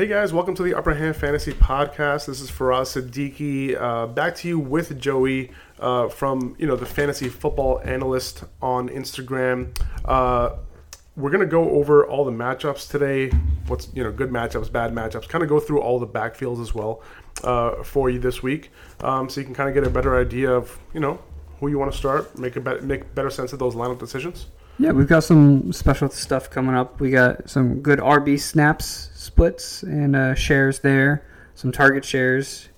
Hey 0.00 0.06
guys, 0.06 0.32
welcome 0.32 0.54
to 0.54 0.62
the 0.62 0.74
Upper 0.74 0.94
Hand 0.94 1.14
Fantasy 1.14 1.52
Podcast. 1.52 2.24
This 2.24 2.40
is 2.40 2.50
Faraz 2.50 2.96
Siddiqi. 2.96 3.78
Uh, 3.78 4.06
back 4.06 4.34
to 4.36 4.48
you 4.48 4.58
with 4.58 4.98
Joey 4.98 5.50
uh, 5.78 6.08
from 6.08 6.56
you 6.58 6.66
know 6.66 6.74
the 6.74 6.86
Fantasy 6.86 7.28
Football 7.28 7.82
Analyst 7.84 8.44
on 8.62 8.88
Instagram. 8.88 9.78
Uh, 10.06 10.56
we're 11.16 11.28
gonna 11.28 11.44
go 11.44 11.68
over 11.72 12.06
all 12.06 12.24
the 12.24 12.30
matchups 12.30 12.90
today. 12.90 13.28
What's 13.66 13.88
you 13.92 14.02
know 14.02 14.10
good 14.10 14.30
matchups, 14.30 14.72
bad 14.72 14.94
matchups. 14.94 15.28
Kind 15.28 15.44
of 15.44 15.50
go 15.50 15.60
through 15.60 15.82
all 15.82 15.98
the 15.98 16.06
backfields 16.06 16.62
as 16.62 16.74
well 16.74 17.02
uh, 17.44 17.82
for 17.82 18.08
you 18.08 18.18
this 18.18 18.42
week, 18.42 18.70
um, 19.00 19.28
so 19.28 19.38
you 19.38 19.44
can 19.44 19.54
kind 19.54 19.68
of 19.68 19.74
get 19.74 19.86
a 19.86 19.90
better 19.90 20.18
idea 20.18 20.50
of 20.50 20.78
you 20.94 21.00
know 21.00 21.20
who 21.58 21.68
you 21.68 21.78
want 21.78 21.92
to 21.92 21.98
start, 21.98 22.38
make 22.38 22.56
a 22.56 22.60
be- 22.62 22.80
make 22.80 23.14
better 23.14 23.28
sense 23.28 23.52
of 23.52 23.58
those 23.58 23.74
lineup 23.74 23.98
decisions. 23.98 24.46
Yeah, 24.78 24.92
we've 24.92 25.06
got 25.06 25.24
some 25.24 25.74
special 25.74 26.08
stuff 26.08 26.48
coming 26.48 26.74
up. 26.74 27.00
We 27.00 27.10
got 27.10 27.50
some 27.50 27.82
good 27.82 27.98
RB 27.98 28.40
snaps 28.40 29.09
splits 29.20 29.82
and 29.82 30.16
uh, 30.16 30.34
shares 30.34 30.80
there, 30.80 31.26
some 31.54 31.70
target 31.70 32.04
shares. 32.04 32.70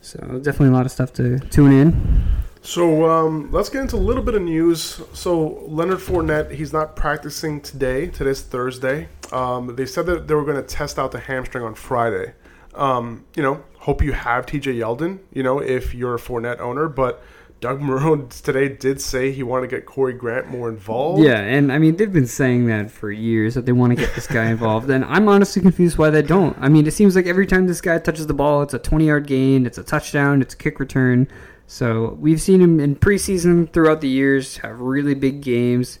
So 0.00 0.18
definitely 0.18 0.68
a 0.68 0.72
lot 0.72 0.84
of 0.84 0.90
stuff 0.90 1.12
to 1.14 1.38
tune 1.38 1.72
in. 1.72 2.42
So 2.60 3.08
um, 3.08 3.52
let's 3.52 3.68
get 3.68 3.82
into 3.82 3.94
a 3.94 3.98
little 3.98 4.24
bit 4.24 4.34
of 4.34 4.42
news. 4.42 5.00
So 5.12 5.64
Leonard 5.68 5.98
Fournette, 5.98 6.50
he's 6.50 6.72
not 6.72 6.96
practicing 6.96 7.60
today. 7.60 8.08
Today's 8.08 8.42
Thursday. 8.42 9.08
Um, 9.30 9.76
they 9.76 9.86
said 9.86 10.06
that 10.06 10.26
they 10.26 10.34
were 10.34 10.44
going 10.44 10.56
to 10.56 10.62
test 10.62 10.98
out 10.98 11.12
the 11.12 11.20
hamstring 11.20 11.62
on 11.62 11.76
Friday. 11.76 12.34
Um, 12.74 13.24
you 13.36 13.42
know, 13.44 13.62
hope 13.78 14.02
you 14.02 14.12
have 14.12 14.46
TJ 14.46 14.74
Yeldon. 14.74 15.20
You 15.32 15.44
know, 15.44 15.60
if 15.60 15.94
you're 15.94 16.16
a 16.16 16.18
Fournette 16.18 16.58
owner, 16.58 16.88
but 16.88 17.22
Doug 17.60 17.80
Marrone 17.80 18.28
today 18.42 18.68
did 18.68 19.00
say 19.00 19.32
he 19.32 19.42
wanted 19.42 19.70
to 19.70 19.76
get 19.76 19.86
Corey 19.86 20.12
Grant 20.12 20.48
more 20.50 20.68
involved. 20.68 21.22
Yeah, 21.22 21.38
and 21.40 21.72
I 21.72 21.78
mean 21.78 21.96
they've 21.96 22.12
been 22.12 22.26
saying 22.26 22.66
that 22.66 22.90
for 22.90 23.10
years 23.10 23.54
that 23.54 23.66
they 23.66 23.72
want 23.72 23.90
to 23.92 23.96
get 23.96 24.14
this 24.14 24.26
guy 24.26 24.50
involved, 24.50 24.90
and 24.90 25.04
I'm 25.04 25.28
honestly 25.28 25.62
confused 25.62 25.96
why 25.98 26.10
they 26.10 26.22
don't. 26.22 26.56
I 26.60 26.68
mean, 26.68 26.86
it 26.86 26.92
seems 26.92 27.16
like 27.16 27.26
every 27.26 27.46
time 27.46 27.66
this 27.66 27.80
guy 27.80 27.98
touches 27.98 28.26
the 28.26 28.34
ball, 28.34 28.62
it's 28.62 28.74
a 28.74 28.78
20 28.78 29.06
yard 29.06 29.26
gain, 29.26 29.64
it's 29.66 29.78
a 29.78 29.82
touchdown, 29.84 30.42
it's 30.42 30.54
a 30.54 30.56
kick 30.56 30.78
return. 30.80 31.28
So 31.66 32.16
we've 32.20 32.40
seen 32.40 32.60
him 32.60 32.78
in 32.78 32.94
preseason 32.94 33.72
throughout 33.72 34.00
the 34.00 34.08
years 34.08 34.58
have 34.58 34.80
really 34.80 35.14
big 35.14 35.40
games, 35.40 35.98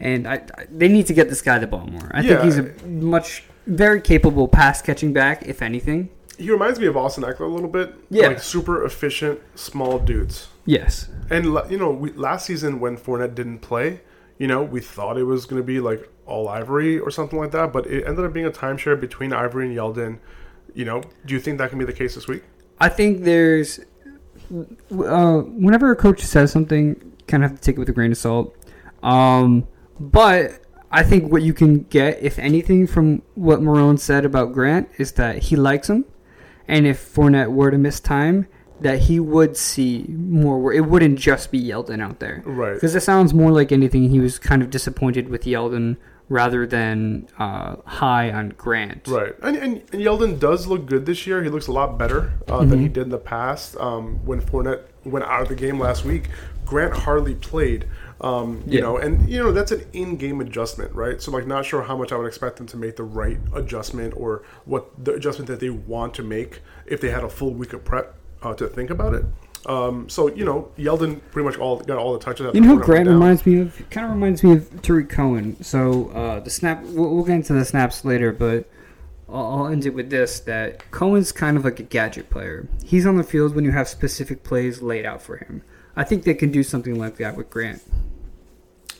and 0.00 0.26
I, 0.26 0.42
I 0.56 0.66
they 0.70 0.88
need 0.88 1.06
to 1.06 1.14
get 1.14 1.28
this 1.28 1.42
guy 1.42 1.58
the 1.58 1.66
ball 1.66 1.86
more. 1.86 2.10
I 2.14 2.22
Yeah. 2.22 2.28
think 2.40 2.42
he's 2.44 2.58
a 2.58 2.86
much 2.88 3.44
very 3.66 4.00
capable 4.00 4.48
pass 4.48 4.80
catching 4.82 5.12
back, 5.12 5.46
if 5.46 5.60
anything. 5.62 6.08
He 6.38 6.50
reminds 6.50 6.78
me 6.78 6.86
of 6.86 6.96
Austin 6.96 7.24
Ekeler 7.24 7.40
a 7.40 7.46
little 7.46 7.68
bit. 7.68 7.94
Yeah. 8.10 8.28
like 8.28 8.40
super 8.40 8.84
efficient, 8.84 9.40
small 9.54 9.98
dudes. 9.98 10.48
Yes. 10.64 11.08
And 11.30 11.46
you 11.70 11.78
know, 11.78 11.90
we, 11.90 12.12
last 12.12 12.46
season 12.46 12.80
when 12.80 12.96
Fournette 12.96 13.34
didn't 13.34 13.60
play, 13.60 14.00
you 14.38 14.46
know, 14.46 14.62
we 14.62 14.80
thought 14.80 15.16
it 15.16 15.24
was 15.24 15.46
going 15.46 15.60
to 15.60 15.66
be 15.66 15.80
like 15.80 16.10
all 16.26 16.48
Ivory 16.48 16.98
or 16.98 17.10
something 17.10 17.38
like 17.38 17.52
that, 17.52 17.72
but 17.72 17.86
it 17.86 18.06
ended 18.06 18.24
up 18.24 18.32
being 18.32 18.46
a 18.46 18.50
timeshare 18.50 19.00
between 19.00 19.32
Ivory 19.32 19.66
and 19.66 19.76
Yeldon. 19.76 20.18
You 20.74 20.84
know, 20.84 21.02
do 21.24 21.34
you 21.34 21.40
think 21.40 21.58
that 21.58 21.70
can 21.70 21.78
be 21.78 21.84
the 21.84 21.92
case 21.92 22.14
this 22.14 22.28
week? 22.28 22.42
I 22.78 22.88
think 22.90 23.22
there's 23.22 23.80
uh, 24.50 25.38
whenever 25.40 25.90
a 25.90 25.96
coach 25.96 26.20
says 26.20 26.52
something, 26.52 27.12
kind 27.26 27.44
of 27.44 27.50
have 27.50 27.60
to 27.60 27.64
take 27.64 27.76
it 27.76 27.78
with 27.78 27.88
a 27.88 27.92
grain 27.92 28.12
of 28.12 28.18
salt. 28.18 28.54
Um, 29.02 29.66
but 29.98 30.60
I 30.90 31.02
think 31.02 31.32
what 31.32 31.42
you 31.42 31.54
can 31.54 31.80
get, 31.84 32.22
if 32.22 32.38
anything, 32.38 32.86
from 32.86 33.22
what 33.34 33.60
Marrone 33.60 33.98
said 33.98 34.24
about 34.24 34.52
Grant 34.52 34.88
is 34.98 35.12
that 35.12 35.44
he 35.44 35.56
likes 35.56 35.88
him, 35.88 36.04
and 36.68 36.86
if 36.86 37.14
Fournette 37.14 37.50
were 37.52 37.70
to 37.70 37.78
miss 37.78 38.00
time, 38.00 38.46
that 38.80 39.00
he 39.00 39.18
would 39.20 39.56
see 39.56 40.04
more. 40.08 40.58
wor- 40.60 40.72
It 40.72 40.86
wouldn't 40.86 41.18
just 41.18 41.50
be 41.50 41.62
Yeldon 41.62 42.02
out 42.02 42.20
there, 42.20 42.42
Right. 42.44 42.74
Because 42.74 42.94
it 42.94 43.02
sounds 43.02 43.32
more 43.32 43.50
like 43.50 43.72
anything. 43.72 44.10
He 44.10 44.20
was 44.20 44.38
kind 44.38 44.62
of 44.62 44.70
disappointed 44.70 45.28
with 45.28 45.44
Yeldon 45.44 45.96
rather 46.28 46.66
than 46.66 47.26
uh, 47.38 47.76
high 47.86 48.30
on 48.32 48.48
Grant. 48.50 49.06
Right, 49.06 49.32
and, 49.42 49.56
and, 49.56 49.74
and 49.92 50.02
Yeldon 50.02 50.38
does 50.40 50.66
look 50.66 50.84
good 50.86 51.06
this 51.06 51.26
year. 51.26 51.42
He 51.42 51.48
looks 51.48 51.68
a 51.68 51.72
lot 51.72 51.96
better 51.98 52.32
uh, 52.48 52.64
than 52.64 52.80
he 52.80 52.88
did 52.88 53.04
in 53.04 53.08
the 53.10 53.18
past. 53.18 53.76
Um, 53.78 54.24
when 54.26 54.40
Fournette 54.40 54.82
went 55.04 55.24
out 55.24 55.42
of 55.42 55.48
the 55.48 55.54
game 55.54 55.78
last 55.78 56.04
week, 56.04 56.28
Grant 56.64 56.92
hardly 56.94 57.36
played. 57.36 57.86
Um, 58.20 58.62
you 58.66 58.78
Yeah. 58.78 58.80
know, 58.80 58.96
and 58.96 59.28
you 59.28 59.38
know 59.42 59.52
that's 59.52 59.72
an 59.72 59.84
in-game 59.92 60.40
adjustment, 60.40 60.94
right? 60.94 61.20
So 61.20 61.30
like, 61.30 61.46
not 61.46 61.66
sure 61.66 61.82
how 61.82 61.96
much 61.96 62.12
I 62.12 62.16
would 62.16 62.26
expect 62.26 62.56
them 62.56 62.66
to 62.68 62.76
make 62.76 62.96
the 62.96 63.04
right 63.04 63.38
adjustment 63.54 64.14
or 64.16 64.42
what 64.64 64.86
the 65.04 65.12
adjustment 65.12 65.48
that 65.48 65.60
they 65.60 65.70
want 65.70 66.14
to 66.14 66.22
make 66.22 66.60
if 66.86 67.00
they 67.00 67.10
had 67.10 67.24
a 67.24 67.28
full 67.28 67.52
week 67.52 67.72
of 67.74 67.84
prep 67.84 68.14
uh, 68.42 68.54
to 68.54 68.68
think 68.68 68.88
about 68.90 69.14
it. 69.14 69.24
Um, 69.66 70.08
so 70.08 70.28
you 70.34 70.44
know, 70.44 70.70
Yeldon 70.78 71.20
pretty 71.30 71.44
much 71.44 71.58
all 71.58 71.78
got 71.80 71.98
all 71.98 72.12
the 72.14 72.20
touches. 72.20 72.54
You 72.54 72.60
know 72.60 72.76
who 72.76 72.82
Grant 72.82 73.08
reminds 73.08 73.44
me 73.44 73.60
of? 73.60 73.76
Kind 73.90 74.06
of 74.06 74.12
reminds 74.12 74.42
me 74.42 74.52
of 74.52 74.80
Tarik 74.80 75.08
Cohen. 75.10 75.62
So 75.62 76.08
uh, 76.10 76.40
the 76.40 76.50
snap, 76.50 76.82
we'll, 76.84 77.14
we'll 77.14 77.24
get 77.24 77.34
into 77.34 77.52
the 77.52 77.64
snaps 77.64 78.04
later, 78.04 78.32
but 78.32 78.66
I'll, 79.28 79.44
I'll 79.44 79.66
end 79.66 79.84
it 79.84 79.90
with 79.90 80.08
this: 80.08 80.40
that 80.40 80.90
Cohen's 80.90 81.32
kind 81.32 81.56
of 81.56 81.64
like 81.64 81.80
a 81.80 81.82
gadget 81.82 82.30
player. 82.30 82.68
He's 82.84 83.04
on 83.04 83.16
the 83.16 83.24
field 83.24 83.54
when 83.54 83.64
you 83.64 83.72
have 83.72 83.88
specific 83.88 84.42
plays 84.44 84.80
laid 84.80 85.04
out 85.04 85.20
for 85.20 85.36
him. 85.36 85.62
I 85.96 86.04
think 86.04 86.24
they 86.24 86.34
can 86.34 86.50
do 86.50 86.62
something 86.62 86.98
like 86.98 87.16
that 87.16 87.36
with 87.36 87.48
Grant. 87.50 87.82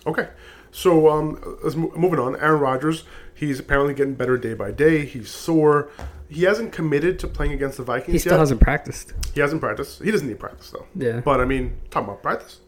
Okay, 0.07 0.29
so 0.71 1.09
um, 1.09 1.59
let's 1.63 1.77
mo- 1.77 1.93
moving 1.97 2.19
on. 2.19 2.37
Aaron 2.37 2.61
Rodgers, 2.61 3.05
he's 3.35 3.59
apparently 3.59 3.93
getting 3.95 4.15
better 4.15 4.39
day 4.39 4.55
by 4.55 4.71
day. 4.71 5.05
He's 5.05 5.29
sore. 5.31 5.91
He 6.29 6.43
hasn't 6.45 6.73
committed 6.73 7.19
to 7.21 7.29
playing 7.29 7.53
against 7.53 7.77
the 7.77 7.83
Vikings 7.85 8.13
He 8.13 8.19
still 8.19 8.33
yet. 8.33 8.39
hasn't 8.41 8.61
practiced. 8.61 9.13
He 9.35 9.41
hasn't 9.41 9.61
practiced. 9.61 10.03
He 10.03 10.11
doesn't 10.11 10.27
need 10.27 10.39
practice 10.41 10.71
though. 10.71 10.87
Yeah. 10.95 11.21
But 11.21 11.41
I 11.41 11.45
mean, 11.45 11.77
talking 11.91 12.09
about 12.09 12.23
practice. 12.23 12.61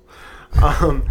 Um, 0.62 1.08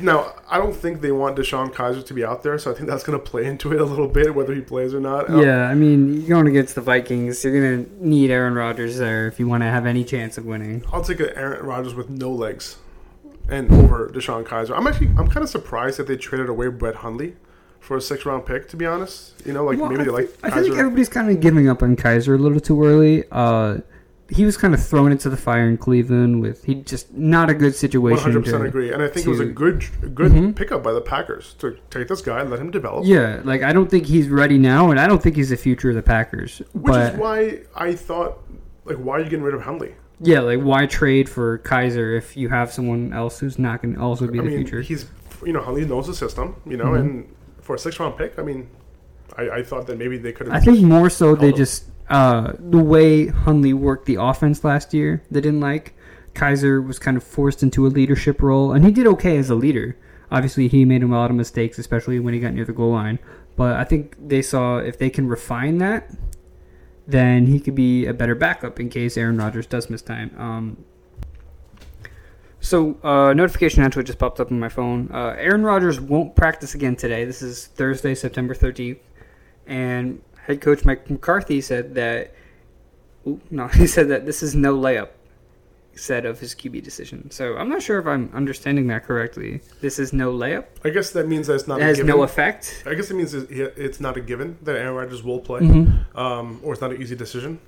now, 0.00 0.34
I 0.50 0.58
don't 0.58 0.74
think 0.74 1.00
they 1.02 1.12
want 1.12 1.36
DeShone 1.36 1.72
Kizer 1.72 2.04
to 2.04 2.14
be 2.14 2.24
out 2.24 2.42
there, 2.42 2.58
so 2.58 2.70
I 2.70 2.74
think 2.74 2.88
that's 2.88 3.04
going 3.04 3.18
to 3.18 3.24
play 3.24 3.44
into 3.46 3.72
it 3.72 3.80
a 3.80 3.84
little 3.84 4.08
bit, 4.08 4.34
whether 4.34 4.54
he 4.54 4.60
plays 4.60 4.92
or 4.92 5.00
not. 5.00 5.30
Uh, 5.30 5.40
Yeah, 5.40 5.68
I 5.68 5.74
mean, 5.74 6.20
you're 6.20 6.28
going 6.28 6.48
against 6.48 6.74
the 6.74 6.80
Vikings. 6.80 7.44
You're 7.44 7.52
going 7.60 7.84
to 7.84 8.06
need 8.08 8.30
Aaron 8.30 8.54
Rodgers 8.54 8.98
there 8.98 9.28
if 9.28 9.38
you 9.38 9.46
want 9.46 9.62
to 9.62 9.66
have 9.68 9.86
any 9.86 10.02
chance 10.04 10.36
of 10.38 10.46
winning. 10.46 10.82
I'll 10.92 11.02
take 11.04 11.20
a 11.20 11.36
Aaron 11.38 11.64
Rodgers 11.64 11.94
with 11.94 12.08
no 12.10 12.30
legs, 12.32 12.78
and 13.48 13.70
over 13.70 14.08
DeShone 14.08 14.44
Kizer. 14.44 14.76
I'm 14.76 14.86
actually 14.86 15.08
I'm 15.18 15.28
kind 15.28 15.44
of 15.44 15.48
surprised 15.48 15.98
that 15.98 16.06
they 16.08 16.16
traded 16.16 16.48
away 16.48 16.68
Brett 16.68 16.96
Hundley 16.96 17.36
for 17.78 17.96
a 17.96 18.00
six 18.00 18.26
round 18.26 18.46
pick. 18.46 18.68
To 18.70 18.76
be 18.76 18.84
honest, 18.86 19.34
you 19.46 19.52
know, 19.52 19.64
like 19.64 19.78
Well, 19.78 19.90
maybe 19.90 20.02
I 20.02 20.04
they 20.06 20.10
like 20.10 20.28
think- 20.30 20.44
I 20.44 20.48
Kizer. 20.58 20.62
feel 20.64 20.70
like 20.72 20.78
everybody's 20.80 21.08
kind 21.08 21.30
of 21.30 21.40
giving 21.40 21.68
up 21.68 21.82
on 21.82 21.94
Kizer 21.94 22.34
a 22.38 22.42
little 22.42 22.58
too 22.60 22.82
early. 22.84 23.24
Uh, 23.30 23.78
he 24.30 24.44
was 24.44 24.56
kind 24.58 24.74
of 24.74 24.84
thrown 24.84 25.10
into 25.10 25.30
the 25.30 25.36
fire 25.36 25.66
in 25.68 25.78
Cleveland 25.78 26.42
with 26.42 26.64
he 26.64 26.74
just 26.74 27.12
not 27.14 27.48
a 27.48 27.54
good 27.54 27.74
situation. 27.74 28.22
hundred 28.22 28.44
percent 28.44 28.62
to- 28.62 28.68
agree, 28.68 28.92
and 28.92 29.02
I 29.02 29.08
think 29.08 29.26
it 29.26 29.30
was 29.30 29.40
a 29.40 29.46
to- 29.46 29.52
good, 29.52 29.84
good 30.14 30.32
Mhm. 30.32 30.54
pickup 30.54 30.82
by 30.82 30.92
the 30.92 31.00
Packers 31.00 31.54
to 31.60 31.76
take 31.90 32.08
this 32.08 32.20
guy 32.20 32.40
and 32.40 32.50
let 32.50 32.60
him 32.60 32.70
develop. 32.70 33.04
Yeah, 33.06 33.40
like 33.44 33.62
I 33.62 33.72
don't 33.72 33.90
think 33.90 34.06
he's 34.06 34.28
ready 34.28 34.58
now, 34.58 34.90
and 34.90 35.00
I 35.00 35.06
don't 35.06 35.22
think 35.22 35.36
he's 35.36 35.48
the 35.50 35.56
future 35.56 35.88
of 35.90 35.94
the 35.96 36.02
Packers. 36.02 36.60
which 36.72 36.92
but 36.92 37.14
is 37.14 37.18
why 37.18 37.60
I 37.74 37.94
thought, 37.94 38.38
like, 38.84 38.96
why 38.98 39.16
are 39.16 39.20
you 39.20 39.24
getting 39.30 39.42
rid 39.44 39.54
of 39.54 39.62
Hundley? 39.62 39.94
yeah, 40.20 40.40
like 40.40 40.60
why 40.60 40.84
trade 40.84 41.28
for 41.28 41.58
Kizer 41.58 42.16
if 42.18 42.36
you 42.36 42.48
have 42.50 42.72
someone 42.72 43.12
else 43.14 43.38
who's 43.38 43.58
not 43.58 43.80
going 43.82 43.94
to 43.94 44.00
also 44.00 44.26
be 44.26 44.38
I 44.40 44.42
the 44.42 44.48
mean, 44.48 44.58
future? 44.58 44.80
he's 44.82 45.06
you 45.46 45.52
know 45.52 45.60
Hundley 45.62 45.84
knows 45.86 46.06
the 46.06 46.14
system, 46.14 46.56
you 46.66 46.76
know, 46.76 46.86
Mhm. 46.86 46.98
and 47.00 47.24
for 47.62 47.76
a 47.76 47.78
six 47.78 47.98
round 48.00 48.16
pick, 48.18 48.38
I 48.38 48.42
mean, 48.42 48.66
I, 49.38 49.50
I 49.58 49.62
thought 49.62 49.86
that 49.86 49.96
maybe 49.98 50.18
they 50.18 50.32
could 50.32 50.48
have. 50.48 50.56
I 50.56 50.60
think 50.60 50.80
more 50.82 51.08
so 51.08 51.34
they 51.36 51.52
on. 51.52 51.56
just 51.56 51.84
uh, 52.10 52.52
the 52.58 52.78
way 52.78 53.28
Hundley 53.28 53.72
worked 53.72 54.06
the 54.06 54.16
offense 54.16 54.64
last 54.64 54.94
year. 54.94 55.22
They 55.30 55.40
didn't 55.40 55.60
like 55.60 55.94
Kizer 56.34 56.84
was 56.84 56.98
kind 56.98 57.16
of 57.16 57.24
forced 57.24 57.62
into 57.62 57.86
a 57.86 57.88
leadership 57.88 58.40
role, 58.40 58.72
and 58.72 58.84
he 58.84 58.92
did 58.92 59.06
okay 59.06 59.36
as 59.36 59.50
a 59.50 59.54
leader. 59.54 59.96
Obviously, 60.30 60.68
he 60.68 60.84
made 60.84 61.02
a 61.02 61.06
lot 61.06 61.30
of 61.30 61.36
mistakes, 61.36 61.78
especially 61.78 62.20
when 62.20 62.34
he 62.34 62.40
got 62.40 62.54
near 62.54 62.64
the 62.64 62.72
goal 62.72 62.92
line. 62.92 63.18
But 63.56 63.76
I 63.76 63.84
think 63.84 64.16
they 64.20 64.42
saw 64.42 64.78
if 64.78 64.98
they 64.98 65.10
can 65.10 65.26
refine 65.26 65.78
that, 65.78 66.10
then 67.06 67.46
he 67.46 67.58
could 67.58 67.74
be 67.74 68.06
a 68.06 68.14
better 68.14 68.34
backup 68.34 68.78
in 68.78 68.88
case 68.88 69.16
Aaron 69.16 69.38
Rodgers 69.38 69.66
does 69.66 69.90
miss 69.90 70.02
time. 70.02 70.30
Um, 70.38 70.84
so, 72.60 72.98
uh, 73.02 73.32
notification 73.32 73.82
actually 73.82 74.04
just 74.04 74.18
popped 74.18 74.38
up 74.38 74.52
on 74.52 74.60
my 74.60 74.68
phone. 74.68 75.10
Uh, 75.12 75.34
Aaron 75.38 75.62
Rodgers 75.62 76.00
won't 76.00 76.36
practice 76.36 76.74
again 76.74 76.96
today. 76.96 77.24
This 77.24 77.40
is 77.40 77.66
Thursday, 77.66 78.14
September 78.14 78.54
13th. 78.54 78.98
And 79.66 80.22
head 80.48 80.60
coach 80.60 80.84
Mike 80.84 81.08
McCarthy 81.08 81.60
said 81.60 81.94
that. 81.94 82.34
Ooh, 83.26 83.40
no, 83.50 83.68
he 83.80 83.86
said 83.86 84.08
that 84.08 84.26
this 84.26 84.42
is 84.42 84.54
no 84.56 84.76
layup. 84.76 85.10
Said 85.94 86.26
of 86.26 86.38
his 86.38 86.54
QB 86.54 86.84
decision. 86.84 87.28
So 87.32 87.56
I'm 87.56 87.68
not 87.68 87.82
sure 87.82 87.98
if 87.98 88.06
I'm 88.06 88.30
understanding 88.32 88.86
that 88.86 89.02
correctly. 89.04 89.60
This 89.80 89.98
is 89.98 90.12
no 90.12 90.32
layup. 90.32 90.66
I 90.84 90.90
guess 90.90 91.10
that 91.10 91.26
means 91.26 91.48
that 91.48 91.54
it's 91.54 91.66
not. 91.66 91.80
It 91.80 91.82
a 91.82 91.86
has 91.86 91.96
given. 91.96 92.14
no 92.14 92.22
effect. 92.22 92.84
I 92.86 92.94
guess 92.94 93.10
it 93.10 93.14
means 93.14 93.34
it's 93.34 93.98
not 93.98 94.16
a 94.16 94.20
given 94.20 94.58
that 94.62 94.76
Aaron 94.76 94.94
Rodgers 94.94 95.24
will 95.24 95.40
play, 95.40 95.60
Mm-hmm. 95.60 96.16
um, 96.16 96.60
or 96.62 96.72
it's 96.72 96.80
not 96.80 96.92
an 96.92 97.02
easy 97.02 97.16
decision. 97.16 97.58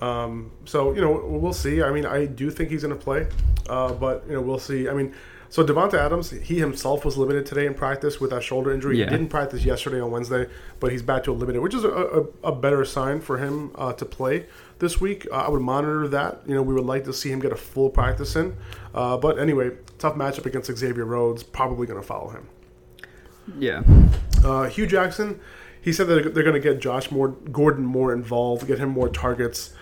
Um, 0.00 0.50
so 0.66 0.92
you 0.92 1.00
know 1.00 1.12
we'll 1.24 1.52
see. 1.54 1.82
I 1.82 1.92
mean, 1.92 2.04
I 2.04 2.26
do 2.26 2.50
think 2.50 2.68
he's 2.68 2.82
going 2.82 2.94
to 2.98 3.02
play, 3.02 3.26
uh, 3.70 3.92
but 3.94 4.24
you 4.28 4.34
know 4.34 4.42
we'll 4.42 4.58
see. 4.58 4.88
I 4.88 4.92
mean, 4.92 5.14
so 5.52 5.62
Davante 5.62 5.98
Adams, 5.98 6.30
he 6.30 6.60
himself 6.60 7.04
was 7.04 7.18
limited 7.18 7.44
today 7.44 7.66
in 7.66 7.74
practice 7.74 8.18
with 8.18 8.30
that 8.30 8.42
shoulder 8.42 8.72
injury. 8.72 8.98
Yeah. 8.98 9.04
He 9.04 9.10
didn't 9.10 9.28
practice 9.28 9.66
yesterday 9.66 10.00
on 10.00 10.10
Wednesday, 10.10 10.46
but 10.80 10.92
he's 10.92 11.02
back 11.02 11.24
to 11.24 11.30
a 11.30 11.34
limited, 11.34 11.60
which 11.60 11.74
is 11.74 11.84
a, 11.84 11.90
a, 11.90 12.22
a 12.42 12.52
better 12.52 12.86
sign 12.86 13.20
for 13.20 13.36
him 13.36 13.70
uh, 13.74 13.92
to 13.92 14.06
play 14.06 14.46
this 14.78 14.98
week. 14.98 15.26
Uh, 15.30 15.34
I 15.34 15.50
would 15.50 15.60
monitor 15.60 16.08
that. 16.08 16.40
You 16.46 16.54
know, 16.54 16.62
we 16.62 16.72
would 16.72 16.86
like 16.86 17.04
to 17.04 17.12
see 17.12 17.30
him 17.30 17.38
get 17.38 17.52
a 17.52 17.56
full 17.56 17.90
practice 17.90 18.34
in. 18.34 18.56
Uh, 18.94 19.18
but 19.18 19.38
anyway, 19.38 19.72
tough 19.98 20.14
matchup 20.14 20.46
against 20.46 20.74
Xavier 20.74 21.04
Rhodes. 21.04 21.42
Probably 21.42 21.86
going 21.86 22.00
to 22.00 22.06
follow 22.06 22.30
him. 22.30 22.48
Yeah. 23.58 23.82
Uh, 24.42 24.70
Hue 24.70 24.86
Jackson, 24.86 25.38
he 25.82 25.92
said 25.92 26.06
that 26.06 26.32
they're 26.32 26.44
going 26.44 26.54
to 26.54 26.60
get 26.60 26.80
Josh 26.80 27.10
more, 27.10 27.28
Gordon 27.28 27.84
more 27.84 28.14
involved, 28.14 28.66
get 28.66 28.78
him 28.78 28.88
more 28.88 29.10
targets. 29.10 29.74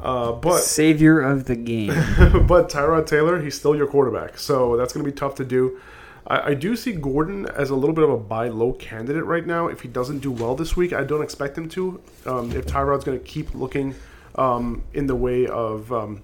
Uh, 0.00 0.32
but 0.32 0.60
Savior 0.60 1.20
of 1.20 1.46
the 1.46 1.56
game. 1.56 1.88
but 2.46 2.68
Tyrod 2.68 3.06
Taylor, 3.06 3.40
he's 3.40 3.54
still 3.54 3.74
your 3.74 3.86
quarterback, 3.86 4.38
so 4.38 4.76
that's 4.76 4.92
going 4.92 5.04
to 5.04 5.10
be 5.10 5.16
tough 5.16 5.34
to 5.36 5.44
do. 5.44 5.80
I, 6.26 6.50
I 6.50 6.54
do 6.54 6.76
see 6.76 6.92
Gordon 6.92 7.46
as 7.46 7.70
a 7.70 7.74
little 7.76 7.94
bit 7.94 8.04
of 8.04 8.10
a 8.10 8.18
buy 8.18 8.48
low 8.48 8.72
candidate 8.72 9.24
right 9.24 9.46
now. 9.46 9.68
If 9.68 9.80
he 9.80 9.88
doesn't 9.88 10.18
do 10.18 10.30
well 10.30 10.54
this 10.54 10.76
week, 10.76 10.92
I 10.92 11.04
don't 11.04 11.22
expect 11.22 11.56
him 11.56 11.68
to. 11.70 12.00
Um, 12.26 12.52
if 12.52 12.66
Tyrod's 12.66 13.04
going 13.04 13.18
to 13.18 13.24
keep 13.24 13.54
looking 13.54 13.94
um, 14.36 14.84
in 14.92 15.06
the 15.06 15.14
way 15.16 15.46
of 15.46 15.92
um, 15.92 16.22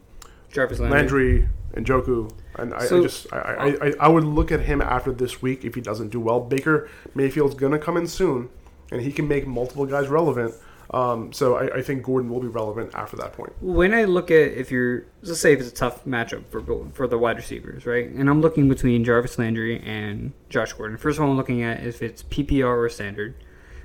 Jarvis 0.50 0.78
Landry. 0.78 0.98
Landry 0.98 1.48
and 1.74 1.86
Njoku, 1.86 2.30
and 2.56 2.74
I, 2.74 2.84
So- 2.86 3.00
I 3.00 3.02
just 3.02 3.32
I, 3.32 3.38
I, 3.38 3.86
I, 3.88 3.92
I 4.00 4.08
would 4.08 4.24
look 4.24 4.52
at 4.52 4.60
him 4.60 4.82
after 4.82 5.12
this 5.12 5.40
week 5.40 5.64
if 5.64 5.74
he 5.74 5.80
doesn't 5.80 6.10
do 6.10 6.20
well. 6.20 6.40
Baker 6.40 6.90
Mayfield's 7.14 7.54
gonna 7.54 7.78
come 7.78 7.96
in 7.96 8.06
soon, 8.06 8.50
and 8.90 9.00
he 9.00 9.10
can 9.12 9.26
make 9.26 9.46
multiple 9.46 9.86
guys 9.86 10.08
relevant. 10.08 10.54
Um, 10.92 11.32
so 11.32 11.56
I, 11.56 11.78
I 11.78 11.82
think 11.82 12.02
Gordon 12.02 12.30
will 12.30 12.40
be 12.40 12.48
relevant 12.48 12.94
after 12.94 13.16
that 13.16 13.32
point. 13.32 13.54
When 13.62 13.94
I 13.94 14.04
look 14.04 14.30
at 14.30 14.52
if 14.52 14.70
you're 14.70 15.06
let's 15.22 15.40
say 15.40 15.54
if 15.54 15.60
it's 15.60 15.70
a 15.70 15.74
tough 15.74 16.04
matchup 16.04 16.44
for 16.50 16.62
for 16.92 17.06
the 17.06 17.18
wide 17.18 17.36
receivers, 17.36 17.86
right? 17.86 18.08
And 18.10 18.28
I'm 18.28 18.42
looking 18.42 18.68
between 18.68 19.02
Jarvis 19.04 19.38
Landry 19.38 19.80
and 19.80 20.32
Josh 20.50 20.72
Gordon. 20.74 20.98
First 20.98 21.18
of 21.18 21.24
all, 21.24 21.30
I'm 21.30 21.36
looking 21.36 21.62
at 21.62 21.82
if 21.82 22.02
it's 22.02 22.22
PPR 22.24 22.76
or 22.76 22.88
standard, 22.90 23.34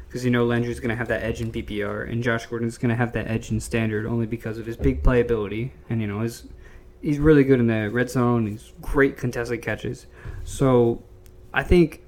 because 0.07 0.25
you 0.25 0.31
know 0.31 0.45
Landry's 0.45 0.81
going 0.81 0.89
to 0.89 0.95
have 0.95 1.07
that 1.07 1.23
edge 1.23 1.39
in 1.39 1.51
PPR, 1.51 2.11
and 2.11 2.21
Josh 2.21 2.45
Gordon's 2.45 2.77
going 2.77 2.89
to 2.89 2.95
have 2.95 3.13
that 3.13 3.27
edge 3.27 3.51
in 3.51 3.61
standard 3.61 4.05
only 4.05 4.25
because 4.25 4.57
of 4.57 4.65
his 4.65 4.75
big 4.75 5.01
playability, 5.01 5.71
and 5.89 6.01
you 6.01 6.07
know 6.07 6.19
his 6.19 6.45
he's 7.01 7.19
really 7.19 7.45
good 7.45 7.61
in 7.61 7.67
the 7.67 7.89
red 7.89 8.09
zone. 8.09 8.47
He's 8.47 8.73
great 8.81 9.17
contested 9.17 9.61
catches. 9.61 10.07
So 10.43 11.03
I 11.53 11.63
think 11.63 12.03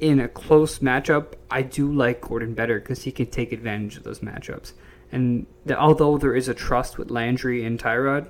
in 0.00 0.18
a 0.18 0.28
close 0.28 0.78
matchup, 0.78 1.34
I 1.50 1.62
do 1.62 1.92
like 1.92 2.22
Gordon 2.22 2.54
better 2.54 2.80
because 2.80 3.02
he 3.02 3.12
can 3.12 3.26
take 3.26 3.52
advantage 3.52 3.96
of 3.96 4.02
those 4.02 4.20
matchups. 4.20 4.72
And 5.12 5.46
the, 5.66 5.78
although 5.78 6.18
there 6.18 6.34
is 6.34 6.48
a 6.48 6.54
trust 6.54 6.98
with 6.98 7.10
Landry 7.10 7.64
and 7.64 7.78
Tyrod, 7.78 8.28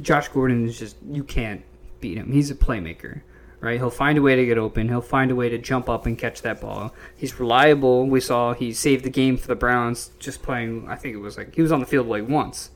Josh 0.00 0.28
Gordon 0.28 0.66
is 0.66 0.78
just 0.78 0.96
you 1.10 1.24
can't 1.24 1.62
beat 2.00 2.16
him. 2.16 2.32
He's 2.32 2.50
a 2.50 2.54
playmaker, 2.54 3.22
right? 3.60 3.78
He'll 3.78 3.90
find 3.90 4.16
a 4.16 4.22
way 4.22 4.36
to 4.36 4.46
get 4.46 4.58
open. 4.58 4.88
He'll 4.88 5.00
find 5.00 5.30
a 5.30 5.34
way 5.34 5.48
to 5.48 5.58
jump 5.58 5.88
up 5.88 6.06
and 6.06 6.18
catch 6.18 6.42
that 6.42 6.60
ball. 6.60 6.94
He's 7.16 7.38
reliable. 7.40 8.06
We 8.06 8.20
saw 8.20 8.54
he 8.54 8.72
saved 8.72 9.04
the 9.04 9.10
game 9.10 9.36
for 9.36 9.48
the 9.48 9.54
Browns 9.54 10.10
just 10.18 10.42
playing. 10.42 10.86
I 10.88 10.96
think 10.96 11.14
it 11.14 11.18
was 11.18 11.36
like 11.36 11.54
he 11.54 11.62
was 11.62 11.72
on 11.72 11.80
the 11.80 11.86
field 11.86 12.06
like 12.06 12.28
once. 12.28 12.70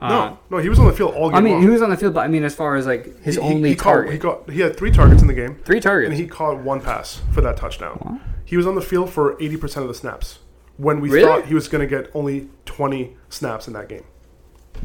Uh, 0.00 0.08
no, 0.08 0.38
no, 0.50 0.58
he 0.58 0.68
was 0.68 0.78
on 0.78 0.86
the 0.86 0.92
field 0.92 1.14
all 1.14 1.30
game 1.30 1.36
I 1.38 1.40
mean 1.40 1.52
long. 1.54 1.62
he 1.62 1.68
was 1.68 1.80
on 1.80 1.88
the 1.90 1.96
field, 1.96 2.12
but 2.14 2.20
I 2.20 2.28
mean 2.28 2.44
as 2.44 2.54
far 2.54 2.76
as 2.76 2.86
like 2.86 3.22
his 3.22 3.36
He- 3.36 3.40
only 3.40 3.70
he 3.70 3.74
caught- 3.76 3.92
target, 3.92 4.12
he 4.12 4.18
got 4.18 4.50
he 4.50 4.60
had 4.60 4.76
three 4.76 4.90
targets 4.90 5.22
in 5.22 5.28
the 5.28 5.34
game, 5.34 5.56
three 5.64 5.80
targets. 5.80 6.10
and 6.10 6.18
he 6.20 6.26
caught 6.26 6.58
one 6.58 6.80
pass 6.80 7.22
for 7.32 7.40
that 7.40 7.56
touchdown. 7.56 8.20
He 8.44 8.56
was 8.56 8.66
on 8.66 8.74
the 8.74 8.82
field 8.82 9.08
for 9.10 9.40
eighty 9.42 9.56
percent 9.56 9.84
of 9.84 9.88
the 9.88 9.94
snaps 9.94 10.40
when 10.76 11.00
we 11.00 11.08
Really? 11.10 11.24
thought 11.26 11.46
he 11.46 11.54
was 11.54 11.68
going 11.68 11.80
to 11.80 11.86
get 11.86 12.10
only 12.14 12.48
twenty 12.66 13.16
snaps 13.30 13.66
in 13.66 13.72
that 13.72 13.88
game. 13.88 14.04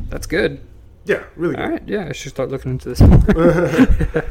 That's 0.09 0.25
good. 0.27 0.61
Yeah, 1.05 1.23
really 1.35 1.55
good. 1.55 1.63
All 1.65 1.69
right, 1.71 1.83
yeah, 1.85 2.07
I 2.07 2.13
should 2.13 2.31
start 2.31 2.49
looking 2.49 2.71
into 2.71 2.89
this. 2.93 3.01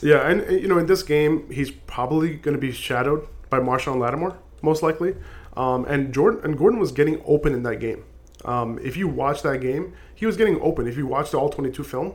Yeah, 0.00 0.28
and 0.28 0.48
you 0.62 0.68
know, 0.68 0.78
in 0.78 0.86
this 0.86 1.02
game, 1.02 1.50
he's 1.50 1.70
probably 1.72 2.34
going 2.36 2.54
to 2.56 2.60
be 2.60 2.70
shadowed 2.70 3.26
by 3.50 3.58
Marshon 3.58 3.98
Lattimore, 3.98 4.36
most 4.62 4.80
likely. 4.82 5.16
Um, 5.56 5.84
and 5.86 6.14
Jordan 6.14 6.40
and 6.44 6.56
Gordon 6.56 6.78
was 6.78 6.92
getting 6.92 7.20
open 7.26 7.52
in 7.52 7.64
that 7.64 7.76
game. 7.80 8.04
Um, 8.44 8.78
if 8.82 8.96
you 8.96 9.08
watch 9.08 9.42
that 9.42 9.60
game, 9.60 9.94
he 10.14 10.26
was 10.26 10.36
getting 10.36 10.60
open. 10.60 10.86
If 10.86 10.96
you 10.96 11.06
watch 11.06 11.30
the 11.32 11.38
all 11.38 11.48
twenty-two 11.48 11.84
film, 11.84 12.14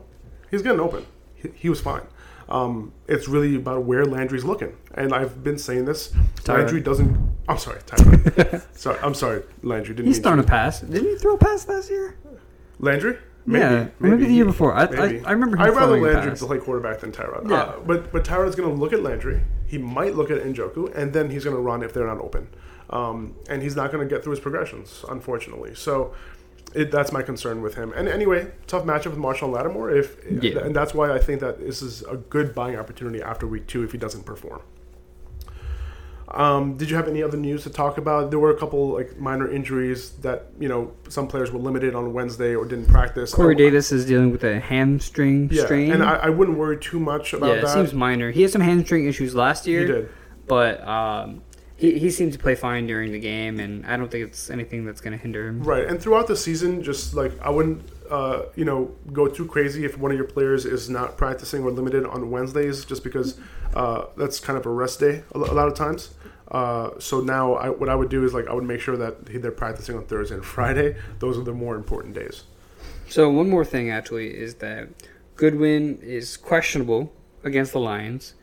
he's 0.49 0.61
getting 0.61 0.79
open. 0.79 1.05
He, 1.35 1.49
he 1.55 1.69
was 1.69 1.81
fine. 1.81 2.03
Um, 2.49 2.91
it's 3.07 3.27
really 3.27 3.55
about 3.55 3.83
where 3.83 4.05
Landry's 4.05 4.43
looking, 4.43 4.75
and 4.93 5.13
I've 5.13 5.43
been 5.43 5.57
saying 5.57 5.85
this. 5.85 6.09
Tyrod. 6.43 6.57
Landry 6.59 6.81
doesn't. 6.81 7.35
I'm 7.47 7.57
sorry, 7.57 7.79
Tyrod. 7.81 8.65
sorry, 8.77 8.99
I'm 9.01 9.13
sorry, 9.13 9.43
Landry. 9.63 9.95
Didn't 9.95 10.07
He's 10.07 10.19
throwing 10.19 10.39
a 10.39 10.43
pass. 10.43 10.81
Didn't 10.81 11.09
he 11.09 11.15
throw 11.17 11.35
a 11.35 11.37
pass 11.37 11.67
last 11.67 11.89
year? 11.89 12.17
Landry. 12.79 13.17
Yeah, 13.45 13.87
maybe 13.99 14.23
the 14.25 14.33
year 14.33 14.45
before. 14.45 14.73
I- 14.73 14.83
I- 14.85 15.21
I 15.25 15.31
remember 15.31 15.57
him 15.57 15.63
I'd 15.63 15.75
rather 15.75 15.99
Landry 15.99 16.31
pass. 16.31 16.41
play 16.43 16.59
quarterback 16.59 16.99
than 17.01 17.11
Tyrod. 17.11 17.49
Yeah. 17.49 17.55
Uh, 17.57 17.79
but 17.81 18.11
but 18.13 18.23
Tyrod's 18.23 18.55
going 18.55 18.69
to 18.73 18.75
look 18.75 18.93
at 18.93 19.01
Landry. 19.03 19.41
He 19.67 19.77
might 19.77 20.15
look 20.15 20.31
at 20.31 20.41
Njoku, 20.43 20.93
and 20.95 21.11
then 21.11 21.29
he's 21.29 21.43
going 21.43 21.55
to 21.55 21.61
run 21.61 21.83
if 21.83 21.93
they're 21.93 22.07
not 22.07 22.19
open. 22.19 22.47
Um, 22.89 23.35
and 23.49 23.61
he's 23.63 23.75
not 23.75 23.91
going 23.91 24.07
to 24.07 24.13
get 24.13 24.23
through 24.23 24.31
his 24.31 24.39
progressions, 24.39 25.03
unfortunately. 25.09 25.73
So 25.75 26.13
it, 26.75 26.91
that's 26.91 27.11
my 27.11 27.21
concern 27.21 27.61
with 27.61 27.75
him. 27.75 27.91
And 27.95 28.07
anyway, 28.07 28.51
tough 28.67 28.83
matchup 28.83 29.07
with 29.11 29.17
Marshall 29.17 29.49
Lattimore. 29.49 29.89
If 29.91 30.17
Yeah. 30.29 30.59
and 30.59 30.75
that's 30.75 30.93
why 30.93 31.11
I 31.11 31.17
think 31.19 31.39
that 31.41 31.59
this 31.59 31.81
is 31.81 32.01
a 32.03 32.17
good 32.17 32.53
buying 32.53 32.77
opportunity 32.77 33.21
after 33.21 33.47
week 33.47 33.67
two 33.67 33.83
if 33.83 33.91
he 33.91 33.97
doesn't 33.97 34.23
perform. 34.25 34.61
Um, 36.29 36.77
did 36.77 36.89
you 36.89 36.95
have 36.95 37.07
any 37.07 37.21
other 37.21 37.37
news 37.37 37.61
to 37.63 37.69
talk 37.69 37.97
about? 37.99 38.31
There 38.31 38.39
were 38.39 38.49
a 38.49 38.57
couple 38.57 38.87
like 38.93 39.19
minor 39.19 39.51
injuries 39.51 40.11
that 40.21 40.47
you 40.59 40.67
know 40.67 40.91
some 41.09 41.27
players 41.27 41.51
were 41.51 41.59
limited 41.59 41.93
on 41.93 42.11
Wednesday 42.11 42.55
or 42.55 42.65
didn't 42.65 42.87
practice. 42.87 43.33
Corey 43.33 43.53
Oh, 43.53 43.57
Davis 43.57 43.91
is 43.91 44.05
dealing 44.05 44.31
with 44.31 44.43
a 44.43 44.59
hamstring 44.59 45.49
yeah, 45.51 45.65
strain. 45.65 45.91
and 45.91 46.01
I, 46.01 46.15
I 46.15 46.29
wouldn't 46.29 46.57
worry 46.57 46.77
too 46.79 46.99
much 46.99 47.33
about 47.33 47.47
yeah, 47.49 47.53
it 47.55 47.61
that. 47.61 47.73
seems 47.73 47.93
minor. 47.93 48.31
He 48.31 48.41
had 48.41 48.49
some 48.51 48.61
hamstring 48.61 49.05
issues 49.05 49.35
last 49.35 49.67
year. 49.67 49.81
He 49.81 49.85
did. 49.85 50.09
but 50.47 50.81
um, 50.87 51.43
he 51.75 51.97
he 51.97 52.09
seemed 52.09 52.33
to 52.33 52.39
play 52.39 52.55
fine 52.55 52.87
during 52.87 53.11
the 53.11 53.19
game, 53.19 53.59
and 53.59 53.85
I 53.85 53.97
don't 53.97 54.09
think 54.09 54.27
it's 54.27 54.49
anything 54.49 54.85
that's 54.85 55.01
going 55.01 55.11
to 55.11 55.21
hinder 55.21 55.47
him. 55.47 55.63
Right, 55.63 55.85
and 55.85 56.01
throughout 56.01 56.27
the 56.27 56.35
season, 56.35 56.83
just 56.83 57.13
like 57.13 57.39
I 57.41 57.49
wouldn't, 57.49 57.83
uh, 58.09 58.43
you 58.55 58.65
know, 58.65 58.95
go 59.11 59.27
too 59.27 59.45
crazy 59.45 59.85
if 59.85 59.97
one 59.97 60.11
of 60.11 60.17
your 60.17 60.27
players 60.27 60.65
is 60.65 60.89
not 60.89 61.17
practicing 61.17 61.63
or 61.63 61.71
limited 61.71 62.05
on 62.05 62.29
Wednesdays, 62.29 62.85
just 62.85 63.03
because 63.03 63.39
uh, 63.75 64.05
that's 64.17 64.39
kind 64.39 64.57
of 64.57 64.65
a 64.65 64.69
rest 64.69 64.99
day 64.99 65.23
a 65.33 65.37
lot 65.37 65.67
of 65.67 65.75
times. 65.75 66.13
Uh, 66.53 66.91
so 66.99 67.19
now, 67.19 67.55
I, 67.55 67.69
what 67.69 67.89
I 67.89 67.95
would 67.95 68.09
do 68.09 68.23
is 68.23 68.33
like 68.33 68.47
I 68.47 68.53
would 68.53 68.63
make 68.63 68.79
sure 68.79 68.95
that 68.97 69.25
they're 69.25 69.51
practicing 69.51 69.97
on 69.97 70.05
Thursday 70.05 70.35
and 70.35 70.45
Friday. 70.57 70.95
Those 71.19 71.37
are 71.37 71.43
the 71.43 71.53
more 71.53 71.75
important 71.75 72.13
days. 72.13 72.43
So 73.09 73.29
one 73.29 73.49
more 73.49 73.65
thing 73.65 73.89
actually 73.89 74.35
is 74.35 74.55
that 74.55 74.89
Goodwin 75.35 75.99
is 76.01 76.37
questionable 76.37 77.11
against 77.43 77.73
the 77.73 77.79
Lions, 77.79 78.35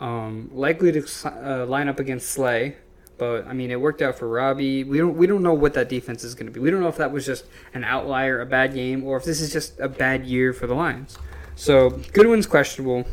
um, 0.00 0.50
likely 0.52 0.92
to 0.92 1.06
uh, 1.24 1.66
line 1.66 1.88
up 1.88 1.98
against 2.00 2.30
Slay. 2.30 2.76
But 3.18 3.46
I 3.46 3.54
mean, 3.54 3.70
it 3.70 3.80
worked 3.80 4.02
out 4.02 4.18
for 4.18 4.28
Robbie. 4.28 4.84
We 4.84 4.98
don't 4.98 5.16
we 5.16 5.26
don't 5.26 5.42
know 5.42 5.54
what 5.54 5.72
that 5.74 5.88
defense 5.88 6.22
is 6.22 6.34
going 6.34 6.46
to 6.46 6.52
be. 6.52 6.60
We 6.60 6.70
don't 6.70 6.80
know 6.82 6.88
if 6.88 6.98
that 6.98 7.12
was 7.12 7.24
just 7.24 7.46
an 7.72 7.82
outlier, 7.82 8.40
a 8.42 8.46
bad 8.46 8.74
game, 8.74 9.04
or 9.04 9.16
if 9.16 9.24
this 9.24 9.40
is 9.40 9.50
just 9.52 9.80
a 9.80 9.88
bad 9.88 10.26
year 10.26 10.52
for 10.52 10.66
the 10.66 10.74
Lions. 10.74 11.16
So 11.54 11.90
Goodwin's 12.12 12.46
questionable, 12.46 13.06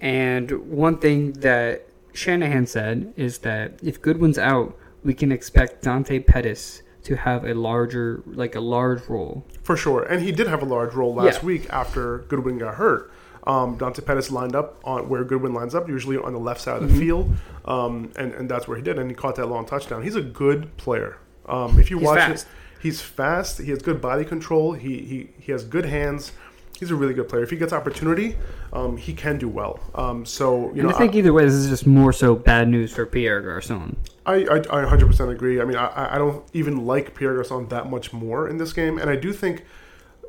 and 0.00 0.50
one 0.70 0.98
thing 0.98 1.32
that 1.34 1.86
Shanahan 2.14 2.66
said 2.66 3.12
is 3.16 3.38
that 3.38 3.78
if 3.82 4.00
Goodwin's 4.00 4.38
out, 4.38 4.74
we 5.04 5.12
can 5.12 5.30
expect 5.30 5.82
Dante 5.82 6.18
Pettis 6.20 6.82
to 7.02 7.16
have 7.16 7.44
a 7.44 7.52
larger, 7.54 8.22
like 8.26 8.54
a 8.54 8.60
large 8.60 9.06
role. 9.08 9.44
For 9.62 9.76
sure, 9.76 10.02
and 10.04 10.22
he 10.22 10.32
did 10.32 10.46
have 10.46 10.62
a 10.62 10.64
large 10.64 10.94
role 10.94 11.14
last 11.14 11.42
Yeah. 11.42 11.46
week 11.46 11.66
after 11.70 12.18
Goodwin 12.28 12.56
got 12.58 12.76
hurt. 12.76 13.12
Um, 13.46 13.76
Dante 13.76 14.02
Pettis 14.02 14.30
lined 14.30 14.56
up 14.56 14.80
on 14.84 15.08
where 15.08 15.22
Goodwin 15.24 15.54
lines 15.54 15.74
up, 15.74 15.88
usually 15.88 16.16
on 16.16 16.32
the 16.32 16.38
left 16.40 16.60
side 16.60 16.82
of 16.82 16.88
the 16.88 16.94
Mm-hmm. 16.94 17.00
field, 17.00 17.36
um, 17.64 18.10
and 18.16 18.32
and 18.34 18.48
that's 18.48 18.66
where 18.66 18.76
he 18.76 18.82
did, 18.82 18.98
and 18.98 19.08
he 19.10 19.14
caught 19.14 19.36
that 19.36 19.46
long 19.46 19.64
touchdown. 19.66 20.02
He's 20.02 20.16
a 20.16 20.22
good 20.22 20.76
player. 20.78 21.18
Um, 21.46 21.78
if 21.78 21.90
you 21.90 21.98
He's 21.98 22.06
watch 22.06 22.18
fast. 22.18 22.46
it, 22.46 22.52
he's 22.82 23.00
fast. 23.00 23.58
He 23.62 23.70
has 23.70 23.80
good 23.82 24.00
body 24.00 24.24
control. 24.24 24.72
He 24.72 24.98
he 24.98 25.28
he 25.38 25.52
has 25.52 25.64
good 25.64 25.84
hands. 25.86 26.32
he's 26.78 26.90
a 26.90 26.94
really 26.96 27.14
good 27.14 27.28
player. 27.28 27.42
If 27.42 27.50
he 27.50 27.56
gets 27.56 27.72
opportunity, 27.72 28.36
um, 28.72 28.96
he 28.96 29.14
can 29.14 29.38
do 29.38 29.48
well. 29.48 29.78
Um, 29.94 30.26
so 30.26 30.72
you 30.74 30.80
And 30.80 30.82
know, 30.82 30.88
I 30.90 30.98
think 30.98 31.14
either 31.14 31.32
way, 31.32 31.44
this 31.44 31.54
is 31.54 31.68
just 31.68 31.86
more 31.86 32.12
so 32.12 32.34
bad 32.34 32.68
news 32.68 32.92
for 32.92 33.06
Pierre 33.06 33.40
Garcon. 33.40 33.96
I, 34.26 34.34
I, 34.34 34.56
I 34.56 34.84
100% 34.84 35.30
agree. 35.30 35.60
I 35.60 35.64
mean, 35.64 35.76
I, 35.76 36.16
I 36.16 36.18
don't 36.18 36.44
even 36.52 36.84
like 36.84 37.14
Pierre 37.14 37.34
Garcon 37.36 37.68
that 37.68 37.88
much 37.88 38.12
more 38.12 38.48
in 38.48 38.58
this 38.58 38.72
game, 38.72 38.98
and 38.98 39.08
I 39.08 39.14
do 39.16 39.32
think 39.32 39.64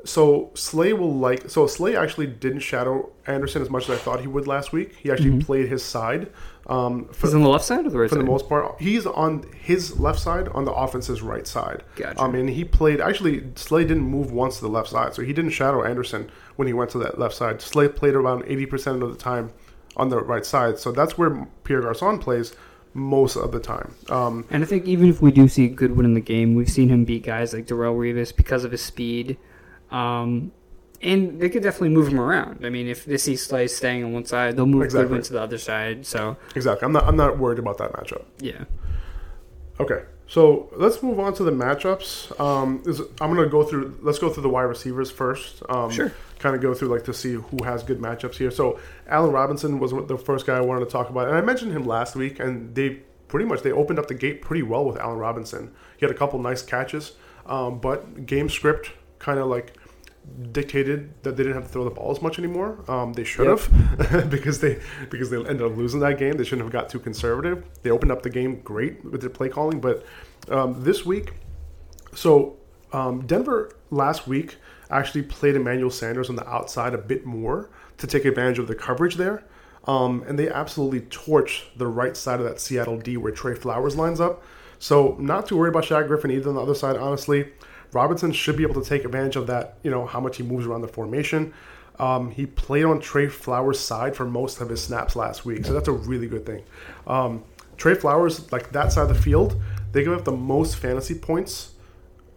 so. 0.08 0.50
Slay 0.54 0.94
will 0.94 1.14
like 1.14 1.50
so. 1.50 1.68
Slay 1.68 1.96
actually 1.96 2.28
didn't 2.28 2.60
shadow 2.62 3.10
Anderson 3.26 3.62
as 3.62 3.70
much 3.70 3.84
as 3.90 3.92
I 3.92 4.02
thought 4.02 4.22
he 4.22 4.28
would 4.28 4.48
last 4.48 4.72
week. 4.72 4.96
He 4.96 5.12
actually 5.12 5.42
played 5.44 5.68
his 5.68 5.84
side. 5.84 6.32
Um, 6.68 7.06
for, 7.14 7.28
He's 7.28 7.34
on 7.34 7.44
the 7.44 7.50
left 7.50 7.64
side 7.64 7.86
or 7.86 7.90
the 7.90 7.98
right 7.98 8.10
for 8.10 8.16
side? 8.16 8.24
the 8.24 8.28
most 8.30 8.50
part, 8.50 8.82
he's 8.82 9.06
on 9.06 9.46
his 9.62 9.98
left 10.00 10.20
side, 10.20 10.50
on 10.50 10.66
the 10.66 10.74
offense's 10.74 11.22
right 11.22 11.48
side. 11.48 11.84
Gotcha. 11.96 12.22
Um, 12.22 12.36
and 12.36 12.50
he 12.50 12.66
played. 12.66 13.00
Actually, 13.00 13.46
Slay 13.56 13.84
didn't 13.84 14.04
move 14.04 14.32
once 14.34 14.58
to 14.58 14.64
the 14.64 14.70
left 14.70 14.90
side, 14.90 15.14
so 15.14 15.22
he 15.22 15.32
didn't 15.32 15.52
shadow 15.52 15.84
Anderson 15.84 16.30
when 16.58 16.68
he 16.68 16.74
went 16.74 16.90
to 16.92 16.98
that 17.00 17.18
left 17.18 17.36
side. 17.36 17.62
Slay 17.62 17.88
played 17.88 18.16
around 18.16 18.44
eighty 18.48 18.66
percent 18.66 19.02
of 19.02 19.10
the 19.12 19.18
time 19.18 19.52
on 19.96 20.10
the 20.10 20.20
right 20.20 20.46
side, 20.46 20.78
so 20.78 20.92
that's 20.92 21.18
where 21.18 21.48
Pierre 21.64 21.82
Garcon 21.82 22.20
plays 22.20 22.54
most 22.94 23.36
of 23.36 23.52
the 23.52 23.60
time. 23.60 23.94
Um, 24.10 24.46
And 24.50 24.64
I 24.64 24.66
think 24.66 24.86
even 24.86 25.08
if 25.10 25.22
we 25.22 25.32
do 25.32 25.48
see 25.48 25.68
Goodwin 25.70 26.06
in 26.06 26.16
the 26.16 26.22
game, 26.22 26.54
we've 26.56 26.70
seen 26.70 26.90
him 26.90 27.06
beat 27.06 27.24
guys 27.24 27.54
like 27.54 27.66
Darrelle 27.68 27.96
Revis 27.98 28.36
because 28.36 28.64
of 28.64 28.72
his 28.72 28.82
speed. 28.82 29.38
Um, 29.92 30.52
and 31.02 31.40
they 31.40 31.50
could 31.50 31.62
definitely 31.64 31.90
move 31.90 32.08
him 32.08 32.20
around. 32.20 32.66
I 32.66 32.70
mean, 32.70 32.88
if 32.88 33.06
they 33.06 33.18
see 33.18 33.36
Slay 33.36 33.68
staying 33.68 34.04
on 34.04 34.14
one 34.14 34.26
side, 34.26 34.58
they'll 34.58 34.66
move 34.66 34.84
Exactly. 34.84 35.22
To 35.22 35.34
the 35.34 35.42
other 35.42 35.58
side. 35.60 36.06
So, 36.08 36.38
exactly. 36.56 36.86
I'm 36.86 36.92
not. 36.92 37.04
I'm 37.04 37.16
not 37.16 37.38
worried 37.38 37.60
about 37.60 37.78
that 37.78 37.94
matchup. 37.94 38.26
yeah. 38.40 38.64
Okay, 39.80 40.02
so 40.26 40.70
let's 40.76 41.04
move 41.04 41.20
on 41.20 41.36
to 41.36 41.44
the 41.44 41.52
matchups. 41.52 42.40
Um, 42.40 42.82
is, 42.88 43.00
I'm 43.22 43.32
gonna 43.36 43.46
go 43.48 43.62
through. 43.64 44.00
Let's 44.02 44.18
go 44.18 44.30
through 44.32 44.42
the 44.42 44.50
wide 44.50 44.64
receivers 44.64 45.12
first. 45.12 45.62
Um, 45.70 45.92
Sure. 45.92 46.12
Kind 46.40 46.56
of 46.56 46.62
go 46.64 46.74
through 46.74 46.88
like 46.88 47.04
to 47.04 47.14
see 47.14 47.34
who 47.34 47.64
has 47.64 47.84
good 47.84 48.00
matchups 48.00 48.36
here. 48.36 48.50
So 48.50 48.80
Allen 49.08 49.32
Robinson 49.32 49.78
was 49.80 49.92
the 50.08 50.18
first 50.18 50.48
guy 50.48 50.58
I 50.58 50.62
wanted 50.62 50.86
to 50.86 50.92
talk 50.92 51.10
about, 51.12 51.28
and 51.28 51.38
I 51.38 51.42
mentioned 51.42 51.74
him 51.74 51.86
last 51.86 52.16
week, 52.16 52.40
and 52.40 52.74
they 52.74 53.02
pretty 53.28 53.46
much 53.46 53.62
they 53.62 53.72
opened 53.72 54.00
up 54.00 54.08
the 54.08 54.14
gate 54.16 54.42
pretty 54.42 54.64
well 54.64 54.84
with 54.84 54.98
Allen 54.98 55.18
Robinson. 55.20 55.72
He 55.98 56.06
had 56.08 56.14
a 56.14 56.18
couple 56.18 56.40
nice 56.40 56.64
catches, 56.64 57.14
um, 57.46 57.78
but 57.80 58.26
game 58.26 58.50
script 58.50 58.92
kind 59.20 59.40
of 59.40 59.46
like 59.48 59.74
dictated 60.52 61.12
that 61.24 61.36
they 61.36 61.44
didn't 61.44 61.56
have 61.56 61.66
to 61.66 61.70
throw 61.70 61.84
the 61.84 61.90
ball 61.90 62.12
as 62.12 62.22
much 62.22 62.38
anymore. 62.38 62.84
Um, 62.88 63.14
they 63.14 63.24
should 63.24 63.48
have 63.48 64.30
because 64.30 64.60
they 64.60 64.80
because 65.10 65.30
they 65.30 65.38
ended 65.38 65.62
up 65.62 65.76
losing 65.76 66.00
that 66.02 66.18
game. 66.18 66.34
They 66.34 66.44
shouldn't 66.44 66.64
have 66.64 66.72
got 66.72 66.90
too 66.90 67.00
conservative. 67.00 67.64
They 67.82 67.90
opened 67.90 68.12
up 68.12 68.24
the 68.24 68.30
game 68.30 68.62
great 68.62 69.04
with 69.04 69.22
their 69.22 69.30
play 69.30 69.50
calling, 69.50 69.80
but 69.80 70.06
um, 70.50 70.84
this 70.84 71.06
week, 71.06 71.34
so 72.14 72.58
um, 72.94 73.26
Denver 73.26 73.76
last 73.90 74.28
week 74.28 74.58
actually 74.90 75.24
played 75.24 75.56
Emmanuel 75.56 75.92
Sanders 75.92 76.30
on 76.30 76.36
the 76.36 76.48
outside 76.48 76.94
a 76.94 76.98
bit 76.98 77.26
more 77.26 77.70
to 77.98 78.08
take 78.08 78.26
advantage 78.26 78.60
of 78.60 78.68
the 78.68 78.76
coverage 78.76 79.16
there. 79.16 79.44
Um, 79.86 80.24
and 80.28 80.38
they 80.38 80.50
absolutely 80.50 81.02
torched 81.02 81.64
the 81.78 81.88
right 81.88 82.16
side 82.16 82.40
of 82.40 82.46
that 82.46 82.60
Seattle 82.60 82.98
D 82.98 83.16
where 83.18 83.32
Tre 83.32 83.56
Flowers 83.56 83.96
lines 83.96 84.20
up. 84.20 84.44
So 84.80 85.16
not 85.20 85.48
too 85.48 85.58
worried 85.58 85.70
about 85.70 85.86
Shaq 85.86 86.08
Griffin 86.08 86.30
either 86.30 86.50
on 86.50 86.56
the 86.56 86.62
other 86.62 86.76
side, 86.76 86.98
honestly. 86.98 87.52
Robinson 87.94 88.32
should 88.32 88.58
be 88.58 88.64
able 88.64 88.82
to 88.82 88.88
take 88.88 89.06
advantage 89.06 89.36
of 89.36 89.48
that, 89.48 89.78
you 89.84 89.92
know, 89.92 90.06
how 90.06 90.20
much 90.20 90.38
he 90.38 90.44
moves 90.44 90.66
around 90.66 90.82
the 90.82 90.88
formation. 90.88 91.54
Um, 92.00 92.30
he 92.32 92.46
played 92.46 92.86
on 92.86 93.00
Tre 93.00 93.28
Flowers' 93.28 93.80
side 93.80 94.16
for 94.16 94.26
most 94.26 94.62
of 94.62 94.70
his 94.70 94.84
snaps 94.84 95.16
last 95.16 95.46
week, 95.46 95.66
so 95.66 95.74
that's 95.74 95.88
a 95.88 95.94
really 95.94 96.28
good 96.28 96.46
thing. 96.46 96.64
Um, 97.08 97.44
Tre 97.78 97.96
Flowers, 97.96 98.52
like 98.52 98.72
that 98.72 98.92
side 98.92 99.04
of 99.04 99.10
the 99.10 99.22
field, 99.22 99.60
they 99.92 100.04
give 100.04 100.14
up 100.14 100.26
the 100.26 100.32
most 100.32 100.76
fantasy 100.76 101.16
points 101.16 101.72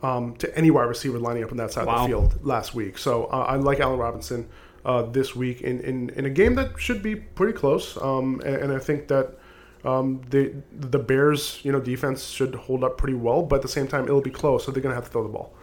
um, 0.02 0.34
to 0.36 0.56
any 0.56 0.70
wide 0.70 0.84
receiver 0.84 1.18
lining 1.18 1.44
up 1.44 1.50
on 1.50 1.58
that 1.58 1.72
side 1.72 1.86
of 1.86 2.02
the 2.02 2.06
field 2.06 2.44
last 2.44 2.74
week. 2.74 2.96
So 2.96 3.24
uh, 3.26 3.46
I 3.48 3.56
like 3.56 3.80
Allen 3.80 3.98
Robinson 3.98 4.48
uh, 4.84 5.02
this 5.02 5.36
week 5.36 5.60
in, 5.60 5.80
in, 5.80 6.10
in 6.10 6.24
a 6.24 6.30
game 6.30 6.54
that 6.54 6.80
should 6.80 7.02
be 7.02 7.16
pretty 7.16 7.52
close. 7.52 8.00
Um, 8.00 8.40
and, 8.44 8.56
and 8.56 8.72
I 8.72 8.78
think 8.78 9.08
that 9.08 9.34
um, 9.84 10.22
the 10.30 10.52
the 10.72 10.98
Bears, 10.98 11.60
you 11.62 11.72
know, 11.72 11.80
defense 11.80 12.28
should 12.28 12.54
hold 12.54 12.84
up 12.84 12.98
pretty 12.98 13.14
well, 13.14 13.42
but 13.42 13.56
at 13.56 13.62
the 13.62 13.68
same 13.68 13.88
time, 13.88 14.04
it'll 14.04 14.20
be 14.20 14.30
close, 14.30 14.64
so 14.64 14.72
they're 14.72 14.82
gonna 14.82 14.94
have 14.94 15.04
to 15.04 15.10
throw 15.10 15.22
the 15.22 15.28
ball. 15.28 15.54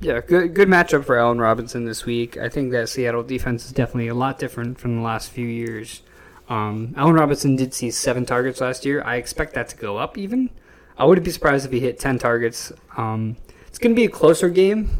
Yeah, 0.00 0.20
good 0.20 0.54
good 0.54 0.68
matchup 0.68 1.04
for 1.04 1.18
Allen 1.18 1.40
Robinson 1.40 1.84
this 1.84 2.04
week. 2.04 2.36
I 2.36 2.48
think 2.48 2.72
that 2.72 2.88
Seattle 2.88 3.22
defense 3.22 3.64
is 3.64 3.72
definitely 3.72 4.08
a 4.08 4.14
lot 4.14 4.38
different 4.38 4.78
from 4.78 4.96
the 4.96 5.02
last 5.02 5.30
few 5.30 5.46
years. 5.46 6.02
Um, 6.48 6.94
Allen 6.96 7.14
Robinson 7.14 7.56
did 7.56 7.72
see 7.72 7.90
seven 7.90 8.26
targets 8.26 8.60
last 8.60 8.84
year. 8.84 9.02
I 9.02 9.16
expect 9.16 9.54
that 9.54 9.68
to 9.70 9.76
go 9.76 9.96
up 9.96 10.18
even. 10.18 10.50
I 10.98 11.04
wouldn't 11.04 11.24
be 11.24 11.30
surprised 11.30 11.64
if 11.64 11.72
he 11.72 11.80
hit 11.80 11.98
ten 11.98 12.18
targets. 12.18 12.72
Um, 12.96 13.36
it's 13.66 13.78
going 13.78 13.94
to 13.94 14.00
be 14.00 14.04
a 14.04 14.10
closer 14.10 14.48
game 14.48 14.90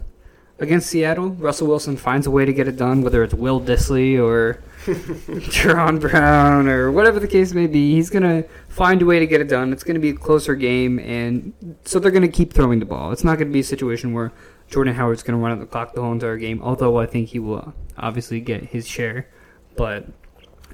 against 0.58 0.88
Seattle. 0.88 1.30
Russell 1.30 1.68
Wilson 1.68 1.96
finds 1.96 2.26
a 2.26 2.30
way 2.30 2.44
to 2.44 2.52
get 2.52 2.66
it 2.66 2.76
done, 2.76 3.02
whether 3.02 3.22
it's 3.22 3.34
Will 3.34 3.60
Dissly 3.60 4.20
or 4.20 4.62
Jaron 5.48 5.98
Brown 5.98 6.68
or 6.68 6.92
whatever 6.92 7.18
the 7.18 7.28
case 7.28 7.54
may 7.54 7.66
be. 7.66 7.94
He's 7.94 8.10
going 8.10 8.22
to 8.22 8.48
find 8.68 9.00
a 9.00 9.06
way 9.06 9.18
to 9.18 9.26
get 9.26 9.40
it 9.40 9.48
done. 9.48 9.72
It's 9.72 9.82
going 9.82 9.94
to 9.94 10.00
be 10.00 10.10
a 10.10 10.14
closer 10.14 10.54
game, 10.54 10.98
and 10.98 11.54
so 11.84 11.98
they're 11.98 12.10
going 12.10 12.22
to 12.22 12.28
keep 12.28 12.52
throwing 12.52 12.80
the 12.80 12.84
ball. 12.84 13.10
It's 13.10 13.24
not 13.24 13.38
going 13.38 13.48
to 13.48 13.52
be 13.52 13.60
a 13.60 13.64
situation 13.64 14.12
where 14.12 14.32
Jordan 14.68 14.94
Howard's 14.94 15.22
going 15.22 15.38
to 15.38 15.42
run 15.42 15.52
out 15.52 15.60
the 15.60 15.66
clock 15.66 15.94
the 15.94 16.02
whole 16.02 16.12
entire 16.12 16.36
game, 16.36 16.60
although 16.62 16.98
I 16.98 17.06
think 17.06 17.30
he 17.30 17.38
will 17.38 17.72
obviously 17.96 18.40
get 18.40 18.64
his 18.64 18.86
share. 18.86 19.28
But 19.76 20.06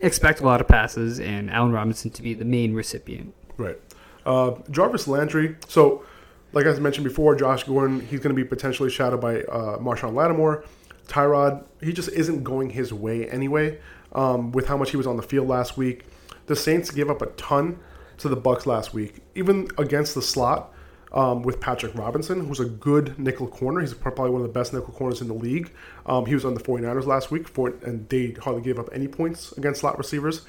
expect 0.00 0.40
a 0.40 0.45
lot 0.45 0.61
of 0.61 0.67
passes 0.67 1.21
and 1.21 1.50
Allen 1.50 1.71
Robinson 1.71 2.11
to 2.11 2.23
be 2.23 2.35
the 2.35 2.45
main 2.45 2.75
recipient. 2.75 3.33
Right. 3.57 3.79
Uh, 4.26 4.57
Jarvis 4.71 5.07
Landry. 5.07 5.57
So, 5.69 6.05
like 6.52 6.67
I 6.67 6.73
mentioned 6.81 7.05
before, 7.05 7.37
Josh 7.37 7.62
Gordon, 7.64 8.00
he's 8.00 8.21
going 8.21 8.35
to 8.35 8.43
be 8.43 8.45
potentially 8.45 8.90
shadowed 8.90 9.21
by 9.21 9.43
uh, 9.43 9.79
Marshon 9.79 10.14
Lattimore. 10.14 10.64
Tyrod, 11.07 11.64
he 11.83 11.93
just 11.93 12.09
isn't 12.11 12.45
going 12.45 12.71
his 12.71 12.93
way 12.93 13.29
anyway. 13.29 13.79
Um, 14.12 14.52
with 14.52 14.67
how 14.67 14.76
much 14.76 14.90
he 14.90 14.97
was 14.97 15.07
on 15.07 15.17
the 15.17 15.23
field 15.23 15.49
last 15.49 15.76
week, 15.76 16.05
the 16.47 16.57
Saints 16.57 16.90
gave 16.90 17.11
up 17.11 17.23
a 17.23 17.26
ton 17.26 17.79
to 18.19 18.29
the 18.29 18.37
Bucs 18.37 18.67
last 18.67 18.93
week, 18.93 19.21
even 19.35 19.69
against 19.79 20.14
the 20.14 20.23
slot. 20.23 20.75
Um, 21.12 21.43
with 21.43 21.59
Patrick 21.59 21.93
Robinson, 21.97 22.47
who's 22.47 22.61
a 22.61 22.64
good 22.64 23.19
nickel 23.19 23.49
corner. 23.49 23.81
He's 23.81 23.93
probably 23.93 24.31
one 24.31 24.43
of 24.43 24.47
the 24.47 24.52
best 24.52 24.73
nickel 24.73 24.95
corners 24.95 25.21
in 25.21 25.26
the 25.26 25.35
league. 25.35 25.73
Um, 26.07 26.25
he 26.25 26.35
was 26.35 26.45
on 26.45 26.55
the 26.55 26.61
49ers 26.61 27.05
last 27.05 27.33
week, 27.33 27.49
for, 27.49 27.75
and 27.85 28.09
they 28.09 28.31
hardly 28.31 28.62
gave 28.62 28.79
up 28.79 28.88
any 28.93 29.09
points 29.09 29.50
against 29.59 29.81
slot 29.81 29.99
receivers. 29.99 30.43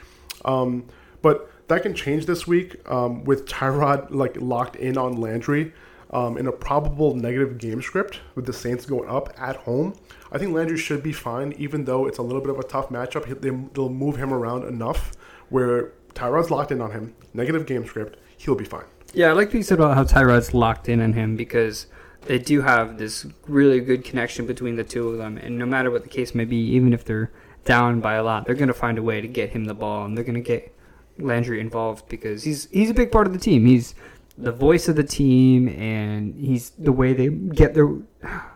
Um, 0.46 0.86
but 1.24 1.52
that 1.68 1.84
can 1.84 1.96
change 1.96 2.26
this 2.26 2.46
week 2.46 2.76
um, 2.90 3.24
with 3.24 3.48
Tyrod 3.48 4.12
like 4.12 4.40
locked 4.40 4.76
in 4.76 4.98
on 4.98 5.20
Landry 5.20 5.74
um, 6.12 6.38
in 6.38 6.48
a 6.48 6.52
probable 6.52 7.16
negative 7.16 7.58
game 7.58 7.82
script 7.82 8.20
with 8.36 8.46
the 8.46 8.54
Saints 8.54 8.86
going 8.86 9.10
up 9.10 9.34
at 9.38 9.56
home. 9.56 9.94
I 10.32 10.38
think 10.38 10.54
Landry 10.54 10.78
should 10.78 11.04
be 11.04 11.12
fine, 11.12 11.54
even 11.58 11.86
though 11.86 12.06
it's 12.08 12.18
a 12.18 12.22
little 12.22 12.42
bit 12.42 12.50
of 12.52 12.60
a 12.60 12.64
tough 12.64 12.90
matchup. 12.90 13.26
They- 13.42 13.50
They'll 13.74 13.90
move 13.90 14.16
him 14.18 14.34
around 14.34 14.64
enough 14.64 15.12
where 15.50 15.92
Tyrod's 16.14 16.50
locked 16.52 16.72
in 16.72 16.82
on 16.82 16.92
him. 16.92 17.14
Negative 17.34 17.66
game 17.66 17.86
script, 17.86 18.18
he'll 18.38 18.56
be 18.56 18.66
fine. 18.66 18.86
Yeah, 19.14 19.30
I 19.30 19.32
like 19.34 19.48
what 19.48 19.56
you 19.56 19.64
said 19.64 19.80
about 19.80 19.96
how 19.96 20.04
Tyrod's 20.06 20.54
locked 20.54 20.88
in 20.88 21.02
on 21.02 21.14
him 21.14 21.36
because 21.36 21.88
they 22.28 22.40
do 22.40 22.62
have 22.62 22.98
this 22.98 23.26
really 23.48 23.82
good 23.82 24.06
connection 24.06 24.46
between 24.46 24.76
the 24.78 24.84
two 24.86 25.10
of 25.10 25.18
them. 25.18 25.38
And 25.38 25.58
no 25.58 25.66
matter 25.66 25.92
what 25.92 26.04
the 26.04 26.10
case 26.10 26.34
may 26.34 26.46
be, 26.46 26.58
even 26.58 26.94
if 26.94 27.04
they're 27.04 27.32
down 27.66 28.00
by 28.00 28.14
a 28.14 28.24
lot, 28.24 28.46
they're 28.46 28.56
going 28.56 28.68
to 28.70 28.74
find 28.74 28.98
a 28.98 29.04
way 29.04 29.20
to 29.20 29.28
get 29.28 29.50
him 29.50 29.66
the 29.66 29.74
ball 29.74 30.06
and 30.06 30.16
they're 30.18 30.24
going 30.24 30.36
to 30.36 30.40
get 30.42 30.74
Landry 31.20 31.60
involved 31.60 32.08
because 32.08 32.44
he's 32.44 32.70
he's 32.72 32.90
a 32.90 32.94
big 32.94 33.12
part 33.12 33.28
of 33.28 33.34
the 33.34 33.40
team. 33.40 33.66
He's 33.66 33.94
the 34.38 34.52
voice 34.54 34.88
of 34.88 34.96
the 34.96 35.04
team 35.04 35.68
and 35.68 36.34
he's 36.36 36.70
the 36.72 36.92
way 36.94 37.12
they 37.14 37.28
get 37.28 37.74
their 37.74 37.88
how 38.24 38.50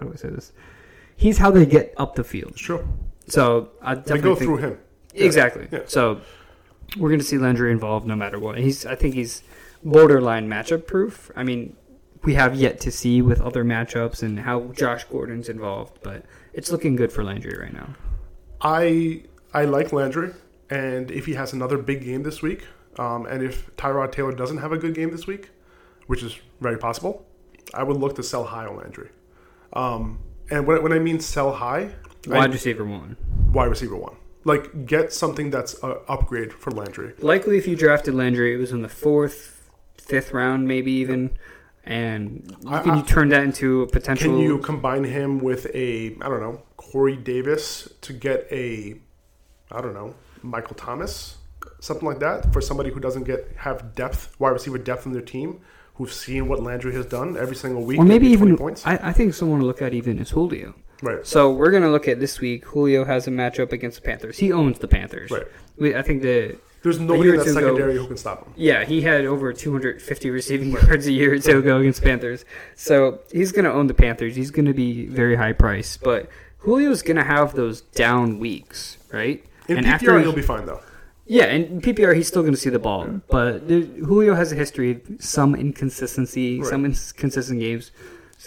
do 0.00 0.10
I 0.12 0.16
say 0.16 0.28
this? 0.28 0.52
He's 1.22 1.38
how 1.38 1.50
they 1.50 1.66
get 1.66 1.94
up 1.96 2.14
the 2.16 2.24
field. 2.24 2.58
Sure. 2.58 2.84
So 3.28 3.70
I 3.80 3.94
They 3.94 4.18
go 4.18 4.34
think- 4.34 4.46
through 4.48 4.56
him. 4.58 4.78
Exactly. 5.14 5.68
Yeah. 5.70 5.80
So 5.86 6.20
we're 6.98 7.08
going 7.10 7.20
to 7.20 7.24
see 7.32 7.38
Landry 7.38 7.70
involved 7.70 8.06
no 8.06 8.16
matter 8.16 8.38
what. 8.38 8.58
He's 8.58 8.84
I 8.86 8.94
think 8.96 9.14
he's 9.14 9.42
borderline 9.84 10.48
matchup 10.48 10.86
proof. 10.86 11.30
I 11.36 11.42
mean, 11.44 11.76
we 12.24 12.34
have 12.34 12.54
yet 12.54 12.80
to 12.80 12.90
see 12.90 13.20
with 13.22 13.40
other 13.40 13.64
matchups 13.64 14.22
and 14.22 14.40
how 14.40 14.68
Josh 14.82 15.04
Gordon's 15.04 15.48
involved, 15.48 15.98
but 16.02 16.24
it's 16.52 16.70
looking 16.72 16.96
good 16.96 17.12
for 17.12 17.22
Landry 17.24 17.56
right 17.58 17.72
now. 17.72 17.88
I 18.60 19.22
I 19.54 19.64
like 19.64 19.92
Landry, 19.92 20.32
and 20.70 21.10
if 21.10 21.26
he 21.26 21.34
has 21.34 21.52
another 21.52 21.78
big 21.78 22.04
game 22.04 22.22
this 22.22 22.42
week, 22.42 22.66
um, 22.98 23.26
and 23.26 23.42
if 23.42 23.74
Tyrod 23.76 24.12
Taylor 24.12 24.32
doesn't 24.32 24.58
have 24.58 24.72
a 24.72 24.78
good 24.78 24.94
game 24.94 25.10
this 25.10 25.26
week, 25.26 25.50
which 26.06 26.22
is 26.22 26.38
very 26.60 26.78
possible, 26.78 27.26
I 27.74 27.82
would 27.82 27.96
look 27.96 28.14
to 28.16 28.22
sell 28.22 28.44
high 28.44 28.66
on 28.66 28.76
Landry. 28.76 29.10
Um, 29.72 30.18
and 30.52 30.66
when, 30.66 30.82
when 30.82 30.92
I 30.92 30.98
mean 30.98 31.18
sell 31.20 31.52
high, 31.52 31.90
I- 32.30 32.38
Wide 32.38 32.52
receiver 32.52 32.84
one. 32.84 33.16
wide 33.52 33.70
receiver 33.70 33.96
one, 33.96 34.16
like 34.44 34.86
get 34.86 35.12
something 35.12 35.50
that's 35.50 35.74
a 35.82 35.88
upgrade 36.08 36.52
for 36.52 36.70
Landry. 36.70 37.14
Likely, 37.18 37.56
if 37.58 37.66
you 37.66 37.74
drafted 37.74 38.14
Landry, 38.14 38.54
it 38.54 38.58
was 38.58 38.70
in 38.70 38.82
the 38.82 38.88
fourth, 38.88 39.70
fifth 39.98 40.32
round, 40.32 40.68
maybe 40.68 40.92
even, 40.92 41.30
and 41.84 42.54
I- 42.68 42.80
can 42.82 42.96
you 42.98 43.02
turn 43.02 43.30
that 43.30 43.42
into 43.42 43.82
a 43.82 43.86
potential? 43.88 44.30
Can 44.30 44.38
you 44.38 44.58
combine 44.58 45.04
him 45.04 45.38
with 45.40 45.66
a 45.74 46.16
I 46.20 46.28
don't 46.28 46.40
know 46.40 46.62
Corey 46.76 47.16
Davis 47.16 47.88
to 48.02 48.12
get 48.12 48.46
a 48.52 48.94
I 49.70 49.80
don't 49.80 49.94
know 49.94 50.14
Michael 50.42 50.76
Thomas 50.76 51.38
something 51.80 52.06
like 52.06 52.18
that 52.20 52.52
for 52.52 52.60
somebody 52.60 52.90
who 52.90 53.00
doesn't 53.00 53.24
get 53.24 53.48
have 53.56 53.94
depth 53.96 54.38
wide 54.38 54.50
receiver 54.50 54.78
depth 54.78 55.06
in 55.06 55.12
their 55.12 55.22
team 55.22 55.60
who've 55.94 56.12
seen 56.12 56.48
what 56.48 56.62
Landry 56.62 56.92
has 56.94 57.06
done 57.06 57.36
every 57.36 57.56
single 57.56 57.82
week 57.84 57.98
or 57.98 58.04
maybe 58.04 58.24
maybe 58.26 58.36
20 58.36 58.52
even 58.52 58.58
points 58.58 58.86
I, 58.86 58.98
I 59.02 59.12
think 59.12 59.34
someone 59.34 59.60
to 59.60 59.66
look 59.66 59.82
at 59.82 59.92
even 59.94 60.18
is 60.18 60.30
Julio. 60.30 60.74
Right. 61.02 61.26
So 61.26 61.52
we're 61.52 61.70
gonna 61.70 61.90
look 61.90 62.06
at 62.08 62.20
this 62.20 62.40
week. 62.40 62.64
Julio 62.64 63.04
has 63.04 63.26
a 63.26 63.30
matchup 63.30 63.72
against 63.72 64.00
the 64.00 64.06
Panthers. 64.08 64.38
He 64.38 64.52
owns 64.52 64.78
the 64.78 64.88
Panthers. 64.88 65.30
Right. 65.30 65.46
We, 65.76 65.96
I 65.96 66.02
think 66.02 66.22
the 66.22 66.58
There's 66.82 67.00
nobody 67.00 67.30
in 67.30 67.36
that 67.36 67.44
two 67.44 67.58
ago- 67.58 67.92
who 67.92 68.06
can 68.06 68.16
stop 68.16 68.46
him. 68.46 68.54
Yeah, 68.56 68.84
he 68.84 69.00
had 69.02 69.24
over 69.24 69.52
250 69.52 70.30
receiving 70.30 70.70
yards 70.72 71.06
a 71.08 71.12
year 71.12 71.34
or 71.34 71.38
two 71.38 71.58
ago 71.58 71.78
against 71.78 72.02
Panthers. 72.02 72.44
So 72.76 73.18
he's 73.32 73.50
going 73.52 73.64
to 73.64 73.72
own 73.72 73.88
the 73.88 73.94
Panthers. 73.94 74.36
He's 74.36 74.50
going 74.50 74.66
to 74.66 74.74
be 74.74 75.06
very 75.06 75.34
high 75.34 75.54
price. 75.54 75.96
But 75.96 76.28
Julio's 76.64 77.02
going 77.02 77.16
to 77.16 77.24
have 77.24 77.54
those 77.54 77.80
down 77.80 78.38
weeks, 78.38 78.98
right? 79.12 79.44
In 79.68 79.78
and 79.78 79.86
PPR, 79.86 80.22
he'll 80.22 80.32
be 80.32 80.42
fine 80.42 80.66
though. 80.66 80.80
Yeah, 81.26 81.44
and 81.44 81.82
PPR 81.82 82.14
he's 82.14 82.28
still 82.28 82.42
going 82.42 82.54
to 82.54 82.60
see 82.60 82.70
the 82.70 82.78
ball. 82.78 83.20
But 83.30 83.60
Julio 83.68 84.34
has 84.34 84.52
a 84.52 84.54
history 84.56 84.90
of 84.92 85.00
some 85.20 85.54
inconsistency, 85.54 86.60
Right. 86.60 86.68
some 86.68 86.84
inconsistent 86.84 87.60
games. 87.60 87.90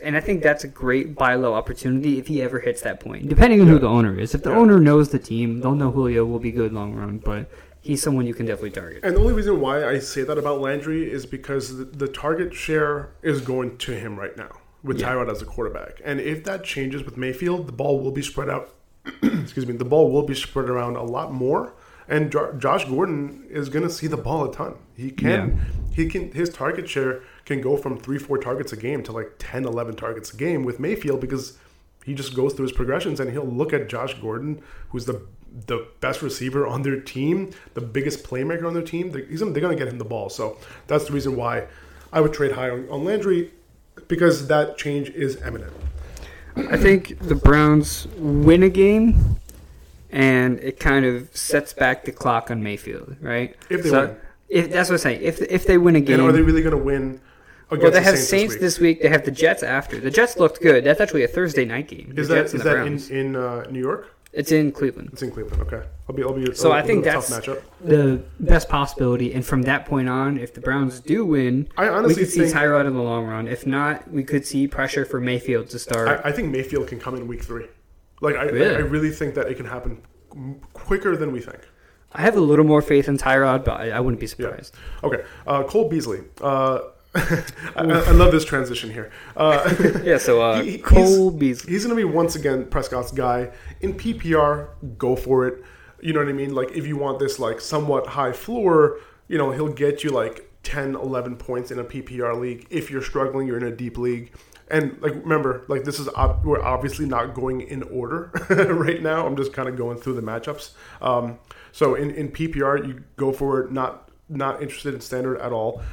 And 0.03 0.17
I 0.17 0.19
think 0.19 0.43
that's 0.43 0.65
a 0.65 0.67
great 0.67 1.15
buy 1.15 1.35
low 1.35 1.53
opportunity 1.53 2.19
if 2.19 2.27
he 2.27 2.41
ever 2.41 2.59
hits 2.59 2.81
that 2.81 2.99
point, 2.99 3.29
depending 3.29 3.61
on 3.61 3.67
who 3.67 3.79
the 3.79 3.87
owner 3.87 4.19
is. 4.19 4.35
If 4.35 4.43
the 4.43 4.49
Yeah. 4.49 4.57
owner 4.57 4.77
knows 4.79 5.09
the 5.09 5.19
team, 5.19 5.61
they'll 5.61 5.73
know 5.75 5.91
Julio 5.91 6.25
will 6.25 6.39
be 6.39 6.51
good 6.51 6.73
long 6.73 6.93
run, 6.95 7.19
but 7.19 7.49
he's 7.79 8.01
someone 8.03 8.25
you 8.27 8.33
can 8.33 8.45
definitely 8.45 8.71
target. 8.71 8.99
And 9.03 9.15
the 9.15 9.21
only 9.21 9.33
reason 9.33 9.61
why 9.61 9.85
I 9.87 9.99
say 9.99 10.23
that 10.23 10.37
about 10.37 10.59
Landry 10.59 11.09
is 11.09 11.25
because 11.25 11.77
the, 11.77 11.85
the 11.85 12.07
target 12.09 12.53
share 12.53 13.11
is 13.23 13.39
going 13.39 13.77
to 13.77 13.93
him 13.93 14.19
right 14.19 14.35
now 14.35 14.49
with 14.83 14.99
Yeah. 14.99 15.13
Tyrod 15.13 15.31
as 15.31 15.41
a 15.41 15.45
quarterback. 15.45 16.01
And 16.03 16.19
if 16.19 16.43
that 16.43 16.65
changes 16.65 17.05
with 17.05 17.15
Mayfield, 17.15 17.65
the 17.67 17.71
ball 17.71 18.01
will 18.01 18.11
be 18.11 18.21
spread 18.21 18.49
out. 18.49 18.73
excuse 19.23 19.65
me, 19.65 19.77
the 19.77 19.85
ball 19.85 20.11
will 20.11 20.23
be 20.23 20.35
spread 20.35 20.69
around 20.69 20.97
a 20.97 21.03
lot 21.03 21.31
more. 21.33 21.73
And 22.07 22.31
Jo- 22.31 22.53
Josh 22.53 22.85
Gordon 22.85 23.45
is 23.49 23.69
going 23.69 23.83
to 23.83 23.89
see 23.89 24.07
the 24.07 24.17
ball 24.17 24.49
a 24.49 24.53
ton. 24.53 24.75
He 24.95 25.11
can, 25.11 25.65
he 25.91 26.07
can, 26.07 26.31
his 26.31 26.49
target 26.49 26.87
share 26.87 27.21
can 27.45 27.61
go 27.61 27.77
from 27.77 27.97
three, 27.97 28.17
four 28.17 28.37
targets 28.37 28.73
a 28.73 28.77
game 28.77 29.03
to 29.03 29.11
like 29.11 29.33
10, 29.39 29.65
11 29.65 29.95
targets 29.95 30.33
a 30.33 30.37
game 30.37 30.63
with 30.63 30.79
Mayfield 30.79 31.19
because 31.19 31.57
he 32.03 32.13
just 32.13 32.35
goes 32.35 32.53
through 32.53 32.63
his 32.67 32.71
progressions 32.71 33.19
and 33.19 33.31
he'll 33.31 33.45
look 33.45 33.73
at 33.73 33.89
Josh 33.89 34.13
Gordon, 34.19 34.61
who's 34.89 35.05
the 35.05 35.25
the 35.67 35.87
best 36.01 36.21
receiver 36.21 36.67
on 36.67 36.81
their 36.81 36.99
team, 36.99 37.49
the 37.75 37.81
biggest 37.81 38.25
playmaker 38.25 38.67
on 38.67 38.73
their 38.73 38.83
team. 38.83 39.11
They're, 39.11 39.23
they're 39.23 39.61
going 39.61 39.77
to 39.77 39.81
get 39.81 39.87
him 39.87 39.97
the 39.97 40.03
ball. 40.03 40.29
So 40.29 40.57
that's 40.87 41.05
the 41.05 41.13
reason 41.13 41.37
why 41.37 41.67
I 42.11 42.19
would 42.19 42.33
trade 42.33 42.51
high 42.51 42.69
on, 42.69 42.89
on 42.89 43.05
Landry 43.05 43.51
because 44.07 44.47
that 44.47 44.77
change 44.77 45.09
is 45.11 45.41
imminent. 45.41 45.73
I 46.57 46.77
think 46.77 47.19
the 47.19 47.35
Browns 47.35 48.07
win 48.17 48.63
a 48.63 48.69
game, 48.69 49.39
and 50.15 50.59
it 50.61 50.79
kind 50.79 51.05
of 51.05 51.35
sets 51.35 51.73
back 51.73 52.05
the 52.05 52.11
clock 52.11 52.49
on 52.49 52.63
Mayfield, 52.63 53.17
right? 53.19 53.55
If 53.69 53.83
they 53.83 53.91
win. 53.91 54.15
If 54.47 54.71
that's 54.71 54.89
what 54.89 54.95
I'm 54.95 54.99
saying. 54.99 55.21
If 55.21 55.41
if 55.41 55.67
they 55.67 55.77
win 55.77 55.95
a 55.97 56.01
game, 56.01 56.19
And 56.19 56.29
are 56.29 56.31
they 56.31 56.41
really 56.41 56.61
going 56.61 56.75
to 56.75 56.81
win 56.81 57.19
against 57.69 57.83
well, 57.83 57.91
they 57.91 57.99
the 57.99 58.01
have 58.01 58.15
Saints, 58.15 58.29
Saints 58.29 58.53
this 58.53 58.61
week? 58.61 58.61
this 58.61 58.79
week. 58.79 59.01
They 59.01 59.09
have 59.09 59.25
the 59.25 59.31
Jets 59.31 59.61
after. 59.61 59.99
The 59.99 60.09
Jets 60.09 60.37
looked 60.37 60.61
good. 60.61 60.85
That's 60.85 61.01
actually 61.01 61.23
a 61.23 61.27
Thursday 61.27 61.65
night 61.65 61.89
game. 61.89 62.13
Is 62.15 62.29
the 62.29 62.35
that 62.35 62.45
is 62.45 62.63
that 62.63 62.87
in 62.87 62.99
in 63.11 63.35
uh, 63.35 63.65
New 63.69 63.81
York? 63.81 64.11
It's 64.31 64.51
in 64.51 64.71
Cleveland. 64.71 65.09
It's 65.13 65.21
in 65.21 65.31
Cleveland. 65.31 65.61
Okay, 65.63 65.81
I'll 66.07 66.15
be 66.15 66.23
I'll 66.23 66.33
be. 66.33 66.53
So 66.55 66.71
I 66.71 66.79
I 66.79 66.81
think 66.83 67.03
that's 67.03 67.27
the 67.81 68.23
best 68.39 68.69
possibility. 68.69 69.33
And 69.33 69.45
from 69.45 69.63
that 69.63 69.85
point 69.85 70.07
on, 70.07 70.37
if 70.37 70.53
the 70.53 70.61
Browns 70.61 71.01
do 71.01 71.25
win, 71.25 71.67
I 71.77 71.83
we 71.83 71.89
honestly 71.89 72.23
could 72.23 72.31
see 72.31 72.41
Tyrod 72.41 72.87
in 72.87 72.93
the 72.93 73.01
long 73.01 73.25
run. 73.25 73.47
If 73.47 73.65
not, 73.65 74.09
we 74.09 74.23
could 74.23 74.45
see 74.45 74.67
pressure 74.67 75.03
for 75.03 75.19
Mayfield 75.19 75.69
to 75.71 75.79
start. 75.79 76.21
I, 76.23 76.29
I 76.29 76.31
think 76.31 76.51
Mayfield 76.51 76.87
can 76.87 76.99
come 76.99 77.15
in 77.15 77.27
week 77.27 77.43
three. 77.43 77.65
Like 78.25 78.35
I, 78.35 78.43
Really? 78.45 78.75
I 78.75 78.79
really 78.79 79.11
think 79.11 79.35
that 79.35 79.47
it 79.51 79.55
can 79.57 79.65
happen 79.65 80.01
quicker 80.73 81.15
than 81.15 81.31
we 81.31 81.39
think. 81.39 81.59
I 82.17 82.21
have 82.21 82.35
a 82.37 82.39
little 82.51 82.65
more 82.65 82.81
faith 82.81 83.07
in 83.07 83.17
Tyrod, 83.17 83.65
but 83.65 83.79
I, 83.81 83.91
I 83.91 83.99
wouldn't 83.99 84.19
be 84.19 84.25
Yeah. 84.25 84.29
surprised. 84.29 84.75
Okay, 85.03 85.23
uh, 85.47 85.63
Cole 85.63 85.89
Beasley. 85.89 86.21
Uh, 86.41 86.79
I, 87.15 87.83
I 87.83 88.11
love 88.11 88.31
this 88.31 88.45
transition 88.45 88.89
here. 88.91 89.11
Uh, 89.37 89.73
Yeah, 90.03 90.17
so 90.17 90.41
uh, 90.41 90.61
He- 90.63 90.71
he- 90.71 90.77
Cole 90.79 91.29
he's, 91.31 91.39
Beasley. 91.39 91.71
He's 91.73 91.83
going 91.85 91.95
to 91.97 92.01
be 92.07 92.09
once 92.21 92.35
again 92.35 92.65
Prescott's 92.65 93.11
guy 93.11 93.51
in 93.81 93.93
PPR. 93.93 94.69
Go 94.97 95.15
for 95.15 95.47
it. 95.47 95.63
You 96.01 96.13
know 96.13 96.19
what 96.19 96.29
I 96.29 96.33
mean? 96.33 96.53
Like 96.53 96.71
if 96.71 96.85
you 96.87 96.97
want 96.97 97.19
this 97.19 97.39
like 97.39 97.59
somewhat 97.61 98.07
high 98.07 98.31
floor, 98.33 98.99
you 99.27 99.37
know 99.37 99.51
he'll 99.51 99.73
get 99.73 100.03
you 100.03 100.09
like 100.11 100.49
10, 100.63 100.95
11 100.95 101.35
points 101.37 101.71
in 101.71 101.79
a 101.79 101.83
PPR 101.83 102.39
league. 102.39 102.67
If 102.69 102.91
you're 102.91 103.01
struggling, 103.01 103.47
you're 103.47 103.57
in 103.57 103.63
a 103.63 103.75
deep 103.75 103.97
league. 103.97 104.31
And 104.69 104.99
like 105.01 105.13
remember, 105.13 105.63
like 105.67 105.83
this 105.83 105.99
is 105.99 106.07
ob- 106.09 106.43
we're 106.43 106.61
obviously 106.61 107.05
not 107.05 107.33
going 107.33 107.61
in 107.61 107.83
order 107.83 108.31
right 108.49 109.01
now. 109.01 109.25
I'm 109.25 109.35
just 109.35 109.53
kind 109.53 109.69
of 109.69 109.77
going 109.77 109.97
through 109.97 110.15
the 110.15 110.21
matchups. 110.21 110.71
Um, 111.01 111.37
so 111.71 111.95
in, 111.95 112.11
in 112.11 112.29
PPR, 112.31 112.87
you 112.87 113.03
go 113.15 113.31
for 113.31 113.61
it. 113.61 113.71
Not 113.71 114.09
not 114.27 114.61
interested 114.61 114.93
in 114.93 115.01
standard 115.01 115.39
at 115.39 115.51
all. 115.51 115.83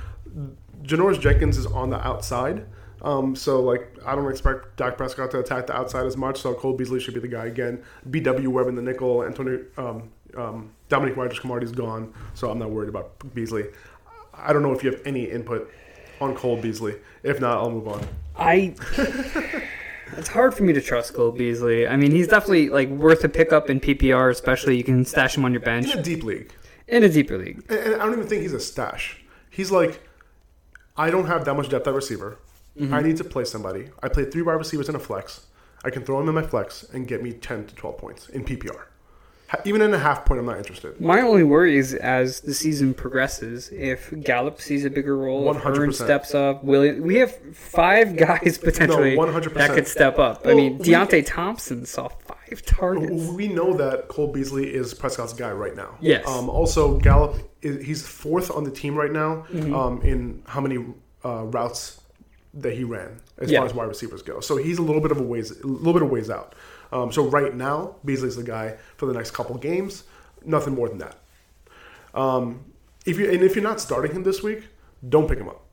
Janoris 0.82 1.20
Jenkins 1.20 1.58
is 1.58 1.66
on 1.66 1.90
the 1.90 1.98
outside. 2.06 2.66
Um, 3.02 3.34
so 3.34 3.60
like 3.60 3.98
I 4.06 4.14
don't 4.14 4.30
expect 4.30 4.76
Dak 4.76 4.96
Prescott 4.96 5.30
to 5.32 5.40
attack 5.40 5.66
the 5.66 5.76
outside 5.76 6.06
as 6.06 6.16
much. 6.16 6.40
So 6.40 6.54
Cole 6.54 6.74
Beasley 6.74 7.00
should 7.00 7.14
be 7.14 7.20
the 7.20 7.28
guy 7.28 7.46
again. 7.46 7.82
BW 8.08 8.48
Webb 8.48 8.68
in 8.68 8.74
the 8.74 8.82
nickel. 8.82 9.24
Antonio 9.24 9.64
um, 9.76 10.10
um, 10.36 10.70
Dominique 10.88 11.16
Rodgers-Cromartie's 11.16 11.72
gone, 11.72 12.12
so 12.34 12.50
I'm 12.50 12.58
not 12.58 12.70
worried 12.70 12.88
about 12.88 13.12
Beasley. 13.34 13.64
I 14.34 14.52
don't 14.52 14.62
know 14.62 14.72
if 14.72 14.82
you 14.82 14.90
have 14.90 15.00
any 15.04 15.24
input 15.24 15.70
on 16.22 16.34
Cole 16.34 16.56
Beasley. 16.56 16.96
If 17.22 17.40
not, 17.40 17.58
I'll 17.58 17.70
move 17.70 17.88
on. 17.88 18.06
I. 18.36 18.74
it's 20.16 20.28
hard 20.28 20.54
for 20.54 20.62
me 20.62 20.72
to 20.72 20.80
trust 20.80 21.14
Cole 21.14 21.32
Beasley. 21.32 21.86
I 21.86 21.96
mean, 21.96 22.10
he's 22.10 22.28
definitely 22.28 22.68
like 22.68 22.88
worth 22.88 23.24
a 23.24 23.28
pickup 23.28 23.68
in 23.70 23.80
PPR, 23.80 24.30
especially 24.30 24.76
you 24.76 24.84
can 24.84 25.04
stash 25.04 25.36
him 25.36 25.44
on 25.44 25.52
your 25.52 25.60
bench 25.62 25.92
In 25.92 25.98
a 25.98 26.02
deep 26.02 26.22
league, 26.22 26.52
in 26.88 27.02
a 27.04 27.08
deeper 27.08 27.36
league. 27.38 27.64
and, 27.68 27.78
and 27.78 27.94
I 27.96 28.04
don't 28.06 28.14
even 28.14 28.26
think 28.26 28.42
he's 28.42 28.52
a 28.52 28.60
stash. 28.60 29.22
He's 29.50 29.70
like, 29.70 30.02
I 30.96 31.10
don't 31.10 31.26
have 31.26 31.44
that 31.44 31.54
much 31.54 31.68
depth 31.68 31.86
at 31.86 31.94
receiver. 31.94 32.38
Mm-hmm. 32.78 32.94
I 32.94 33.02
need 33.02 33.16
to 33.18 33.24
play 33.24 33.44
somebody. 33.44 33.90
I 34.02 34.08
play 34.08 34.24
three 34.24 34.42
wide 34.42 34.54
receivers 34.54 34.88
in 34.88 34.94
a 34.94 34.98
flex. 34.98 35.46
I 35.84 35.90
can 35.90 36.04
throw 36.04 36.20
him 36.20 36.28
in 36.28 36.34
my 36.34 36.42
flex 36.42 36.84
and 36.92 37.06
get 37.06 37.22
me 37.22 37.32
10 37.32 37.66
to 37.66 37.74
12 37.74 37.98
points 37.98 38.28
in 38.30 38.44
PPR. 38.44 38.84
Even 39.64 39.82
in 39.82 39.92
a 39.94 39.98
half 39.98 40.24
point, 40.24 40.40
I'm 40.40 40.46
not 40.46 40.58
interested. 40.58 41.00
My 41.00 41.20
only 41.20 41.42
worry 41.42 41.76
is 41.76 41.94
as 41.94 42.40
the 42.40 42.54
season 42.54 42.94
progresses, 42.94 43.68
if 43.72 44.12
Gallup 44.22 44.60
sees 44.60 44.84
a 44.84 44.90
bigger 44.90 45.16
role, 45.16 45.50
if 45.54 45.62
Hearn 45.62 45.90
100%. 45.90 45.94
steps 45.94 46.34
up, 46.34 46.64
William, 46.64 47.02
we 47.02 47.16
have 47.16 47.34
five 47.54 48.16
guys 48.16 48.58
potentially 48.62 49.16
100%. 49.16 49.54
that 49.54 49.70
could 49.72 49.86
step 49.86 50.18
up. 50.18 50.42
I 50.44 50.48
Well, 50.48 50.56
mean, 50.56 50.78
we- 50.78 50.84
Deonte 50.86 51.24
Thompson 51.26 51.84
saw 51.86 52.08
five 52.08 52.62
targets. 52.66 53.28
We 53.28 53.48
know 53.48 53.74
that 53.74 54.08
Cole 54.08 54.28
Beasley 54.32 54.72
is 54.72 54.94
Prescott's 54.94 55.32
guy 55.32 55.52
right 55.52 55.74
now. 55.76 55.96
Yes. 56.00 56.26
Um, 56.26 56.48
also, 56.50 56.98
Gallup, 56.98 57.36
he's 57.62 58.06
fourth 58.06 58.50
on 58.50 58.64
the 58.64 58.70
team 58.70 58.94
right 58.94 59.12
now 59.12 59.44
Mm-hmm. 59.52 59.74
um, 59.74 60.02
in 60.02 60.42
how 60.46 60.60
many 60.60 60.84
uh, 61.24 61.44
routes 61.44 62.00
that 62.54 62.74
he 62.74 62.84
ran 62.84 63.18
as 63.38 63.50
Yeah. 63.50 63.58
far 63.60 63.66
as 63.66 63.74
wide 63.74 63.88
receivers 63.88 64.22
go. 64.22 64.40
So 64.40 64.56
he's 64.56 64.78
a 64.78 64.82
little 64.82 65.00
bit 65.00 65.10
of 65.10 65.18
a 65.18 65.22
ways, 65.22 65.50
a 65.50 65.66
little 65.66 65.92
bit 65.94 66.02
of 66.02 66.10
ways 66.10 66.28
out. 66.30 66.54
Um, 66.92 67.10
so 67.10 67.26
right 67.26 67.54
now, 67.54 67.96
Beasley's 68.04 68.36
the 68.36 68.42
guy 68.42 68.76
for 68.96 69.06
the 69.06 69.14
next 69.14 69.32
couple 69.32 69.56
games. 69.56 70.04
Nothing 70.44 70.74
more 70.74 70.88
than 70.88 70.98
that. 70.98 71.18
Um, 72.14 72.64
if 73.06 73.18
you 73.18 73.30
and 73.30 73.42
if 73.42 73.56
you're 73.56 73.64
not 73.64 73.80
starting 73.80 74.12
him 74.12 74.22
this 74.22 74.42
week, 74.42 74.64
don't 75.08 75.28
pick 75.28 75.38
him 75.38 75.48
up. 75.48 75.64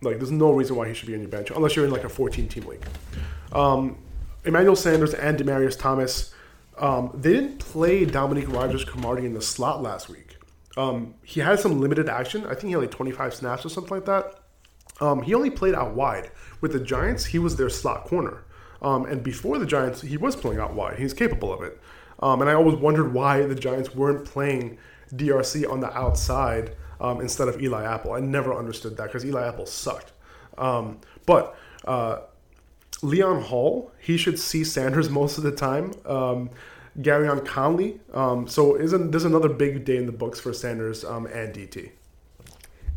Like 0.00 0.18
there's 0.18 0.30
no 0.30 0.52
reason 0.52 0.76
why 0.76 0.88
he 0.88 0.94
should 0.94 1.08
be 1.08 1.14
on 1.14 1.20
your 1.20 1.28
bench 1.28 1.50
unless 1.50 1.74
you're 1.74 1.84
in 1.84 1.90
like 1.90 2.04
a 2.04 2.08
14 2.08 2.48
team 2.48 2.66
league. 2.66 2.84
Um, 3.52 3.98
Emmanuel 4.44 4.76
Sanders 4.76 5.14
and 5.14 5.38
Demaryius 5.38 5.78
Thomas, 5.78 6.32
um, 6.78 7.10
they 7.14 7.32
didn't 7.32 7.58
play 7.58 8.04
Dominique 8.04 8.48
Rodgers-Cromartie 8.48 9.26
in 9.26 9.34
the 9.34 9.42
slot 9.42 9.82
last 9.82 10.08
week. 10.08 10.36
Um, 10.76 11.14
he 11.24 11.40
had 11.40 11.58
some 11.58 11.80
limited 11.80 12.08
action. 12.08 12.46
I 12.46 12.50
think 12.50 12.66
he 12.66 12.72
had 12.72 12.82
like 12.82 12.90
25 12.92 13.34
snaps 13.34 13.66
or 13.66 13.68
something 13.68 13.90
like 13.90 14.06
that. 14.06 14.38
Um, 15.00 15.22
he 15.22 15.34
only 15.34 15.50
played 15.50 15.74
out 15.74 15.94
wide. 15.94 16.30
With 16.60 16.72
the 16.72 16.80
Giants, 16.80 17.26
he 17.26 17.38
was 17.38 17.56
their 17.56 17.68
slot 17.68 18.04
corner. 18.04 18.44
Um, 18.80 19.04
and 19.06 19.22
before 19.22 19.58
the 19.58 19.66
Giants, 19.66 20.02
he 20.02 20.16
was 20.16 20.36
playing 20.36 20.60
out 20.60 20.74
wide. 20.74 20.98
He's 20.98 21.14
capable 21.14 21.52
of 21.52 21.62
it. 21.62 21.80
Um, 22.20 22.40
and 22.40 22.50
I 22.50 22.54
always 22.54 22.76
wondered 22.76 23.12
why 23.12 23.42
the 23.42 23.54
Giants 23.54 23.94
weren't 23.94 24.24
playing 24.24 24.78
DRC 25.14 25.70
on 25.70 25.80
the 25.80 25.96
outside 25.96 26.74
um, 27.00 27.20
instead 27.20 27.48
of 27.48 27.60
Eli 27.62 27.84
Apple. 27.84 28.12
I 28.12 28.20
never 28.20 28.54
understood 28.54 28.96
that 28.96 29.04
because 29.04 29.24
Eli 29.24 29.46
Apple 29.46 29.66
sucked. 29.66 30.12
Um, 30.56 31.00
but 31.26 31.56
uh, 31.84 32.20
Leon 33.02 33.42
Hall, 33.42 33.92
he 34.00 34.16
should 34.16 34.38
see 34.38 34.64
Sanders 34.64 35.08
most 35.20 35.38
of 35.38 35.44
the 35.44 35.52
time. 35.52 35.92
Um, 36.04 36.50
Gareon 37.00 37.46
Conley. 37.46 38.00
Um, 38.12 38.48
so 38.48 38.76
isn't 38.76 39.12
there's 39.12 39.24
another 39.24 39.48
big 39.48 39.84
day 39.84 39.96
in 39.96 40.06
the 40.06 40.12
books 40.12 40.40
for 40.40 40.52
Sanders 40.52 41.04
um, 41.04 41.26
and 41.26 41.54
DT. 41.54 41.90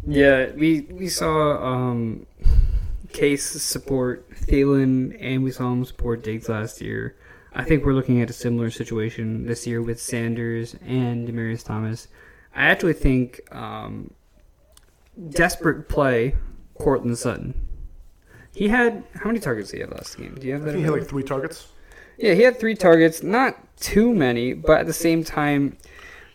Yeah, 0.08 0.50
we 0.56 0.82
we 0.82 1.08
saw 1.08 1.58
Case 3.14 3.44
support 3.46 4.30
Thielen, 4.32 5.18
and 5.20 5.44
we 5.44 5.52
saw 5.52 5.72
him 5.72 5.86
support 5.86 6.24
Diggs 6.24 6.50
last 6.50 6.82
year. 6.82 7.16
I 7.54 7.64
think 7.64 7.84
we're 7.86 7.94
looking 7.94 8.22
at 8.22 8.30
a 8.30 8.34
similar 8.34 8.70
situation 8.72 9.46
this 9.46 9.68
year 9.68 9.82
with 9.82 10.02
Sanders 10.02 10.76
and 10.86 11.28
Demaryius 11.28 11.64
Thomas. 11.66 12.08
I 12.56 12.66
actually 12.68 12.94
think 12.94 13.42
um, 13.54 14.14
desperate 15.30 15.90
play 15.90 16.36
Courtland 16.78 17.18
Sutton. 17.18 17.54
He 18.54 18.68
had 18.70 19.04
how 19.16 19.28
many 19.28 19.40
targets 19.40 19.72
did 19.72 19.78
he 19.78 19.82
have 19.82 19.92
last 19.92 20.18
game? 20.18 20.36
Do 20.40 20.48
you 20.48 20.54
have 20.54 20.64
that? 20.64 20.76
he 20.76 20.82
had 20.82 20.92
like 20.92 21.08
three 21.08 21.24
targets. 21.24 21.70
yeah, 22.18 22.34
he 22.34 22.42
had 22.42 22.60
three 22.60 22.76
targets, 22.76 23.24
not 23.24 23.58
too 23.78 24.14
many, 24.14 24.54
but 24.54 24.80
at 24.82 24.86
the 24.88 24.94
same 24.94 25.24
time, 25.24 25.78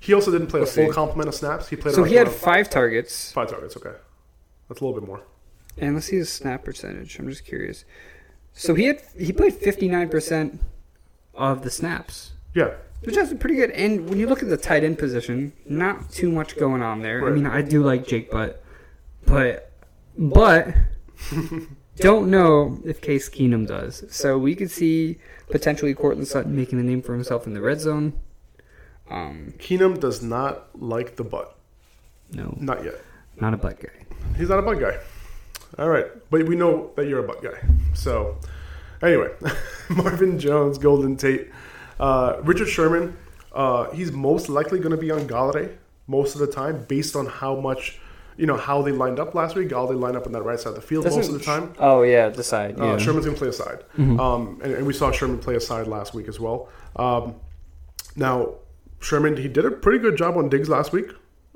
He 0.00 0.12
also 0.14 0.30
didn't 0.30 0.46
play 0.48 0.60
a 0.62 0.66
full 0.66 0.92
complement 0.92 1.28
of 1.28 1.34
snaps. 1.34 1.68
He 1.68 1.76
played. 1.76 1.94
so 1.94 2.04
he 2.04 2.14
had 2.14 2.28
five 2.30 2.68
targets. 2.70 3.32
five 3.32 3.48
targets. 3.50 3.76
Okay, 3.76 3.92
that's 4.68 4.80
a 4.80 4.84
little 4.84 4.98
bit 4.98 5.06
more. 5.06 5.22
And 5.78 5.94
let's 5.94 6.06
see 6.06 6.16
his 6.16 6.32
snap 6.32 6.64
percentage. 6.64 7.18
I'm 7.18 7.28
just 7.28 7.44
curious. 7.44 7.84
So 8.52 8.74
he 8.74 8.84
had 8.86 9.02
he 9.18 9.32
played 9.32 9.54
59% 9.54 10.58
of 11.34 11.62
the 11.62 11.70
snaps, 11.70 12.32
Yeah, 12.54 12.70
which 13.02 13.16
is 13.16 13.34
pretty 13.34 13.56
good. 13.56 13.70
And 13.72 14.08
when 14.08 14.18
you 14.18 14.26
look 14.26 14.42
at 14.42 14.48
the 14.48 14.56
tight 14.56 14.82
end 14.84 14.98
position, 14.98 15.52
not 15.66 16.10
too 16.10 16.30
much 16.30 16.56
going 16.56 16.82
on 16.82 17.02
there. 17.02 17.26
I 17.26 17.30
mean, 17.30 17.46
I 17.46 17.60
do 17.60 17.82
like 17.82 18.06
Jake 18.06 18.30
Butt, 18.30 18.62
but 19.26 19.70
but 20.16 20.68
don't 21.96 22.30
know 22.30 22.80
if 22.86 23.00
Case 23.02 23.28
Keenum 23.28 23.66
does. 23.66 24.04
So 24.08 24.38
we 24.38 24.54
could 24.54 24.70
see 24.70 25.18
potentially 25.50 25.92
Courtland 25.94 26.26
Sutton 26.28 26.56
making 26.56 26.80
a 26.80 26.82
name 26.82 27.02
for 27.02 27.12
himself 27.12 27.46
in 27.46 27.52
the 27.52 27.60
red 27.60 27.80
zone. 27.80 28.14
Um, 29.10 29.52
Keenum 29.58 30.00
does 30.00 30.22
not 30.22 30.68
like 30.80 31.16
the 31.16 31.24
butt. 31.24 31.54
no, 32.32 32.56
Not 32.60 32.82
yet. 32.84 32.94
not 33.40 33.52
a 33.54 33.56
butt 33.58 33.78
guy. 33.80 33.90
He's 34.36 34.48
not 34.48 34.58
a 34.58 34.62
butt 34.62 34.80
guy. 34.80 34.98
All 35.78 35.88
right, 35.88 36.06
but 36.30 36.46
we 36.46 36.56
know 36.56 36.90
that 36.96 37.06
you're 37.06 37.22
a 37.24 37.26
butt 37.26 37.42
guy. 37.42 37.58
So, 37.94 38.38
anyway, 39.02 39.28
Marvin 39.90 40.38
Jones, 40.38 40.78
Golden 40.78 41.16
Tate, 41.16 41.50
uh, 42.00 42.36
Richard 42.42 42.68
Sherman. 42.68 43.16
Uh, 43.52 43.90
he's 43.90 44.12
most 44.12 44.48
likely 44.48 44.78
going 44.78 44.90
to 44.92 44.96
be 44.96 45.10
on 45.10 45.26
Golladay 45.28 45.76
most 46.06 46.34
of 46.34 46.40
the 46.40 46.46
time, 46.46 46.84
based 46.88 47.16
on 47.16 47.26
how 47.26 47.56
much, 47.60 47.98
you 48.36 48.46
know, 48.46 48.56
how 48.56 48.80
they 48.82 48.92
lined 48.92 49.18
up 49.18 49.34
last 49.34 49.54
week. 49.56 49.68
Golladay 49.68 49.98
lined 49.98 50.16
up 50.16 50.26
on 50.26 50.32
that 50.32 50.42
right 50.42 50.58
side 50.58 50.70
of 50.70 50.74
the 50.76 50.80
field 50.80 51.04
most 51.16 51.28
of 51.28 51.38
the 51.38 51.44
time. 51.44 51.74
Oh 51.78 52.02
yeah, 52.02 52.28
the 52.30 52.42
side. 52.44 52.78
Uh, 52.80 52.98
Sherman's 52.98 53.26
going 53.26 53.36
to 53.36 53.38
play 53.38 53.48
a 53.48 53.52
side. 53.52 53.84
Um, 54.20 54.60
and, 54.62 54.72
and 54.74 54.86
we 54.86 54.92
saw 54.94 55.10
Sherman 55.10 55.38
play 55.38 55.56
a 55.56 55.60
side 55.60 55.86
last 55.86 56.14
week 56.14 56.28
as 56.28 56.38
well. 56.40 56.68
Um, 56.96 57.34
now, 58.14 58.54
Sherman, 59.00 59.36
he 59.36 59.48
did 59.48 59.64
a 59.66 59.70
pretty 59.70 59.98
good 59.98 60.16
job 60.16 60.36
on 60.38 60.48
Diggs 60.48 60.68
last 60.68 60.92
week. 60.92 61.10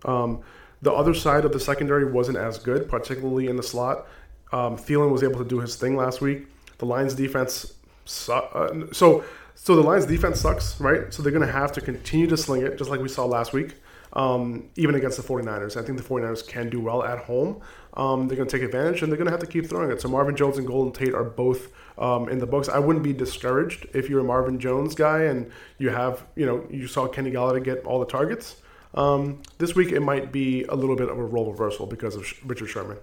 Um, 0.05 0.41
the 0.83 0.93
other 0.93 1.15
side 1.15 1.45
of 1.45 1.53
the 1.53 1.61
secondary 1.61 2.11
wasn't 2.11 2.39
as 2.39 2.59
good, 2.59 2.89
particularly 2.89 3.49
in 3.49 3.57
the 3.57 3.63
slot. 3.63 4.07
Um, 4.53 4.77
Thielen 4.77 5.11
was 5.11 5.23
able 5.23 5.39
to 5.39 5.45
do 5.45 5.61
his 5.61 5.77
thing 5.77 5.97
last 5.97 6.21
week. 6.21 6.47
The 6.79 6.87
Lions 6.87 7.15
defense, 7.15 7.75
su- 8.05 8.33
uh, 8.33 8.87
so 8.93 9.25
so 9.63 9.77
the 9.77 9.83
Lions 9.83 10.07
defense 10.07 10.41
sucks, 10.41 10.81
right? 10.81 11.13
So 11.13 11.23
they're 11.23 11.33
going 11.33 11.47
to 11.47 11.53
have 11.53 11.71
to 11.73 11.83
continue 11.83 12.27
to 12.29 12.37
sling 12.37 12.63
it, 12.63 12.79
just 12.79 12.89
like 12.89 13.01
we 13.01 13.09
saw 13.11 13.27
last 13.27 13.53
week, 13.53 13.75
um, 14.15 14.71
even 14.77 14.95
against 14.95 15.19
the 15.19 15.23
49ers. 15.23 15.77
I 15.77 15.85
think 15.85 15.99
the 15.99 16.05
49ers 16.05 16.49
can 16.49 16.71
do 16.71 16.81
well 16.81 17.03
at 17.03 17.19
home. 17.19 17.61
Um, 17.93 18.27
they're 18.27 18.39
going 18.39 18.49
to 18.49 18.57
take 18.59 18.65
advantage, 18.65 19.03
and 19.03 19.13
they're 19.13 19.19
going 19.19 19.27
to 19.27 19.33
have 19.33 19.41
to 19.41 19.47
keep 19.47 19.67
throwing 19.67 19.91
it. 19.91 20.01
So 20.01 20.09
Marvin 20.09 20.35
Jones 20.35 20.57
and 20.57 20.67
Golden 20.67 20.95
Tate 20.95 21.15
are 21.15 21.25
both 21.25 21.69
um, 21.99 22.31
in 22.31 22.39
the 22.39 22.47
books. 22.47 22.71
I 22.71 22.79
wouldn't 22.79 23.05
be 23.05 23.13
discouraged 23.13 23.87
if 23.93 24.09
you're 24.09 24.21
a 24.21 24.25
Marvin 24.25 24.59
Jones 24.59 24.95
guy 24.95 25.25
and 25.25 25.53
you 25.77 25.91
have, 25.91 26.25
you 26.37 26.47
know, 26.47 26.67
you 26.71 26.87
saw 26.87 27.07
Kenny 27.07 27.31
Golladay 27.31 27.63
get 27.63 27.85
all 27.85 28.01
the 28.01 28.07
targets. 28.07 28.57
Um, 28.95 29.43
this 29.59 29.75
week 29.75 29.93
it 29.93 30.01
might 30.01 30.33
be 30.33 30.65
a 30.65 30.75
little 30.75 30.97
bit 30.97 31.09
of 31.09 31.19
a 31.19 31.25
role 31.25 31.51
reversal 31.51 31.87
because 31.87 32.17
of 32.17 32.27
Richard 32.45 32.69
Sherman. 32.69 32.99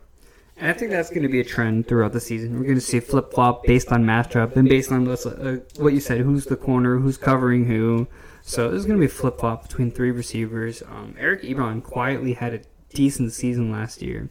And 0.58 0.70
I 0.70 0.74
think 0.74 0.92
that's 0.92 1.10
going 1.10 1.22
to 1.22 1.30
be 1.30 1.40
a 1.40 1.44
trend 1.44 1.88
throughout 1.88 2.14
the 2.14 2.20
season. 2.20 2.58
We're 2.58 2.66
going 2.66 2.76
to 2.76 2.82
see 2.82 3.00
flip 3.00 3.32
flop 3.32 3.64
based 3.64 3.92
on 3.92 4.04
matchup 4.04 4.56
and 4.56 4.68
based 4.68 4.92
on 4.92 5.08
uh, 5.08 5.58
what 5.78 5.94
you 5.94 6.00
said 6.00 6.22
who's 6.22 6.46
the 6.46 6.56
corner, 6.56 6.98
who's 6.98 7.18
covering 7.18 7.66
who. 7.66 8.08
So 8.42 8.70
there's 8.72 8.86
going 8.86 9.00
to 9.00 9.04
be 9.04 9.12
flip 9.12 9.40
flop 9.40 9.68
between 9.68 9.92
three 9.92 10.10
receivers. 10.10 10.82
Um, 10.82 11.16
Eric 11.20 11.44
Ebron 11.44 11.84
quietly 11.84 12.34
had 12.34 12.56
a 12.56 12.62
decent 12.94 13.34
season 13.34 13.72
last 13.72 14.02
year. 14.02 14.30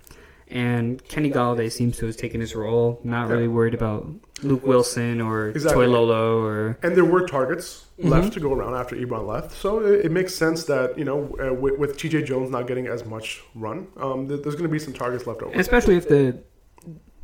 And 0.49 1.07
Kenny 1.07 1.31
Golladay 1.31 1.71
seems 1.71 1.97
to 1.99 2.07
have 2.07 2.17
taken 2.17 2.41
his 2.41 2.55
role, 2.55 3.01
not 3.05 3.29
really 3.29 3.49
worried 3.49 3.75
about 3.75 4.09
Luke 4.43 4.67
Wilson 4.67 5.21
or 5.21 5.49
Exactly. 5.49 5.87
Toilolo 5.87 6.43
or. 6.45 6.79
And 6.83 6.95
there 6.97 7.05
were 7.05 7.27
targets 7.27 7.87
left 7.99 8.35
to 8.35 8.41
go 8.41 8.53
around 8.53 8.75
after 8.75 8.95
Ebron 8.95 9.27
left, 9.27 9.53
so 9.53 9.81
it, 9.81 10.05
it 10.07 10.13
makes 10.13 10.35
sense 10.35 10.65
that 10.65 10.99
you 10.99 11.05
know 11.05 11.35
uh, 11.43 11.55
with, 11.55 11.79
with 11.79 11.97
T.J. 11.97 12.25
Jones 12.25 12.51
not 12.51 12.67
getting 12.67 12.87
as 12.87 13.05
much 13.07 13.43
run, 13.55 13.87
um, 13.97 14.29
th- 14.29 14.43
there's 14.43 14.55
going 14.55 14.69
to 14.69 14.73
be 14.73 14.79
some 14.79 14.93
targets 14.93 15.27
left 15.27 15.41
over. 15.43 15.53
And 15.53 15.61
especially 15.61 15.97
if 15.97 16.07
the, 16.09 16.43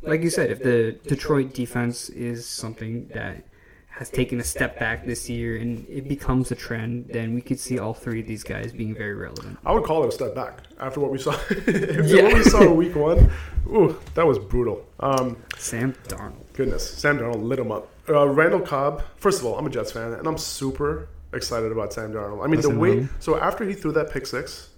like 0.01 0.23
you 0.23 0.31
said, 0.31 0.49
if 0.49 0.63
the 0.63 0.97
Detroit 1.07 1.53
defense 1.53 2.09
is 2.09 2.47
something 2.47 3.07
that 3.13 3.43
has 3.89 4.09
taken 4.09 4.39
a 4.39 4.43
step 4.43 4.79
back 4.79 5.05
this 5.05 5.29
year 5.29 5.55
and 5.57 5.85
it 5.87 6.07
becomes 6.07 6.49
a 6.49 6.55
trend, 6.55 7.07
then 7.13 7.35
we 7.35 7.41
could 7.41 7.59
see 7.59 7.77
all 7.77 7.93
three 7.93 8.21
of 8.21 8.25
these 8.25 8.43
guys 8.43 8.71
being 8.73 8.95
very 8.95 9.13
relevant. 9.13 9.55
I 9.63 9.71
would 9.71 9.83
call 9.83 10.03
it 10.03 10.07
a 10.07 10.11
step 10.11 10.33
back 10.33 10.61
after 10.79 10.99
what 10.99 11.11
we 11.11 11.19
saw. 11.19 11.33
after 11.51 12.01
Yeah. 12.03 12.23
what 12.23 12.33
we 12.33 12.43
saw 12.43 12.61
in 12.63 12.75
week 12.75 12.95
one, 12.95 13.29
ooh, 13.67 13.95
that 14.15 14.25
was 14.25 14.39
brutal. 14.39 14.83
Um, 14.99 15.37
Sam 15.57 15.93
Darnold. 16.07 16.42
Goodness, 16.53 16.87
Sam 16.87 17.19
Darnold 17.19 17.43
lit 17.43 17.59
him 17.59 17.71
up. 17.71 17.89
Uh, 18.07 18.27
Randall 18.27 18.61
Cobb. 18.61 19.03
First 19.17 19.39
of 19.39 19.45
all, 19.45 19.57
I'm 19.57 19.65
a 19.65 19.69
Jets 19.69 19.91
fan, 19.91 20.13
and 20.13 20.27
I'm 20.27 20.37
super 20.37 21.09
excited 21.33 21.71
about 21.71 21.93
Sam 21.93 22.13
Darnold. 22.13 22.43
I 22.43 22.47
mean, 22.47 22.57
Listen, 22.57 22.73
the 22.73 22.79
way. 22.79 23.07
So 23.19 23.37
after 23.39 23.65
he 23.65 23.73
threw 23.73 23.91
that 23.93 24.11
pick 24.11 24.25
six, 24.25 24.69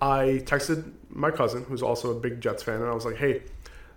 I 0.00 0.42
texted 0.44 0.92
my 1.10 1.30
cousin, 1.30 1.64
who's 1.64 1.82
also 1.82 2.10
a 2.10 2.14
big 2.14 2.40
Jets 2.40 2.62
fan, 2.62 2.76
and 2.76 2.86
I 2.90 2.94
was 2.94 3.04
like, 3.04 3.16
"Hey, 3.16 3.42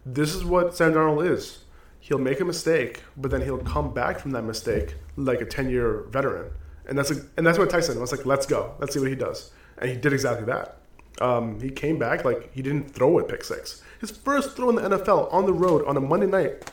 this 0.06 0.34
is 0.34 0.44
what 0.44 0.76
Sam 0.76 0.94
Darnold 0.94 1.30
is. 1.30 1.60
He'll 2.00 2.18
make 2.18 2.40
a 2.40 2.46
mistake, 2.46 3.04
but 3.16 3.30
then 3.30 3.42
he'll 3.42 3.60
come 3.60 3.94
back 3.94 4.20
from 4.20 4.32
that 4.32 4.44
mistake 4.44 4.96
like 5.18 5.42
a 5.42 5.46
10 5.46 5.70
year 5.70 6.06
veteran." 6.10 6.52
And 6.88 6.98
that's 6.98 7.12
a, 7.12 7.16
and 7.38 7.46
that's 7.46 7.60
what 7.60 7.70
Tyson. 7.70 7.98
I 7.98 8.02
was 8.02 8.12
like, 8.12 8.26
"Let's 8.26 8.46
go. 8.46 8.74
Let's 8.80 8.94
see 8.94 9.00
what 9.00 9.10
he 9.10 9.16
does." 9.16 9.52
And 9.78 9.90
he 9.90 9.96
did 9.96 10.14
exactly 10.14 10.46
that. 10.46 10.78
Um, 11.20 11.60
he 11.60 11.70
came 11.70 12.00
back 12.00 12.26
like 12.26 12.52
he 12.54 12.62
didn't 12.62 12.92
throw 12.92 13.20
a 13.20 13.24
pick 13.24 13.44
six. 13.44 13.84
His 14.00 14.10
first 14.10 14.56
throw 14.56 14.70
in 14.70 14.76
the 14.76 14.82
NFL 14.82 15.32
on 15.32 15.46
the 15.46 15.54
road 15.54 15.86
on 15.86 15.96
a 15.96 16.02
Monday 16.02 16.26
night 16.26 16.72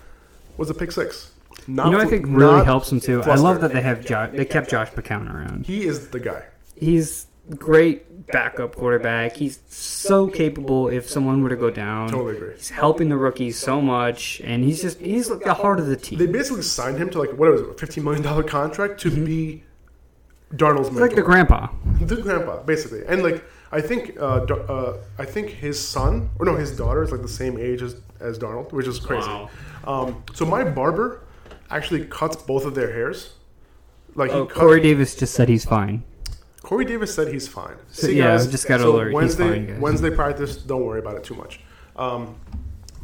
was 0.59 0.69
a 0.71 0.75
pick 0.75 0.93
six. 0.93 1.33
Not 1.67 1.87
You 1.87 1.93
know, 1.93 1.99
I 1.99 2.05
fl- 2.05 2.11
think 2.11 2.27
really 2.29 2.65
helps 2.65 2.93
him 2.93 3.01
too. 3.01 3.23
I 3.23 3.35
love 3.37 3.61
that 3.63 3.73
they 3.73 3.81
have 3.81 4.05
Josh. 4.05 4.31
They 4.33 4.45
kept 4.45 4.69
Josh 4.71 4.91
McCown 4.91 5.33
around. 5.33 5.67
He 5.67 5.85
is 5.87 6.09
the 6.09 6.21
guy. 6.21 6.45
He's 6.77 7.27
great 7.57 8.27
backup 8.27 8.77
quarterback. 8.77 9.37
He's 9.37 9.59
so 9.69 10.29
capable. 10.29 10.89
If 10.89 11.09
someone 11.09 11.43
were 11.43 11.49
to 11.49 11.57
go 11.57 11.71
down, 11.71 12.11
Totally 12.11 12.37
agree. 12.37 12.55
He's 12.57 12.69
helping 12.71 13.09
the 13.09 13.17
rookies 13.17 13.59
so 13.59 13.81
much, 13.81 14.41
and 14.45 14.63
he's 14.65 14.83
just 14.83 14.99
he's 15.01 15.31
like 15.31 15.41
the 15.45 15.55
heart 15.55 15.81
of 15.81 15.87
the 15.87 15.97
team. 15.97 16.19
They 16.19 16.27
basically 16.27 16.63
signed 16.63 16.99
him 16.99 17.09
to 17.11 17.19
like 17.19 17.31
what 17.31 17.51
was 17.51 17.63
it, 17.63 17.71
a 17.71 17.75
fifteen 17.75 18.05
million 18.05 18.23
dollar 18.23 18.43
contract 18.43 19.01
to 19.01 19.11
be 19.11 19.65
Darnold's 20.55 20.89
He's 20.89 20.97
Mm-hmm. 20.97 20.99
like 21.03 21.15
the 21.15 21.23
grandpa. 21.23 21.69
the 22.01 22.17
grandpa, 22.17 22.63
basically. 22.63 23.05
And 23.07 23.23
like 23.23 23.45
I 23.71 23.81
think 23.81 24.17
uh, 24.19 24.41
Dar- 24.47 24.71
uh, 24.71 24.97
I 25.19 25.25
think 25.25 25.51
his 25.51 25.79
son 25.87 26.31
or 26.39 26.47
no, 26.47 26.55
his 26.57 26.77
daughter 26.77 27.03
is 27.03 27.11
like 27.13 27.23
the 27.23 27.29
same 27.29 27.59
age 27.59 27.83
as, 27.83 27.97
as 28.21 28.39
Darnold, 28.39 28.73
which 28.73 28.87
is 28.87 28.99
crazy. 28.99 29.29
Wow. 29.29 29.51
Um, 29.85 30.25
so 30.35 30.45
my 30.47 30.65
barber 30.65 31.23
actually 31.71 32.05
cuts 32.07 32.37
both 32.37 32.65
of 32.65 32.75
their 32.75 32.93
hairs. 32.93 33.35
Like 34.15 34.31
he 34.31 34.37
Oh, 34.37 34.47
cut, 34.47 34.59
Corey 34.59 34.81
Davis 34.81 35.15
just 35.15 35.35
said 35.35 35.49
he's 35.49 35.65
fine. 35.65 36.03
Corey 36.63 36.85
Davis 36.85 37.15
said 37.15 37.29
he's 37.29 37.47
fine. 37.49 37.77
So, 37.91 38.09
yeah, 38.09 38.35
I 38.35 38.39
just 38.47 38.67
got 38.67 38.81
so 38.81 38.95
alert. 38.95 39.09
He's 39.09 39.15
Wednesday, 39.15 39.49
fine, 39.51 39.67
guys. 39.67 39.81
Wednesday 39.81 40.11
practice, 40.11 40.57
don't 40.57 40.85
worry 40.85 40.99
about 40.99 41.17
it 41.17 41.25
too 41.25 41.35
much. 41.35 41.61
Um, 41.97 42.37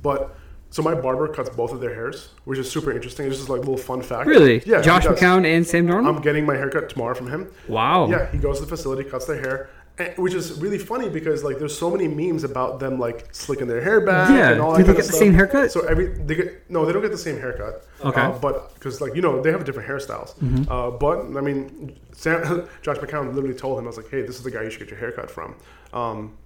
but 0.02 0.36
so 0.70 0.82
my 0.82 0.94
barber 0.94 1.28
cuts 1.28 1.50
both 1.50 1.72
of 1.72 1.80
their 1.80 1.94
hairs, 1.94 2.30
which 2.44 2.58
is 2.58 2.70
super 2.70 2.90
interesting. 2.90 3.26
It's 3.26 3.36
just 3.36 3.48
like 3.48 3.58
a 3.58 3.60
little 3.60 3.76
fun 3.76 4.02
fact. 4.02 4.26
Really? 4.26 4.62
Yeah. 4.66 4.82
Josh. 4.82 5.04
McCown 5.04 5.46
and 5.46 5.66
Sam 5.66 5.86
Darnold. 5.86 6.08
I'm 6.16 6.20
getting 6.22 6.44
my 6.44 6.56
haircut 6.56 6.88
tomorrow 6.88 7.14
from 7.14 7.28
him. 7.30 7.50
wow. 7.68 8.08
Yeah, 8.08 8.30
he 8.32 8.38
goes 8.38 8.58
to 8.58 8.64
the 8.64 8.68
facility, 8.76 9.08
cuts 9.08 9.26
their 9.26 9.40
hair, 9.40 9.60
and, 9.64 9.68
which 10.16 10.34
is 10.34 10.60
really 10.60 10.78
funny 10.78 11.08
because 11.08 11.44
like 11.44 11.58
there's 11.58 11.76
so 11.76 11.88
many 11.88 12.08
memes 12.08 12.42
about 12.42 12.80
them 12.80 12.98
like 12.98 13.32
slicking 13.32 13.68
their 13.68 13.80
hair 13.80 14.00
back. 14.00 14.30
Yeah, 14.30 14.50
and 14.50 14.60
all 14.60 14.76
do 14.76 14.82
that 14.82 14.88
they 14.88 14.96
get 14.96 15.02
the 15.02 15.08
stuff. 15.08 15.18
same 15.20 15.34
haircut? 15.34 15.70
So 15.70 15.86
every 15.86 16.08
they 16.08 16.34
get 16.34 16.68
no, 16.68 16.84
they 16.84 16.92
don't 16.92 17.02
get 17.02 17.12
the 17.12 17.18
same 17.18 17.38
haircut. 17.38 17.86
Okay. 18.00 18.20
uh, 18.20 18.32
but 18.32 18.74
because 18.74 19.00
like 19.00 19.14
you 19.14 19.22
know 19.22 19.40
they 19.40 19.52
have 19.52 19.64
different 19.64 19.88
hairstyles. 19.88 20.34
Mm-hmm. 20.38 20.70
Uh, 20.70 20.90
but 20.90 21.20
I 21.36 21.40
mean, 21.40 21.96
Sam, 22.12 22.68
Josh 22.82 22.96
McCown 22.96 23.34
literally 23.34 23.54
told 23.54 23.78
him 23.78 23.84
I 23.84 23.88
was 23.88 23.96
like, 23.96 24.10
hey, 24.10 24.22
this 24.22 24.36
is 24.36 24.42
the 24.42 24.50
guy 24.50 24.62
you 24.62 24.70
should 24.70 24.80
get 24.80 24.90
your 24.90 24.98
haircut 24.98 25.30
from. 25.30 25.54
Um, 25.92 26.36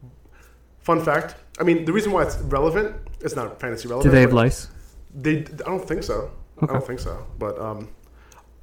fun 0.81 1.03
fact. 1.03 1.37
I 1.59 1.65
mean, 1.65 1.87
the 1.87 1.93
reason 1.93 2.13
why 2.13 2.25
it's 2.25 2.37
relevant, 2.39 2.97
it's 3.21 3.35
not 3.35 3.59
fantasy 3.61 3.89
relevant. 3.89 4.11
Do 4.11 4.15
they 4.15 4.21
have 4.21 4.33
lice? 4.35 4.69
They, 5.15 5.39
I 5.39 5.71
don't 5.71 5.87
think 5.89 6.03
so. 6.03 6.31
I 6.61 6.67
don't 6.67 6.87
think 6.87 7.01
so. 7.01 7.27
But 7.39 7.59
um, 7.59 7.89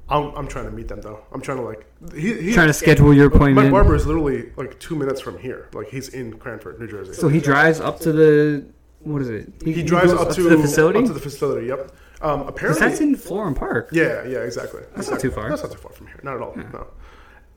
I'm, 0.08 0.32
I'm 0.36 0.46
trying 0.46 0.66
to 0.66 0.70
meet 0.70 0.88
them 0.88 1.00
though. 1.00 1.24
I'm 1.32 1.40
trying 1.40 1.58
to 1.58 1.64
like 1.64 1.84
he, 2.14 2.40
he 2.40 2.52
Trying 2.52 2.68
to 2.68 2.72
schedule 2.72 3.12
your 3.12 3.26
appointment. 3.26 3.66
my 3.66 3.70
barber 3.70 3.94
is 3.96 4.06
literally 4.06 4.52
like 4.56 4.78
two 4.78 4.94
minutes 4.94 5.20
from 5.20 5.36
here. 5.38 5.68
Like 5.72 5.88
he's 5.88 6.08
in 6.10 6.38
Cranford, 6.38 6.78
New 6.78 6.86
Jersey. 6.86 7.12
So 7.14 7.28
he 7.28 7.40
drives 7.40 7.80
up 7.80 7.98
to 8.00 8.12
the 8.12 8.66
what 9.00 9.20
is 9.22 9.28
it? 9.30 9.52
he 9.64 9.82
drives 9.82 10.12
goes 10.12 10.20
up, 10.28 10.34
to, 10.34 10.42
the 10.44 10.56
facility. 10.58 10.98
Up 11.00 11.06
to 11.06 11.12
the 11.12 11.20
facility. 11.20 11.66
Yep. 11.68 11.92
Um, 12.22 12.42
apparently, 12.48 12.80
that's 12.88 13.00
in 13.00 13.14
Florham 13.16 13.54
Park. 13.54 13.90
yeah, 13.92 14.24
yeah, 14.24 14.38
exactly. 14.38 14.80
That's 14.94 15.08
not 15.10 15.16
Exactly. 15.18 15.28
too 15.28 15.34
far. 15.34 15.48
That's 15.50 15.62
not 15.62 15.72
too 15.72 15.78
far 15.78 15.92
from 15.92 16.06
here. 16.06 16.18
Not 16.22 16.36
at 16.36 16.40
all. 16.42 16.56
No. 16.56 16.86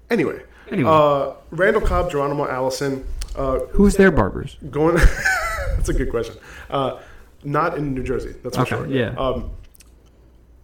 Anyway, 0.09 0.41
Anyway. 0.71 0.89
uh, 0.91 1.33
Randall 1.51 1.81
Cobb, 1.81 2.09
Geronimo 2.11 2.47
Allison, 2.47 3.05
uh, 3.35 3.59
Who's 3.71 3.95
their 3.95 4.11
barbers? 4.11 4.57
going. 4.69 4.95
that's 5.75 5.89
a 5.89 5.93
good 5.93 6.09
question. 6.09 6.35
Uh, 6.69 6.99
not 7.43 7.77
in 7.77 7.93
New 7.93 8.03
Jersey. 8.03 8.35
That's 8.43 8.57
for 8.57 8.63
Okay, 8.63 8.69
sure. 8.75 8.87
yeah. 8.87 9.15
Um, 9.17 9.51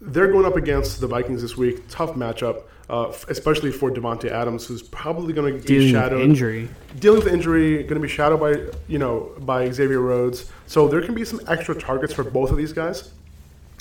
they're 0.06 0.32
going 0.32 0.46
up 0.46 0.56
against 0.56 1.02
the 1.02 1.08
Vikings 1.08 1.42
this 1.42 1.58
week. 1.58 1.88
Tough 1.90 2.12
matchup, 2.12 2.64
uh, 2.90 3.12
especially 3.30 3.72
for 3.72 3.90
Davante 3.92 4.30
Adams, 4.32 4.66
who's 4.66 4.82
probably 4.84 5.34
going 5.34 5.54
to 5.54 5.60
be 5.60 5.66
Dealing 5.68 5.86
with 5.94 6.02
shadowed. 6.04 6.22
injury. 6.22 6.70
dealing 7.00 7.24
with 7.24 7.34
injury, 7.34 7.78
going 7.84 7.96
to 7.96 8.00
be 8.00 8.08
shadowed 8.08 8.40
by 8.40 8.72
you 8.88 8.98
know 9.00 9.32
by 9.40 9.70
Xavier 9.72 10.00
Rhodes. 10.02 10.52
So 10.68 10.88
there 10.88 11.02
can 11.02 11.14
be 11.16 11.26
some 11.26 11.42
extra 11.48 11.76
targets 11.76 12.14
for 12.14 12.24
both 12.24 12.52
of 12.52 12.58
these 12.58 12.74
guys. 12.74 13.12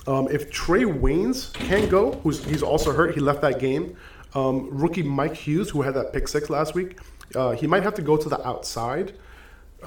Um, 0.07 0.29
if 0.31 0.51
Trae 0.51 0.85
Waynes 1.01 1.53
can 1.55 1.89
go, 1.89 2.13
who's 2.23 2.45
he's 2.45 2.63
also 2.63 2.93
hurt, 2.93 3.15
he 3.15 3.21
left 3.21 3.41
that 3.43 3.59
game. 3.59 3.97
Um, 4.35 4.69
rookie 4.71 5.03
Mike 5.03 5.35
Hughes, 5.35 5.71
who 5.71 5.83
had 5.83 5.95
that 5.95 6.13
pick 6.13 6.27
six 6.29 6.51
last 6.51 6.75
week, 6.75 6.99
uh, 7.35 7.53
he 7.53 7.67
might 7.67 7.83
have 7.85 7.95
to 7.95 8.03
go 8.03 8.17
to 8.17 8.29
the 8.29 8.45
outside 8.47 9.15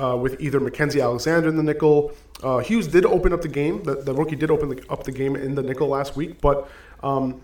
uh, 0.01 0.15
with 0.15 0.39
either 0.39 0.59
Mackensie 0.59 1.01
Alexander 1.01 1.49
in 1.49 1.57
the 1.57 1.63
nickel. 1.63 2.11
Uh, 2.43 2.59
Hughes 2.59 2.87
did 2.87 3.05
open 3.05 3.33
up 3.33 3.41
the 3.41 3.47
game. 3.47 3.83
The, 3.83 3.95
the 3.95 4.13
rookie 4.13 4.35
did 4.35 4.51
open 4.51 4.69
the, 4.69 4.83
up 4.89 5.03
the 5.03 5.11
game 5.11 5.35
in 5.35 5.55
the 5.55 5.63
nickel 5.63 5.87
last 5.87 6.15
week, 6.15 6.39
but 6.41 6.69
um, 7.03 7.41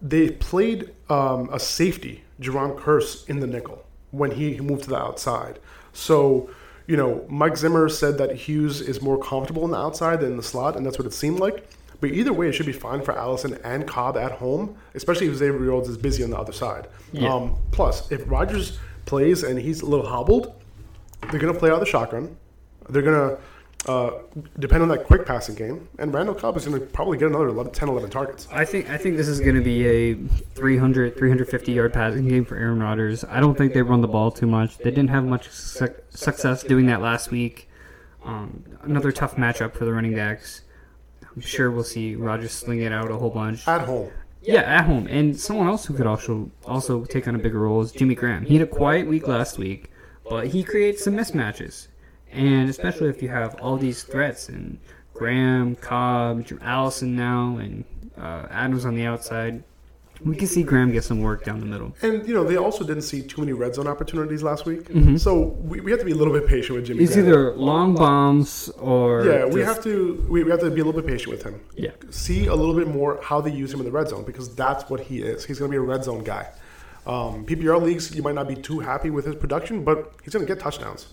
they 0.00 0.30
played 0.30 0.90
um, 1.08 1.48
a 1.52 1.58
safety, 1.58 2.24
Jayron 2.40 2.78
Kearse, 2.78 3.28
in 3.28 3.40
the 3.40 3.46
nickel 3.46 3.84
when 4.10 4.30
he 4.30 4.60
moved 4.60 4.84
to 4.84 4.90
the 4.90 4.98
outside. 4.98 5.58
So, 5.92 6.50
you 6.86 6.96
know, 6.96 7.24
Mike 7.28 7.56
Zimmer 7.56 7.88
said 7.88 8.18
that 8.18 8.34
Hughes 8.34 8.80
is 8.80 9.02
more 9.02 9.18
comfortable 9.18 9.64
in 9.64 9.70
the 9.70 9.78
outside 9.78 10.20
than 10.20 10.32
in 10.32 10.36
the 10.36 10.42
slot, 10.42 10.76
and 10.76 10.84
that's 10.84 10.98
what 10.98 11.06
it 11.06 11.12
seemed 11.12 11.40
like. 11.40 11.66
But 12.00 12.10
either 12.10 12.32
way, 12.32 12.48
it 12.48 12.52
should 12.52 12.66
be 12.66 12.72
fine 12.72 13.00
for 13.02 13.16
Allison 13.16 13.58
and 13.64 13.86
Cobb 13.86 14.16
at 14.16 14.32
home, 14.32 14.76
especially 14.94 15.28
if 15.28 15.36
Xavier 15.36 15.58
Rhodes 15.58 15.88
is 15.88 15.96
busy 15.96 16.22
on 16.22 16.30
the 16.30 16.38
other 16.38 16.52
side. 16.52 16.88
Yeah. 17.12 17.32
Um, 17.32 17.56
plus, 17.70 18.10
if 18.12 18.22
Rodgers 18.26 18.78
plays 19.06 19.42
and 19.42 19.58
he's 19.58 19.80
a 19.80 19.86
little 19.86 20.06
hobbled, 20.06 20.54
they're 21.30 21.40
going 21.40 21.52
to 21.52 21.58
play 21.58 21.70
out 21.70 21.80
the 21.80 21.86
shotgun. 21.86 22.36
They're 22.88 23.02
going 23.02 23.36
to 23.36 23.90
uh, 23.90 24.18
depend 24.58 24.82
on 24.82 24.88
that 24.88 25.04
quick 25.04 25.26
passing 25.26 25.54
game, 25.54 25.88
and 25.98 26.12
Randall 26.12 26.34
Cobb 26.34 26.56
is 26.56 26.66
going 26.66 26.80
to 26.80 26.86
probably 26.86 27.18
get 27.18 27.28
another 27.28 27.48
11, 27.48 27.72
10, 27.72 27.88
11 27.88 28.10
targets. 28.10 28.48
I 28.50 28.64
think 28.64 28.88
I 28.88 28.96
think 28.96 29.16
this 29.16 29.28
is 29.28 29.40
going 29.40 29.56
to 29.56 29.62
be 29.62 29.86
a 29.86 30.14
300 30.54 31.16
350 31.16 31.72
yard 31.72 31.92
passing 31.92 32.28
game 32.28 32.44
for 32.44 32.56
Aaron 32.56 32.80
Rodgers. 32.80 33.24
I 33.24 33.40
don't 33.40 33.56
think 33.56 33.74
they 33.74 33.82
run 33.82 34.00
the 34.00 34.08
ball 34.08 34.30
too 34.30 34.46
much. 34.46 34.78
They 34.78 34.90
didn't 34.90 35.08
have 35.08 35.24
much 35.24 35.50
suc 35.50 35.92
success 36.10 36.62
doing 36.62 36.86
that 36.86 37.00
last 37.00 37.30
week. 37.30 37.68
Um, 38.24 38.64
another 38.82 39.12
tough 39.12 39.36
matchup 39.36 39.74
for 39.74 39.84
the 39.84 39.92
running 39.92 40.14
backs. 40.14 40.62
I'm 41.34 41.42
sure 41.42 41.70
we'll 41.70 41.84
see 41.84 42.16
Rodgers 42.16 42.52
sling 42.52 42.80
it 42.82 42.92
out 42.92 43.10
a 43.10 43.16
whole 43.16 43.30
bunch. 43.30 43.68
At 43.68 43.82
home. 43.82 44.10
Yeah, 44.40 44.60
at 44.60 44.84
home. 44.84 45.06
And 45.08 45.38
someone 45.38 45.68
else 45.68 45.84
who 45.84 45.94
could 45.94 46.06
also 46.06 46.50
also 46.64 47.04
take 47.04 47.26
on 47.28 47.34
a 47.34 47.38
bigger 47.38 47.60
role 47.60 47.82
is 47.82 47.92
Jimmy 47.92 48.14
Graham. 48.14 48.44
He 48.44 48.56
had 48.56 48.66
a 48.66 48.70
quiet 48.70 49.06
week 49.06 49.26
last 49.26 49.58
week, 49.58 49.90
but 50.28 50.46
he 50.48 50.62
creates 50.62 51.04
some 51.04 51.14
mismatches. 51.14 51.88
And 52.32 52.68
especially 52.68 53.08
if 53.08 53.22
you 53.22 53.28
have 53.28 53.54
all 53.60 53.76
these 53.76 54.02
threats 54.02 54.48
and 54.48 54.78
Graham, 55.12 55.76
Cobb, 55.76 56.44
Allison 56.60 57.14
now, 57.14 57.58
and 57.58 57.84
uh, 58.18 58.46
Adams 58.50 58.84
on 58.84 58.96
the 58.96 59.04
outside, 59.04 59.62
we 60.24 60.36
can 60.36 60.46
see 60.46 60.62
Graham 60.62 60.90
get 60.92 61.04
some 61.04 61.20
work 61.20 61.44
down 61.44 61.60
the 61.60 61.66
middle. 61.66 61.94
And 62.02 62.26
you 62.26 62.34
know 62.34 62.44
they 62.44 62.56
also 62.56 62.84
didn't 62.84 63.02
see 63.02 63.22
too 63.22 63.40
many 63.40 63.52
red 63.52 63.74
zone 63.74 63.86
opportunities 63.86 64.42
last 64.42 64.64
week, 64.64 64.86
so 65.18 65.40
we, 65.60 65.80
we 65.80 65.90
have 65.90 66.00
to 66.00 66.06
be 66.06 66.12
a 66.12 66.16
little 66.16 66.32
bit 66.32 66.46
patient 66.46 66.76
with 66.76 66.86
Jimmy. 66.86 67.04
It's 67.04 67.14
Graham. 67.14 67.28
either 67.28 67.54
long 67.54 67.94
bombs 67.94 68.68
or 68.78 69.24
yeah, 69.24 69.44
we 69.44 69.60
have 69.60 69.82
to 69.84 70.24
we, 70.28 70.42
we 70.44 70.50
have 70.50 70.60
to 70.60 70.70
be 70.70 70.80
a 70.80 70.84
little 70.84 71.00
bit 71.00 71.08
patient 71.08 71.30
with 71.30 71.42
him. 71.42 71.60
Yeah. 71.76 71.90
see 72.10 72.46
a 72.46 72.54
little 72.54 72.74
bit 72.74 72.88
more 72.88 73.20
how 73.22 73.40
they 73.40 73.52
use 73.52 73.72
him 73.72 73.80
in 73.80 73.86
the 73.86 73.92
red 73.92 74.08
zone 74.08 74.24
because 74.24 74.54
that's 74.54 74.88
what 74.88 75.00
he 75.00 75.22
is. 75.22 75.44
He's 75.44 75.58
going 75.58 75.70
to 75.70 75.74
be 75.74 75.78
a 75.78 75.80
red 75.80 76.04
zone 76.04 76.24
guy. 76.24 76.48
Um, 77.06 77.44
PPR 77.44 77.80
leagues, 77.82 78.14
you 78.14 78.22
might 78.22 78.34
not 78.34 78.48
be 78.48 78.54
too 78.54 78.80
happy 78.80 79.10
with 79.10 79.26
his 79.26 79.36
production, 79.36 79.84
but 79.84 80.14
he's 80.22 80.32
going 80.32 80.46
to 80.46 80.52
get 80.52 80.62
touchdowns. 80.62 81.08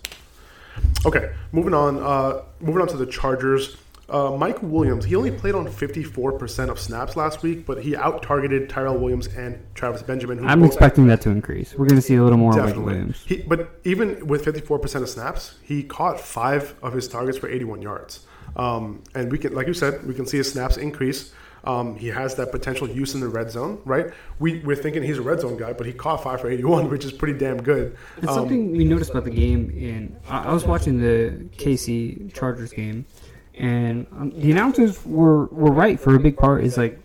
Okay, 1.05 1.31
moving 1.51 1.73
on. 1.73 1.99
Uh, 1.99 2.43
moving 2.59 2.81
on 2.81 2.87
to 2.87 2.97
the 2.97 3.05
Chargers. 3.05 3.77
Uh, 4.11 4.35
Mike 4.35 4.61
Williams, 4.61 5.05
he 5.05 5.15
only 5.15 5.31
played 5.31 5.55
on 5.55 5.65
54% 5.65 6.69
of 6.69 6.77
snaps 6.77 7.15
last 7.15 7.43
week, 7.43 7.65
but 7.65 7.81
he 7.81 7.95
out 7.95 8.21
targeted 8.21 8.69
Tyrell 8.69 8.97
Williams 8.97 9.27
and 9.27 9.57
Travis 9.73 10.01
Benjamin. 10.03 10.37
Who 10.37 10.45
I'm 10.45 10.65
expecting 10.65 11.07
that 11.07 11.21
to 11.21 11.29
increase. 11.29 11.73
We're 11.73 11.85
going 11.85 11.95
to 11.95 12.01
see 12.01 12.15
a 12.15 12.23
little 12.23 12.37
more 12.37 12.51
of 12.51 12.65
Mike 12.65 12.75
Williams. 12.75 13.23
He, 13.25 13.37
but 13.37 13.79
even 13.85 14.27
with 14.27 14.43
54% 14.43 15.01
of 15.01 15.09
snaps, 15.09 15.55
he 15.63 15.83
caught 15.83 16.19
five 16.19 16.75
of 16.83 16.91
his 16.91 17.07
targets 17.07 17.37
for 17.37 17.47
81 17.47 17.81
yards. 17.81 18.27
Um, 18.57 19.01
and 19.15 19.31
we 19.31 19.37
can, 19.37 19.53
like 19.53 19.67
you 19.67 19.73
said, 19.73 20.05
we 20.05 20.13
can 20.13 20.25
see 20.25 20.37
his 20.37 20.51
snaps 20.51 20.75
increase. 20.75 21.33
Um, 21.63 21.95
he 21.95 22.07
has 22.07 22.33
that 22.35 22.51
potential 22.51 22.89
use 22.89 23.13
in 23.13 23.19
the 23.21 23.27
red 23.29 23.51
zone, 23.51 23.79
right? 23.85 24.07
We, 24.39 24.59
we're 24.61 24.75
thinking 24.75 25.03
he's 25.03 25.19
a 25.19 25.21
red 25.21 25.41
zone 25.41 25.57
guy, 25.57 25.73
but 25.73 25.85
he 25.85 25.93
caught 25.93 26.23
five 26.23 26.41
for 26.41 26.49
81, 26.49 26.89
which 26.89 27.05
is 27.05 27.11
pretty 27.11 27.37
damn 27.37 27.61
good. 27.61 27.95
It's 28.17 28.27
Um, 28.29 28.33
something 28.33 28.71
we 28.71 28.83
noticed 28.83 29.11
about 29.11 29.25
the 29.25 29.29
game. 29.29 29.69
In 29.69 30.15
I, 30.27 30.45
I 30.45 30.53
was 30.53 30.65
watching 30.65 30.99
the 30.99 31.45
KC 31.57 32.33
Chargers 32.33 32.71
game, 32.73 33.05
and 33.53 34.07
um, 34.17 34.31
the 34.35 34.49
announcers 34.51 35.05
were 35.05 35.45
were 35.47 35.71
right 35.71 35.99
for 35.99 36.15
a 36.15 36.19
big 36.19 36.35
part. 36.35 36.63
Is 36.63 36.77
like 36.77 36.99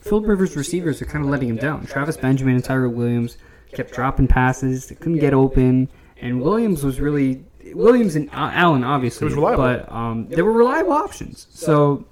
Philip 0.00 0.26
Rivers' 0.26 0.56
receivers 0.56 1.00
are 1.02 1.06
kind 1.06 1.24
of 1.24 1.30
letting 1.30 1.48
him 1.48 1.56
down. 1.56 1.86
Travis 1.86 2.16
Benjamin 2.16 2.56
and 2.56 2.64
Tyrell 2.64 2.90
Williams 2.92 3.36
kept 3.72 3.92
dropping 3.92 4.28
passes. 4.28 4.86
They 4.88 4.94
couldn't 4.94 5.18
get 5.18 5.32
open, 5.34 5.88
and 6.20 6.42
Williams 6.42 6.84
was 6.84 7.00
really 7.00 7.44
Williams 7.72 8.14
and 8.14 8.28
Allen 8.32 8.84
obviously, 8.84 9.24
It 9.24 9.30
was 9.30 9.34
reliable. 9.36 9.64
but 9.64 9.90
um, 9.90 10.28
they 10.28 10.42
were 10.42 10.52
reliable 10.52 10.92
options. 10.92 11.46
So 11.50 12.04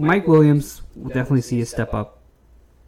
Mike 0.00 0.26
Williams 0.26 0.82
will 0.94 1.08
definitely 1.08 1.42
see 1.42 1.60
a 1.60 1.66
step 1.66 1.94
up 1.94 2.20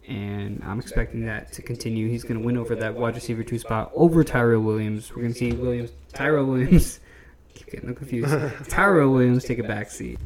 and 0.07 0.61
I'm 0.65 0.79
expecting 0.79 1.25
that 1.25 1.53
to 1.53 1.61
continue. 1.61 2.09
He's 2.09 2.23
going 2.23 2.39
to 2.39 2.45
win 2.45 2.57
over 2.57 2.75
that 2.75 2.95
wide 2.95 3.15
receiver 3.15 3.43
two 3.43 3.59
spot 3.59 3.91
over 3.95 4.23
Tyrell 4.23 4.61
Williams. 4.61 5.11
We're 5.11 5.21
going 5.21 5.33
to 5.33 5.39
see 5.39 5.51
Williams, 5.53 5.91
Tyrell 6.13 6.45
Williams, 6.45 6.99
keep 7.53 7.71
getting 7.71 7.95
confused. 7.95 8.35
Tyrell 8.69 9.11
Williams 9.11 9.45
take 9.45 9.59
a 9.59 9.63
back 9.63 9.91
seat. 9.91 10.19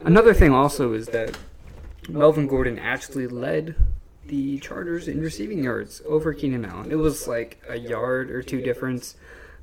Another 0.00 0.34
thing 0.34 0.52
also 0.52 0.94
is 0.94 1.06
that 1.08 1.36
Melvin 2.08 2.46
Gordon 2.46 2.78
actually 2.78 3.26
led 3.26 3.76
the 4.26 4.58
Chargers 4.58 5.08
in 5.08 5.20
receiving 5.20 5.62
yards 5.62 6.02
over 6.06 6.34
Keenan 6.34 6.64
Allen. 6.64 6.90
It 6.90 6.96
was 6.96 7.28
like 7.28 7.62
a 7.68 7.76
yard 7.76 8.30
or 8.30 8.42
two 8.42 8.60
difference. 8.60 9.16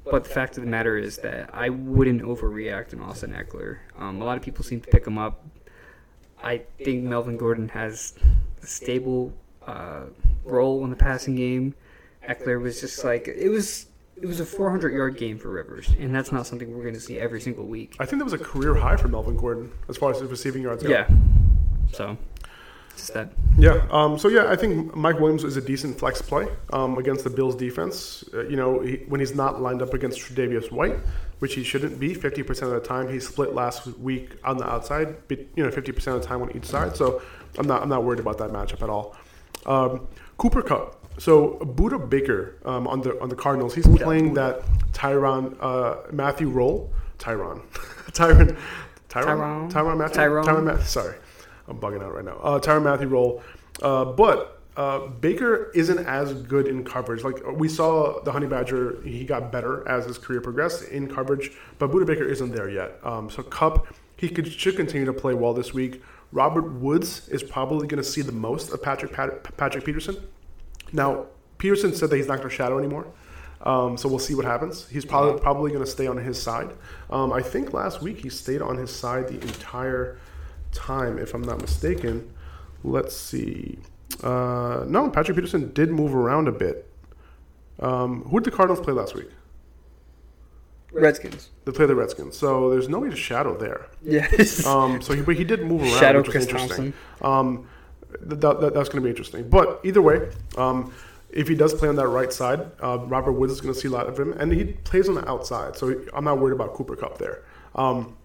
But 0.10 0.24
the 0.24 0.30
fact 0.30 0.56
of 0.58 0.64
the 0.64 0.70
matter 0.70 0.98
is 0.98 1.18
that 1.20 1.50
I 1.52 1.70
wouldn't 1.70 2.22
overreact 2.22 2.94
on 2.94 3.02
Austin 3.02 3.34
Ekeler. 3.34 3.80
Um, 3.98 4.22
a 4.22 4.26
lot 4.26 4.38
of 4.38 4.44
people 4.44 4.64
seem 4.64 4.80
to 4.82 4.88
pick 4.88 5.08
him 5.08 5.18
up. 5.18 5.44
I 6.44 6.62
think 6.84 7.04
Melvin 7.04 7.38
Gordon 7.38 7.70
has 7.70 8.14
a 8.62 8.68
stable 8.68 9.34
uh, 9.66 10.06
role 10.44 10.84
in 10.84 10.90
the 10.90 10.96
passing 10.96 11.36
game. 11.36 11.76
Ekeler 12.28 12.62
was 12.62 12.82
just 12.82 13.04
like 13.04 13.28
it 13.28 13.50
was. 13.50 13.88
It 14.22 14.28
was 14.28 14.40
a 14.40 14.46
400 14.46 14.94
yard 14.94 15.18
game 15.18 15.38
for 15.38 15.50
Rivers, 15.50 15.90
and 16.00 16.16
that's 16.16 16.32
not 16.32 16.48
something 16.48 16.74
we're 16.74 16.84
going 16.84 16.94
to 16.94 17.02
see 17.02 17.20
every 17.20 17.42
single 17.42 17.66
week. 17.66 17.98
I 18.00 18.06
think 18.06 18.20
that 18.20 18.24
was 18.24 18.32
a 18.32 18.38
career 18.38 18.74
high 18.74 18.96
for 18.96 19.10
Melvin 19.10 19.36
Gordon 19.36 19.74
as 19.90 19.98
far 19.98 20.10
as 20.10 20.22
his 20.22 20.32
receiving 20.32 20.64
yards 20.64 20.84
go. 20.84 20.90
Yeah. 20.90 21.10
So, 21.92 22.18
just 22.96 23.14
that. 23.14 23.34
Yeah. 23.58 23.86
Um, 23.92 24.18
so 24.18 24.30
yeah, 24.30 24.50
I 24.50 24.56
think 24.56 24.96
Mike 24.96 25.20
Williams 25.20 25.44
is 25.44 25.58
a 25.58 25.62
decent 25.62 26.00
flex 26.00 26.22
play 26.22 26.48
um, 26.72 26.98
against 26.98 27.26
the 27.26 27.30
Bills 27.30 27.56
defense. 27.56 28.24
Uh, 28.34 28.48
you 28.48 28.56
know, 28.56 28.80
he, 28.80 28.98
when 29.08 29.20
he's 29.20 29.36
not 29.36 29.62
lined 29.62 29.82
up 29.82 29.94
against 29.94 30.20
Tre'Davious 30.20 30.72
White, 30.72 30.98
which 31.40 31.56
he 31.56 31.64
shouldn't 31.64 32.00
be, 32.00 32.14
fifty 32.14 32.44
percent 32.44 32.72
of 32.74 32.82
the 32.82 32.88
time 32.88 33.10
he 33.12 33.20
split 33.20 33.54
last 33.54 33.86
week 34.00 34.32
on 34.44 34.58
the 34.58 34.70
outside. 34.70 35.16
but, 35.28 35.40
You 35.56 35.64
know, 35.64 35.72
fifty 35.72 35.92
percent 35.92 36.16
of 36.16 36.22
the 36.22 36.28
time 36.28 36.42
on 36.42 36.56
each 36.56 36.66
side. 36.66 36.96
So 36.96 37.22
I'm 37.58 37.68
not 37.68 37.82
I'm 37.84 37.90
not 37.90 38.04
worried 38.04 38.20
about 38.20 38.38
that 38.40 38.52
matchup 38.52 38.82
at 38.82 38.90
all. 38.90 39.16
Um, 39.66 40.08
Cooper 40.38 40.62
Kupp. 40.62 41.02
So 41.18 41.52
Budda 41.62 42.10
Baker 42.10 42.58
um, 42.66 42.88
on 42.88 43.02
the 43.02 43.20
on 43.22 43.30
the 43.30 43.36
Cardinals, 43.36 43.74
he's 43.74 43.88
playing 43.88 44.34
that 44.34 44.62
Tyron 44.92 45.56
uh, 45.62 46.12
Mathieu 46.12 46.50
role. 46.50 46.92
Tyron, 47.20 47.62
Tyron, 48.12 48.58
Tyron, 49.10 49.70
Tyron. 49.70 49.72
Tyrann 49.72 49.98
Mathieu, 49.98 50.16
Tyrone. 50.16 50.46
Tyron 50.46 50.66
Ma- 50.66 50.84
Sorry, 50.84 51.16
I'm 51.70 51.80
bugging 51.80 52.04
out 52.04 52.14
right 52.14 52.26
now. 52.26 52.36
Uh, 52.44 52.60
Tyrann 52.60 52.84
Mathieu 52.84 53.08
role, 53.08 53.42
uh, 53.82 54.04
but 54.04 54.55
uh, 54.78 55.08
Baker 55.08 55.72
isn't 55.74 56.00
as 56.00 56.34
good 56.34 56.68
in 56.68 56.84
coverage. 56.84 57.24
Like 57.24 57.46
we 57.54 57.70
saw 57.70 58.22
the 58.24 58.32
Honey 58.32 58.48
Badger, 58.48 59.02
he 59.04 59.24
got 59.24 59.52
better 59.52 59.88
as 59.88 60.06
his 60.06 60.18
career 60.18 60.42
progressed 60.42 60.84
in 60.90 61.14
coverage, 61.14 61.52
but 61.80 61.92
Budda 61.92 62.06
Baker 62.06 62.26
isn't 62.26 62.52
there 62.52 62.70
yet. 62.70 63.00
Um, 63.04 63.30
so 63.30 63.42
Kupp, 63.44 63.88
he 64.18 64.30
could 64.30 64.52
should 64.52 64.76
continue 64.76 65.06
to 65.06 65.14
play 65.14 65.34
well 65.34 65.54
this 65.54 65.74
week. 65.74 66.04
Robert 66.32 66.74
Woods 66.74 67.30
is 67.30 67.44
probably 67.44 67.88
going 67.88 68.04
to 68.04 68.10
see 68.10 68.22
the 68.22 68.32
most 68.32 68.72
of 68.72 68.82
Patrick 68.84 69.14
Pat- 69.14 69.56
Patrick 69.56 69.86
Peterson. 69.86 70.18
Now, 70.92 71.28
Peterson 71.58 71.94
said 71.94 72.10
that 72.10 72.18
he's 72.18 72.28
not 72.28 72.40
going 72.40 72.50
to 72.50 72.56
shadow 72.56 72.78
anymore. 72.78 73.08
Um, 73.62 73.98
so 73.98 74.10
we'll 74.10 74.20
see 74.20 74.36
what 74.36 74.46
happens. 74.46 74.88
He's 74.90 75.06
probably 75.06 75.40
probably 75.40 75.72
going 75.72 75.84
to 75.84 75.90
stay 75.90 76.08
on 76.08 76.18
his 76.18 76.42
side. 76.42 76.72
Um, 77.10 77.32
I 77.32 77.42
think 77.42 77.74
last 77.74 78.02
week 78.02 78.20
he 78.20 78.30
stayed 78.30 78.62
on 78.62 78.78
his 78.78 78.94
side 78.94 79.30
the 79.30 79.42
entire 79.42 80.20
time, 80.72 81.18
if 81.18 81.34
I'm 81.34 81.42
not 81.42 81.62
mistaken. 81.62 82.32
Let's 82.84 83.16
see. 83.16 83.80
Uh, 84.24 84.84
no, 84.88 85.10
Patrick 85.10 85.36
Peterson 85.36 85.72
did 85.74 85.90
move 85.90 86.16
around 86.16 86.48
a 86.48 86.52
bit. 86.52 86.90
Um, 87.80 88.24
who 88.24 88.40
did 88.40 88.52
the 88.52 88.56
Cardinals 88.56 88.84
play 88.84 88.94
last 88.94 89.16
week? 89.16 89.30
Redskins. 90.92 91.50
They 91.66 91.72
played 91.72 91.90
the 91.90 91.96
Redskins. 91.96 92.38
So 92.38 92.70
there's 92.70 92.88
no 92.88 93.00
way 93.00 93.10
to 93.10 93.16
shadow 93.16 93.58
there. 93.58 93.88
Yes. 94.02 94.66
Um, 94.76 95.02
so 95.02 95.14
he, 95.14 95.22
but 95.22 95.36
he 95.36 95.44
did 95.44 95.66
move 95.66 95.82
around, 95.82 96.00
Shadow 96.00 96.20
which 96.20 96.32
Chris 96.32 96.48
interesting. 96.48 96.94
Um, 97.22 97.68
th- 98.28 98.40
that, 98.40 98.62
that, 98.62 98.74
that's 98.74 98.90
going 98.90 99.02
to 99.02 99.02
be 99.02 99.10
interesting. 99.10 99.50
But 99.50 99.82
either 99.84 100.02
way, 100.02 100.30
um, 100.58 100.94
if 101.30 101.48
he 101.48 101.56
does 101.56 101.74
play 101.74 101.90
on 101.90 101.96
that 101.98 102.08
right 102.08 102.32
side, 102.32 102.72
uh, 102.82 103.00
Robert 103.00 103.34
Woods 103.34 103.52
is 103.52 103.62
going 103.62 103.74
to 103.74 103.80
see 103.80 103.88
a 103.90 103.92
lot 103.92 104.08
of 104.08 104.18
him, 104.20 104.34
and 104.34 104.52
he 104.52 104.64
plays 104.66 105.10
on 105.10 105.16
the 105.16 105.30
outside. 105.30 105.76
So 105.76 106.02
I'm 106.14 106.24
not 106.24 106.40
worried 106.40 106.54
about 106.54 106.74
Cooper 106.74 106.96
Kupp 106.96 107.18
there. 107.18 107.44
Um, 107.76 108.16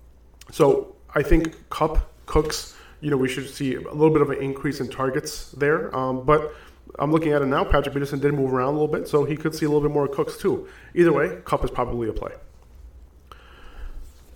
so 0.50 0.94
I 1.14 1.22
think 1.22 1.68
Kupp 1.70 2.10
Cooks. 2.26 2.76
You 3.00 3.10
know, 3.10 3.16
we 3.16 3.28
should 3.28 3.48
see 3.48 3.74
a 3.74 3.80
little 3.80 4.10
bit 4.10 4.22
of 4.22 4.30
an 4.30 4.38
increase 4.38 4.80
in 4.80 4.88
targets 4.88 5.52
there. 5.52 5.94
Um, 5.96 6.24
but 6.24 6.54
I'm 6.98 7.10
looking 7.12 7.32
at 7.32 7.40
it 7.42 7.46
now. 7.46 7.64
Patrick 7.64 7.94
Peterson 7.94 8.18
did 8.20 8.34
move 8.34 8.52
around 8.52 8.68
a 8.68 8.72
little 8.78 8.88
bit, 8.88 9.08
so 9.08 9.24
he 9.24 9.36
could 9.36 9.54
see 9.54 9.64
a 9.64 9.68
little 9.68 9.80
bit 9.86 9.92
more 9.94 10.06
Cooks 10.08 10.36
too. 10.36 10.68
Either 10.94 11.12
way, 11.12 11.38
Kupp 11.44 11.64
is 11.64 11.70
probably 11.70 12.08
a 12.08 12.12
play. 12.12 12.32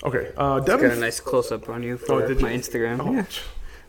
Okay, 0.04 0.32
uh, 0.36 0.60
Devin. 0.60 0.88
Got 0.88 0.98
a 0.98 1.00
nice 1.00 1.20
close 1.20 1.50
up 1.50 1.68
on 1.68 1.82
you 1.82 1.94
Oh, 1.94 1.96
for 2.06 2.28
you? 2.32 2.38
my 2.40 2.52
Instagram. 2.52 3.00
Oh, 3.00 3.12
Yeah. 3.12 3.24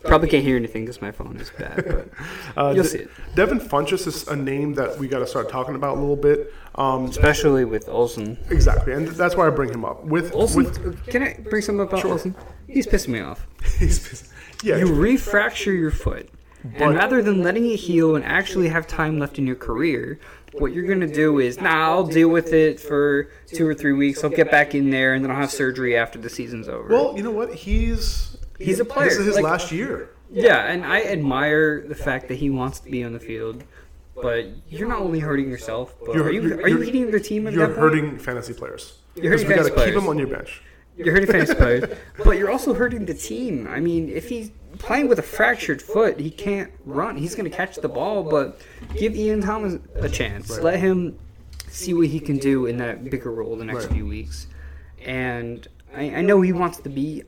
Probably 0.04 0.28
can't 0.28 0.44
hear 0.44 0.56
anything 0.56 0.84
because 0.84 1.02
my 1.02 1.10
phone 1.10 1.36
is 1.40 1.50
bad, 1.58 1.84
but 1.84 2.08
Uh, 2.56 2.68
you'll 2.72 2.84
De- 2.84 2.88
see 2.88 2.98
it. 2.98 3.10
Devin 3.34 3.58
Funchess 3.58 4.06
is 4.06 4.28
a 4.28 4.36
name 4.36 4.74
that 4.74 4.98
we 4.98 5.08
got 5.08 5.18
to 5.18 5.26
start 5.26 5.48
talking 5.48 5.74
about 5.74 5.96
a 5.96 6.00
little 6.00 6.14
bit. 6.16 6.54
Um, 6.76 7.06
Especially 7.06 7.64
with 7.64 7.88
Olsen. 7.88 8.38
exactly, 8.50 8.92
and 8.92 9.08
that's 9.08 9.34
why 9.34 9.46
I 9.48 9.50
bring 9.50 9.70
him 9.70 9.84
up. 9.84 10.04
With, 10.04 10.32
Olsen, 10.32 10.64
with 10.64 11.06
can 11.08 11.22
I 11.24 11.34
bring 11.50 11.60
something 11.62 11.80
up 11.80 11.92
about 11.92 12.04
Olsen? 12.04 12.36
He's 12.68 12.86
pissing 12.86 13.08
me 13.08 13.20
off. 13.20 13.46
he's, 13.78 14.30
yeah, 14.62 14.76
You 14.76 14.86
refracture 14.86 15.78
your 15.78 15.90
foot. 15.90 16.28
and 16.74 16.96
rather 16.96 17.22
than 17.22 17.42
letting 17.42 17.64
it 17.70 17.76
heal 17.76 18.16
and 18.16 18.24
actually 18.24 18.68
have 18.68 18.86
time 18.86 19.18
left 19.18 19.38
in 19.38 19.46
your 19.46 19.56
career, 19.56 20.18
what 20.54 20.72
you're 20.72 20.86
gonna 20.86 21.06
do 21.06 21.38
is, 21.38 21.60
nah, 21.60 21.84
I'll 21.92 22.06
deal 22.06 22.28
with 22.28 22.52
it 22.52 22.80
for 22.80 23.28
two 23.46 23.66
or 23.68 23.74
three 23.74 23.92
weeks. 23.92 24.24
I'll 24.24 24.30
get 24.30 24.50
back 24.50 24.74
in 24.74 24.90
there, 24.90 25.14
and 25.14 25.22
then 25.24 25.30
I'll 25.30 25.36
have 25.40 25.50
surgery 25.50 25.96
after 25.96 26.18
the 26.18 26.30
season's 26.30 26.68
over. 26.68 26.88
Well, 26.88 27.14
you 27.16 27.22
know 27.22 27.30
what? 27.30 27.54
He's 27.54 28.36
He's 28.58 28.80
a 28.80 28.84
player. 28.86 29.08
This 29.10 29.18
is 29.18 29.26
his 29.26 29.34
Like- 29.36 29.44
last 29.44 29.70
year. 29.70 30.08
yeah, 30.32 30.64
and 30.64 30.84
I 30.84 31.02
admire 31.02 31.82
the 31.86 31.94
fact 31.94 32.28
that 32.28 32.36
he 32.36 32.48
wants 32.50 32.80
to 32.80 32.90
be 32.90 33.04
on 33.04 33.12
the 33.12 33.20
field. 33.20 33.62
But 34.20 34.46
you're 34.70 34.88
not 34.88 35.00
only 35.02 35.18
hurting 35.20 35.50
yourself, 35.50 35.94
but 36.06 36.16
are 36.16 36.32
you 36.32 36.54
are 36.62 36.68
you 36.68 36.78
hitting 36.78 37.10
the 37.10 37.20
team 37.20 37.46
at 37.46 37.52
You're 37.52 37.66
that 37.66 37.76
point? 37.76 37.92
hurting 37.92 38.18
fantasy 38.18 38.54
players. 38.54 38.94
You're 39.14 39.24
Because 39.24 39.42
hurting 39.42 39.56
got 39.58 39.62
to 39.64 39.68
keep 39.68 39.76
players. 39.76 39.94
him 40.02 40.08
on 40.08 40.18
your 40.18 40.28
bench. 40.28 40.62
You're 40.96 41.12
hurting 41.12 41.30
fantasy 41.30 41.54
players, 41.54 41.84
but 42.24 42.38
you're 42.38 42.50
also 42.50 42.72
hurting 42.72 43.04
the 43.04 43.14
team. 43.14 43.66
I 43.68 43.80
mean, 43.80 44.08
if 44.08 44.28
he's 44.28 44.50
playing 44.78 45.08
with 45.08 45.18
a 45.18 45.22
fractured 45.22 45.82
foot, 45.82 46.18
he 46.18 46.30
can't 46.30 46.72
run. 46.84 47.16
He's 47.16 47.34
going 47.34 47.48
to 47.50 47.54
catch 47.54 47.76
the 47.76 47.88
ball, 47.88 48.22
but 48.22 48.60
give 48.94 49.14
Ian 49.14 49.42
Thomas 49.42 49.78
a 49.96 50.08
chance. 50.08 50.58
Let 50.58 50.80
him 50.80 51.18
see 51.68 51.92
what 51.92 52.06
he 52.06 52.20
can 52.20 52.38
do 52.38 52.66
in 52.66 52.78
that 52.78 53.04
bigger 53.04 53.30
role 53.30 53.56
the 53.56 53.64
next 53.64 53.84
Right. 53.86 53.94
few 53.94 54.06
weeks. 54.06 54.46
And 55.04 55.66
I, 55.94 56.16
I 56.16 56.22
know 56.22 56.40
he 56.40 56.52
wants 56.52 56.78
to 56.78 56.88
be, 56.88 57.24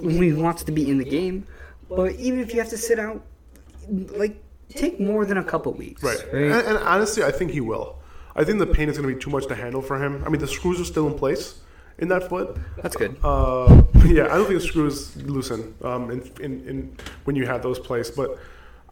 he 0.00 0.32
wants 0.32 0.64
to 0.64 0.72
be 0.72 0.90
in 0.90 0.98
the 0.98 1.04
game, 1.04 1.46
but 1.88 2.12
even 2.16 2.40
if 2.40 2.52
you 2.52 2.60
have 2.60 2.70
to 2.70 2.78
sit 2.78 2.98
out, 2.98 3.24
like 3.88 4.42
take 4.70 4.98
more 5.00 5.24
than 5.24 5.38
a 5.38 5.44
couple 5.44 5.72
weeks. 5.72 6.02
Right. 6.02 6.20
And, 6.32 6.52
and 6.52 6.78
honestly, 6.78 7.22
I 7.22 7.30
think 7.30 7.52
he 7.52 7.60
will. 7.60 7.96
I 8.34 8.44
think 8.44 8.58
the 8.58 8.66
pain 8.66 8.88
is 8.88 8.98
going 8.98 9.08
to 9.08 9.14
be 9.14 9.20
too 9.20 9.30
much 9.30 9.46
to 9.46 9.54
handle 9.54 9.82
for 9.82 10.02
him. 10.02 10.22
I 10.24 10.28
mean, 10.28 10.40
the 10.40 10.46
screws 10.48 10.80
are 10.80 10.84
still 10.84 11.06
in 11.06 11.14
place 11.14 11.60
in 11.98 12.08
that 12.08 12.28
foot. 12.28 12.56
That's 12.82 12.96
good. 12.96 13.16
Uh, 13.22 13.82
yeah, 14.06 14.24
I 14.26 14.36
don't 14.36 14.46
think 14.46 14.60
the 14.60 14.66
screws 14.66 15.16
loosen 15.16 15.74
um, 15.82 16.10
in, 16.10 16.30
in, 16.40 16.68
in 16.68 16.96
when 17.24 17.36
you 17.36 17.46
have 17.46 17.62
those 17.62 17.78
placed. 17.78 18.16
But 18.16 18.38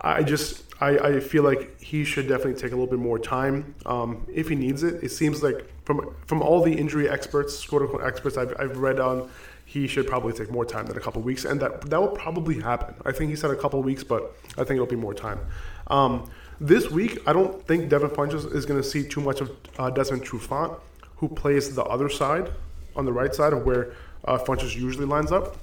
I 0.00 0.22
just 0.22 0.64
I, 0.80 0.98
I 0.98 1.20
feel 1.20 1.42
like 1.42 1.80
he 1.80 2.04
should 2.04 2.28
definitely 2.28 2.60
take 2.60 2.72
a 2.72 2.74
little 2.74 2.86
bit 2.86 2.98
more 2.98 3.18
time 3.18 3.74
um, 3.86 4.26
if 4.32 4.48
he 4.48 4.54
needs 4.54 4.82
it. 4.82 5.02
It 5.02 5.10
seems 5.10 5.42
like 5.42 5.70
from 5.84 6.14
from 6.26 6.42
all 6.42 6.62
the 6.62 6.72
injury 6.72 7.08
experts, 7.08 7.64
quote 7.64 7.82
unquote 7.82 8.02
experts 8.02 8.36
I've, 8.36 8.54
I've 8.58 8.76
read 8.78 9.00
on, 9.00 9.30
he 9.64 9.86
should 9.86 10.06
probably 10.06 10.32
take 10.32 10.50
more 10.50 10.64
time 10.64 10.86
than 10.86 10.96
a 10.96 11.00
couple 11.00 11.22
weeks, 11.22 11.44
and 11.44 11.60
that 11.60 11.82
that 11.82 12.00
will 12.00 12.08
probably 12.08 12.60
happen. 12.60 12.94
I 13.04 13.12
think 13.12 13.30
he 13.30 13.36
said 13.36 13.50
a 13.50 13.56
couple 13.56 13.82
weeks, 13.82 14.04
but 14.04 14.36
I 14.52 14.64
think 14.64 14.72
it'll 14.72 14.86
be 14.86 14.96
more 14.96 15.14
time. 15.14 15.40
Um, 15.86 16.30
this 16.60 16.90
week, 16.90 17.20
I 17.26 17.32
don't 17.32 17.64
think 17.66 17.90
Devin 17.90 18.10
Funchess 18.10 18.50
is 18.52 18.64
going 18.64 18.80
to 18.80 18.88
see 18.88 19.06
too 19.06 19.20
much 19.20 19.42
of 19.42 19.54
uh, 19.78 19.90
Desmond 19.90 20.24
Trufant, 20.24 20.78
who 21.16 21.28
plays 21.28 21.74
the 21.74 21.84
other 21.84 22.08
side 22.08 22.50
on 22.96 23.04
the 23.04 23.12
right 23.12 23.34
side 23.34 23.52
of 23.52 23.64
where 23.64 23.92
uh, 24.24 24.38
Funchess 24.38 24.74
usually 24.74 25.06
lines 25.06 25.32
up. 25.32 25.56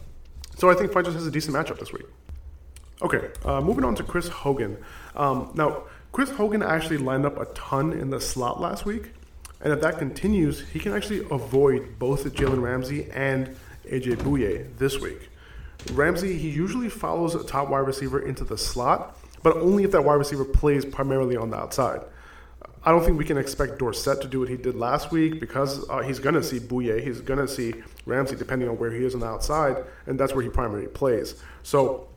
So 0.58 0.70
I 0.70 0.76
think 0.76 0.92
Funchess 0.92 1.14
has 1.14 1.28
a 1.28 1.32
decent 1.32 1.56
matchup 1.56 1.80
this 1.80 1.92
week. 1.92 2.06
Okay, 3.02 3.30
uh, 3.44 3.60
moving 3.60 3.84
on 3.84 3.96
to 3.96 4.04
Chris 4.04 4.28
Hogan. 4.28 4.78
Um, 5.16 5.52
now, 5.56 5.84
Chris 6.12 6.30
Hogan 6.30 6.62
actually 6.62 6.98
lined 6.98 7.26
up 7.26 7.40
a 7.40 7.46
ton 7.54 7.92
in 7.92 8.12
the 8.12 8.22
slot 8.22 8.62
last 8.62 8.86
week, 8.86 9.12
and 9.62 9.74
if 9.74 9.82
that 9.82 9.98
continues, 9.98 10.62
he 10.70 10.80
can 10.80 10.94
actually 10.94 11.26
avoid 11.32 11.98
both 12.00 12.24
Jalen 12.34 12.62
Ramsey 12.62 13.10
and 13.12 13.56
AJ 13.86 14.18
Bouye 14.18 14.78
this 14.78 15.00
week. 15.00 15.30
Ramsey, 15.92 16.38
he 16.38 16.50
usually 16.50 16.88
follows 16.88 17.36
a 17.36 17.44
top 17.44 17.70
wide 17.70 17.80
receiver 17.80 18.20
into 18.20 18.44
the 18.44 18.58
slot, 18.58 19.18
but 19.42 19.58
only 19.58 19.84
if 19.84 19.92
that 19.92 20.04
wide 20.04 20.16
receiver 20.16 20.46
plays 20.46 20.86
primarily 20.86 21.36
on 21.36 21.50
the 21.50 21.58
outside. 21.58 22.02
I 22.86 22.92
don't 22.92 23.04
think 23.04 23.18
we 23.18 23.24
can 23.26 23.38
expect 23.38 23.80
Dorsett 23.80 24.22
to 24.22 24.28
do 24.28 24.40
what 24.42 24.50
he 24.50 24.58
did 24.58 24.76
last 24.76 25.12
week 25.12 25.40
because 25.40 25.88
uh, 25.90 26.00
he's 26.00 26.20
going 26.20 26.36
to 26.36 26.44
see 26.44 26.60
Bouye, 26.60 27.02
he's 27.02 27.22
going 27.22 27.40
to 27.40 27.48
see 27.48 27.74
Ramsey, 28.06 28.36
depending 28.36 28.68
on 28.68 28.78
where 28.78 28.92
he 28.92 29.06
is 29.06 29.14
on 29.14 29.22
the 29.22 29.26
outside, 29.28 29.78
and 30.06 30.20
that's 30.20 30.34
where 30.34 30.44
he 30.44 30.50
primarily 30.50 30.88
plays. 30.88 31.36
So 31.64 32.08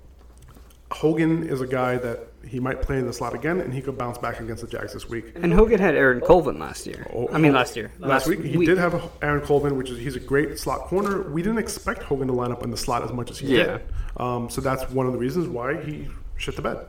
Hogan 0.90 1.48
is 1.48 1.60
a 1.60 1.66
guy 1.66 1.98
that 1.98 2.20
he 2.46 2.58
might 2.60 2.82
play 2.82 2.98
in 2.98 3.06
the 3.06 3.12
slot 3.12 3.34
again, 3.34 3.60
and 3.60 3.72
he 3.72 3.80
could 3.80 3.96
bounce 3.98 4.18
back 4.18 4.40
against 4.40 4.62
the 4.62 4.68
Jags 4.68 4.92
this 4.92 5.08
week. 5.08 5.32
And 5.36 5.52
Hogan 5.52 5.78
had 5.80 5.94
Aaron 5.94 6.20
Colvin 6.20 6.58
last 6.58 6.86
year. 6.86 7.06
Oh, 7.14 7.28
I 7.32 7.38
mean, 7.38 7.52
last 7.52 7.76
year. 7.76 7.90
Last 7.98 8.26
week, 8.26 8.42
he 8.42 8.64
did 8.64 8.78
have 8.78 9.10
Aaron 9.22 9.42
Colvin, 9.42 9.76
which 9.76 9.90
is 9.90 9.98
he's 9.98 10.16
a 10.16 10.20
great 10.20 10.58
slot 10.58 10.82
corner. 10.82 11.22
We 11.30 11.42
didn't 11.42 11.58
expect 11.58 12.02
Hogan 12.04 12.28
to 12.28 12.32
line 12.34 12.50
up 12.52 12.62
in 12.64 12.70
the 12.70 12.76
slot 12.76 13.02
as 13.04 13.12
much 13.12 13.30
as 13.30 13.38
he 13.38 13.56
Yeah. 13.56 13.64
did. 13.64 13.82
Um, 14.16 14.48
so 14.50 14.60
that's 14.60 14.88
one 14.90 15.06
of 15.06 15.12
the 15.12 15.18
reasons 15.18 15.48
why 15.48 15.80
he 15.82 16.08
shit 16.36 16.56
the 16.56 16.62
bed. 16.62 16.86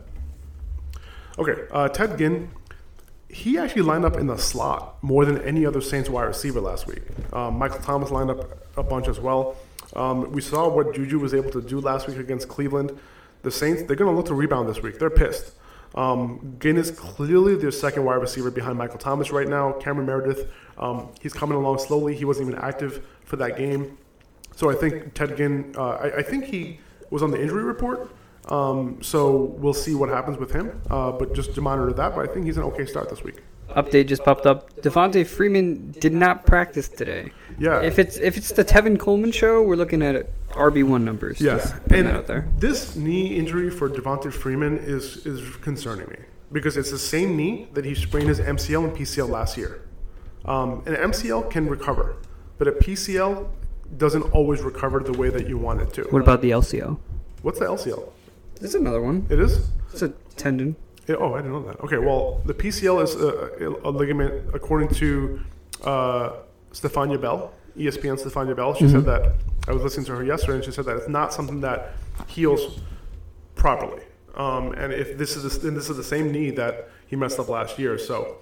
Okay, 1.40 1.56
uh, 1.72 1.88
Ted 1.90 2.18
Ginn, 2.18 2.50
he 3.30 3.58
actually 3.58 3.82
lined 3.82 4.06
up 4.06 4.16
in 4.16 4.28
the 4.28 4.38
slot 4.38 5.02
more 5.04 5.26
than 5.26 5.42
any 5.42 5.66
other 5.66 5.82
Saints 5.82 6.10
wide 6.10 6.24
receiver 6.24 6.62
last 6.62 6.88
week. 6.88 7.02
Um, 7.34 7.58
Michael 7.58 7.80
Thomas 7.80 8.10
lined 8.10 8.30
up 8.30 8.46
a 8.78 8.84
bunch 8.84 9.08
as 9.08 9.20
well. 9.20 9.58
Um, 9.96 10.32
we 10.32 10.42
saw 10.42 10.70
what 10.70 10.94
Juju 10.96 11.20
was 11.20 11.34
able 11.34 11.52
to 11.52 11.62
do 11.62 11.80
last 11.80 12.08
week 12.08 12.18
against 12.18 12.48
Cleveland. 12.48 12.98
The 13.44 13.52
Saints, 13.52 13.84
they're 13.84 13.96
going 13.96 14.12
to 14.12 14.16
look 14.16 14.28
to 14.28 14.34
rebound 14.34 14.70
this 14.70 14.82
week. 14.82 15.00
They're 15.00 15.10
pissed. 15.10 15.54
Um, 15.96 16.58
Ginn 16.60 16.78
is 16.78 16.92
clearly 16.92 17.56
their 17.56 17.72
second 17.72 18.06
wide 18.06 18.16
receiver 18.16 18.52
behind 18.52 18.78
Michael 18.78 19.00
Thomas 19.00 19.32
right 19.32 19.48
now. 19.48 19.74
Cameron 19.74 20.06
Meredith, 20.06 20.50
um, 20.78 21.10
he's 21.22 21.34
coming 21.34 21.58
along 21.58 21.80
slowly. 21.80 22.16
He 22.16 22.26
wasn't 22.26 22.50
even 22.50 22.62
active 22.62 23.06
for 23.26 23.36
that 23.38 23.58
game. 23.58 23.98
So 24.56 24.70
I 24.70 24.76
think 24.76 25.14
Ted 25.14 25.38
Ginn, 25.38 25.74
uh, 25.78 25.92
I, 25.96 26.18
I 26.18 26.22
think 26.24 26.46
he 26.46 26.80
was 27.10 27.24
on 27.24 27.32
the 27.32 27.42
injury 27.42 27.64
report. 27.64 28.12
Um, 28.50 29.02
so 29.02 29.36
we'll 29.58 29.74
see 29.74 29.96
what 29.96 30.10
happens 30.10 30.38
with 30.38 30.52
him. 30.52 30.82
Uh, 30.90 31.12
but 31.12 31.34
just 31.34 31.54
to 31.56 31.62
monitor 31.62 31.94
that. 31.94 32.16
But 32.16 32.30
I 32.30 32.34
think 32.34 32.46
he's 32.46 32.58
an 32.58 32.64
okay 32.64 32.86
start 32.86 33.10
this 33.10 33.24
week. 33.24 33.42
Update 33.70 34.08
just 34.08 34.24
popped 34.24 34.46
up. 34.46 34.74
Devonta 34.78 35.26
Freeman 35.28 35.92
did 36.00 36.14
not 36.14 36.46
practice 36.46 36.88
today. 36.88 37.32
Yeah. 37.60 37.82
If 37.82 38.00
it's 38.00 38.18
if 38.18 38.38
it's 38.38 38.52
the 38.54 38.64
Tevin 38.64 38.98
Coleman 38.98 39.32
show, 39.32 39.62
we're 39.62 39.76
looking 39.76 40.02
at 40.02 40.30
RB 40.52 40.84
one 40.86 41.04
numbers. 41.04 41.42
Yeah, 41.42 41.58
Just 41.58 41.76
and 41.92 42.08
out 42.08 42.28
there. 42.28 42.48
this 42.58 42.96
knee 42.96 43.36
injury 43.36 43.70
for 43.70 43.90
Devonta 43.90 44.32
Freeman 44.32 44.78
is 44.78 45.26
is 45.26 45.56
concerning 45.58 46.08
me 46.10 46.18
because 46.52 46.78
it's 46.78 46.92
the 46.92 46.98
same 46.98 47.36
knee 47.36 47.68
that 47.74 47.84
he 47.84 47.94
sprained 47.94 48.30
his 48.30 48.40
MCL 48.40 48.86
and 48.86 48.98
PCL 48.98 49.30
last 49.30 49.58
year. 49.58 49.82
Um, 50.46 50.82
an 50.86 50.96
MCL 51.12 51.52
can 51.52 51.68
recover, 51.68 52.16
but 52.58 52.70
a 52.70 52.72
PCL 52.72 53.50
doesn't 53.98 54.24
always 54.34 54.62
recover 54.62 55.02
the 55.02 55.12
way 55.14 55.30
that 55.30 55.48
you 55.50 55.58
want 55.58 55.82
it 55.82 55.92
to. 55.94 56.04
What 56.04 56.22
about 56.22 56.42
the 56.42 56.52
LCL? 56.52 56.98
What's 57.42 57.60
the 57.60 57.66
LCL? 57.66 58.10
There's 58.60 58.76
another 58.76 59.02
one. 59.02 59.26
It 59.30 59.40
is. 59.40 59.70
It's 59.92 60.02
a 60.02 60.10
tendon. 60.36 60.76
Yeah, 61.08 61.16
oh, 61.20 61.34
I 61.34 61.38
didn't 61.38 61.54
know 61.54 61.64
that. 61.64 61.80
Okay, 61.82 61.98
well, 61.98 62.42
the 62.46 62.54
PCL 62.54 63.02
is 63.04 63.16
a, 63.16 63.70
a 63.88 63.92
ligament, 63.92 64.50
according 64.54 64.90
to 64.96 65.40
uh, 65.84 66.32
Stephania 66.74 67.18
Bell, 67.20 67.54
ESPN 67.78 68.20
Stephania 68.20 68.56
Bell. 68.56 68.74
She 68.74 68.90
said 68.90 69.06
that 69.06 69.34
I 69.68 69.72
was 69.72 69.84
listening 69.84 70.06
to 70.08 70.16
her 70.16 70.24
yesterday, 70.24 70.56
and 70.56 70.66
she 70.66 70.72
said 70.72 70.86
that 70.86 70.98
it's 70.98 71.08
not 71.08 71.34
something 71.34 71.62
that 71.62 71.94
heals 72.28 72.80
properly. 73.56 74.04
Um, 74.36 74.74
and 74.74 74.92
if 74.92 75.18
this 75.18 75.36
is 75.38 75.60
the, 75.60 75.68
and 75.68 75.78
this 75.78 75.90
is 75.90 75.96
the 75.98 76.04
same 76.04 76.32
knee 76.32 76.52
that 76.52 76.90
he 77.08 77.16
messed 77.16 77.40
up 77.40 77.48
last 77.48 77.80
year, 77.80 77.98
so 77.98 78.38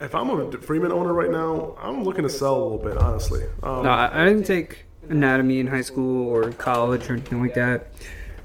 if 0.00 0.14
I'm 0.14 0.28
a 0.30 0.52
Freeman 0.58 0.92
owner 0.92 1.12
right 1.14 1.30
now, 1.30 1.76
I'm 1.80 2.04
looking 2.04 2.24
to 2.24 2.28
sell 2.30 2.54
a 2.56 2.62
little 2.62 2.78
bit, 2.78 2.96
honestly. 2.98 3.44
Um, 3.62 3.84
No, 3.84 3.90
I 3.90 4.24
didn't 4.26 4.44
take 4.44 4.84
anatomy 5.08 5.60
in 5.60 5.66
high 5.66 5.80
school 5.80 6.28
or 6.28 6.50
college 6.52 7.08
or 7.08 7.14
anything 7.14 7.40
like 7.40 7.54
that. 7.54 7.88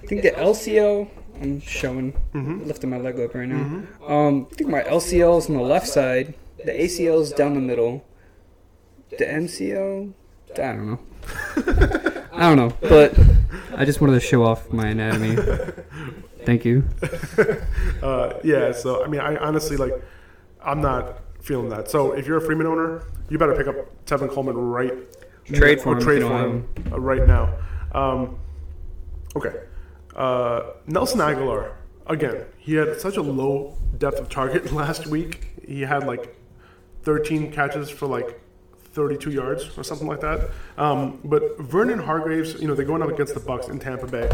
I 0.07 0.09
think 0.09 0.21
the 0.21 0.31
LCO. 0.31 1.09
I'm 1.41 1.59
showing, 1.61 2.13
Mm-hmm. 2.33 2.63
lifting 2.63 2.89
my 2.89 2.97
leg 2.97 3.19
up 3.19 3.35
right 3.35 3.47
now. 3.47 3.83
Um, 4.07 4.47
I 4.49 4.55
think 4.55 4.69
my 4.69 4.81
LCL 4.83 5.37
is 5.37 5.49
on 5.49 5.57
the 5.57 5.61
left 5.61 5.85
side. 5.87 6.33
The 6.63 6.71
ACL 6.71 7.21
is 7.21 7.31
down 7.33 7.53
the 7.55 7.59
middle. 7.59 8.03
The 9.11 9.25
MCO, 9.25 10.13
I 10.53 10.55
don't 10.55 10.87
know. 10.87 10.99
I 12.33 12.39
don't 12.39 12.55
know, 12.57 12.73
but 12.81 13.13
I 13.75 13.83
just 13.85 13.99
wanted 14.01 14.13
to 14.13 14.19
show 14.19 14.43
off 14.43 14.71
my 14.71 14.87
anatomy. 14.87 15.35
Thank 16.45 16.63
you. 16.65 16.87
Uh, 18.01 18.39
yeah, 18.43 18.71
so 18.71 19.03
I 19.03 19.07
mean, 19.07 19.19
I 19.19 19.35
honestly 19.37 19.75
like, 19.75 19.91
I'm 20.63 20.79
not 20.81 21.19
feeling 21.41 21.67
that. 21.69 21.89
So 21.89 22.11
if 22.13 22.27
you're 22.27 22.37
a 22.37 22.41
Freeman 22.41 22.67
owner, 22.67 23.03
you 23.29 23.37
better 23.39 23.55
pick 23.55 23.67
up 23.67 23.75
Tevin 24.05 24.29
Coleman 24.29 24.55
right 24.55 24.93
Trade 25.45 25.81
for 25.81 25.93
him 25.93 25.99
trade 25.99 26.21
for 26.21 26.37
him 26.37 26.67
uh, 26.91 26.99
right 26.99 27.25
now. 27.27 27.57
Um, 27.93 28.37
okay, 29.35 29.51
uh, 30.17 30.71
Nelson 30.85 31.19
Agholor 31.19 31.73
again. 32.07 32.45
He 32.57 32.73
had 32.73 32.99
such 32.99 33.17
a 33.17 33.21
low 33.21 33.77
depth 33.97 34.19
of 34.19 34.29
target 34.29 34.71
last 34.73 35.07
week. 35.07 35.47
He 35.65 35.81
had 35.81 36.05
like 36.05 36.35
13 37.03 37.51
catches 37.51 37.89
for 37.89 38.07
like 38.07 38.41
32 38.93 39.31
yards 39.31 39.77
or 39.77 39.83
something 39.83 40.07
like 40.07 40.21
that. 40.21 40.49
Um, 40.77 41.19
but 41.23 41.59
Vernon 41.59 41.99
Hargreaves, 41.99 42.59
you 42.59 42.67
know, 42.67 42.75
they're 42.75 42.85
going 42.85 43.01
up 43.01 43.09
against 43.09 43.33
the 43.33 43.39
Bucs 43.39 43.69
in 43.69 43.79
Tampa 43.79 44.07
Bay 44.07 44.29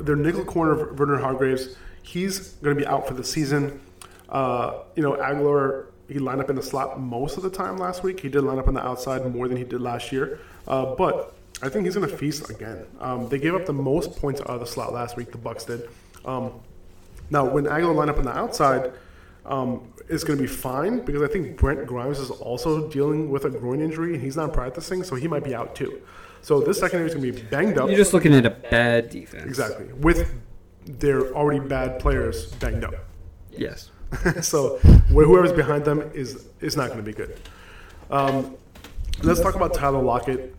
their 0.00 0.16
nickel 0.16 0.44
corner, 0.44 0.92
Vernon 0.92 1.20
Hargreaves, 1.20 1.76
he's 2.02 2.52
going 2.54 2.76
to 2.76 2.80
be 2.80 2.86
out 2.86 3.06
for 3.06 3.14
the 3.14 3.24
season. 3.24 3.80
Uh, 4.28 4.80
you 4.96 5.02
know, 5.02 5.12
Agholor, 5.12 5.86
he 6.08 6.18
lined 6.18 6.40
up 6.40 6.50
in 6.50 6.56
the 6.56 6.62
slot 6.62 7.00
most 7.00 7.36
of 7.36 7.42
the 7.42 7.50
time 7.50 7.76
last 7.76 8.02
week. 8.02 8.20
He 8.20 8.28
did 8.28 8.42
line 8.42 8.58
up 8.58 8.68
on 8.68 8.74
the 8.74 8.84
outside 8.84 9.32
more 9.32 9.48
than 9.48 9.56
he 9.56 9.64
did 9.64 9.80
last 9.80 10.12
year. 10.12 10.40
Uh, 10.66 10.94
but 10.94 11.34
I 11.62 11.68
think 11.68 11.84
he's 11.84 11.94
going 11.94 12.08
to 12.08 12.16
feast 12.16 12.48
again. 12.50 12.86
Um, 13.00 13.28
they 13.28 13.38
gave 13.38 13.54
up 13.54 13.66
the 13.66 13.72
most 13.72 14.16
points 14.16 14.40
out 14.40 14.48
of 14.48 14.60
the 14.60 14.66
slot 14.66 14.92
last 14.92 15.16
week, 15.16 15.30
the 15.30 15.38
Bucs 15.38 15.66
did. 15.66 15.88
Um, 16.24 16.52
now, 17.30 17.44
when 17.44 17.64
Agholor 17.64 17.94
line 17.94 18.08
up 18.08 18.18
on 18.18 18.24
the 18.24 18.36
outside, 18.36 18.92
um, 19.46 19.92
it's 20.08 20.24
going 20.24 20.38
to 20.38 20.42
be 20.42 20.48
fine 20.48 21.04
because 21.04 21.22
I 21.22 21.28
think 21.28 21.56
Brent 21.56 21.86
Grimes 21.86 22.18
is 22.18 22.30
also 22.30 22.88
dealing 22.88 23.30
with 23.30 23.44
a 23.44 23.50
groin 23.50 23.80
injury 23.80 24.14
and 24.14 24.22
he's 24.22 24.36
not 24.36 24.52
practicing, 24.52 25.02
so 25.04 25.14
he 25.14 25.28
might 25.28 25.44
be 25.44 25.54
out 25.54 25.74
too. 25.74 26.00
So 26.42 26.60
this 26.60 26.78
secondary 26.78 27.08
is 27.08 27.14
going 27.14 27.32
to 27.32 27.32
be 27.32 27.42
banged 27.48 27.78
up. 27.78 27.88
You're 27.88 27.98
just 27.98 28.14
looking 28.14 28.34
at 28.34 28.46
a 28.46 28.50
bad 28.50 29.10
defense. 29.10 29.44
Exactly. 29.44 29.92
With 29.92 30.32
their 30.86 31.32
already 31.34 31.60
bad 31.60 32.00
players 32.00 32.46
banged 32.54 32.84
up. 32.84 32.94
Yes. 33.50 33.90
so 34.40 34.78
whoever's 34.78 35.52
behind 35.52 35.84
them 35.84 36.10
is 36.14 36.46
is 36.60 36.76
not 36.76 36.88
going 36.88 36.98
to 36.98 37.04
be 37.04 37.12
good. 37.12 37.38
Um, 38.10 38.56
let's 39.22 39.40
talk 39.40 39.54
about 39.54 39.74
Tyler 39.74 40.02
Lockett. 40.02 40.56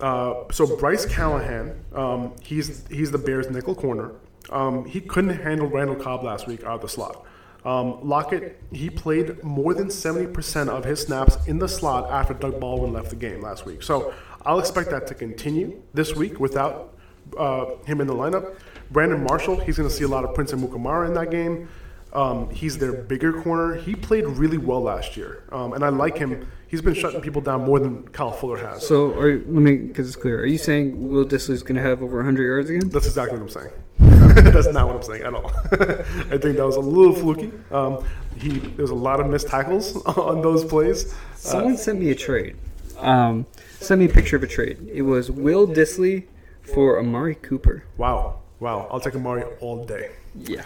Uh, 0.00 0.44
so 0.50 0.76
Bryce 0.76 1.06
Callahan, 1.06 1.84
um, 1.94 2.32
he's 2.42 2.86
he's 2.88 3.10
the 3.10 3.18
Bears' 3.18 3.50
nickel 3.50 3.74
corner. 3.74 4.12
Um, 4.50 4.84
he 4.84 5.00
couldn't 5.00 5.38
handle 5.38 5.68
Randall 5.68 5.96
Cobb 5.96 6.24
last 6.24 6.46
week 6.46 6.64
out 6.64 6.76
of 6.76 6.80
the 6.80 6.88
slot. 6.88 7.24
Um, 7.64 8.08
Lockett, 8.08 8.58
he 8.72 8.88
played 8.88 9.42
more 9.44 9.74
than 9.74 9.88
70% 9.88 10.68
of 10.68 10.84
his 10.84 11.02
snaps 11.02 11.36
in 11.46 11.58
the 11.58 11.68
slot 11.68 12.10
after 12.10 12.32
Doug 12.32 12.58
Baldwin 12.58 12.92
left 12.92 13.10
the 13.10 13.16
game 13.16 13.42
last 13.42 13.66
week. 13.66 13.82
So 13.82 14.14
I'll 14.46 14.58
expect 14.58 14.90
that 14.90 15.06
to 15.08 15.14
continue 15.14 15.82
this 15.92 16.16
week 16.16 16.40
without 16.40 16.94
uh, 17.38 17.76
him 17.84 18.00
in 18.00 18.06
the 18.06 18.14
lineup. 18.14 18.56
Brandon 18.90 19.22
Marshall, 19.22 19.60
he's 19.60 19.76
going 19.76 19.88
to 19.88 19.94
see 19.94 20.04
a 20.04 20.08
lot 20.08 20.24
of 20.24 20.34
Prince 20.34 20.52
Amukamara 20.52 21.06
in 21.06 21.14
that 21.14 21.30
game. 21.30 21.68
Um, 22.12 22.50
he's 22.50 22.78
their 22.78 22.92
bigger 22.92 23.42
corner. 23.42 23.74
He 23.76 23.94
played 23.94 24.26
really 24.26 24.58
well 24.58 24.82
last 24.82 25.16
year, 25.16 25.44
um, 25.52 25.72
and 25.72 25.84
I 25.84 25.90
like 25.90 26.18
him. 26.18 26.48
He's 26.66 26.82
been 26.82 26.94
shutting 26.94 27.20
people 27.20 27.40
down 27.40 27.64
more 27.64 27.78
than 27.78 28.06
Kyle 28.08 28.32
Fuller 28.32 28.58
has. 28.58 28.86
So, 28.86 29.12
are, 29.18 29.34
let 29.34 29.46
me 29.46 29.76
get 29.76 29.96
this 29.96 30.16
clear. 30.16 30.40
Are 30.40 30.46
you 30.46 30.58
saying 30.58 31.08
Will 31.08 31.24
Dissly's 31.24 31.62
going 31.62 31.76
to 31.76 31.82
have 31.82 32.02
over 32.02 32.16
100 32.16 32.44
yards 32.44 32.70
again? 32.70 32.88
That's 32.88 33.06
exactly 33.06 33.38
what 33.38 33.44
I'm 33.44 33.48
saying. 33.48 33.72
That's 34.34 34.72
not 34.72 34.86
what 34.86 34.96
I'm 34.96 35.02
saying 35.02 35.22
at 35.22 35.34
all. 35.34 35.50
I 35.72 36.38
think 36.38 36.56
that 36.56 36.64
was 36.64 36.76
a 36.76 36.80
little 36.80 37.14
fluky. 37.14 37.52
Um, 37.70 38.04
he 38.36 38.58
there 38.58 38.82
was 38.82 38.90
a 38.90 38.94
lot 38.94 39.20
of 39.20 39.26
missed 39.26 39.48
tackles 39.48 39.96
on 40.06 40.42
those 40.42 40.64
plays. 40.64 41.14
Someone 41.36 41.76
sent 41.76 42.00
me 42.00 42.10
a 42.10 42.14
trade. 42.14 42.56
Um, 42.98 43.46
sent 43.80 44.00
me 44.00 44.06
a 44.06 44.08
picture 44.08 44.36
of 44.36 44.42
a 44.42 44.46
trade. 44.46 44.88
It 44.92 45.02
was 45.02 45.30
Will 45.30 45.66
Dissly 45.66 46.26
for 46.62 46.98
Amari 46.98 47.34
Cooper. 47.34 47.84
Wow, 47.96 48.40
wow! 48.60 48.88
I'll 48.90 49.00
take 49.00 49.14
Amari 49.14 49.42
all 49.60 49.84
day. 49.84 50.10
Yeah. 50.36 50.64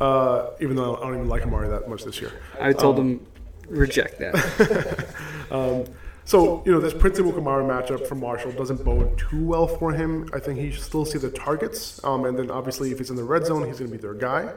Uh, 0.00 0.50
even 0.60 0.76
though 0.76 0.96
I 0.96 1.00
don't 1.00 1.14
even 1.14 1.28
like 1.28 1.42
Amari 1.42 1.68
that 1.68 1.88
much 1.88 2.04
this 2.04 2.20
year. 2.20 2.32
I 2.58 2.72
told 2.72 2.98
him 2.98 3.26
reject 3.68 4.18
that. 4.18 5.06
So, 6.30 6.62
you 6.64 6.70
know, 6.70 6.78
this 6.78 6.94
Prince 6.94 7.18
Amukamara 7.18 7.66
matchup 7.66 8.06
for 8.06 8.14
Marshall 8.14 8.52
doesn't 8.52 8.84
bode 8.84 9.18
too 9.18 9.44
well 9.44 9.66
for 9.66 9.92
him. 9.92 10.30
I 10.32 10.38
think 10.38 10.60
he 10.60 10.70
should 10.70 10.84
still 10.84 11.04
see 11.04 11.18
the 11.18 11.28
targets. 11.28 12.00
Um, 12.04 12.24
and 12.24 12.38
then 12.38 12.52
obviously, 12.52 12.92
if 12.92 12.98
he's 12.98 13.10
in 13.10 13.16
the 13.16 13.24
red 13.24 13.44
zone, 13.44 13.66
he's 13.66 13.80
going 13.80 13.90
to 13.90 13.96
be 13.96 14.00
their 14.00 14.14
guy. 14.14 14.52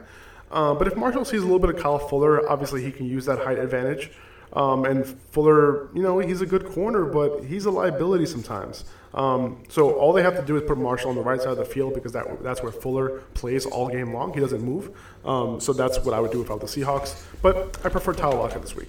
Uh, 0.52 0.72
but 0.74 0.86
if 0.86 0.94
Marshall 0.94 1.24
sees 1.24 1.40
a 1.40 1.44
little 1.44 1.58
bit 1.58 1.70
of 1.70 1.82
Kyle 1.82 1.98
Fuller, 1.98 2.48
obviously 2.48 2.84
he 2.84 2.92
can 2.92 3.06
use 3.06 3.26
that 3.26 3.40
height 3.40 3.58
advantage. 3.58 4.12
Um, 4.52 4.84
and 4.84 5.04
Fuller, 5.32 5.92
you 5.96 6.02
know, 6.04 6.20
he's 6.20 6.42
a 6.42 6.46
good 6.46 6.64
corner, 6.64 7.06
but 7.06 7.42
he's 7.42 7.64
a 7.64 7.72
liability 7.72 8.26
sometimes. 8.26 8.84
Um, 9.14 9.62
so 9.68 9.92
all 9.92 10.12
they 10.12 10.22
have 10.22 10.36
to 10.36 10.42
do 10.42 10.56
is 10.56 10.64
put 10.64 10.76
Marshall 10.76 11.10
on 11.10 11.16
the 11.16 11.22
right 11.22 11.40
side 11.40 11.52
of 11.52 11.58
the 11.58 11.64
field 11.64 11.94
because 11.94 12.12
that 12.12 12.42
that's 12.42 12.62
where 12.62 12.72
Fuller 12.72 13.20
plays 13.34 13.64
all 13.64 13.88
game 13.88 14.12
long. 14.12 14.34
He 14.34 14.40
doesn't 14.40 14.62
move. 14.62 14.90
Um, 15.24 15.60
so 15.60 15.72
that's 15.72 15.98
what 16.00 16.14
I 16.14 16.20
would 16.20 16.32
do 16.32 16.42
if 16.42 16.50
I 16.50 16.54
was 16.54 16.74
the 16.74 16.80
Seahawks. 16.82 17.22
But 17.40 17.78
I 17.84 17.88
prefer 17.88 18.12
Tyler 18.12 18.36
Lockett 18.36 18.62
this 18.62 18.74
week. 18.74 18.88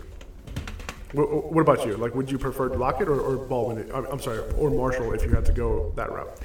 What, 1.14 1.52
what 1.54 1.62
about 1.62 1.86
you? 1.86 1.96
Like, 1.96 2.16
would 2.16 2.30
you 2.32 2.40
prefer 2.40 2.70
Lockett 2.70 3.08
or, 3.08 3.22
or 3.22 3.38
Baldwin? 3.46 3.90
I'm 3.94 4.06
I'm 4.08 4.20
sorry, 4.20 4.40
or 4.58 4.72
Marshall 4.72 5.14
if 5.14 5.24
you 5.24 5.30
had 5.30 5.46
to 5.46 5.54
go 5.54 5.94
that 5.96 6.12
route 6.12 6.40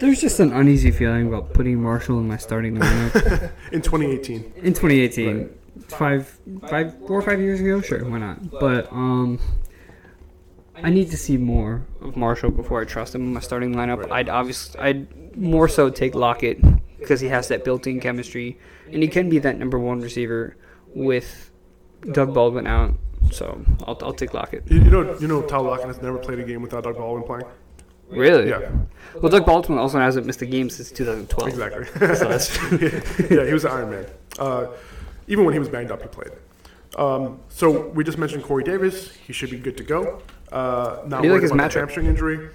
There's 0.00 0.20
just 0.20 0.40
an 0.40 0.52
uneasy 0.52 0.90
feeling 0.90 1.28
about 1.28 1.52
putting 1.52 1.80
Marshall 1.82 2.18
in 2.18 2.26
my 2.26 2.38
starting 2.38 2.76
lineup 2.76 3.52
in 3.72 3.82
2018. 3.82 4.52
in 4.56 4.72
2018. 4.74 5.54
Five, 5.86 6.36
five, 6.68 6.98
four 7.06 7.20
or 7.20 7.22
five 7.22 7.40
years 7.40 7.60
ago, 7.60 7.80
sure, 7.80 8.04
why 8.04 8.18
not? 8.18 8.50
But 8.50 8.92
um, 8.92 9.38
I 10.82 10.90
need 10.90 11.10
to 11.10 11.16
see 11.16 11.36
more 11.36 11.86
of 12.00 12.16
Marshall 12.16 12.50
before 12.50 12.80
I 12.80 12.84
trust 12.84 13.14
him 13.14 13.22
in 13.22 13.32
my 13.34 13.40
starting 13.40 13.74
lineup. 13.74 14.10
I'd 14.10 14.28
obviously, 14.28 14.80
I'd 14.80 15.36
more 15.36 15.68
so 15.68 15.90
take 15.90 16.14
Lockett 16.14 16.60
because 16.98 17.20
he 17.20 17.28
has 17.28 17.48
that 17.48 17.64
built-in 17.64 18.00
chemistry, 18.00 18.58
and 18.92 19.02
he 19.02 19.08
can 19.08 19.28
be 19.28 19.38
that 19.40 19.58
number 19.58 19.78
one 19.78 20.00
receiver 20.00 20.56
with 20.94 21.50
Doug 22.12 22.34
Baldwin 22.34 22.66
out. 22.66 22.94
So 23.32 23.62
I'll, 23.86 23.98
I'll 24.02 24.12
take 24.12 24.34
Lockett. 24.34 24.70
You, 24.70 24.78
you 24.82 24.90
know, 24.90 25.18
you 25.18 25.28
know, 25.28 25.42
Tyler 25.42 25.70
Lockett 25.70 25.86
has 25.86 26.00
never 26.02 26.18
played 26.18 26.38
a 26.38 26.44
game 26.44 26.62
without 26.62 26.84
Doug 26.84 26.96
Baldwin 26.96 27.24
playing. 27.24 27.44
Really? 28.10 28.48
Yeah, 28.48 28.70
Well, 29.20 29.30
Doug 29.30 29.44
Baldwin 29.44 29.78
also 29.78 29.98
hasn't 29.98 30.24
missed 30.24 30.40
a 30.40 30.46
game 30.46 30.70
since 30.70 30.90
2012. 30.90 31.48
exactly. 31.48 31.84
So 32.16 32.26
that's 32.28 32.56
yeah, 33.30 33.44
he 33.44 33.52
was 33.52 33.66
an 33.66 33.72
Iron 33.72 33.90
Man. 33.90 34.06
Uh, 34.38 34.68
even 35.26 35.44
when 35.44 35.52
he 35.52 35.58
was 35.58 35.68
banged 35.68 35.90
up, 35.90 36.00
he 36.00 36.08
played. 36.08 36.30
Um, 36.96 37.38
so 37.50 37.88
we 37.88 38.02
just 38.04 38.16
mentioned 38.16 38.44
Corey 38.44 38.64
Davis. 38.64 39.14
He 39.14 39.34
should 39.34 39.50
be 39.50 39.58
good 39.58 39.76
to 39.76 39.84
go. 39.84 40.22
Uh, 40.52 41.02
not 41.06 41.22
you 41.22 41.30
like 41.30 41.40
worried 41.40 41.42
his 41.42 41.50
about 41.52 41.70
matchup? 41.70 41.80
hamstring 41.80 42.06
injury. 42.06 42.50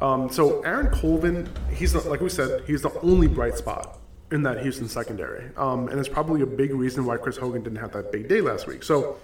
Um, 0.00 0.28
so 0.30 0.60
Aaron 0.62 0.88
Colvin, 0.90 1.48
he's 1.72 1.92
the, 1.92 2.00
like 2.00 2.20
we 2.20 2.28
said, 2.28 2.64
he's 2.66 2.82
the 2.82 2.92
only 3.00 3.28
bright 3.28 3.56
spot 3.56 4.00
in 4.32 4.42
that 4.42 4.62
Houston 4.62 4.88
secondary, 4.88 5.50
um, 5.56 5.88
and 5.88 6.00
it's 6.00 6.08
probably 6.08 6.40
a 6.40 6.46
big 6.46 6.72
reason 6.72 7.04
why 7.04 7.16
Chris 7.16 7.36
Hogan 7.36 7.62
didn't 7.62 7.78
have 7.78 7.92
that 7.92 8.10
big 8.10 8.28
day 8.28 8.40
last 8.40 8.66
week. 8.66 8.82
So 8.82 9.18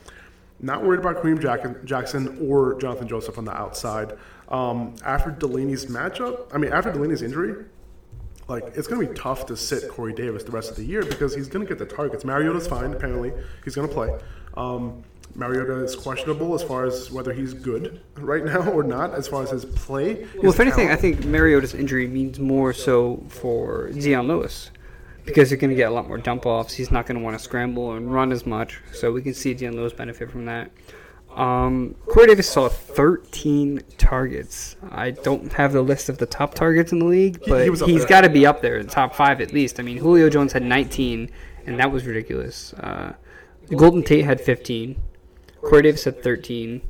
not 0.60 0.84
worried 0.84 1.00
about 1.00 1.16
Kareem 1.22 1.40
Jack- 1.40 1.84
Jackson 1.84 2.38
or 2.48 2.78
Jonathan 2.80 3.08
Joseph 3.08 3.36
on 3.38 3.44
the 3.44 3.52
outside. 3.56 4.16
Um, 4.48 4.94
after 5.04 5.30
Delanie's 5.30 5.86
matchup, 5.86 6.54
I 6.54 6.58
mean, 6.58 6.72
after 6.72 6.92
Delanie's 6.92 7.22
injury, 7.22 7.64
like 8.46 8.64
it's 8.76 8.86
going 8.86 9.04
to 9.04 9.12
be 9.12 9.18
tough 9.18 9.46
to 9.46 9.56
sit 9.56 9.88
Corey 9.88 10.12
Davis 10.12 10.42
the 10.44 10.50
rest 10.52 10.70
of 10.70 10.76
the 10.76 10.84
year 10.84 11.02
because 11.02 11.34
he's 11.34 11.48
going 11.48 11.64
to 11.64 11.68
get 11.68 11.78
the 11.78 11.86
targets. 11.92 12.24
Mariota's 12.24 12.66
fine, 12.66 12.92
apparently. 12.92 13.32
He's 13.64 13.74
going 13.74 13.88
to 13.88 13.94
play. 13.94 14.16
Um, 14.56 15.02
Mariota 15.40 15.82
is 15.82 15.96
questionable 15.96 16.54
as 16.54 16.62
far 16.62 16.84
as 16.84 17.10
whether 17.10 17.32
he's 17.32 17.54
good 17.54 18.02
right 18.16 18.44
now 18.44 18.70
or 18.70 18.82
not, 18.82 19.14
as 19.14 19.26
far 19.26 19.42
as 19.42 19.50
his 19.50 19.64
play. 19.64 20.26
Well, 20.34 20.42
his 20.42 20.54
if 20.54 20.60
anything, 20.60 20.90
I 20.90 20.96
think 20.96 21.24
Mariota's 21.24 21.74
injury 21.74 22.06
means 22.06 22.38
more 22.38 22.74
so 22.74 23.24
for 23.28 23.90
Dion 23.90 24.28
Lewis 24.28 24.70
because 25.24 25.50
you're 25.50 25.58
going 25.58 25.70
to 25.70 25.76
get 25.76 25.88
a 25.88 25.94
lot 25.94 26.06
more 26.06 26.18
dump 26.18 26.44
offs. 26.44 26.74
He's 26.74 26.90
not 26.90 27.06
going 27.06 27.18
to 27.18 27.24
want 27.24 27.38
to 27.38 27.42
scramble 27.42 27.92
and 27.92 28.12
run 28.12 28.32
as 28.32 28.44
much, 28.44 28.80
so 28.92 29.10
we 29.10 29.22
can 29.22 29.32
see 29.32 29.54
Dion 29.54 29.74
Lewis 29.74 29.94
benefit 29.94 30.30
from 30.30 30.44
that. 30.44 30.70
Um, 31.34 31.94
Corey 32.06 32.26
Davis 32.26 32.50
saw 32.50 32.68
13 32.68 33.82
targets. 33.96 34.76
I 34.90 35.12
don't 35.12 35.50
have 35.54 35.72
the 35.72 35.80
list 35.80 36.10
of 36.10 36.18
the 36.18 36.26
top 36.26 36.52
targets 36.52 36.92
in 36.92 36.98
the 36.98 37.06
league, 37.06 37.40
but 37.46 37.64
he 37.64 37.70
up 37.70 37.88
he's 37.88 38.04
got 38.04 38.22
to 38.22 38.28
be 38.28 38.44
up 38.44 38.60
there, 38.60 38.76
in 38.76 38.86
the 38.86 38.92
top 38.92 39.14
five 39.14 39.40
at 39.40 39.54
least. 39.54 39.80
I 39.80 39.84
mean, 39.84 39.96
Julio 39.96 40.28
Jones 40.28 40.52
had 40.52 40.64
19, 40.64 41.30
and 41.64 41.78
that 41.78 41.90
was 41.90 42.04
ridiculous. 42.04 42.74
Uh, 42.74 43.14
Golden 43.74 44.02
Tate 44.02 44.24
had 44.24 44.40
15. 44.40 45.00
Corey 45.62 45.82
Davis 45.82 46.04
had 46.04 46.22
13. 46.22 46.80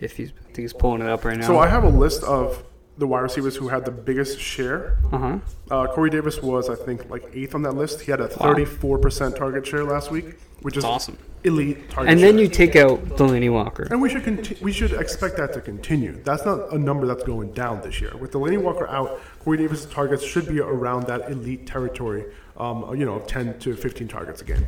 If 0.00 0.16
he's, 0.16 0.30
I 0.30 0.42
think 0.44 0.58
he's 0.58 0.72
pulling 0.72 1.00
it 1.00 1.08
up 1.08 1.24
right 1.24 1.38
now. 1.38 1.46
So 1.46 1.58
I 1.58 1.68
have 1.68 1.84
a 1.84 1.88
list 1.88 2.22
of 2.24 2.62
the 2.98 3.06
wide 3.06 3.20
receivers 3.20 3.56
who 3.56 3.68
had 3.68 3.84
the 3.84 3.90
biggest 3.90 4.38
share. 4.40 4.98
uh 5.12 5.18
huh. 5.18 5.38
Uh, 5.70 5.86
Corey 5.86 6.10
Davis 6.10 6.42
was, 6.42 6.68
I 6.68 6.74
think, 6.74 7.08
like 7.08 7.24
eighth 7.32 7.54
on 7.54 7.62
that 7.62 7.72
list. 7.72 8.02
He 8.02 8.10
had 8.10 8.20
a 8.20 8.28
34% 8.28 9.36
target 9.36 9.66
share 9.66 9.84
last 9.84 10.10
week, 10.10 10.34
which 10.60 10.76
is 10.76 10.84
awesome. 10.84 11.16
elite 11.44 11.88
target 11.88 12.10
And 12.12 12.20
then 12.20 12.34
share. 12.34 12.42
you 12.42 12.48
take 12.48 12.76
out 12.76 13.02
Delanie 13.16 13.50
Walker. 13.50 13.84
And 13.90 14.02
we 14.02 14.10
should 14.10 14.24
conti- 14.24 14.58
we 14.60 14.72
should 14.72 14.92
expect 14.92 15.36
that 15.38 15.52
to 15.54 15.60
continue. 15.62 16.20
That's 16.22 16.44
not 16.44 16.72
a 16.72 16.78
number 16.78 17.06
that's 17.06 17.22
going 17.22 17.52
down 17.52 17.80
this 17.80 18.00
year. 18.00 18.14
With 18.18 18.32
Delanie 18.32 18.60
Walker 18.60 18.86
out, 18.88 19.20
Corey 19.40 19.56
Davis' 19.58 19.86
targets 19.86 20.22
should 20.24 20.46
be 20.46 20.60
around 20.60 21.06
that 21.06 21.30
elite 21.30 21.66
territory. 21.66 22.24
Um, 22.56 22.94
you 22.98 23.06
know, 23.06 23.18
10 23.20 23.58
to 23.60 23.74
15 23.74 24.08
targets 24.08 24.42
a 24.42 24.44
game. 24.44 24.66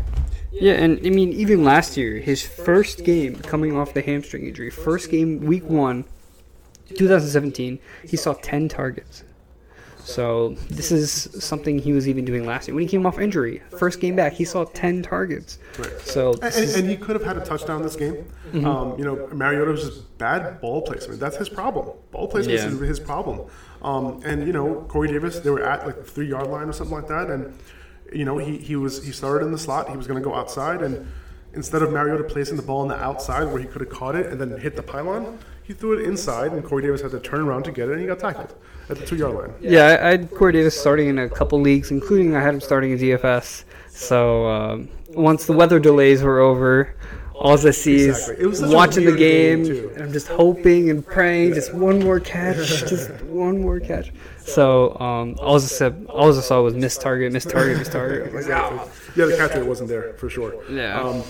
Yeah, 0.51 0.73
and 0.75 0.99
I 1.07 1.11
mean, 1.11 1.33
even 1.33 1.65
last 1.65 1.97
year, 1.97 2.19
his 2.19 2.45
first 2.45 3.05
game 3.05 3.37
coming 3.37 3.77
off 3.77 3.93
the 3.93 4.01
hamstring 4.03 4.47
injury, 4.47 4.71
first 4.71 5.11
game, 5.11 5.41
week 5.41 5.65
one, 5.65 6.05
2017, 6.89 7.79
he 8.09 8.17
saw 8.17 8.33
10 8.35 8.69
targets. 8.69 9.25
So 9.99 10.51
this 10.69 10.93
is 10.93 11.29
something 11.43 11.79
he 11.79 11.93
was 11.95 12.07
even 12.09 12.27
doing 12.27 12.45
last 12.45 12.69
year. 12.69 12.75
When 12.75 12.83
he 12.83 12.89
came 12.89 13.07
off 13.07 13.19
injury, 13.19 13.63
first 13.79 14.01
game 14.01 14.15
back, 14.17 14.35
he 14.35 14.45
saw 14.45 14.65
10 14.65 15.03
targets. 15.03 15.59
Right. 15.79 15.99
So 16.01 16.35
And, 16.43 16.55
and, 16.55 16.71
and 16.77 16.91
he 16.91 16.97
could 16.97 17.17
have 17.17 17.25
had 17.25 17.39
a 17.39 17.45
touchdown 17.45 17.83
this 17.83 17.97
game. 17.97 18.27
Um, 18.67 18.97
you 18.99 19.05
know, 19.05 19.27
Mariota 19.33 19.71
was 19.71 19.83
just 19.83 20.19
bad 20.19 20.61
ball 20.61 20.83
placement. 20.83 21.21
That's 21.21 21.37
his 21.39 21.49
problem. 21.49 21.89
Ball 22.13 22.29
placement 22.29 22.59
Yeah. 22.59 22.67
is 22.67 22.79
his 22.81 23.01
problem. 23.01 23.49
Um, 23.83 24.21
and 24.25 24.47
you 24.47 24.53
know, 24.53 24.85
Corey 24.89 25.09
Davis, 25.09 25.41
they 25.41 25.51
were 25.51 25.65
at 25.65 25.87
like 25.87 25.97
the 25.97 26.05
three 26.05 26.29
yard 26.29 26.49
line 26.49 26.69
or 26.69 26.73
something 26.73 26.95
like 26.97 27.09
that, 27.09 27.31
and 27.31 27.59
you 28.13 28.25
know, 28.25 28.39
he, 28.39 28.59
he 28.59 28.77
was 28.77 29.05
he 29.05 29.13
started 29.13 29.45
in 29.45 29.53
the 29.53 29.59
slot. 29.59 29.91
He 29.91 29.97
was 29.97 30.07
going 30.07 30.23
to 30.23 30.29
go 30.29 30.35
outside, 30.35 30.83
and 30.83 31.07
instead 31.55 31.83
of 31.83 31.93
Mariota 31.93 32.25
placing 32.25 32.57
the 32.57 32.63
ball 32.63 32.81
on 32.81 32.89
the 32.89 32.97
outside 32.97 33.45
where 33.45 33.61
he 33.61 33.67
could 33.67 33.81
have 33.81 33.91
caught 33.91 34.15
it 34.15 34.27
and 34.27 34.41
then 34.41 34.59
hit 34.59 34.77
the 34.77 34.83
pylon, 34.83 35.39
he 35.63 35.73
threw 35.73 35.99
it 35.99 36.05
inside, 36.05 36.53
and 36.53 36.65
Corey 36.65 36.83
Davis 36.83 37.01
had 37.01 37.11
to 37.13 37.21
turn 37.21 37.41
around 37.41 37.65
to 37.65 37.73
get 37.73 37.89
it, 37.89 37.93
and 37.93 38.01
he 38.01 38.07
got 38.07 38.19
tackled 38.19 38.55
at 38.89 38.99
the 38.99 39.07
two 39.07 39.17
yard 39.17 39.35
line. 39.35 39.55
yeah, 39.61 39.87
I, 39.87 40.07
I 40.07 40.11
had 40.11 40.31
Corey 40.31 40.53
Davis 40.53 40.79
starting 40.79 41.09
in 41.09 41.19
a 41.19 41.29
couple 41.29 41.61
leagues, 41.61 41.91
including 41.91 42.37
I 42.37 42.43
had 42.43 42.55
him 42.55 42.61
starting 42.61 42.93
in 42.93 42.99
DFS. 42.99 43.65
So 43.89 44.47
um, 44.49 44.89
once 45.11 45.47
the 45.47 45.53
weather 45.53 45.79
delays 45.79 46.23
were 46.23 46.41
over, 46.41 46.95
all 47.35 47.53
I 47.67 47.71
see 47.71 48.09
Exactly. 48.09 48.45
It 48.45 48.47
was 48.47 48.61
is 48.61 48.67
such 48.67 48.75
watching 48.75 49.05
the 49.05 49.17
game, 49.17 49.65
game, 49.65 49.91
and 49.95 50.03
I'm 50.05 50.13
just 50.13 50.29
hoping 50.29 50.91
and 50.91 51.05
praying, 51.05 51.55
just 51.55 51.75
one 51.75 51.99
more 52.03 52.21
catch, 52.21 52.57
just 52.87 53.11
one 53.25 53.61
more 53.61 53.81
catch. 53.81 54.13
So 54.39 54.99
um, 55.01 55.37
all 55.41 55.57
I 55.57 55.59
said, 55.59 56.07
all 56.09 56.37
I 56.37 56.41
saw 56.41 56.63
was 56.63 56.75
miss 56.75 56.97
target, 56.97 57.33
miss 57.33 57.45
target, 57.45 57.79
miss 57.79 57.89
target. 57.89 58.29
I'm 58.29 58.35
like, 58.35 58.43
Exactly. 58.43 58.79
Yeah, 59.17 59.27
the 59.27 59.37
catch 59.37 59.55
rate 59.55 59.67
wasn't 59.67 59.89
there 59.89 60.15
for 60.15 60.29
sure. 60.31 60.65
Yeah. 60.71 61.01
Um, 61.01 61.23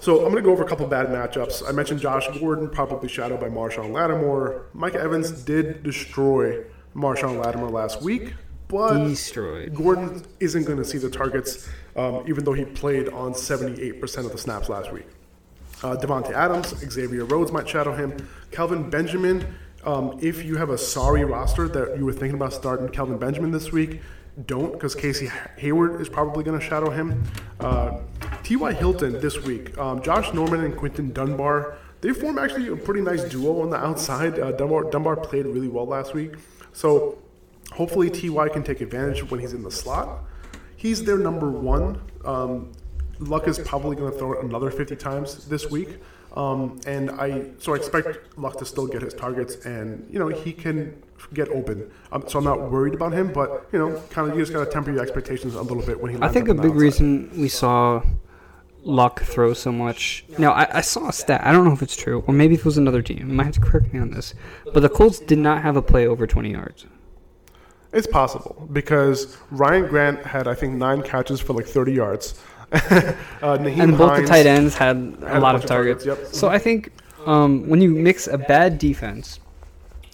so 0.00 0.16
I'm 0.18 0.32
going 0.32 0.36
to 0.36 0.42
go 0.42 0.52
over 0.52 0.64
a 0.64 0.68
couple 0.68 0.86
bad 0.86 1.06
matchups. 1.06 1.66
I 1.66 1.72
mentioned 1.72 2.00
Josh 2.00 2.26
Gordon, 2.38 2.68
probably 2.68 3.08
shadowed 3.08 3.40
by 3.40 3.48
Marshon 3.48 3.90
Lattimore. 3.90 4.66
Mike 4.74 4.94
Evans 4.94 5.30
did 5.30 5.82
destroy 5.82 6.62
Marshon 6.94 7.42
Lattimore 7.42 7.70
last 7.70 8.02
week. 8.02 8.34
but 8.68 9.08
Destroyed. 9.08 9.74
Gordon 9.74 10.22
isn't 10.40 10.64
going 10.64 10.78
to 10.78 10.84
see 10.84 10.98
the 10.98 11.08
targets, 11.08 11.68
um, 11.96 12.22
even 12.28 12.44
though 12.44 12.52
he 12.52 12.64
played 12.66 13.08
on 13.08 13.32
78% 13.32 14.02
of 14.26 14.32
the 14.32 14.38
snaps 14.38 14.68
last 14.68 14.92
week. 14.92 15.06
Uh, 15.82 15.96
Davante 15.96 16.32
Adams, 16.32 16.68
Xavier 16.90 17.24
Rhodes 17.24 17.52
might 17.52 17.68
shadow 17.68 17.94
him. 17.94 18.16
Kelvin 18.50 18.88
Benjamin, 18.88 19.54
um, 19.84 20.18
if 20.22 20.44
you 20.44 20.56
have 20.56 20.70
a 20.70 20.78
sorry 20.78 21.24
roster 21.24 21.68
that 21.68 21.98
you 21.98 22.04
were 22.04 22.12
thinking 22.12 22.34
about 22.34 22.52
starting 22.52 22.88
Kelvin 22.88 23.18
Benjamin 23.18 23.50
this 23.50 23.72
week, 23.72 24.00
don't 24.46 24.72
because 24.72 24.94
Casey 24.94 25.30
Hayward 25.58 26.00
is 26.00 26.08
probably 26.08 26.42
going 26.42 26.58
to 26.58 26.64
shadow 26.64 26.90
him. 26.90 27.22
Uh, 27.60 28.00
T.Y. 28.42 28.72
Hilton 28.72 29.20
this 29.20 29.42
week, 29.42 29.76
um, 29.78 30.02
Josh 30.02 30.32
Norman 30.32 30.64
and 30.64 30.76
Quinton 30.76 31.12
Dunbar, 31.12 31.76
they 32.00 32.12
form 32.12 32.38
actually 32.38 32.68
a 32.68 32.76
pretty 32.76 33.00
nice 33.00 33.24
duo 33.24 33.62
on 33.62 33.70
the 33.70 33.78
outside. 33.78 34.38
Uh, 34.38 34.52
Dunbar, 34.52 34.90
Dunbar 34.90 35.16
played 35.16 35.46
really 35.46 35.68
well 35.68 35.86
last 35.86 36.12
week. 36.12 36.32
So 36.72 37.16
hopefully 37.72 38.10
Ty 38.10 38.50
can 38.50 38.62
take 38.62 38.80
advantage 38.80 39.30
when 39.30 39.40
he's 39.40 39.54
in 39.54 39.62
the 39.62 39.70
slot. 39.70 40.22
He's 40.76 41.04
their 41.04 41.16
number 41.16 41.50
one. 41.50 42.02
Um, 42.24 42.72
Luck 43.18 43.48
is 43.48 43.58
probably 43.58 43.96
going 43.96 44.12
to 44.12 44.18
throw 44.18 44.32
it 44.34 44.44
another 44.44 44.70
50 44.70 44.96
times 44.96 45.46
this 45.46 45.70
week. 45.70 45.98
Um, 46.34 46.80
and 46.86 47.10
I 47.12 47.50
so 47.58 47.74
I 47.74 47.76
expect 47.76 48.36
Luck 48.36 48.58
to 48.58 48.64
still 48.64 48.88
get 48.88 49.02
his 49.02 49.14
targets, 49.14 49.64
and 49.64 50.04
you 50.10 50.18
know 50.18 50.26
he 50.28 50.52
can 50.52 51.00
get 51.32 51.48
open. 51.48 51.90
Um, 52.10 52.24
so 52.26 52.38
I'm 52.38 52.44
not 52.44 52.72
worried 52.72 52.94
about 52.94 53.12
him, 53.12 53.32
but 53.32 53.68
you 53.72 53.78
know, 53.78 54.02
kind 54.10 54.28
of 54.28 54.36
you 54.36 54.42
just 54.42 54.52
got 54.52 54.64
to 54.64 54.70
temper 54.70 54.90
your 54.90 55.00
expectations 55.00 55.54
a 55.54 55.62
little 55.62 55.84
bit 55.84 56.00
when 56.00 56.12
he. 56.12 56.20
I 56.20 56.28
think 56.28 56.48
a 56.48 56.54
big 56.54 56.72
outside. 56.72 56.80
reason 56.80 57.30
we 57.40 57.48
saw 57.48 58.02
Luck 58.82 59.22
throw 59.22 59.54
so 59.54 59.70
much. 59.70 60.24
Now, 60.36 60.52
I, 60.52 60.78
I 60.78 60.80
saw 60.80 61.08
a 61.08 61.12
stat. 61.12 61.40
I 61.44 61.52
don't 61.52 61.64
know 61.64 61.72
if 61.72 61.82
it's 61.82 61.96
true, 61.96 62.24
or 62.26 62.34
maybe 62.34 62.54
if 62.54 62.60
it 62.60 62.66
was 62.66 62.78
another 62.78 63.00
team. 63.00 63.18
You 63.18 63.26
might 63.26 63.44
have 63.44 63.54
to 63.54 63.60
correct 63.60 63.92
me 63.92 64.00
on 64.00 64.10
this. 64.10 64.34
But 64.72 64.80
the 64.80 64.88
Colts 64.88 65.20
did 65.20 65.38
not 65.38 65.62
have 65.62 65.76
a 65.76 65.82
play 65.82 66.06
over 66.06 66.26
20 66.26 66.50
yards. 66.50 66.86
It's 67.92 68.08
possible 68.08 68.68
because 68.72 69.38
Ryan 69.52 69.86
Grant 69.86 70.26
had 70.26 70.48
I 70.48 70.54
think 70.54 70.74
nine 70.74 71.00
catches 71.00 71.40
for 71.40 71.52
like 71.52 71.66
30 71.66 71.92
yards. 71.92 72.42
uh, 73.42 73.58
and 73.60 73.96
both 73.96 74.10
Hines- 74.10 74.22
the 74.22 74.26
tight 74.28 74.46
ends 74.46 74.74
had 74.74 74.96
had 74.96 75.22
a 75.22 75.38
a 75.38 75.40
lot 75.40 75.54
of 75.54 75.62
of 75.62 75.68
targets. 75.68 76.04
targets, 76.04 76.26
yep. 76.26 76.34
So 76.34 76.48
I 76.48 76.58
think 76.58 76.90
um, 77.26 77.68
when 77.68 77.80
you 77.80 77.90
mix 77.90 78.26
a 78.26 78.38
bad 78.38 78.78
defense, 78.78 79.40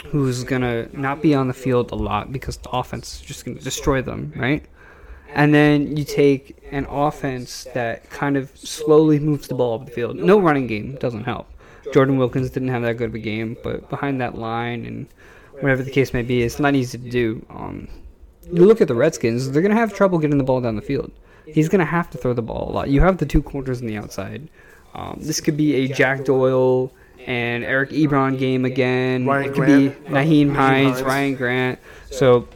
who's 0.07 0.45
gonna 0.45 0.89
not 0.93 1.23
be 1.23 1.35
on 1.35 1.49
the 1.49 1.55
field 1.55 1.91
a 1.93 1.95
lot 1.95 2.33
because 2.33 2.57
the 2.59 2.71
offense 2.71 3.15
is 3.17 3.21
just 3.21 3.45
gonna 3.45 3.61
destroy 3.61 4.03
them, 4.03 4.33
right? 4.37 4.65
And 5.33 5.55
then 5.55 5.97
you 5.97 6.05
take 6.05 6.57
an 6.73 6.87
offense 6.91 7.67
that 7.75 8.11
kind 8.11 8.37
of 8.37 8.51
slowly 8.57 9.19
moves 9.21 9.47
the 9.49 9.55
ball 9.55 9.75
up 9.81 9.87
the 9.87 9.93
field. 9.93 10.17
No 10.17 10.41
running 10.41 10.67
game 10.67 10.97
doesn't 10.97 11.25
help. 11.25 11.47
Jordan 11.93 12.17
Wilkins 12.19 12.51
didn't 12.51 12.69
have 12.69 12.83
that 12.83 12.95
good 12.95 13.11
of 13.11 13.15
a 13.15 13.19
game, 13.21 13.57
but 13.63 13.89
behind 13.89 14.21
that 14.21 14.37
line 14.37 14.85
and 14.87 15.07
whatever 15.61 15.83
the 15.83 15.91
case 15.91 16.13
may 16.13 16.23
be, 16.23 16.43
it's 16.43 16.59
not 16.59 16.75
easy 16.75 16.99
to 16.99 17.11
do. 17.11 17.45
Um, 17.51 17.89
you 18.51 18.65
look 18.67 18.81
at 18.81 18.89
the 18.89 18.95
Redskins; 18.95 19.51
they're 19.51 19.63
gonna 19.63 19.75
have 19.77 19.95
trouble 19.95 20.19
getting 20.19 20.39
the 20.39 20.45
ball 20.45 20.61
down 20.61 20.77
the 20.77 20.83
field. 20.83 21.13
He's 21.55 21.69
gonna 21.69 21.85
have 21.85 22.11
to 22.11 22.19
throw 22.19 22.33
the 22.33 22.43
ball 22.43 22.71
a 22.71 22.73
lot. 22.73 22.89
You 22.89 23.01
have 23.01 23.19
the 23.19 23.27
two 23.27 23.43
corners 23.43 23.81
on 23.81 23.87
the 23.87 23.97
outside. 23.97 24.49
Um, 24.95 25.19
this 25.21 25.41
could 25.41 25.57
be 25.57 25.75
a 25.77 25.89
Jack 25.89 26.25
Doyle 26.25 26.93
and 27.27 27.65
Eric 27.65 27.91
Ebron 27.91 28.39
game 28.39 28.65
again. 28.65 29.27
Ryan 29.27 29.45
it 29.45 29.49
could 29.49 29.57
Grant. 29.57 30.05
be 30.05 30.11
Nyheim 30.11 30.55
Hines. 30.55 31.03
Ryan 31.03 31.35
Grant. 31.37 31.79
So 32.11 32.49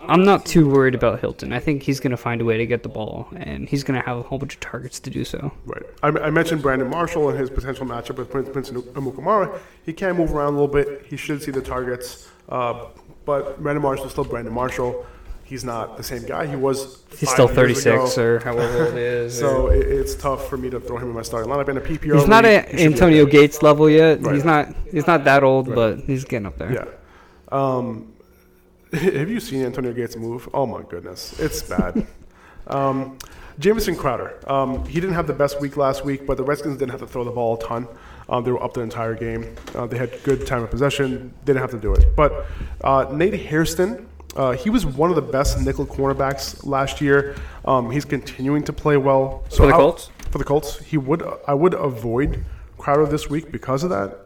I'm 0.00 0.24
not 0.24 0.44
too 0.44 0.68
worried 0.68 0.94
about 0.94 1.20
Hilton. 1.20 1.52
I 1.52 1.60
think 1.60 1.82
he's 1.82 2.00
gonna 2.00 2.16
find 2.16 2.40
a 2.40 2.44
way 2.44 2.58
to 2.58 2.66
get 2.66 2.82
the 2.82 2.88
ball, 2.88 3.28
and 3.36 3.68
he's 3.68 3.82
gonna 3.84 4.02
have 4.02 4.18
a 4.18 4.22
whole 4.22 4.38
bunch 4.38 4.54
of 4.54 4.60
targets 4.60 5.00
to 5.00 5.10
do 5.10 5.24
so. 5.24 5.52
Right. 5.64 5.82
I, 6.02 6.08
I 6.08 6.30
mentioned 6.30 6.60
Brandon 6.60 6.88
Marshall 6.88 7.30
and 7.30 7.38
his 7.38 7.48
potential 7.50 7.86
matchup 7.86 8.16
with 8.16 8.30
Prince, 8.30 8.50
Prince 8.50 8.70
Amukamara. 8.70 9.58
He 9.84 9.92
can 9.92 10.16
move 10.16 10.34
around 10.34 10.54
a 10.54 10.60
little 10.60 10.68
bit. 10.68 11.06
He 11.06 11.16
should 11.16 11.42
see 11.42 11.50
the 11.50 11.62
targets. 11.62 12.28
Uh, 12.48 12.86
but 13.24 13.62
Brandon 13.62 13.82
Marshall 13.82 14.06
is 14.06 14.12
still 14.12 14.24
Brandon 14.24 14.52
Marshall. 14.52 15.06
He's 15.44 15.62
not 15.62 15.98
the 15.98 16.02
same 16.02 16.24
guy 16.24 16.46
he 16.46 16.56
was. 16.56 17.02
He's 17.18 17.30
still 17.30 17.48
36 17.48 18.16
or 18.16 18.40
however 18.40 18.86
old 18.86 18.94
he 18.94 19.00
is. 19.00 19.38
So 19.38 19.68
it, 19.68 19.86
it's 19.86 20.14
tough 20.14 20.48
for 20.48 20.56
me 20.56 20.70
to 20.70 20.80
throw 20.80 20.96
him 20.96 21.08
in 21.08 21.14
my 21.14 21.22
starting 21.22 21.52
lineup 21.52 21.68
in 21.68 21.76
a 21.76 21.80
PPR. 21.80 22.18
he's 22.18 22.26
not 22.26 22.44
league, 22.44 22.54
at 22.54 22.74
he 22.74 22.84
Antonio. 22.84 23.26
Gates 23.26 23.62
level 23.62 23.88
yet. 23.90 24.22
Right. 24.22 24.34
He's 24.34 24.44
not. 24.44 24.74
He's 24.90 25.06
not 25.06 25.24
that 25.24 25.44
old, 25.44 25.72
but 25.74 26.00
he's 26.00 26.24
getting 26.24 26.46
up 26.46 26.56
there. 26.56 26.72
Yeah. 26.72 26.86
Um, 27.52 28.14
have 28.92 29.30
you 29.30 29.40
seen 29.40 29.64
Antonio 29.64 29.92
Gates 29.92 30.16
move? 30.16 30.48
Oh 30.54 30.66
my 30.66 30.82
goodness, 30.82 31.38
it's 31.38 31.62
bad. 31.62 32.06
um, 32.68 33.18
Jamison 33.58 33.96
Crowder. 33.96 34.38
Um, 34.50 34.84
he 34.86 35.00
didn't 35.00 35.14
have 35.14 35.26
the 35.26 35.34
best 35.34 35.60
week 35.60 35.76
last 35.76 36.04
week, 36.04 36.26
but 36.26 36.36
the 36.36 36.42
Redskins 36.42 36.78
didn't 36.78 36.90
have 36.90 37.00
to 37.00 37.06
throw 37.06 37.24
the 37.24 37.30
ball 37.30 37.56
a 37.56 37.62
ton. 37.62 37.86
Um, 38.28 38.42
they 38.42 38.50
were 38.50 38.62
up 38.62 38.74
the 38.74 38.80
entire 38.80 39.14
game. 39.14 39.54
Uh, 39.74 39.86
they 39.86 39.98
had 39.98 40.22
good 40.22 40.46
time 40.46 40.62
of 40.62 40.70
possession. 40.70 41.34
Didn't 41.44 41.60
have 41.60 41.70
to 41.72 41.78
do 41.78 41.92
it. 41.92 42.16
But 42.16 42.46
uh, 42.82 43.06
Nate 43.12 43.34
Hairston, 43.34 44.08
uh, 44.36 44.52
he 44.52 44.70
was 44.70 44.84
one 44.84 45.10
of 45.10 45.16
the 45.16 45.22
best 45.22 45.60
nickel 45.60 45.86
cornerbacks 45.86 46.64
last 46.66 47.00
year. 47.00 47.36
Um, 47.64 47.90
he's 47.90 48.04
continuing 48.04 48.62
to 48.64 48.72
play 48.72 48.96
well. 48.96 49.44
So 49.48 49.58
For 49.58 49.66
the 49.66 49.72
Colts? 49.72 50.10
For 50.30 50.38
the 50.38 50.44
Colts, 50.44 50.78
he 50.80 50.96
would. 50.96 51.22
I 51.46 51.54
would 51.54 51.74
avoid 51.74 52.44
Crowder 52.78 53.06
this 53.06 53.30
week 53.30 53.52
because 53.52 53.84
of 53.84 53.90
that. 53.90 54.20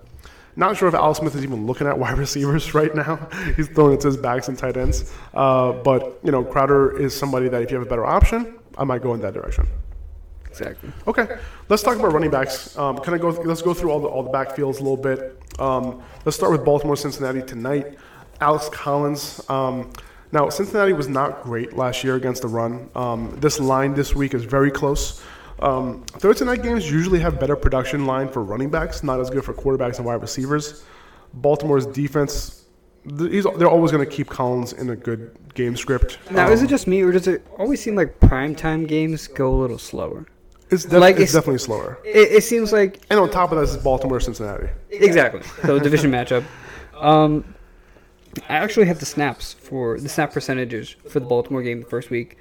Not 0.57 0.77
sure 0.77 0.89
if 0.89 0.95
Al 0.95 1.15
Smith 1.15 1.37
is 1.37 1.45
even 1.45 1.67
looking 1.67 1.87
at 1.87 1.97
wide 1.99 2.19
receivers 2.27 2.75
right 2.75 2.95
now. 2.95 3.17
He's 3.57 3.69
throwing 3.69 3.95
it 3.95 4.01
to 4.01 4.09
his 4.09 4.17
backs 4.17 4.49
and 4.49 4.59
tight 4.59 4.77
ends. 4.77 5.13
Uh, 5.33 5.73
but 5.73 6.19
you 6.25 6.33
know, 6.33 6.43
Crowder 6.43 6.99
is 6.99 7.17
somebody 7.17 7.49
that 7.49 7.63
if 7.63 7.71
you 7.71 7.79
have 7.79 7.87
a 7.87 7.91
better 7.91 8.05
option, 8.05 8.59
I 8.77 8.85
might 8.85 9.03
go 9.03 9.15
in 9.15 9.21
that 9.21 9.35
direction. 9.35 9.69
Exactly. 10.47 10.91
Okay, 11.07 11.37
let's 11.69 11.83
talk 11.83 11.97
about 11.97 12.13
running 12.13 12.31
backs. 12.31 12.77
Um, 12.77 12.99
can 12.99 13.15
I 13.15 13.19
go? 13.19 13.29
Let's 13.29 13.63
go 13.63 13.73
through 13.75 13.91
all 13.93 14.01
the 14.01 14.09
all 14.09 14.25
the 14.25 14.31
backfields 14.31 14.81
a 14.81 14.83
little 14.83 14.97
bit. 14.97 15.41
Um, 15.61 16.03
let's 16.25 16.37
start 16.37 16.51
with 16.51 16.65
Baltimore, 16.65 16.97
Cincinnati 16.97 17.43
tonight. 17.43 17.97
Alex 18.41 18.69
Collins. 18.71 19.41
Um, 19.49 19.91
now, 20.33 20.49
Cincinnati 20.51 20.93
was 20.93 21.09
not 21.09 21.43
great 21.43 21.73
last 21.77 22.05
year 22.05 22.17
against 22.17 22.43
the 22.43 22.49
run. 22.49 22.91
Um, 22.95 23.35
this 23.41 23.59
line 23.59 23.95
this 23.95 24.15
week 24.15 24.35
is 24.35 24.45
very 24.45 24.71
close. 24.71 25.23
Um, 25.61 26.03
Thursday 26.05 26.45
night 26.45 26.63
games 26.63 26.91
usually 26.91 27.19
have 27.21 27.41
better 27.41 27.57
production 27.57 28.07
line 28.07 28.29
for 28.29 28.43
running 28.45 28.71
backs, 28.71 29.03
not 29.03 29.19
as 29.21 29.31
good 29.31 29.45
for 29.45 29.55
quarterbacks 29.55 29.97
and 29.97 30.07
wide 30.07 30.21
receivers. 30.23 30.85
Baltimore's 31.35 31.87
defense, 31.87 32.65
they're 33.05 33.69
always 33.69 33.91
going 33.91 34.05
to 34.05 34.11
keep 34.11 34.29
Collins 34.29 34.73
in 34.75 34.91
a 34.91 34.97
good 34.97 35.35
game 35.55 35.77
script. 35.77 36.19
Now, 36.31 36.49
is 36.51 36.61
Um, 36.61 36.67
it 36.67 36.69
just 36.69 36.87
me, 36.87 37.03
or 37.03 37.11
does 37.11 37.27
it 37.27 37.45
always 37.59 37.81
seem 37.83 37.97
like 37.97 38.21
primetime 38.21 38.87
games 38.87 39.27
go 39.27 39.53
a 39.55 39.59
little 39.61 39.79
slower? 39.79 40.27
It's, 40.71 40.85
def- 40.85 41.01
like, 41.01 41.15
it's 41.15 41.23
it's- 41.23 41.33
definitely 41.33 41.59
slower. 41.59 41.99
It, 42.05 42.33
it 42.33 42.45
seems 42.45 42.73
like 42.73 43.01
And 43.11 43.19
on 43.19 43.31
top 43.31 43.51
of 43.51 43.57
that, 43.59 43.65
is 43.65 43.77
Baltimore, 43.83 44.21
Cincinnati. 44.21 44.69
exactly 44.91 45.41
so 45.65 45.79
division 45.79 46.11
matchup. 46.13 46.45
Um, 46.95 47.55
I 48.49 48.57
actually 48.57 48.87
have 48.87 49.01
the 49.01 49.07
snaps 49.07 49.53
for 49.55 49.99
the 50.01 50.09
snap 50.09 50.33
percentages 50.33 50.91
for 51.09 51.21
the 51.21 51.27
Baltimore 51.27 51.63
game 51.63 51.81
the 51.81 51.87
first 51.89 52.11
week. 52.11 52.37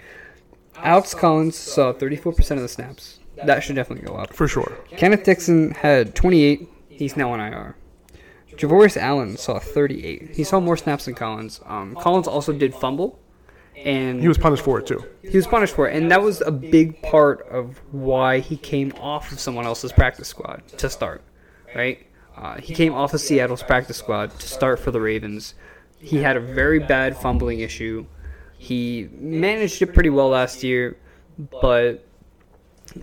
Alex 0.77 1.13
Collins 1.13 1.55
saw 1.55 1.91
34% 1.93 2.51
of 2.51 2.61
the 2.61 2.67
snaps. 2.67 3.19
That 3.45 3.63
should 3.63 3.75
definitely 3.75 4.07
go 4.07 4.15
up. 4.15 4.33
For 4.33 4.47
sure. 4.47 4.77
Kenneth 4.91 5.23
Dixon 5.23 5.71
had 5.71 6.15
28. 6.15 6.67
He's 6.89 7.15
now 7.15 7.31
on 7.31 7.39
IR. 7.39 7.75
Javorius 8.55 8.97
Allen 8.97 9.37
saw 9.37 9.59
38. 9.59 10.31
He 10.35 10.43
saw 10.43 10.59
more 10.59 10.77
snaps 10.77 11.05
than 11.05 11.13
Collins. 11.13 11.61
Um, 11.65 11.95
Collins 11.95 12.27
also 12.27 12.51
did 12.53 12.73
fumble, 12.73 13.19
and 13.75 14.19
He 14.19 14.27
was 14.27 14.37
punished 14.39 14.63
for 14.63 14.79
it 14.79 14.87
too. 14.87 15.03
he 15.21 15.37
was 15.37 15.45
punished 15.45 15.75
for 15.75 15.87
it, 15.87 15.95
and 15.95 16.09
that 16.11 16.21
was 16.23 16.41
a 16.41 16.51
big 16.51 16.99
part 17.03 17.47
of 17.49 17.79
why 17.91 18.39
he 18.39 18.57
came 18.57 18.91
off 18.99 19.31
of 19.31 19.39
someone 19.39 19.65
else's 19.65 19.91
practice 19.91 20.27
squad 20.27 20.63
to 20.77 20.89
start, 20.89 21.21
right? 21.75 22.07
Uh, 22.35 22.59
he 22.59 22.73
came 22.73 22.93
off 22.93 23.13
of 23.13 23.21
Seattle's 23.21 23.61
practice 23.63 23.97
squad 23.97 24.31
to 24.39 24.47
start 24.47 24.79
for 24.79 24.89
the 24.91 25.01
Ravens. 25.01 25.53
He 25.99 26.17
had 26.17 26.37
a 26.37 26.39
very 26.39 26.79
bad 26.79 27.17
fumbling 27.17 27.59
issue. 27.59 28.05
He 28.57 29.09
managed 29.19 29.81
it 29.81 29.87
pretty 29.93 30.09
well 30.09 30.29
last 30.29 30.63
year, 30.63 30.97
but 31.61 32.03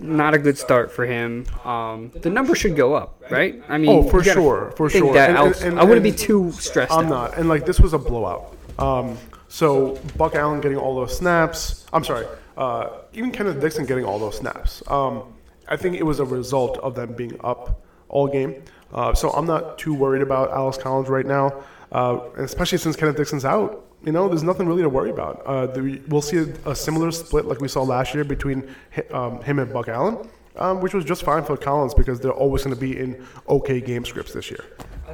not 0.01 0.35
a 0.35 0.39
good 0.39 0.59
start 0.59 0.91
for 0.91 1.05
him. 1.07 1.45
Um, 1.65 2.11
the 2.15 2.31
number 2.31 2.55
should 2.55 2.75
go 2.77 2.95
up, 2.95 3.23
right? 3.31 3.63
I 3.69 3.79
mean, 3.79 3.91
Oh, 3.91 4.03
for 4.09 4.23
sure, 4.25 4.73
for 4.77 4.89
sure. 4.91 5.13
That 5.15 5.31
And- 5.31 5.39
and- 5.55 5.65
and- 5.65 5.81
I 5.81 5.85
wouldn't 5.85 6.03
be 6.03 6.13
too 6.13 6.51
stressed. 6.53 6.93
I'm 6.93 7.07
out. 7.07 7.11
not. 7.11 7.39
And 7.39 7.49
like 7.49 7.67
this 7.67 7.79
was 7.81 7.93
a 7.93 7.99
blowout. 7.99 8.55
Um, 8.79 9.17
so 9.49 9.99
Buck 10.17 10.35
Allen 10.35 10.61
getting 10.61 10.79
all 10.79 10.95
those 10.97 11.17
snaps. 11.17 11.87
I'm 11.93 12.03
sorry. 12.05 12.27
Uh, 12.57 12.89
even 13.13 13.31
Kenneth 13.31 13.61
Dixon 13.61 13.85
getting 13.87 14.05
all 14.05 14.19
those 14.19 14.37
snaps. 14.39 14.83
Um, 14.89 15.23
I 15.69 15.77
think 15.77 15.97
it 15.97 16.03
was 16.05 16.19
a 16.21 16.25
result 16.25 16.79
of 16.79 16.95
them 16.95 17.13
being 17.13 17.37
up 17.45 17.83
all 18.09 18.27
game. 18.27 18.63
Uh, 18.93 19.13
so 19.15 19.31
I'm 19.31 19.47
not 19.47 19.79
too 19.79 19.95
worried 19.95 20.23
about 20.23 20.51
Alex 20.53 20.79
Collins 20.79 21.09
right 21.09 21.27
now, 21.27 21.53
uh, 21.95 22.21
especially 22.39 22.79
since 22.79 22.97
Kenneth 22.97 23.17
Dixon's 23.17 23.45
out. 23.45 23.87
You 24.05 24.13
know, 24.13 24.29
there's 24.29 24.43
nothing 24.43 24.67
really 24.67 24.83
to 24.83 24.89
worry 24.91 25.09
about. 25.11 25.41
Uh, 25.47 25.67
the, 25.67 25.99
we'll 26.09 26.21
see 26.21 26.37
a, 26.37 26.71
a 26.71 26.77
similar 26.77 27.11
split 27.11 27.47
like 27.47 27.61
we 27.63 27.69
saw 27.69 27.83
last 27.83 28.13
year 28.15 28.25
between 28.25 28.75
hi- 28.95 29.07
um, 29.13 29.41
him 29.43 29.59
and 29.59 29.73
Buck 29.73 29.89
Allen, 29.89 30.29
um, 30.57 30.81
which 30.83 30.93
was 30.93 31.07
just 31.07 31.23
fine 31.23 31.43
for 31.43 31.57
Collins 31.57 31.95
because 31.95 32.21
they're 32.21 32.31
always 32.31 32.63
going 32.65 32.75
to 32.75 32.81
be 32.81 32.99
in 32.99 33.25
okay 33.49 33.81
game 33.81 34.05
scripts 34.05 34.35
this 34.35 34.51
year. 34.51 34.63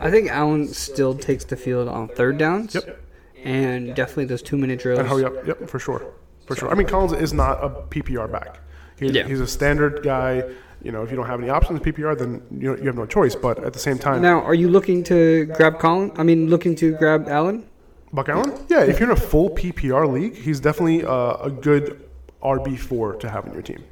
I 0.01 0.11
think 0.11 0.29
Allen 0.31 0.67
still 0.67 1.15
takes 1.15 1.45
the 1.45 1.57
field 1.57 1.87
on 1.89 2.09
third 2.09 2.39
downs. 2.39 2.75
Yep. 2.75 3.01
And 3.45 3.95
definitely 3.95 4.25
those 4.27 4.43
two 4.43 4.57
minute 4.59 4.81
drills. 4.81 4.99
And 4.99 5.09
hurry 5.09 5.25
up. 5.25 5.47
Yep, 5.47 5.69
for 5.71 5.79
sure. 5.79 6.13
For 6.47 6.57
sure. 6.57 6.71
I 6.71 6.75
mean, 6.75 6.87
Collins 6.89 7.13
is 7.13 7.33
not 7.33 7.63
a 7.65 7.69
PPR 7.71 8.31
back. 8.31 8.59
He, 8.99 9.07
Yeah. 9.09 9.27
He's 9.27 9.41
a 9.41 9.47
standard 9.47 10.03
guy. 10.03 10.43
You 10.83 10.93
know, 10.93 11.03
if 11.03 11.11
you 11.11 11.17
don't 11.17 11.27
have 11.27 11.41
any 11.41 11.51
options 11.51 11.79
in 11.81 11.93
PPR, 11.93 12.19
then 12.19 12.43
you, 12.51 12.77
you 12.77 12.85
have 12.85 12.97
no 12.97 13.07
choice. 13.07 13.35
But 13.35 13.63
at 13.63 13.73
the 13.73 13.79
same 13.79 13.99
time, 13.99 14.23
Now, 14.23 14.41
are 14.43 14.55
you 14.55 14.69
looking 14.69 15.03
to 15.05 15.47
grab 15.57 15.79
Colin? 15.79 16.11
I 16.17 16.23
mean, 16.23 16.49
looking 16.49 16.75
to 16.77 16.93
grab 16.97 17.29
Allen? 17.29 17.69
Buck 18.13 18.29
Allen? 18.29 18.53
Yeah, 18.69 18.83
if 18.83 18.99
you're 18.99 19.11
in 19.11 19.17
a 19.17 19.21
full 19.21 19.51
PPR 19.51 20.11
league, 20.13 20.35
he's 20.35 20.59
definitely 20.59 21.05
uh, 21.05 21.35
a 21.37 21.51
good 21.51 22.09
RB4 22.43 23.21
to 23.21 23.29
have 23.29 23.47
in 23.47 23.53
your 23.53 23.63
team. 23.63 23.85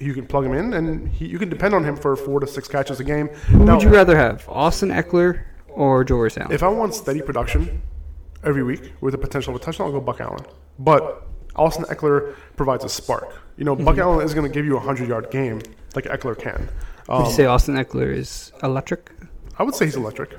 You 0.00 0.14
can 0.14 0.26
plug 0.26 0.44
him 0.44 0.54
in, 0.54 0.72
and 0.74 1.08
he, 1.08 1.26
you 1.26 1.38
can 1.38 1.48
depend 1.48 1.74
on 1.74 1.84
him 1.84 1.96
for 1.96 2.14
four 2.16 2.40
to 2.40 2.46
six 2.46 2.66
catches 2.68 3.00
a 3.00 3.04
game. 3.04 3.28
Who 3.28 3.64
Now, 3.64 3.74
would 3.74 3.82
you 3.82 3.90
rather 3.90 4.16
have, 4.16 4.48
Austin 4.48 4.90
Ekeler 4.90 5.42
or 5.68 6.04
Javorius 6.04 6.38
Allen? 6.38 6.52
if 6.52 6.62
I 6.62 6.68
want 6.68 6.94
steady 6.94 7.20
production 7.20 7.82
every 8.44 8.62
week 8.62 8.92
with 9.00 9.12
the 9.12 9.18
potential 9.18 9.54
of 9.54 9.60
a 9.60 9.64
touchdown, 9.64 9.88
I'll 9.88 9.92
go 9.92 10.00
Buck 10.00 10.20
Allen. 10.20 10.44
But 10.78 11.26
Austin 11.58 11.84
Ekeler 11.86 12.34
provides 12.56 12.84
a 12.84 12.88
spark. 12.88 13.34
You 13.56 13.64
know, 13.64 13.74
Buck 13.74 13.98
Allen 13.98 14.24
is 14.24 14.34
going 14.34 14.46
to 14.46 14.52
give 14.52 14.64
you 14.64 14.72
a 14.74 14.76
100 14.76 15.08
yard 15.08 15.30
game 15.30 15.60
like 15.94 16.04
Ekeler 16.04 16.38
can. 16.38 16.68
would 17.08 17.14
Um, 17.14 17.24
you 17.24 17.32
say 17.32 17.46
Austin 17.46 17.74
Ekeler 17.76 18.12
is 18.14 18.52
electric? 18.62 19.10
I 19.58 19.62
would 19.64 19.74
say 19.74 19.86
he's 19.86 19.96
electric. 19.96 20.38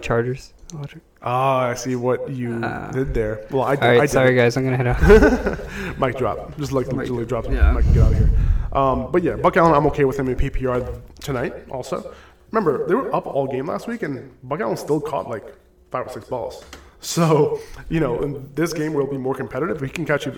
Chargers 0.00 0.52
electric. 0.72 1.02
Ah, 1.22 1.68
I 1.68 1.74
see 1.74 1.96
what 1.96 2.28
you 2.30 2.60
did 2.92 3.14
there. 3.14 3.46
Well, 3.50 3.62
I, 3.62 3.74
All 3.76 3.80
right, 3.80 4.00
I 4.00 4.06
sorry 4.06 4.34
guys, 4.34 4.56
I'm 4.56 4.64
gonna 4.64 4.76
head 4.76 4.86
out. 4.86 5.98
Mike 5.98 6.18
drop. 6.18 6.56
Just 6.58 6.72
like 6.72 6.86
the 6.86 7.04
Julie 7.04 7.24
dropped. 7.24 7.50
yeah. 7.50 7.72
Mic 7.72 7.84
get 7.94 7.98
out 8.02 8.12
of 8.12 8.18
here. 8.18 8.30
Um, 8.72 9.10
but 9.12 9.22
yeah, 9.22 9.36
Buck 9.36 9.56
Allen, 9.56 9.74
I'm 9.74 9.86
okay 9.86 10.04
with 10.04 10.18
him 10.18 10.28
in 10.28 10.36
PPR 10.36 11.00
tonight. 11.20 11.54
Also, 11.70 12.12
remember 12.50 12.86
they 12.86 12.94
were 12.94 13.14
up 13.14 13.26
all 13.26 13.46
game 13.46 13.66
last 13.66 13.86
week, 13.86 14.02
and 14.02 14.30
Buck 14.42 14.60
Allen 14.60 14.76
still 14.76 15.00
caught 15.00 15.28
like 15.28 15.44
five 15.90 16.06
or 16.06 16.10
six 16.10 16.26
balls. 16.26 16.64
So 17.04 17.60
you 17.88 18.00
know, 18.00 18.20
in 18.22 18.50
this 18.54 18.72
game 18.72 18.94
will 18.94 19.06
be 19.06 19.18
more 19.18 19.34
competitive. 19.34 19.80
He 19.80 19.88
can 19.88 20.06
catch 20.06 20.26
you, 20.26 20.32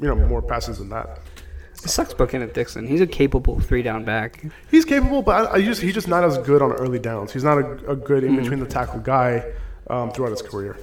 you 0.00 0.08
know, 0.08 0.14
more 0.14 0.40
passes 0.40 0.78
than 0.78 0.88
that. 0.90 1.20
It 1.72 1.90
sucks 1.90 2.14
Kenneth 2.14 2.54
Dixon. 2.54 2.86
He's 2.86 3.00
a 3.00 3.06
capable 3.06 3.58
three 3.58 3.82
down 3.82 4.04
back. 4.04 4.44
He's 4.70 4.84
capable, 4.84 5.22
but 5.22 5.48
I, 5.48 5.54
I 5.54 5.62
just 5.62 5.82
he's 5.82 5.94
just 5.94 6.06
not 6.06 6.22
as 6.22 6.38
good 6.38 6.62
on 6.62 6.72
early 6.72 7.00
downs. 7.00 7.32
He's 7.32 7.44
not 7.44 7.58
a, 7.58 7.90
a 7.90 7.96
good 7.96 8.22
in 8.22 8.36
between 8.36 8.60
the 8.60 8.66
tackle 8.66 9.00
guy 9.00 9.44
um, 9.90 10.12
throughout 10.12 10.30
his 10.30 10.42
career. 10.42 10.78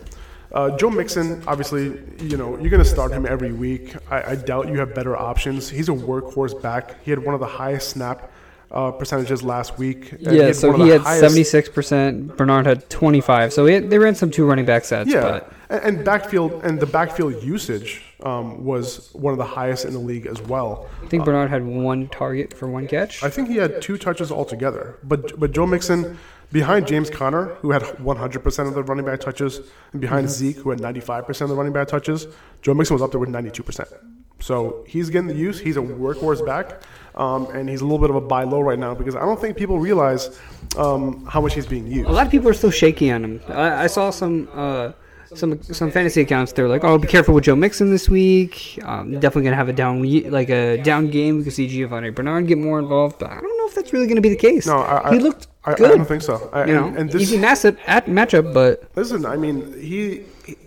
Uh, 0.51 0.75
Joe 0.77 0.89
Mixon, 0.89 1.41
obviously, 1.47 1.99
you 2.21 2.35
know 2.35 2.57
you're 2.57 2.69
going 2.69 2.83
to 2.83 2.89
start 2.89 3.11
him 3.11 3.25
every 3.25 3.53
week. 3.53 3.95
I, 4.11 4.31
I 4.31 4.35
doubt 4.35 4.67
you 4.67 4.79
have 4.79 4.93
better 4.93 5.15
options. 5.15 5.69
He's 5.69 5.87
a 5.87 5.93
workhorse 5.93 6.59
back. 6.61 7.01
He 7.03 7.11
had 7.11 7.23
one 7.23 7.33
of 7.33 7.39
the 7.39 7.47
highest 7.47 7.89
snap 7.89 8.31
uh, 8.71 8.91
percentages 8.91 9.43
last 9.43 9.77
week. 9.77 10.13
Yeah, 10.19 10.45
had 10.45 10.55
so 10.55 10.73
he 10.73 10.89
had 10.89 11.03
seventy 11.03 11.43
six 11.43 11.69
percent. 11.69 12.37
Bernard 12.37 12.65
had 12.65 12.89
twenty 12.89 13.21
five. 13.21 13.53
So 13.53 13.65
he 13.65 13.73
had, 13.75 13.89
they 13.89 13.97
ran 13.97 14.15
some 14.15 14.31
two 14.31 14.45
running 14.45 14.65
back 14.65 14.85
sets. 14.85 15.09
Yeah, 15.09 15.21
but 15.21 15.53
and, 15.69 15.97
and 15.97 16.05
backfield 16.05 16.63
and 16.63 16.79
the 16.79 16.85
backfield 16.85 17.41
usage 17.43 18.03
um, 18.23 18.63
was 18.63 19.13
one 19.13 19.31
of 19.31 19.37
the 19.37 19.45
highest 19.45 19.85
in 19.85 19.93
the 19.93 19.99
league 19.99 20.25
as 20.25 20.41
well. 20.41 20.87
I 21.03 21.07
think 21.07 21.25
Bernard 21.25 21.49
had 21.49 21.65
one 21.65 22.07
target 22.09 22.53
for 22.53 22.67
one 22.67 22.87
catch. 22.87 23.23
I 23.23 23.29
think 23.29 23.49
he 23.49 23.57
had 23.57 23.81
two 23.81 23.97
touches 23.97 24.31
altogether. 24.31 24.97
But 25.03 25.39
but 25.39 25.51
Joe 25.51 25.65
Mixon, 25.65 26.17
behind 26.51 26.87
James 26.87 27.09
Conner, 27.09 27.55
who 27.55 27.71
had 27.71 27.81
100% 27.81 28.67
of 28.67 28.73
the 28.73 28.83
running 28.83 29.05
back 29.05 29.19
touches, 29.19 29.61
and 29.93 30.01
behind 30.01 30.27
Mm-hmm. 30.27 30.33
Zeke, 30.33 30.57
who 30.57 30.69
had 30.71 30.79
95% 30.79 31.41
of 31.41 31.49
the 31.49 31.55
running 31.55 31.73
back 31.73 31.87
touches, 31.87 32.27
Joe 32.61 32.73
Mixon 32.73 32.95
was 32.95 33.01
up 33.01 33.11
there 33.11 33.19
with 33.19 33.29
92%. 33.29 33.93
So 34.39 34.83
he's 34.87 35.09
getting 35.09 35.27
the 35.27 35.35
use. 35.35 35.59
He's 35.59 35.77
a 35.77 35.81
workhorse 35.81 36.45
back, 36.45 36.81
um, 37.19 37.45
and 37.55 37.69
he's 37.69 37.81
a 37.81 37.83
little 37.85 37.99
bit 37.99 38.09
of 38.09 38.15
a 38.15 38.21
buy 38.21 38.43
low 38.43 38.61
right 38.61 38.79
now 38.79 38.93
because 38.95 39.15
I 39.15 39.19
don't 39.21 39.39
think 39.39 39.57
people 39.57 39.77
realize 39.79 40.39
um, 40.77 41.25
how 41.25 41.41
much 41.41 41.53
he's 41.53 41.65
being 41.67 41.85
used. 41.85 42.07
A 42.09 42.11
lot 42.11 42.25
of 42.25 42.31
people 42.31 42.47
are 42.49 42.53
still 42.53 42.71
shaky 42.71 43.11
on 43.11 43.23
him. 43.23 43.41
I, 43.49 43.83
I 43.83 43.87
saw 43.87 44.09
some 44.09 44.47
uh, 44.53 44.91
some 45.35 45.61
some 45.61 45.91
fantasy 45.91 46.21
accounts. 46.21 46.53
They're 46.53 46.67
like, 46.69 46.83
"Oh, 46.83 46.97
be 46.97 47.07
careful 47.07 47.33
with 47.35 47.43
Joe 47.43 47.55
Mixon 47.55 47.91
this 47.91 48.09
week. 48.09 48.79
Um, 48.83 49.11
definitely 49.13 49.43
gonna 49.43 49.55
have 49.57 49.69
a 49.69 49.73
down 49.73 50.01
like 50.31 50.49
a 50.49 50.77
down 50.81 51.09
game. 51.11 51.37
We 51.37 51.43
could 51.43 51.53
see 51.53 51.67
Giovani 51.67 52.09
Bernard 52.15 52.47
get 52.47 52.57
more 52.57 52.79
involved." 52.79 53.19
But 53.19 53.29
I 53.31 53.35
don't 53.41 53.57
know 53.57 53.67
if 53.67 53.75
that's 53.75 53.91
really 53.93 54.07
gonna 54.07 54.21
be 54.21 54.29
the 54.29 54.35
case. 54.49 54.65
No, 54.65 54.77
I, 54.79 55.09
I, 55.09 55.13
he 55.13 55.19
looked 55.19 55.47
I, 55.65 55.73
I 55.73 55.75
good. 55.75 55.97
don't 55.97 56.05
think 56.05 56.21
so. 56.23 56.49
I, 56.53 56.65
you 56.65 56.73
know, 56.73 56.87
and, 56.87 56.97
and 56.97 57.11
this, 57.11 57.21
easy 57.21 57.37
matchup 57.37 57.77
at 57.85 58.05
matchup, 58.07 58.53
but 58.53 58.89
Listen, 58.95 59.25
I 59.25 59.35
mean, 59.35 59.73
he, 59.79 60.23
he- 60.45 60.57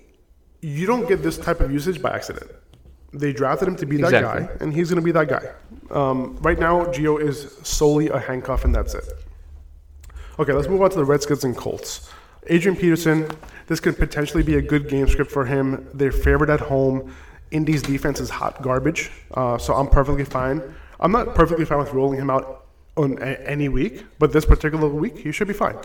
you 0.61 0.87
don't 0.87 1.09
get 1.09 1.23
this 1.25 1.39
type 1.39 1.61
of 1.61 1.73
usage 1.73 2.01
by 2.01 2.11
accident. 2.11 2.49
They 3.13 3.33
drafted 3.33 3.67
him 3.69 3.77
to 3.77 3.85
be 3.87 3.97
that 3.99 4.15
Exactly. 4.15 4.47
guy, 4.47 4.53
and 4.61 4.73
he's 4.73 4.89
going 4.89 5.01
to 5.01 5.05
be 5.05 5.11
that 5.13 5.29
guy. 5.29 5.43
Um, 5.93 6.37
right 6.41 6.59
now, 6.59 6.85
Gio 6.87 7.21
is 7.21 7.57
solely 7.63 8.09
a 8.09 8.19
handcuff, 8.19 8.65
and 8.65 8.75
that's 8.75 8.95
it. 8.95 9.05
Okay, 10.39 10.53
let's 10.53 10.69
move 10.69 10.81
on 10.83 10.91
to 10.91 10.97
the 10.97 11.05
Redskins 11.05 11.45
and 11.45 11.57
Colts. 11.57 12.11
Adrian 12.49 12.77
Peterson, 12.77 13.29
this 13.67 13.79
could 13.79 13.99
potentially 13.99 14.43
be 14.43 14.57
a 14.57 14.63
good 14.63 14.89
game 14.89 15.07
script 15.07 15.31
for 15.31 15.45
him. 15.45 15.87
They're 15.95 16.11
favored 16.11 16.51
at 16.51 16.61
home. 16.61 17.15
Indy's 17.51 17.83
defense 17.83 18.19
is 18.19 18.31
hot 18.31 18.63
garbage, 18.63 19.11
uh, 19.35 19.59
so 19.59 19.75
I'm 19.75 19.87
perfectly 19.87 20.25
fine. 20.25 20.63
I'm 20.99 21.13
not 21.13 21.35
perfectly 21.35 21.67
fine 21.67 21.79
with 21.79 21.93
rolling 21.93 22.19
him 22.19 22.31
out 22.31 22.65
on 22.97 23.19
a- 23.21 23.49
any 23.49 23.69
week, 23.69 24.05
but 24.19 24.33
this 24.33 24.47
particular 24.47 24.89
week, 24.89 25.19
he 25.19 25.33
should 25.33 25.49
be 25.49 25.55
fine. 25.55 25.77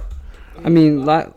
I 0.63 0.69
mean, 0.69 1.05
la- 1.05 1.27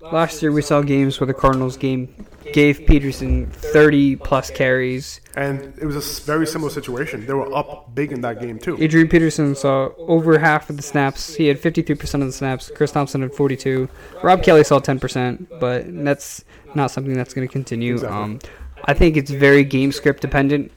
last 0.00 0.42
year 0.42 0.52
we 0.52 0.62
saw 0.62 0.82
games 0.82 1.20
where 1.20 1.26
the 1.26 1.34
Cardinals 1.34 1.76
game 1.76 2.14
gave 2.52 2.86
Peterson 2.86 3.46
30 3.46 4.16
plus 4.16 4.50
carries. 4.50 5.20
And 5.36 5.74
it 5.78 5.84
was 5.84 5.96
a 5.96 6.22
very 6.22 6.46
similar 6.46 6.70
situation. 6.70 7.26
They 7.26 7.32
were 7.32 7.54
up 7.54 7.94
big 7.94 8.12
in 8.12 8.20
that 8.22 8.40
game 8.40 8.58
too. 8.58 8.76
Adrian 8.80 9.08
Peterson 9.08 9.54
saw 9.54 9.90
over 9.98 10.38
half 10.38 10.70
of 10.70 10.76
the 10.76 10.82
snaps. 10.82 11.34
He 11.34 11.46
had 11.46 11.60
53% 11.60 12.14
of 12.14 12.20
the 12.20 12.32
snaps. 12.32 12.70
Chris 12.74 12.92
Thompson 12.92 13.22
had 13.22 13.34
42. 13.34 13.88
Rob 14.22 14.42
Kelley 14.42 14.64
saw 14.64 14.80
10%, 14.80 15.60
but 15.60 15.84
that's 16.04 16.44
not 16.74 16.90
something 16.90 17.14
that's 17.14 17.34
going 17.34 17.46
to 17.46 17.52
continue. 17.52 17.94
Exactly. 17.94 18.18
Um, 18.18 18.38
I 18.84 18.94
think 18.94 19.16
it's 19.16 19.30
very 19.30 19.64
game 19.64 19.92
script 19.92 20.22
dependent, 20.22 20.72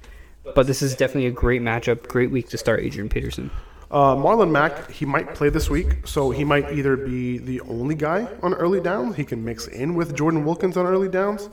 but 0.55 0.67
this 0.67 0.81
is 0.81 0.95
definitely 0.95 1.27
a 1.27 1.31
great 1.31 1.61
matchup, 1.61 2.07
great 2.07 2.31
week 2.31 2.49
to 2.49 2.57
start 2.57 2.81
Adrian 2.81 3.09
Peterson. 3.09 3.49
Uh, 3.93 4.15
Marlon 4.15 4.49
Mack, 4.49 4.89
he 4.89 5.05
might 5.05 5.35
play 5.35 5.49
this 5.49 5.69
week, 5.69 6.07
so 6.07 6.31
he 6.31 6.43
might 6.43 6.73
either 6.73 6.97
be 6.97 7.37
the 7.37 7.61
only 7.61 7.93
guy 7.93 8.27
on 8.41 8.55
early 8.55 8.81
downs. 8.81 9.15
He 9.15 9.23
can 9.23 9.45
mix 9.45 9.67
in 9.67 9.93
with 9.93 10.15
Jordan 10.15 10.43
Wilkins 10.43 10.77
on 10.77 10.87
early 10.87 11.07
downs. 11.07 11.47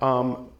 Um, 0.00 0.50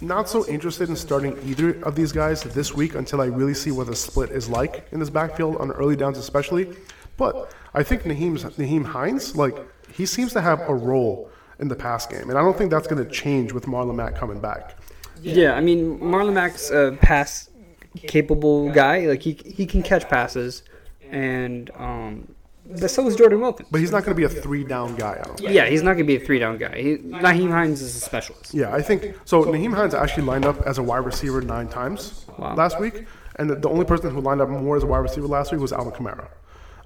not 0.00 0.28
so 0.28 0.46
interested 0.46 0.88
in 0.88 0.94
starting 0.94 1.36
either 1.44 1.82
of 1.82 1.96
these 1.96 2.12
guys 2.12 2.44
this 2.44 2.72
week 2.72 2.94
until 2.94 3.20
I 3.20 3.26
really 3.26 3.54
see 3.54 3.72
what 3.72 3.88
the 3.88 3.96
split 3.96 4.30
is 4.30 4.48
like 4.48 4.86
in 4.92 5.00
this 5.00 5.10
backfield 5.10 5.56
on 5.56 5.72
early 5.72 5.96
downs, 5.96 6.18
especially. 6.18 6.76
But 7.16 7.52
I 7.74 7.82
think 7.82 8.02
Nyheim's, 8.02 8.44
Nyheim 8.44 8.84
Hines, 8.84 9.34
like 9.34 9.56
he 9.92 10.06
seems 10.06 10.32
to 10.34 10.40
have 10.40 10.60
a 10.68 10.74
role 10.74 11.30
in 11.58 11.66
the 11.66 11.74
pass 11.74 12.06
game, 12.06 12.30
and 12.30 12.38
I 12.38 12.42
don't 12.42 12.56
think 12.56 12.70
that's 12.70 12.86
going 12.86 13.02
to 13.02 13.10
change 13.10 13.52
with 13.52 13.64
Marlon 13.64 13.96
Mack 13.96 14.14
coming 14.14 14.38
back. 14.38 14.76
Yeah, 15.20 15.54
I 15.54 15.62
mean 15.62 15.98
Marlon 15.98 16.34
Mack's 16.34 16.70
a 16.70 16.96
pass 17.00 17.50
capable 17.96 18.70
guy. 18.70 19.06
Like 19.06 19.22
he 19.22 19.40
he 19.44 19.66
can 19.66 19.82
catch 19.82 20.08
passes, 20.08 20.62
and 21.10 21.70
um, 21.76 22.34
but 22.68 22.90
so 22.90 23.06
is 23.06 23.14
Jordan 23.16 23.40
Wilkins. 23.40 23.68
But 23.70 23.80
he's 23.80 23.92
not 23.92 24.04
going 24.04 24.16
to 24.16 24.16
be 24.16 24.24
a 24.24 24.28
three 24.42 24.64
down 24.64 24.96
guy. 24.96 25.18
I 25.20 25.24
don't. 25.26 25.38
think. 25.38 25.50
Yeah, 25.50 25.66
he's 25.66 25.82
not 25.82 25.94
going 25.94 26.06
to 26.06 26.16
be 26.16 26.16
a 26.16 26.26
three 26.26 26.38
down 26.38 26.58
guy. 26.58 26.80
He, 26.80 26.96
Nyheim 26.96 27.50
Hines 27.50 27.80
is 27.80 27.94
a 27.96 28.00
specialist. 28.00 28.52
Yeah, 28.54 28.74
I 28.74 28.82
think 28.82 29.14
so. 29.24 29.44
Nyheim 29.44 29.74
Hines 29.74 29.94
actually 29.94 30.24
lined 30.24 30.44
up 30.44 30.60
as 30.62 30.78
a 30.78 30.82
wide 30.82 31.04
receiver 31.04 31.40
nine 31.40 31.68
times 31.68 32.24
Wow. 32.38 32.54
last 32.54 32.80
week, 32.80 33.06
and 33.36 33.48
the, 33.48 33.54
the 33.56 33.68
only 33.68 33.84
person 33.84 34.10
who 34.10 34.20
lined 34.20 34.40
up 34.40 34.48
more 34.48 34.76
as 34.76 34.82
a 34.82 34.86
wide 34.86 34.98
receiver 34.98 35.26
last 35.26 35.52
week 35.52 35.60
was 35.60 35.72
Alvin 35.72 35.92
Kamara, 35.92 36.28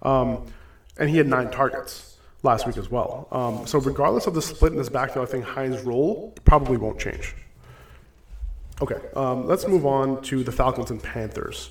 um, 0.03 0.47
and 0.99 1.09
he 1.11 1.17
had 1.17 1.27
nine 1.27 1.51
targets 1.51 2.19
last 2.43 2.67
week 2.67 2.77
as 2.77 2.91
well. 2.91 3.27
Um, 3.33 3.67
so 3.67 3.79
regardless 3.81 4.27
of 4.27 4.35
the 4.35 4.43
split 4.43 4.73
in 4.73 4.79
this 4.79 4.89
backfield, 4.89 5.27
I 5.29 5.31
think 5.31 5.45
Hines' 5.45 5.83
role 5.83 6.33
probably 6.45 6.77
won't 6.77 6.99
change. 7.01 7.35
Okay, 8.83 8.97
um, 9.17 9.47
let's 9.47 9.67
move 9.69 9.85
on 9.85 10.23
to 10.23 10.43
the 10.45 10.53
Falcons 10.53 10.91
and 10.91 11.03
Panthers. 11.03 11.71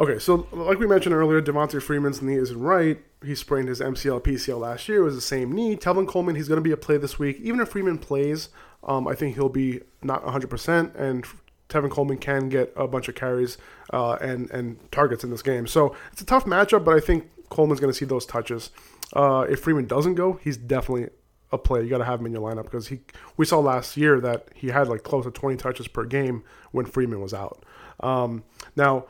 Okay, 0.00 0.18
so 0.18 0.46
like 0.50 0.78
we 0.78 0.86
mentioned 0.86 1.14
earlier, 1.14 1.42
Devonta 1.42 1.80
Freeman's 1.82 2.22
knee 2.22 2.36
isn't 2.36 2.58
right. 2.58 2.98
He 3.22 3.34
sprained 3.34 3.68
his 3.68 3.80
MCL, 3.80 4.22
PCL 4.22 4.58
last 4.58 4.88
year. 4.88 5.00
It 5.00 5.04
was 5.04 5.14
the 5.14 5.20
same 5.20 5.52
knee. 5.52 5.76
Tevin 5.76 6.08
Coleman, 6.08 6.36
he's 6.36 6.48
going 6.48 6.56
to 6.56 6.62
be 6.62 6.72
a 6.72 6.76
play 6.78 6.96
this 6.96 7.18
week. 7.18 7.38
Even 7.42 7.60
if 7.60 7.68
Freeman 7.68 7.98
plays, 7.98 8.48
um, 8.82 9.06
I 9.06 9.14
think 9.14 9.34
he'll 9.34 9.50
be 9.50 9.82
not 10.02 10.24
100%, 10.24 10.94
and 10.94 11.26
Tevin 11.68 11.90
Coleman 11.90 12.16
can 12.16 12.48
get 12.48 12.72
a 12.76 12.88
bunch 12.88 13.08
of 13.08 13.14
carries 13.14 13.58
uh, 13.92 14.12
and, 14.22 14.50
and 14.50 14.78
targets 14.90 15.22
in 15.22 15.28
this 15.28 15.42
game. 15.42 15.66
So 15.66 15.94
it's 16.12 16.22
a 16.22 16.26
tough 16.26 16.46
matchup, 16.46 16.82
but 16.82 16.96
I 16.96 17.00
think 17.00 17.30
Coleman's 17.50 17.78
going 17.80 17.92
to 17.92 17.98
see 17.98 18.06
those 18.06 18.24
touches. 18.24 18.70
Uh, 19.12 19.44
if 19.50 19.60
Freeman 19.60 19.86
doesn't 19.86 20.14
go, 20.14 20.40
he's 20.42 20.56
definitely 20.56 21.10
a 21.52 21.58
play. 21.58 21.82
You 21.82 21.90
got 21.90 21.98
to 21.98 22.04
have 22.04 22.20
him 22.20 22.26
in 22.26 22.32
your 22.32 22.40
lineup 22.40 22.62
because 22.62 22.88
he. 22.88 23.00
We 23.36 23.44
saw 23.44 23.58
last 23.58 23.98
year 23.98 24.18
that 24.20 24.48
he 24.54 24.68
had 24.68 24.88
like 24.88 25.02
close 25.02 25.24
to 25.24 25.30
20 25.30 25.56
touches 25.56 25.88
per 25.88 26.04
game 26.04 26.42
when 26.70 26.86
Freeman 26.86 27.20
was 27.20 27.34
out. 27.34 27.64
Um, 27.98 28.44
now, 28.76 29.04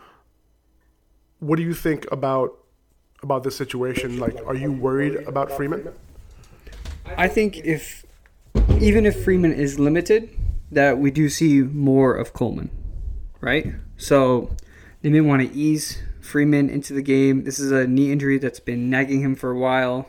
what 1.40 1.56
do 1.56 1.62
you 1.62 1.74
think 1.74 2.06
about 2.12 2.56
about 3.22 3.42
this 3.42 3.56
situation? 3.56 4.18
Like, 4.18 4.36
are 4.46 4.54
you 4.54 4.72
worried 4.72 5.16
about 5.26 5.50
Freeman? 5.52 5.92
I 7.16 7.28
think 7.28 7.58
if 7.58 8.04
even 8.80 9.04
if 9.04 9.24
Freeman 9.24 9.52
is 9.52 9.78
limited, 9.78 10.30
that 10.70 10.98
we 10.98 11.10
do 11.10 11.28
see 11.28 11.62
more 11.62 12.14
of 12.14 12.32
Coleman, 12.32 12.70
right? 13.40 13.66
So 13.96 14.54
they 15.02 15.10
may 15.10 15.20
want 15.20 15.42
to 15.42 15.54
ease 15.54 16.02
Freeman 16.20 16.70
into 16.70 16.92
the 16.92 17.02
game. 17.02 17.44
This 17.44 17.58
is 17.58 17.72
a 17.72 17.86
knee 17.86 18.12
injury 18.12 18.38
that's 18.38 18.60
been 18.60 18.88
nagging 18.88 19.20
him 19.20 19.34
for 19.34 19.50
a 19.50 19.58
while. 19.58 20.06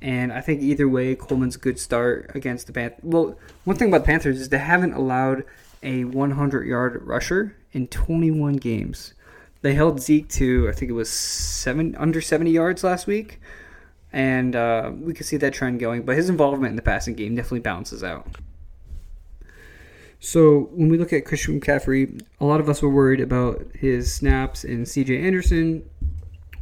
And 0.00 0.32
I 0.32 0.40
think 0.40 0.62
either 0.62 0.88
way, 0.88 1.14
Coleman's 1.14 1.56
good 1.56 1.78
start 1.78 2.32
against 2.34 2.66
the 2.66 2.72
Panthers. 2.72 3.00
Well, 3.04 3.38
one 3.64 3.76
thing 3.76 3.88
about 3.88 3.98
the 3.98 4.06
Panthers 4.06 4.40
is 4.40 4.48
they 4.48 4.58
haven't 4.58 4.94
allowed 4.94 5.44
a 5.82 6.04
100 6.04 6.66
yard 6.66 7.02
rusher 7.06 7.56
in 7.72 7.86
21 7.86 8.56
games. 8.56 9.14
They 9.62 9.74
held 9.74 10.00
Zeke 10.00 10.28
to, 10.30 10.68
I 10.68 10.72
think 10.72 10.90
it 10.90 10.94
was 10.94 11.08
seven 11.08 11.94
under 11.96 12.20
70 12.20 12.50
yards 12.50 12.84
last 12.84 13.06
week. 13.06 13.40
and 14.12 14.54
uh, 14.54 14.92
we 14.94 15.14
could 15.14 15.26
see 15.26 15.38
that 15.38 15.54
trend 15.54 15.80
going. 15.80 16.02
But 16.02 16.16
his 16.16 16.28
involvement 16.28 16.70
in 16.70 16.76
the 16.76 16.82
passing 16.82 17.14
game 17.14 17.34
definitely 17.34 17.60
balances 17.60 18.04
out. 18.04 18.26
So 20.20 20.68
when 20.72 20.88
we 20.88 20.98
look 20.98 21.12
at 21.12 21.24
Christian 21.24 21.60
McCaffrey, 21.60 22.22
a 22.40 22.44
lot 22.44 22.60
of 22.60 22.68
us 22.68 22.80
were 22.82 22.90
worried 22.90 23.20
about 23.20 23.66
his 23.74 24.14
snaps 24.14 24.62
and 24.64 24.86
C.J. 24.86 25.18
Anderson. 25.18 25.88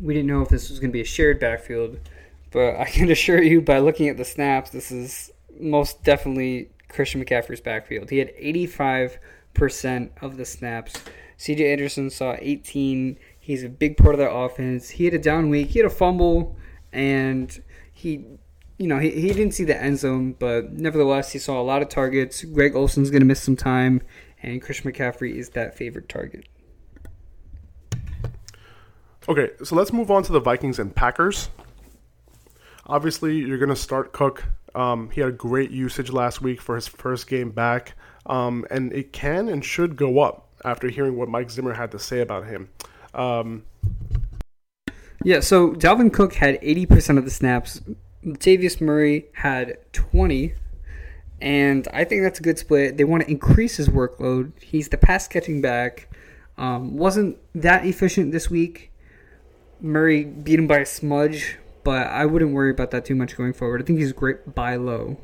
We 0.00 0.14
didn't 0.14 0.28
know 0.28 0.40
if 0.40 0.48
this 0.48 0.70
was 0.70 0.80
going 0.80 0.90
to 0.90 0.94
be 0.94 1.02
a 1.02 1.04
shared 1.04 1.38
backfield, 1.40 1.98
but 2.52 2.76
I 2.80 2.86
can 2.86 3.10
assure 3.10 3.42
you 3.42 3.60
by 3.60 3.78
looking 3.80 4.08
at 4.08 4.16
the 4.16 4.24
snaps, 4.24 4.70
this 4.70 4.90
is 4.90 5.30
most 5.58 6.02
definitely 6.04 6.70
Christian 6.88 7.22
McCaffrey's 7.22 7.60
backfield. 7.60 8.08
He 8.08 8.18
had 8.18 8.34
85% 8.36 10.10
of 10.22 10.36
the 10.38 10.44
snaps. 10.46 10.94
C.J. 11.40 11.72
Anderson 11.72 12.10
saw 12.10 12.36
18. 12.38 13.18
He's 13.38 13.64
a 13.64 13.70
big 13.70 13.96
part 13.96 14.14
of 14.14 14.18
their 14.18 14.28
offense. 14.28 14.90
He 14.90 15.06
had 15.06 15.14
a 15.14 15.18
down 15.18 15.48
week. 15.48 15.68
He 15.68 15.78
had 15.78 15.86
a 15.86 15.90
fumble, 15.90 16.54
and 16.92 17.62
he 17.94 18.26
you 18.76 18.86
know, 18.86 18.98
he, 18.98 19.08
he 19.08 19.28
didn't 19.28 19.52
see 19.52 19.64
the 19.64 19.74
end 19.80 19.98
zone, 19.98 20.36
but 20.38 20.72
nevertheless, 20.72 21.32
he 21.32 21.38
saw 21.38 21.58
a 21.58 21.64
lot 21.64 21.80
of 21.80 21.88
targets. 21.88 22.44
Greg 22.44 22.76
Olsen's 22.76 23.10
going 23.10 23.22
to 23.22 23.26
miss 23.26 23.42
some 23.42 23.56
time, 23.56 24.02
and 24.42 24.60
Christian 24.60 24.92
McCaffrey 24.92 25.34
is 25.34 25.48
that 25.50 25.78
favorite 25.78 26.10
target. 26.10 26.46
Okay, 29.26 29.48
so 29.64 29.76
let's 29.76 29.94
move 29.94 30.10
on 30.10 30.22
to 30.24 30.32
the 30.32 30.40
Vikings 30.40 30.78
and 30.78 30.94
Packers. 30.94 31.48
Obviously, 32.84 33.38
you're 33.38 33.58
going 33.58 33.70
to 33.70 33.76
start 33.76 34.12
Cook. 34.12 34.44
Um, 34.74 35.08
he 35.08 35.22
had 35.22 35.38
great 35.38 35.70
usage 35.70 36.12
last 36.12 36.42
week 36.42 36.60
for 36.60 36.74
his 36.74 36.86
first 36.86 37.28
game 37.28 37.50
back, 37.50 37.94
um, 38.26 38.66
and 38.70 38.92
it 38.92 39.14
can 39.14 39.48
and 39.48 39.64
should 39.64 39.96
go 39.96 40.20
up 40.20 40.49
after 40.64 40.88
hearing 40.88 41.16
what 41.16 41.28
Mike 41.28 41.50
Zimmer 41.50 41.74
had 41.74 41.90
to 41.92 41.98
say 41.98 42.20
about 42.20 42.46
him. 42.46 42.68
Um, 43.14 43.64
yeah, 45.24 45.40
so 45.40 45.72
Dalvin 45.72 46.12
Cook 46.12 46.34
had 46.34 46.60
80% 46.60 47.18
of 47.18 47.24
the 47.24 47.30
snaps 47.30 47.80
Latavius 48.24 48.80
Murray 48.80 49.26
had 49.32 49.78
20, 49.92 50.54
and 51.40 51.88
I 51.92 52.04
think 52.04 52.22
that's 52.22 52.38
a 52.38 52.42
good 52.42 52.58
split. 52.58 52.96
They 52.96 53.04
want 53.04 53.24
to 53.24 53.30
increase 53.30 53.76
his 53.76 53.88
workload. 53.88 54.52
He's 54.60 54.88
the 54.88 54.98
pass 54.98 55.26
catching 55.26 55.62
back. 55.62 56.08
Um, 56.58 56.96
wasn't 56.96 57.38
that 57.54 57.86
efficient 57.86 58.32
this 58.32 58.50
week. 58.50 58.92
Murray 59.80 60.24
beat 60.24 60.58
him 60.58 60.66
by 60.66 60.80
a 60.80 60.86
smudge, 60.86 61.56
but 61.82 62.08
I 62.08 62.26
wouldn't 62.26 62.52
worry 62.52 62.70
about 62.70 62.90
that 62.90 63.06
too 63.06 63.14
much 63.14 63.36
going 63.36 63.54
forward. 63.54 63.80
I 63.80 63.84
think 63.84 63.98
he's 63.98 64.12
great 64.12 64.54
buy 64.54 64.76
low. 64.76 65.16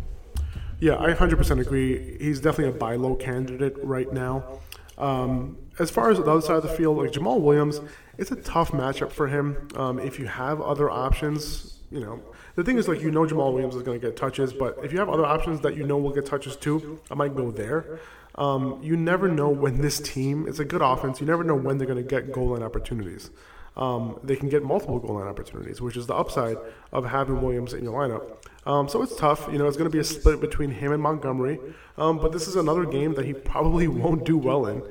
Yeah, 0.80 0.96
I 0.98 1.12
100% 1.12 1.60
agree. 1.60 2.16
He's 2.18 2.40
definitely 2.40 2.74
a 2.74 2.78
buy 2.78 2.96
low 2.96 3.14
candidate 3.14 3.76
right 3.82 4.10
now. 4.10 4.60
Um, 4.98 5.58
as 5.78 5.90
far 5.90 6.10
as 6.10 6.18
the 6.18 6.24
other 6.24 6.40
side 6.40 6.56
of 6.56 6.62
the 6.62 6.70
field, 6.70 6.96
like 6.96 7.12
Jamaal 7.12 7.40
Williams, 7.40 7.80
it's 8.18 8.30
a 8.30 8.36
tough 8.36 8.72
matchup 8.72 9.12
for 9.12 9.28
him. 9.28 9.68
Um, 9.76 9.98
if 9.98 10.18
you 10.18 10.26
have 10.26 10.60
other 10.60 10.90
options, 10.90 11.80
you 11.90 12.00
know, 12.00 12.22
the 12.54 12.64
thing 12.64 12.78
is, 12.78 12.88
like, 12.88 13.00
you 13.02 13.10
know, 13.10 13.26
Jamaal 13.26 13.52
Williams 13.52 13.74
is 13.74 13.82
going 13.82 14.00
to 14.00 14.06
get 14.06 14.16
touches, 14.16 14.52
but 14.52 14.78
if 14.82 14.92
you 14.92 14.98
have 14.98 15.08
other 15.08 15.26
options 15.26 15.60
that 15.60 15.76
you 15.76 15.84
know 15.84 15.98
will 15.98 16.12
get 16.12 16.24
touches 16.26 16.56
too, 16.56 17.00
I 17.10 17.14
might 17.14 17.36
go 17.36 17.50
there. 17.50 18.00
Um, 18.36 18.80
you 18.82 18.96
never 18.96 19.28
know 19.28 19.48
when 19.48 19.80
this 19.80 20.00
team, 20.00 20.46
it's 20.48 20.58
a 20.58 20.64
good 20.64 20.82
offense, 20.82 21.20
you 21.20 21.26
never 21.26 21.44
know 21.44 21.54
when 21.54 21.78
they're 21.78 21.86
going 21.86 22.02
to 22.02 22.08
get 22.08 22.32
goal 22.32 22.48
line 22.48 22.62
opportunities. 22.62 23.30
Um, 23.76 24.18
they 24.22 24.36
can 24.36 24.48
get 24.48 24.62
multiple 24.62 24.98
goal 24.98 25.16
line 25.16 25.28
opportunities, 25.28 25.80
which 25.80 25.96
is 25.96 26.06
the 26.06 26.14
upside 26.14 26.56
of 26.92 27.04
having 27.04 27.42
Williams 27.42 27.74
in 27.74 27.84
your 27.84 27.92
lineup. 27.92 28.38
Um, 28.64 28.88
so 28.88 29.02
it's 29.02 29.14
tough. 29.16 29.48
You 29.52 29.58
know, 29.58 29.66
it's 29.66 29.76
going 29.76 29.90
to 29.90 29.92
be 29.92 30.00
a 30.00 30.04
split 30.04 30.40
between 30.40 30.70
him 30.70 30.92
and 30.92 31.02
Montgomery. 31.02 31.60
Um, 31.98 32.18
but 32.18 32.32
this 32.32 32.48
is 32.48 32.56
another 32.56 32.84
game 32.86 33.14
that 33.14 33.26
he 33.26 33.34
probably 33.34 33.86
won't 34.02 34.24
do 34.24 34.38
well 34.38 34.66
in 34.66 34.82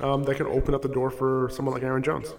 um, 0.00 0.24
that 0.24 0.36
can 0.36 0.46
open 0.46 0.74
up 0.74 0.82
the 0.82 0.88
door 0.88 1.10
for 1.10 1.50
someone 1.52 1.74
like 1.74 1.82
Aaron 1.82 2.02
Jones. 2.02 2.34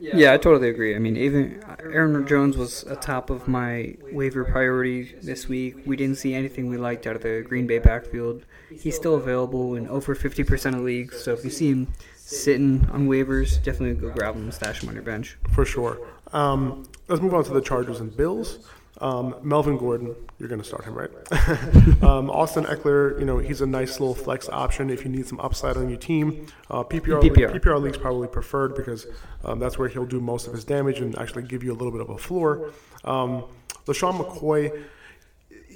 Yeah, 0.00 0.32
I 0.32 0.36
totally 0.36 0.68
agree. 0.68 0.94
I 0.94 1.00
mean, 1.00 1.16
even 1.16 1.62
Aaron 1.80 2.24
Jones 2.26 2.56
was 2.56 2.84
atop 2.84 3.30
of 3.30 3.48
my 3.48 3.96
waiver 4.12 4.44
priority 4.44 5.16
this 5.22 5.48
week. 5.48 5.74
We 5.86 5.96
didn't 5.96 6.18
see 6.18 6.34
anything 6.34 6.68
we 6.68 6.76
liked 6.76 7.06
out 7.06 7.16
of 7.16 7.22
the 7.22 7.44
Green 7.46 7.66
Bay 7.66 7.80
backfield. 7.80 8.44
He's 8.70 8.94
still 8.94 9.16
available 9.16 9.74
in 9.74 9.88
over 9.88 10.14
50% 10.14 10.74
of 10.74 10.82
leagues, 10.82 11.20
so 11.20 11.32
if 11.32 11.44
you 11.44 11.50
see 11.50 11.70
him 11.70 11.88
sitting 12.28 12.86
on 12.92 13.08
waivers, 13.08 13.62
definitely 13.62 13.94
go 13.94 14.10
grab 14.10 14.34
them, 14.34 14.44
and 14.44 14.54
stash 14.54 14.80
them 14.80 14.90
on 14.90 14.94
your 14.94 15.04
bench. 15.04 15.38
For 15.54 15.64
sure. 15.64 15.98
Um, 16.32 16.86
let's 17.08 17.22
move 17.22 17.32
on 17.32 17.42
to 17.44 17.52
the 17.54 17.62
Chargers 17.62 18.00
and 18.00 18.14
Bills. 18.14 18.58
Um, 19.00 19.36
Melvin 19.42 19.78
Gordon, 19.78 20.14
you're 20.38 20.48
going 20.48 20.60
to 20.60 20.66
start 20.66 20.84
him, 20.84 20.94
right? 20.94 21.10
um, 22.02 22.30
Austin 22.30 22.64
Ekeler, 22.64 23.18
you 23.18 23.24
know, 23.24 23.38
he's 23.38 23.60
a 23.60 23.66
nice 23.66 24.00
little 24.00 24.14
flex 24.14 24.48
option 24.48 24.90
if 24.90 25.04
you 25.04 25.10
need 25.10 25.26
some 25.26 25.40
upside 25.40 25.76
on 25.76 25.88
your 25.88 25.98
team. 25.98 26.46
Uh, 26.68 26.82
PPR, 26.82 27.22
PPR. 27.22 27.58
PPR 27.58 27.80
league's 27.80 27.96
probably 27.96 28.28
preferred 28.28 28.74
because 28.74 29.06
um, 29.44 29.58
that's 29.58 29.78
where 29.78 29.88
he'll 29.88 30.04
do 30.04 30.20
most 30.20 30.48
of 30.48 30.52
his 30.52 30.64
damage 30.64 30.98
and 30.98 31.16
actually 31.18 31.44
give 31.44 31.62
you 31.62 31.72
a 31.72 31.76
little 31.76 31.92
bit 31.92 32.00
of 32.00 32.10
a 32.10 32.18
floor. 32.18 32.72
Um, 33.04 33.44
LeSean 33.86 34.20
McCoy, 34.20 34.84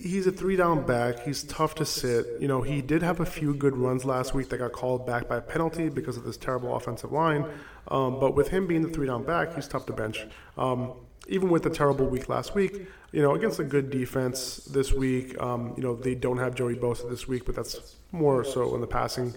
he's 0.03 0.27
a 0.27 0.33
three 0.33 0.57
down 0.57 0.85
back. 0.85 1.21
He's 1.21 1.43
tough 1.45 1.75
to 1.77 1.85
sit. 1.85 2.27
You 2.41 2.49
know, 2.49 2.63
he 2.63 2.83
did 2.83 3.03
have 3.03 3.21
a 3.21 3.27
few 3.27 3.55
good 3.55 3.77
runs 3.77 4.05
last 4.05 4.35
week 4.35 4.49
that 4.49 4.59
got 4.59 4.73
called 4.73 5.07
back 5.07 5.29
by 5.29 5.37
a 5.37 5.41
penalty 5.41 5.89
because 5.89 6.17
of 6.17 6.25
this 6.25 6.37
terrible 6.37 6.75
offensive 6.75 7.13
line. 7.13 7.47
Um, 7.89 8.19
but 8.19 8.35
with 8.35 8.49
him 8.49 8.67
being 8.67 8.83
the 8.83 8.89
three 8.89 9.07
down 9.07 9.25
back, 9.25 9.55
he's 9.55 9.69
tough 9.69 9.87
to 9.87 9.93
bench. 9.93 10.27
Um, 10.59 10.93
even 11.29 11.51
with 11.51 11.63
the 11.63 11.71
terrible 11.71 12.07
week 12.07 12.29
last 12.29 12.55
week, 12.55 12.87
you 13.13 13.23
know, 13.23 13.35
against 13.35 13.61
a 13.61 13.65
good 13.65 13.91
defense 13.91 14.57
this 14.57 14.93
week, 14.93 15.41
um, 15.41 15.75
you 15.77 15.83
know, 15.83 15.95
they 15.95 16.15
don't 16.15 16.39
have 16.39 16.55
Joey 16.55 16.75
Bosa 16.75 17.09
this 17.09 17.29
week, 17.29 17.45
but 17.45 17.55
that's 17.55 17.97
more 18.11 18.45
so 18.45 18.75
in 18.75 18.81
the 18.81 18.87
passing. 18.87 19.33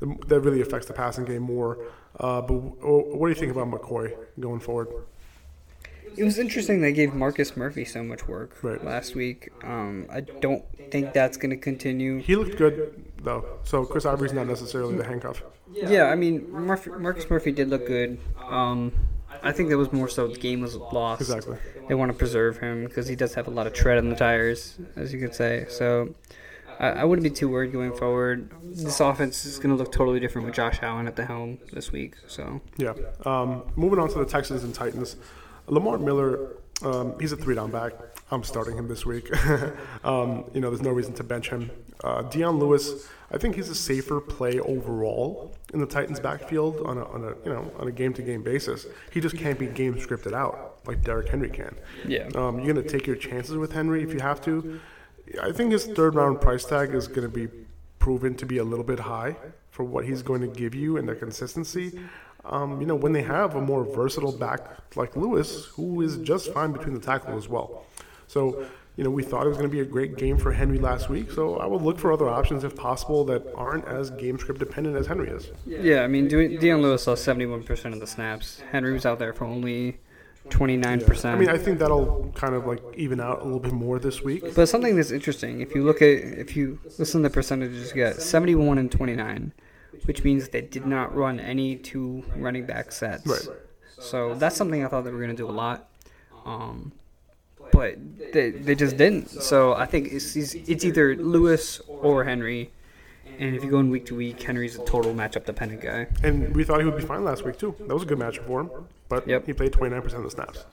That 0.00 0.40
really 0.40 0.60
affects 0.60 0.86
the 0.86 0.92
passing 0.92 1.24
game 1.24 1.42
more. 1.42 1.78
Uh, 2.18 2.40
but 2.40 2.54
what 2.54 3.26
do 3.26 3.28
you 3.28 3.34
think 3.34 3.52
about 3.52 3.70
McCoy 3.70 4.14
going 4.40 4.60
forward? 4.60 4.88
It 6.16 6.24
was 6.24 6.38
interesting 6.38 6.80
they 6.80 6.92
gave 6.92 7.14
Marcus 7.14 7.56
Murphy 7.56 7.84
so 7.84 8.02
much 8.02 8.26
work 8.26 8.56
right. 8.62 8.82
last 8.84 9.14
week. 9.14 9.50
Um, 9.62 10.06
I 10.10 10.20
don't 10.20 10.64
think 10.90 11.12
that's 11.12 11.36
going 11.36 11.50
to 11.50 11.56
continue. 11.56 12.18
He 12.18 12.36
looked 12.36 12.56
good 12.56 13.04
though, 13.22 13.44
so 13.64 13.84
Chris 13.84 14.06
Ivory's 14.06 14.32
not 14.32 14.46
necessarily 14.46 14.96
the 14.96 15.04
handcuff. 15.04 15.42
Yeah, 15.72 16.04
I 16.04 16.14
mean 16.14 16.50
Murphy, 16.50 16.90
Marcus 16.90 17.28
Murphy 17.28 17.52
did 17.52 17.68
look 17.68 17.86
good. 17.86 18.18
Um, 18.48 18.92
I 19.42 19.52
think 19.52 19.68
that 19.70 19.76
was 19.76 19.92
more 19.92 20.08
so 20.08 20.28
the 20.28 20.38
game 20.38 20.60
was 20.60 20.76
lost. 20.76 21.20
Exactly. 21.20 21.58
They 21.88 21.94
want 21.94 22.10
to 22.10 22.18
preserve 22.18 22.58
him 22.58 22.84
because 22.84 23.06
he 23.06 23.16
does 23.16 23.34
have 23.34 23.46
a 23.46 23.50
lot 23.50 23.66
of 23.66 23.72
tread 23.72 23.98
on 23.98 24.08
the 24.08 24.16
tires, 24.16 24.78
as 24.96 25.12
you 25.12 25.20
could 25.20 25.34
say. 25.34 25.66
So 25.68 26.14
I, 26.78 26.88
I 26.88 27.04
wouldn't 27.04 27.22
be 27.22 27.30
too 27.30 27.48
worried 27.48 27.72
going 27.72 27.92
forward. 27.94 28.50
This 28.62 29.00
offense 29.00 29.44
is 29.44 29.58
going 29.58 29.70
to 29.70 29.76
look 29.76 29.92
totally 29.92 30.20
different 30.20 30.46
with 30.46 30.54
Josh 30.54 30.78
Allen 30.82 31.06
at 31.06 31.16
the 31.16 31.24
helm 31.24 31.58
this 31.72 31.92
week. 31.92 32.14
So 32.26 32.60
yeah. 32.76 32.94
Um, 33.24 33.62
moving 33.76 33.98
on 33.98 34.08
to 34.10 34.18
the 34.18 34.26
Texans 34.26 34.64
and 34.64 34.74
Titans, 34.74 35.16
Lamar 35.66 35.98
Miller. 35.98 36.56
Um, 36.82 37.18
he's 37.18 37.32
a 37.32 37.36
three-down 37.36 37.70
back. 37.70 37.94
I'm 38.30 38.44
starting 38.44 38.76
him 38.76 38.88
this 38.88 39.06
week. 39.06 39.30
um, 40.04 40.44
you 40.52 40.60
know, 40.60 40.68
there's 40.68 40.82
no 40.82 40.90
reason 40.90 41.14
to 41.14 41.24
bench 41.24 41.48
him. 41.48 41.70
Uh, 42.04 42.22
Dion 42.22 42.58
Lewis 42.58 43.08
I 43.30 43.38
think 43.38 43.56
he's 43.56 43.68
a 43.68 43.74
safer 43.74 44.20
play 44.20 44.60
overall 44.60 45.54
in 45.72 45.80
the 45.80 45.86
Titans' 45.86 46.20
backfield 46.20 46.80
on 46.86 46.98
a, 46.98 47.04
on 47.06 47.24
a 47.24 47.28
you 47.44 47.52
know 47.52 47.70
on 47.78 47.88
a 47.88 47.92
game 47.92 48.14
to 48.14 48.22
game 48.22 48.42
basis. 48.42 48.86
He 49.10 49.20
just 49.20 49.36
can't 49.36 49.58
be 49.58 49.66
game 49.66 49.94
scripted 49.94 50.32
out 50.32 50.78
like 50.86 51.02
Derrick 51.02 51.28
Henry 51.28 51.50
can. 51.50 51.74
Yeah, 52.06 52.28
um, 52.34 52.58
you're 52.60 52.72
gonna 52.72 52.86
take 52.86 53.06
your 53.06 53.16
chances 53.16 53.56
with 53.56 53.72
Henry 53.72 54.02
if 54.02 54.12
you 54.12 54.20
have 54.20 54.40
to. 54.42 54.80
I 55.42 55.50
think 55.50 55.72
his 55.72 55.86
third 55.86 56.14
round 56.14 56.40
price 56.40 56.64
tag 56.64 56.94
is 56.94 57.08
gonna 57.08 57.28
be 57.28 57.48
proven 57.98 58.36
to 58.36 58.46
be 58.46 58.58
a 58.58 58.64
little 58.64 58.84
bit 58.84 59.00
high 59.00 59.36
for 59.70 59.82
what 59.82 60.04
he's 60.04 60.22
going 60.22 60.40
to 60.40 60.46
give 60.46 60.74
you 60.74 60.96
and 60.96 61.08
the 61.08 61.14
consistency. 61.14 61.98
Um, 62.48 62.80
you 62.80 62.86
know, 62.86 62.94
when 62.94 63.12
they 63.12 63.22
have 63.22 63.54
a 63.54 63.60
more 63.60 63.84
versatile 63.84 64.32
back 64.32 64.68
like 64.96 65.16
Lewis, 65.16 65.66
who 65.66 66.00
is 66.02 66.16
just 66.18 66.52
fine 66.52 66.72
between 66.72 66.94
the 66.94 67.00
tackle 67.00 67.36
as 67.36 67.48
well. 67.48 67.84
So 68.28 68.66
you 68.96 69.04
know, 69.04 69.10
we 69.10 69.22
thought 69.22 69.44
it 69.44 69.48
was 69.48 69.58
going 69.58 69.68
to 69.68 69.72
be 69.72 69.80
a 69.80 69.84
great 69.84 70.16
game 70.16 70.38
for 70.38 70.52
Henry 70.52 70.78
last 70.78 71.10
week, 71.10 71.30
so 71.30 71.58
I 71.58 71.66
would 71.66 71.82
look 71.82 71.98
for 71.98 72.12
other 72.12 72.28
options 72.28 72.64
if 72.64 72.74
possible 72.74 73.24
that 73.26 73.42
aren't 73.54 73.86
as 73.86 74.10
game 74.10 74.38
script 74.38 74.58
dependent 74.58 74.96
as 74.96 75.06
Henry 75.06 75.28
is. 75.28 75.50
Yeah, 75.66 76.02
I 76.02 76.06
mean, 76.06 76.28
Dion 76.28 76.80
Lewis 76.80 77.02
saw 77.02 77.14
71% 77.14 77.92
of 77.92 78.00
the 78.00 78.06
snaps. 78.06 78.62
Henry 78.72 78.94
was 78.94 79.04
out 79.04 79.18
there 79.18 79.34
for 79.34 79.44
only 79.44 79.98
29%. 80.48 81.24
Yeah. 81.24 81.30
I 81.30 81.36
mean, 81.36 81.48
I 81.50 81.58
think 81.58 81.78
that'll 81.78 82.32
kind 82.34 82.54
of 82.54 82.66
like 82.66 82.80
even 82.94 83.20
out 83.20 83.42
a 83.42 83.44
little 83.44 83.60
bit 83.60 83.72
more 83.72 83.98
this 83.98 84.22
week. 84.22 84.54
But 84.54 84.66
something 84.66 84.96
that's 84.96 85.10
interesting, 85.10 85.60
if 85.60 85.74
you 85.74 85.84
look 85.84 86.00
at, 86.00 86.08
if 86.08 86.56
you 86.56 86.78
listen 86.98 87.22
to 87.22 87.28
the 87.28 87.32
percentages, 87.32 87.94
you 87.94 88.02
got 88.02 88.16
71 88.16 88.78
and 88.78 88.90
29, 88.90 89.52
which 90.04 90.24
means 90.24 90.48
they 90.48 90.60
did 90.60 90.86
not 90.86 91.14
run 91.14 91.40
any 91.40 91.76
two 91.76 92.24
running 92.36 92.66
back 92.66 92.92
sets. 92.92 93.26
Right. 93.26 93.56
So 93.98 94.34
that's 94.34 94.56
something 94.56 94.84
I 94.84 94.88
thought 94.88 95.02
they 95.02 95.10
were 95.10 95.18
going 95.18 95.30
to 95.30 95.36
do 95.36 95.48
a 95.48 95.52
lot. 95.52 95.88
Um, 96.44 96.92
but 97.72 97.96
they, 98.32 98.50
they 98.50 98.74
just 98.74 98.96
didn't. 98.96 99.28
So 99.28 99.74
I 99.74 99.86
think 99.86 100.12
it's, 100.12 100.36
it's 100.36 100.84
either 100.84 101.16
Lewis 101.16 101.80
or 101.88 102.24
Henry. 102.24 102.70
And 103.38 103.54
if 103.54 103.64
you 103.64 103.70
go 103.70 103.80
in 103.80 103.90
week 103.90 104.06
to 104.06 104.14
week, 104.14 104.40
Henry's 104.40 104.76
a 104.76 104.84
total 104.84 105.12
matchup 105.12 105.44
dependent 105.44 105.82
guy. 105.82 106.06
And 106.22 106.54
we 106.54 106.64
thought 106.64 106.78
he 106.78 106.86
would 106.86 106.96
be 106.96 107.02
fine 107.04 107.24
last 107.24 107.44
week, 107.44 107.58
too. 107.58 107.74
That 107.80 107.92
was 107.92 108.04
a 108.04 108.06
good 108.06 108.18
matchup 108.18 108.46
for 108.46 108.60
him. 108.60 108.70
But 109.08 109.26
yep. 109.26 109.46
he 109.46 109.52
played 109.52 109.72
29% 109.72 110.14
of 110.14 110.22
the 110.22 110.30
snaps. 110.30 110.64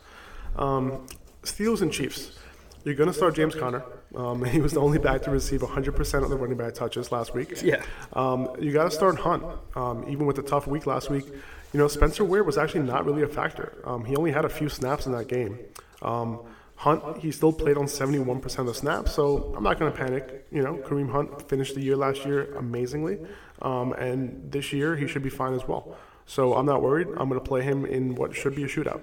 Um, 0.55 1.05
Steelers 1.41 1.81
and 1.81 1.91
Chiefs. 1.91 2.37
You're 2.83 2.95
going 2.95 3.07
to 3.07 3.13
start 3.13 3.35
James 3.35 3.55
Conner. 3.55 3.83
Um, 4.15 4.43
he 4.45 4.59
was 4.59 4.73
the 4.73 4.81
only 4.81 4.99
back 4.99 5.21
to 5.23 5.31
receive 5.31 5.61
100% 5.61 6.23
of 6.23 6.29
the 6.29 6.37
running 6.37 6.57
back 6.57 6.73
touches 6.73 7.11
last 7.11 7.33
week. 7.33 7.61
Yeah. 7.61 7.83
Um, 8.13 8.49
you 8.59 8.71
got 8.71 8.85
to 8.85 8.91
start 8.91 9.19
Hunt. 9.19 9.43
Um, 9.75 10.05
even 10.09 10.25
with 10.25 10.35
the 10.35 10.41
tough 10.41 10.67
week 10.67 10.85
last 10.85 11.09
week, 11.09 11.25
you 11.27 11.79
know, 11.79 11.87
Spencer 11.87 12.23
Ware 12.23 12.43
was 12.43 12.57
actually 12.57 12.83
not 12.83 13.05
really 13.05 13.23
a 13.23 13.27
factor. 13.27 13.77
Um, 13.85 14.05
he 14.05 14.15
only 14.15 14.31
had 14.31 14.45
a 14.45 14.49
few 14.49 14.69
snaps 14.69 15.05
in 15.05 15.11
that 15.13 15.27
game. 15.27 15.59
Um, 16.01 16.41
Hunt, 16.75 17.19
he 17.19 17.31
still 17.31 17.53
played 17.53 17.77
on 17.77 17.85
71% 17.85 18.59
of 18.59 18.65
the 18.65 18.73
snaps, 18.73 19.13
so 19.13 19.53
I'm 19.55 19.63
not 19.63 19.79
going 19.79 19.91
to 19.91 19.97
panic. 19.97 20.45
You 20.51 20.63
know, 20.63 20.75
Kareem 20.75 21.09
Hunt 21.09 21.47
finished 21.47 21.75
the 21.75 21.81
year 21.81 21.95
last 21.95 22.25
year 22.25 22.53
amazingly, 22.55 23.19
um, 23.61 23.93
and 23.93 24.51
this 24.51 24.73
year 24.73 24.95
he 24.97 25.07
should 25.07 25.23
be 25.23 25.29
fine 25.29 25.53
as 25.53 25.65
well. 25.65 25.95
So 26.25 26.55
I'm 26.55 26.65
not 26.65 26.81
worried. 26.81 27.07
I'm 27.07 27.29
going 27.29 27.39
to 27.39 27.47
play 27.47 27.61
him 27.61 27.85
in 27.85 28.15
what 28.15 28.35
should 28.35 28.55
be 28.55 28.63
a 28.63 28.67
shootout. 28.67 29.01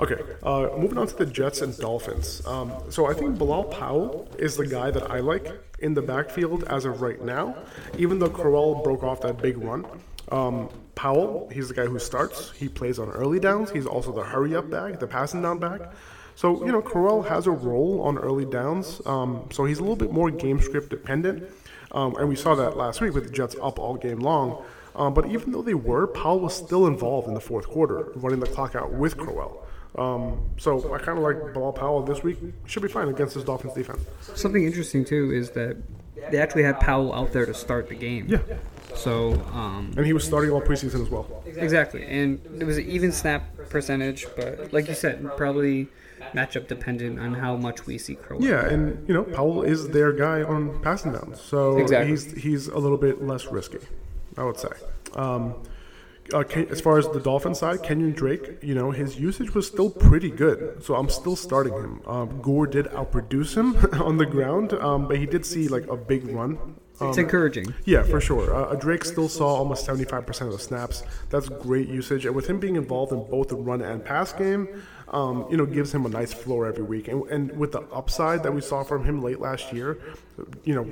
Okay, 0.00 0.20
uh, 0.42 0.70
moving 0.76 0.98
on 0.98 1.06
to 1.06 1.14
the 1.14 1.26
Jets 1.26 1.62
and 1.62 1.76
Dolphins. 1.78 2.44
Um, 2.46 2.72
so 2.90 3.06
I 3.06 3.14
think 3.14 3.38
Bilal 3.38 3.64
Powell 3.64 4.28
is 4.38 4.56
the 4.56 4.66
guy 4.66 4.90
that 4.90 5.08
I 5.08 5.20
like 5.20 5.46
in 5.78 5.94
the 5.94 6.02
backfield 6.02 6.64
as 6.64 6.84
of 6.84 7.00
right 7.00 7.22
now, 7.22 7.56
even 7.96 8.18
though 8.18 8.28
Crowell 8.28 8.82
broke 8.82 9.04
off 9.04 9.20
that 9.20 9.40
big 9.40 9.56
run. 9.58 9.86
Um, 10.32 10.68
Powell, 10.96 11.48
he's 11.52 11.68
the 11.68 11.74
guy 11.74 11.86
who 11.86 11.98
starts. 12.00 12.50
He 12.52 12.68
plays 12.68 12.98
on 12.98 13.08
early 13.10 13.38
downs. 13.38 13.70
He's 13.70 13.86
also 13.86 14.10
the 14.10 14.24
hurry 14.24 14.56
up 14.56 14.68
back, 14.68 14.98
the 14.98 15.06
passing 15.06 15.42
down 15.42 15.58
back. 15.58 15.92
So, 16.34 16.64
you 16.66 16.72
know, 16.72 16.82
Crowell 16.82 17.22
has 17.22 17.46
a 17.46 17.52
role 17.52 18.00
on 18.02 18.18
early 18.18 18.44
downs. 18.44 19.00
Um, 19.06 19.48
so 19.52 19.64
he's 19.64 19.78
a 19.78 19.82
little 19.82 19.96
bit 19.96 20.10
more 20.10 20.30
game 20.30 20.60
script 20.60 20.90
dependent. 20.90 21.48
Um, 21.92 22.16
and 22.16 22.28
we 22.28 22.34
saw 22.34 22.56
that 22.56 22.76
last 22.76 23.00
week 23.00 23.14
with 23.14 23.24
the 23.24 23.30
Jets 23.30 23.54
up 23.62 23.78
all 23.78 23.94
game 23.94 24.18
long. 24.18 24.64
Um, 24.96 25.14
but 25.14 25.26
even 25.26 25.52
though 25.52 25.62
they 25.62 25.74
were, 25.74 26.08
Powell 26.08 26.40
was 26.40 26.54
still 26.54 26.86
involved 26.86 27.28
in 27.28 27.34
the 27.34 27.40
fourth 27.40 27.66
quarter, 27.68 28.12
running 28.16 28.40
the 28.40 28.46
clock 28.46 28.74
out 28.74 28.92
with 28.92 29.16
Crowell. 29.16 29.63
Um, 29.96 30.40
so 30.58 30.92
I 30.94 30.98
kind 30.98 31.18
of 31.18 31.24
like 31.24 31.54
Bilal 31.54 31.72
Powell 31.72 32.02
this 32.02 32.22
week. 32.22 32.38
Should 32.66 32.82
be 32.82 32.88
fine 32.88 33.08
against 33.08 33.34
this 33.34 33.44
Dolphins 33.44 33.74
defense. 33.74 34.00
Something 34.34 34.64
interesting 34.64 35.04
too 35.04 35.32
is 35.32 35.50
that 35.50 35.76
they 36.30 36.38
actually 36.38 36.64
had 36.64 36.80
Powell 36.80 37.12
out 37.14 37.32
there 37.32 37.46
to 37.46 37.54
start 37.54 37.88
the 37.88 37.94
game. 37.94 38.26
Yeah. 38.28 38.38
So 38.94 39.32
um, 39.52 39.92
And 39.96 40.06
he 40.06 40.12
was 40.12 40.24
starting 40.24 40.50
all 40.50 40.60
preseason 40.60 41.02
as 41.02 41.10
well. 41.10 41.42
exactly, 41.46 42.04
and 42.06 42.40
it 42.60 42.64
was 42.64 42.76
an 42.78 42.88
even 42.88 43.10
snap 43.12 43.42
percentage, 43.68 44.26
but 44.36 44.72
like 44.72 44.88
you 44.88 44.94
said, 44.94 45.36
probably 45.36 45.88
matchup 46.32 46.66
dependent 46.68 47.18
on 47.20 47.34
how 47.34 47.56
much 47.56 47.86
we 47.86 47.98
see 47.98 48.14
Crowell. 48.14 48.42
Yeah, 48.44 48.64
and 48.66 49.06
you 49.08 49.14
know 49.14 49.24
Powell 49.24 49.62
is 49.62 49.88
their 49.88 50.12
guy 50.12 50.42
on 50.42 50.80
passing 50.80 51.12
downs, 51.12 51.40
so 51.40 51.76
Exactly. 51.78 52.10
he's 52.10 52.32
he's 52.32 52.66
a 52.68 52.78
little 52.78 52.96
bit 52.98 53.22
less 53.22 53.46
risky, 53.46 53.78
I 54.36 54.44
would 54.44 54.58
say. 54.58 54.70
Um, 55.14 55.54
uh, 56.32 56.42
Ken, 56.42 56.66
as 56.70 56.80
far 56.80 56.98
as 56.98 57.08
the 57.08 57.20
Dolphin 57.20 57.54
side, 57.54 57.82
Kenyon 57.82 58.12
Drake, 58.12 58.58
you 58.62 58.74
know 58.74 58.90
his 58.90 59.18
usage 59.18 59.54
was 59.54 59.66
still 59.66 59.90
pretty 59.90 60.30
good, 60.30 60.82
so 60.82 60.94
I'm 60.94 61.08
still 61.08 61.36
starting 61.36 61.74
him. 61.74 62.00
Um, 62.06 62.40
Gore 62.40 62.66
did 62.66 62.86
outproduce 62.86 63.54
him 63.56 63.76
on 64.02 64.16
the 64.16 64.26
ground, 64.26 64.72
um, 64.74 65.06
but 65.06 65.18
he 65.18 65.26
did 65.26 65.44
see 65.44 65.68
like 65.68 65.86
a 65.88 65.96
big 65.96 66.26
run. 66.28 66.58
Um, 67.00 67.08
It's 67.08 67.18
encouraging. 67.18 67.74
yeah, 67.84 68.04
for 68.04 68.20
sure. 68.20 68.54
Uh, 68.54 68.74
Drake 68.76 69.04
still 69.04 69.28
saw 69.28 69.48
almost 69.48 69.84
75% 69.84 70.42
of 70.42 70.52
the 70.52 70.60
snaps. 70.60 71.02
That's 71.28 71.48
great 71.48 71.88
usage. 71.88 72.24
And 72.24 72.36
with 72.36 72.46
him 72.46 72.60
being 72.60 72.76
involved 72.76 73.12
in 73.12 73.24
both 73.28 73.48
the 73.48 73.56
run 73.56 73.82
and 73.82 74.04
pass 74.04 74.32
game, 74.32 74.68
um, 75.08 75.44
you 75.50 75.56
know, 75.56 75.66
gives 75.66 75.92
him 75.92 76.06
a 76.06 76.08
nice 76.08 76.32
floor 76.32 76.66
every 76.66 76.84
week. 76.84 77.08
And, 77.08 77.24
and 77.30 77.58
with 77.58 77.72
the 77.72 77.80
upside 77.92 78.44
that 78.44 78.54
we 78.54 78.60
saw 78.60 78.84
from 78.84 79.04
him 79.04 79.20
late 79.22 79.40
last 79.40 79.72
year, 79.72 79.98
you 80.62 80.74
know, 80.76 80.84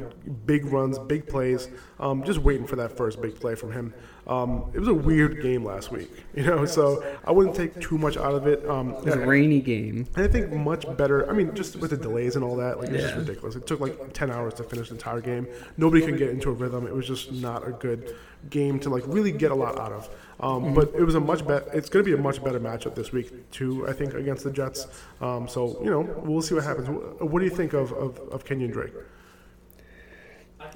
big 0.45 0.65
runs, 0.67 0.99
big 0.99 1.29
plays, 1.29 1.69
um, 2.01 2.25
just 2.25 2.41
waiting 2.41 2.67
for 2.67 2.75
that 2.77 2.97
first 2.97 3.23
big 3.23 3.39
play 3.39 3.55
from 3.55 3.71
him. 3.71 3.95
Um, 4.25 4.71
it 4.73 4.79
was 4.79 4.87
a 4.89 4.95
weird 4.95 5.43
game 5.43 5.65
last 5.65 5.91
week, 5.91 6.09
you 6.35 6.45
know, 6.45 6.65
so 6.65 7.05
I 7.25 7.33
wouldn't 7.33 7.57
take 7.57 7.81
too 7.81 7.99
much 7.99 8.17
out 8.17 8.35
of 8.37 8.47
it. 8.47 8.65
Um, 8.69 8.91
It 8.95 9.05
was 9.05 9.15
a 9.17 9.27
rainy 9.27 9.61
game. 9.61 10.07
and 10.15 10.25
I 10.25 10.29
think 10.29 10.53
much 10.53 10.85
better. 10.97 11.29
I 11.29 11.33
mean, 11.33 11.53
just 11.57 11.75
with 11.77 11.91
the 11.91 11.97
delays 11.97 12.37
and 12.37 12.45
all 12.45 12.55
that, 12.57 12.79
like 12.79 12.91
it's 12.91 13.03
just 13.03 13.15
Yeah. 13.15 13.21
ridiculous. 13.21 13.57
It 13.57 13.67
took 13.67 13.81
like 13.81 14.13
ten 14.13 14.31
hours 14.31 14.55
to 14.55 14.63
finish 14.63 14.89
the 14.91 14.95
entire 14.95 15.21
game. 15.21 15.49
Nobody 15.77 16.07
could 16.07 16.19
get 16.19 16.31
into 16.31 16.51
a 16.51 16.53
rhythm. 16.53 16.87
It 16.87 16.95
was 16.95 17.07
just 17.09 17.33
not 17.33 17.67
a 17.67 17.73
good 17.73 18.15
game 18.49 18.79
to 18.81 18.91
like 18.91 19.03
really 19.09 19.33
get 19.33 19.51
a 19.51 19.55
lot 19.57 19.77
out 19.79 19.91
of. 19.93 20.09
Um, 20.39 20.73
But 20.73 20.93
it 20.97 21.03
was 21.03 21.17
a 21.17 21.21
much 21.21 21.45
better. 21.45 21.67
It's 21.75 21.89
going 21.89 22.05
to 22.05 22.09
be 22.09 22.17
a 22.17 22.23
much 22.23 22.43
better 22.45 22.61
matchup 22.61 22.95
this 22.95 23.11
week 23.13 23.51
too. 23.51 23.89
I 23.89 23.93
think 23.93 24.15
against 24.15 24.45
the 24.45 24.53
Jets. 24.53 24.87
Um, 25.21 25.49
so 25.49 25.81
you 25.83 25.91
know, 25.91 26.01
we'll 26.23 26.43
see 26.43 26.55
what 26.55 26.63
happens. 26.63 26.89
What 27.21 27.41
do 27.41 27.45
you 27.45 27.51
think 27.51 27.73
of 27.73 27.93
of, 27.93 28.19
of 28.31 28.45
Kenyon 28.45 28.71
Drake? 28.71 28.93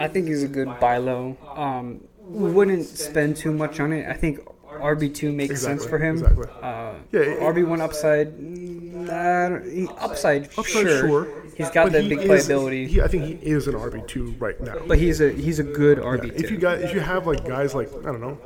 I 0.01 0.09
think 0.09 0.27
he's 0.27 0.43
a 0.43 0.49
good 0.49 0.69
buy 0.81 0.97
low. 0.99 1.37
Um, 1.55 2.01
we 2.16 2.16
wouldn't 2.27 2.87
spend 2.87 3.37
too 3.37 3.53
much 3.53 3.81
on 3.81 3.93
it. 3.93 4.07
I 4.09 4.15
think 4.15 4.41
RB 4.67 5.15
two 5.15 5.33
makes 5.33 5.63
sense 5.63 5.85
for 5.87 5.99
him. 5.99 6.17
exactly. 6.17 6.47
Uh, 6.63 6.95
Yeah, 7.13 7.21
RB 7.41 7.67
one 7.67 7.81
upside, 7.81 8.35
he- 8.39 9.89
upside, 9.99 10.45
Upside, 10.59 10.65
sure. 10.67 11.01
sure. 11.07 11.29
He's 11.57 11.71
got 11.71 11.85
But 11.87 11.93
that 11.93 12.03
he 12.03 12.09
big 12.11 12.19
is- 12.19 12.47
playability, 12.49 12.87
He, 12.87 13.01
I 13.01 13.09
think 13.09 13.25
he 13.25 13.51
is 13.51 13.67
an 13.69 13.75
RB 13.75 14.07
two 14.07 14.35
right 14.39 14.61
now. 14.61 14.77
but 14.87 14.99
he's 14.99 15.21
a 15.21 15.31
he's 15.31 15.59
a 15.59 15.63
good 15.63 15.99
RB 15.99 16.33
If 16.35 16.51
you 16.51 16.59
got 16.59 16.81
if 16.81 16.93
you 16.93 17.01
have 17.01 17.27
like 17.27 17.47
guys 17.47 17.75
like 17.75 17.89
I 18.01 18.03
don't 18.13 18.21
know, 18.21 18.39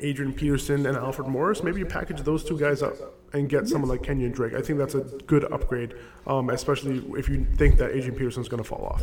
Adrian 0.00 0.32
Peterson 0.32 0.86
and 0.86 0.96
Alfred 0.96 1.28
Morris, 1.28 1.62
maybe 1.62 1.78
you 1.78 1.86
package 1.86 2.20
those 2.22 2.42
two 2.44 2.58
guys 2.58 2.82
up 2.82 2.94
and 3.32 3.48
get 3.48 3.68
someone 3.68 3.88
like 3.90 4.02
Kenyon 4.02 4.32
Drake. 4.32 4.54
I 4.54 4.60
think 4.62 4.78
that's 4.78 4.94
a 4.94 5.00
good 5.26 5.44
upgrade, 5.52 5.94
um, 6.26 6.50
especially 6.50 7.04
if 7.18 7.28
you 7.28 7.46
think 7.56 7.76
that 7.78 7.90
Adrian 7.90 8.14
Peterson's 8.14 8.48
going 8.48 8.62
to 8.62 8.68
fall 8.68 8.84
off. 8.84 9.02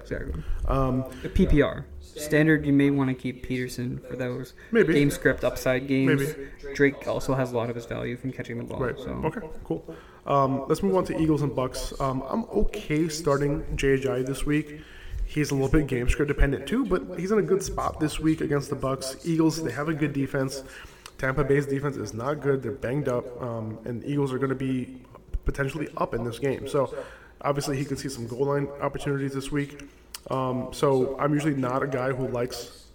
Exactly. 0.00 0.42
Um, 0.66 1.04
The 1.22 1.28
PPR 1.28 1.84
standard, 2.16 2.64
you 2.66 2.72
may 2.72 2.90
want 2.90 3.08
to 3.08 3.14
keep 3.14 3.42
Peterson 3.42 3.98
for 4.08 4.16
those 4.16 4.54
Maybe. 4.72 4.94
game 4.94 5.10
script 5.10 5.44
upside 5.44 5.86
games. 5.86 6.20
Maybe. 6.36 6.48
Drake 6.74 7.06
also 7.06 7.34
has 7.34 7.52
a 7.52 7.56
lot 7.56 7.68
of 7.70 7.76
his 7.76 7.86
value 7.86 8.16
from 8.16 8.32
catching 8.32 8.58
the 8.58 8.64
ball. 8.64 8.80
right. 8.80 8.98
So 8.98 9.10
Okay. 9.24 9.40
Cool. 9.64 9.94
Um, 10.26 10.64
let's 10.68 10.82
move 10.82 10.96
on 10.96 11.04
to 11.06 11.18
Eagles 11.20 11.42
and 11.42 11.52
Bucs. 11.52 11.98
Um, 12.00 12.22
I'm 12.28 12.44
okay 12.44 13.08
starting 13.08 13.62
JJ 13.76 14.26
this 14.26 14.44
week. 14.44 14.80
He's 15.24 15.50
a 15.50 15.54
little 15.54 15.68
bit 15.70 15.86
game 15.86 16.08
script 16.08 16.28
dependent 16.28 16.66
too, 16.66 16.84
but 16.84 17.18
he's 17.18 17.30
in 17.30 17.38
a 17.38 17.42
good 17.42 17.62
spot 17.62 18.00
this 18.00 18.18
week 18.20 18.40
against 18.40 18.68
the 18.68 18.76
Bucs. 18.76 19.24
Eagles, 19.24 19.62
they 19.62 19.70
have 19.72 19.88
a 19.88 19.94
good 19.94 20.12
defense. 20.12 20.62
Tampa 21.18 21.44
Bay's 21.44 21.66
defense 21.66 21.96
is 21.96 22.12
not 22.14 22.40
good. 22.40 22.62
They're 22.62 22.72
banged 22.72 23.08
up, 23.08 23.40
um, 23.42 23.78
and 23.84 24.04
Eagles 24.04 24.32
are 24.32 24.38
going 24.38 24.48
to 24.50 24.54
be 24.56 25.00
potentially 25.44 25.88
up 25.96 26.14
in 26.14 26.24
this 26.24 26.38
game. 26.38 26.66
So 26.66 26.94
obviously, 27.42 27.76
he 27.76 27.84
could 27.84 27.98
see 27.98 28.08
some 28.08 28.26
goal 28.26 28.46
line 28.46 28.68
opportunities 28.80 29.34
this 29.34 29.52
week. 29.52 29.82
Um, 30.30 30.68
so 30.72 31.18
I'm 31.18 31.32
usually 31.32 31.54
not 31.54 31.82
a 31.82 31.86
guy 31.86 32.12
who 32.12 32.28
likes, 32.28 32.86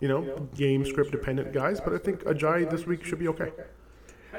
you 0.00 0.08
know, 0.08 0.48
game 0.54 0.84
script 0.84 1.10
dependent 1.12 1.52
guys, 1.52 1.80
but 1.80 1.92
I 1.92 1.98
think 1.98 2.24
Ajayi 2.24 2.70
this 2.70 2.86
week 2.86 3.04
should 3.04 3.18
be 3.18 3.28
okay. 3.28 3.52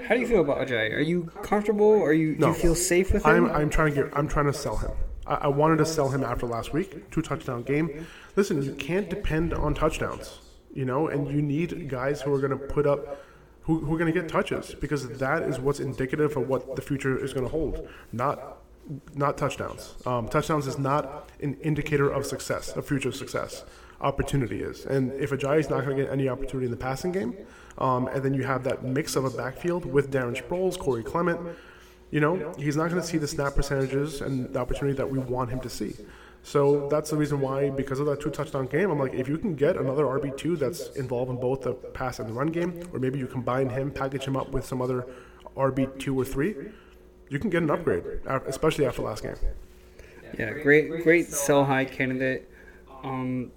how 0.07 0.15
do 0.15 0.21
you 0.21 0.27
feel 0.27 0.41
about 0.41 0.67
Ajay? 0.67 0.93
Are 0.93 0.99
you 0.99 1.23
comfortable? 1.41 2.01
Are 2.01 2.13
you 2.13 2.35
do 2.35 2.47
you 2.47 2.53
feel 2.53 2.75
safe 2.75 3.13
with 3.13 3.25
him? 3.25 3.45
I'm, 3.45 3.51
I'm 3.51 3.69
trying 3.69 3.93
to 3.93 4.03
get. 4.03 4.17
I'm 4.17 4.27
trying 4.27 4.45
to 4.45 4.53
sell 4.53 4.77
him. 4.77 4.91
I, 5.25 5.35
I 5.35 5.47
wanted 5.47 5.77
to 5.77 5.85
sell 5.85 6.09
him 6.09 6.23
after 6.23 6.45
last 6.45 6.73
week, 6.73 7.09
two 7.11 7.21
touchdown 7.21 7.63
game. 7.63 8.05
Listen, 8.35 8.61
you 8.61 8.73
can't 8.73 9.09
depend 9.09 9.53
on 9.53 9.73
touchdowns, 9.73 10.39
you 10.73 10.85
know, 10.85 11.07
and 11.07 11.27
you 11.29 11.41
need 11.41 11.89
guys 11.89 12.21
who 12.21 12.33
are 12.33 12.39
going 12.39 12.51
to 12.51 12.57
put 12.57 12.85
up, 12.85 13.23
who, 13.63 13.79
who 13.79 13.95
are 13.95 13.97
going 13.97 14.13
to 14.13 14.19
get 14.19 14.29
touches 14.29 14.75
because 14.75 15.07
that 15.17 15.43
is 15.43 15.59
what's 15.59 15.79
indicative 15.79 16.35
of 16.37 16.47
what 16.47 16.75
the 16.75 16.81
future 16.81 17.17
is 17.23 17.33
going 17.33 17.45
to 17.45 17.51
hold. 17.51 17.87
Not, 18.11 18.59
not 19.15 19.37
touchdowns. 19.37 19.95
Um, 20.05 20.27
touchdowns 20.27 20.67
is 20.67 20.77
not 20.77 21.29
an 21.41 21.57
indicator 21.61 22.09
of 22.09 22.25
success, 22.25 22.75
of 22.75 22.87
future 22.87 23.11
success. 23.11 23.63
Opportunity 24.01 24.61
is, 24.61 24.85
and 24.85 25.11
if 25.13 25.31
Ajayi 25.31 25.59
is 25.59 25.69
not 25.69 25.85
going 25.85 25.97
to 25.97 26.03
get 26.03 26.11
any 26.11 26.27
opportunity 26.27 26.65
in 26.65 26.71
the 26.71 26.77
passing 26.77 27.11
game, 27.11 27.35
um, 27.77 28.07
and 28.07 28.23
then 28.23 28.33
you 28.33 28.43
have 28.43 28.63
that 28.65 28.83
mix 28.83 29.15
of 29.15 29.25
a 29.25 29.29
backfield 29.29 29.85
with 29.85 30.11
Darren 30.11 30.35
Sproles, 30.35 30.77
Corey 30.77 31.03
Clement 31.03 31.39
you 32.11 32.19
know, 32.19 32.53
he's 32.57 32.77
not 32.77 32.89
going 32.89 33.01
to 33.01 33.07
see 33.07 33.17
the 33.17 33.27
snap 33.27 33.55
percentages 33.55 34.21
and 34.21 34.51
the 34.53 34.59
opportunity 34.59 34.95
that 34.95 35.09
we 35.09 35.19
want 35.19 35.49
him 35.49 35.59
to 35.61 35.69
see. 35.69 35.95
So 36.43 36.87
that's 36.89 37.09
the 37.09 37.17
reason 37.17 37.41
why, 37.41 37.71
because 37.71 37.99
of 37.99 38.05
that 38.05 38.21
two 38.21 38.29
touchdown 38.29 38.67
game, 38.67 38.91
I'm 38.91 38.99
like, 38.99 39.13
if 39.13 39.27
you 39.27 39.37
can 39.37 39.55
get 39.55 39.77
another 39.77 40.05
RB2 40.05 40.59
that's 40.59 40.89
involved 40.95 41.31
in 41.31 41.37
both 41.37 41.61
the 41.61 41.73
pass 41.73 42.19
and 42.19 42.29
the 42.29 42.33
run 42.33 42.47
game, 42.47 42.87
or 42.93 42.99
maybe 42.99 43.17
you 43.17 43.25
combine 43.25 43.67
him, 43.67 43.91
package 43.91 44.25
him 44.25 44.37
up 44.37 44.49
with 44.51 44.65
some 44.65 44.81
other 44.81 45.07
RB2 45.57 46.15
or 46.15 46.23
3, 46.23 46.55
you 47.29 47.39
can 47.39 47.49
get 47.49 47.63
an 47.63 47.71
upgrade, 47.71 48.03
especially 48.47 48.85
after 48.85 49.01
last 49.01 49.23
game. 49.23 49.35
Yeah, 50.37 50.51
great, 50.51 51.03
great 51.03 51.27
sell 51.27 51.65
high 51.65 51.85
candidate. 51.85 52.49
Um, 53.03 53.51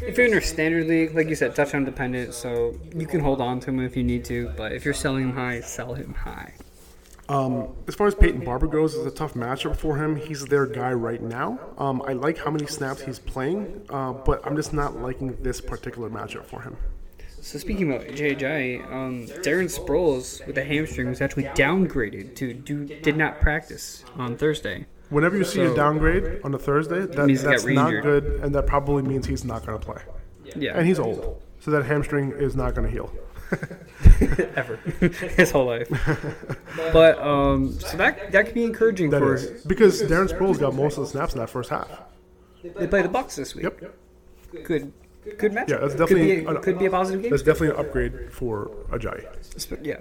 if 0.00 0.16
you're 0.16 0.26
in 0.26 0.34
a 0.34 0.40
standard 0.40 0.86
league, 0.86 1.14
like 1.14 1.28
you 1.28 1.34
said, 1.34 1.54
touchdown 1.54 1.84
dependent, 1.84 2.32
so 2.34 2.78
you 2.94 3.06
can 3.06 3.20
hold 3.20 3.40
on 3.40 3.60
to 3.60 3.70
him 3.70 3.80
if 3.80 3.96
you 3.96 4.02
need 4.02 4.24
to. 4.26 4.50
But 4.56 4.72
if 4.72 4.84
you're 4.84 4.94
selling 4.94 5.24
him 5.24 5.32
high, 5.32 5.60
sell 5.60 5.94
him 5.94 6.14
high. 6.14 6.54
Um, 7.28 7.68
as 7.86 7.94
far 7.94 8.08
as 8.08 8.14
Peyton 8.16 8.44
Barber 8.44 8.66
goes, 8.66 8.94
it's 8.96 9.06
a 9.06 9.10
tough 9.10 9.34
matchup 9.34 9.76
for 9.76 9.96
him. 9.96 10.16
He's 10.16 10.44
their 10.46 10.66
guy 10.66 10.92
right 10.92 11.22
now. 11.22 11.60
Um, 11.78 12.02
I 12.06 12.12
like 12.12 12.38
how 12.38 12.50
many 12.50 12.66
snaps 12.66 13.02
he's 13.02 13.20
playing, 13.20 13.82
uh, 13.88 14.12
but 14.12 14.44
I'm 14.44 14.56
just 14.56 14.72
not 14.72 14.96
liking 15.00 15.36
this 15.40 15.60
particular 15.60 16.10
matchup 16.10 16.44
for 16.44 16.62
him. 16.62 16.76
So 17.40 17.58
speaking 17.58 17.90
about 17.90 18.06
JJ, 18.06 18.84
um, 18.92 19.26
Darren 19.42 19.68
Sproles 19.70 20.46
with 20.46 20.58
a 20.58 20.64
hamstring 20.64 21.08
was 21.08 21.20
actually 21.20 21.44
downgraded 21.44 22.36
to 22.36 22.52
do 22.52 22.84
did 22.84 23.16
not 23.16 23.40
practice 23.40 24.04
on 24.16 24.36
Thursday. 24.36 24.86
Whenever 25.08 25.36
you 25.36 25.44
see 25.44 25.62
a 25.62 25.74
downgrade 25.74 26.40
on 26.44 26.54
a 26.54 26.58
Thursday, 26.58 27.06
that, 27.06 27.26
means 27.26 27.40
he 27.40 27.44
got 27.44 27.50
that's 27.52 27.66
not 27.66 27.90
good, 28.02 28.24
and 28.42 28.54
that 28.54 28.66
probably 28.66 29.02
means 29.02 29.26
he's 29.26 29.44
not 29.44 29.66
going 29.66 29.78
to 29.78 29.84
play. 29.84 30.02
Yeah, 30.54 30.76
And 30.76 30.86
he's 30.86 30.98
old, 30.98 31.42
so 31.58 31.70
that 31.72 31.84
hamstring 31.84 32.32
is 32.32 32.54
not 32.54 32.74
going 32.74 32.86
to 32.86 32.92
heal. 32.92 33.10
ever 34.56 34.76
his 35.36 35.50
whole 35.50 35.66
life. 35.66 35.88
But 36.92 37.18
um, 37.18 37.72
so 37.80 37.96
that 37.96 38.30
that 38.30 38.46
could 38.46 38.54
be 38.54 38.62
encouraging 38.62 39.10
That 39.10 39.20
for. 39.20 39.34
is 39.34 39.64
because 39.64 40.02
Darren 40.02 40.28
Sproles 40.28 40.60
got 40.60 40.74
most 40.74 40.98
of 40.98 41.04
the 41.04 41.10
snaps 41.10 41.32
in 41.32 41.40
that 41.40 41.50
first 41.50 41.70
half. 41.70 41.88
They 42.62 42.86
play 42.86 43.02
the 43.02 43.08
Bucs 43.08 43.34
this 43.34 43.54
week. 43.54 43.64
Yep, 43.64 43.94
Good, 44.64 44.92
good 45.38 45.52
match. 45.52 45.70
Yeah, 45.70 45.78
that's 45.78 45.94
could 45.94 46.08
be 46.08 46.14
definitely 46.14 46.44
a, 46.44 46.48
an- 46.50 46.62
could 46.62 46.78
be 46.78 46.86
a 46.86 46.90
positive 46.90 47.22
game. 47.22 47.30
that's 47.30 47.42
definitely 47.42 47.76
an 47.78 47.86
upgrade 47.86 48.32
for 48.32 48.70
Ajayi. 48.90 49.26
Yeah. 49.82 49.96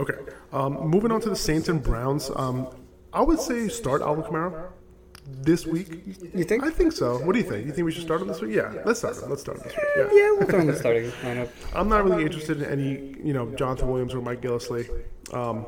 Okay, 0.00 0.14
um, 0.52 0.74
moving 0.88 1.10
on 1.10 1.20
to 1.22 1.28
the 1.28 1.36
Saints 1.36 1.68
and 1.68 1.82
Browns. 1.82 2.30
Um, 2.36 2.68
I 3.12 3.22
would 3.22 3.40
say 3.40 3.68
start 3.68 4.00
Alvin 4.00 4.22
Kamara 4.24 4.68
this 5.26 5.66
week. 5.66 5.88
You 6.34 6.44
think? 6.44 6.62
I 6.62 6.70
think 6.70 6.92
so. 6.92 7.18
What 7.18 7.32
do 7.32 7.38
you 7.40 7.44
think? 7.44 7.66
You 7.66 7.72
think 7.72 7.84
we 7.84 7.90
should 7.92 8.04
start 8.04 8.20
him 8.22 8.28
this 8.28 8.40
week? 8.40 8.54
Yeah, 8.54 8.72
let's 8.84 9.00
start 9.00 9.16
him. 9.16 9.28
Let's 9.28 9.42
start 9.42 9.58
him 9.58 9.64
this 9.64 9.76
week. 9.76 9.86
Yeah. 9.96 10.02
Yeah, 10.12 10.30
we'll 10.38 10.46
throw 10.46 10.60
in 10.60 10.66
the 10.68 10.76
starting 10.76 11.10
lineup. 11.22 11.48
I'm 11.74 11.88
not 11.88 12.04
really 12.04 12.24
interested 12.24 12.62
in 12.62 12.70
any, 12.70 13.16
you 13.22 13.32
know, 13.32 13.50
Jonathan 13.56 13.88
Williams 13.90 14.14
or 14.14 14.20
Mike 14.22 14.40
Gillislee. 14.40 14.88
Um, 15.32 15.66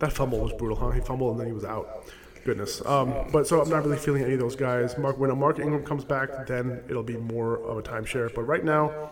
that 0.00 0.12
fumble 0.12 0.40
was 0.40 0.52
brutal, 0.54 0.76
huh? 0.76 0.90
He 0.90 1.00
fumbled 1.00 1.32
and 1.32 1.40
then 1.40 1.46
he 1.46 1.52
was 1.52 1.64
out. 1.64 2.04
Goodness. 2.48 2.80
Um, 2.86 3.12
but 3.30 3.46
so 3.46 3.60
I'm 3.60 3.68
not 3.68 3.84
really 3.84 3.98
feeling 3.98 4.24
any 4.24 4.32
of 4.32 4.40
those 4.40 4.56
guys. 4.56 4.96
Mark, 4.96 5.18
when 5.18 5.28
a 5.28 5.36
Mark 5.36 5.58
Ingram 5.58 5.84
comes 5.84 6.02
back, 6.02 6.46
then 6.46 6.82
it'll 6.88 7.02
be 7.02 7.18
more 7.18 7.58
of 7.58 7.76
a 7.76 7.82
timeshare. 7.82 8.34
But 8.34 8.44
right 8.44 8.64
now, 8.64 9.10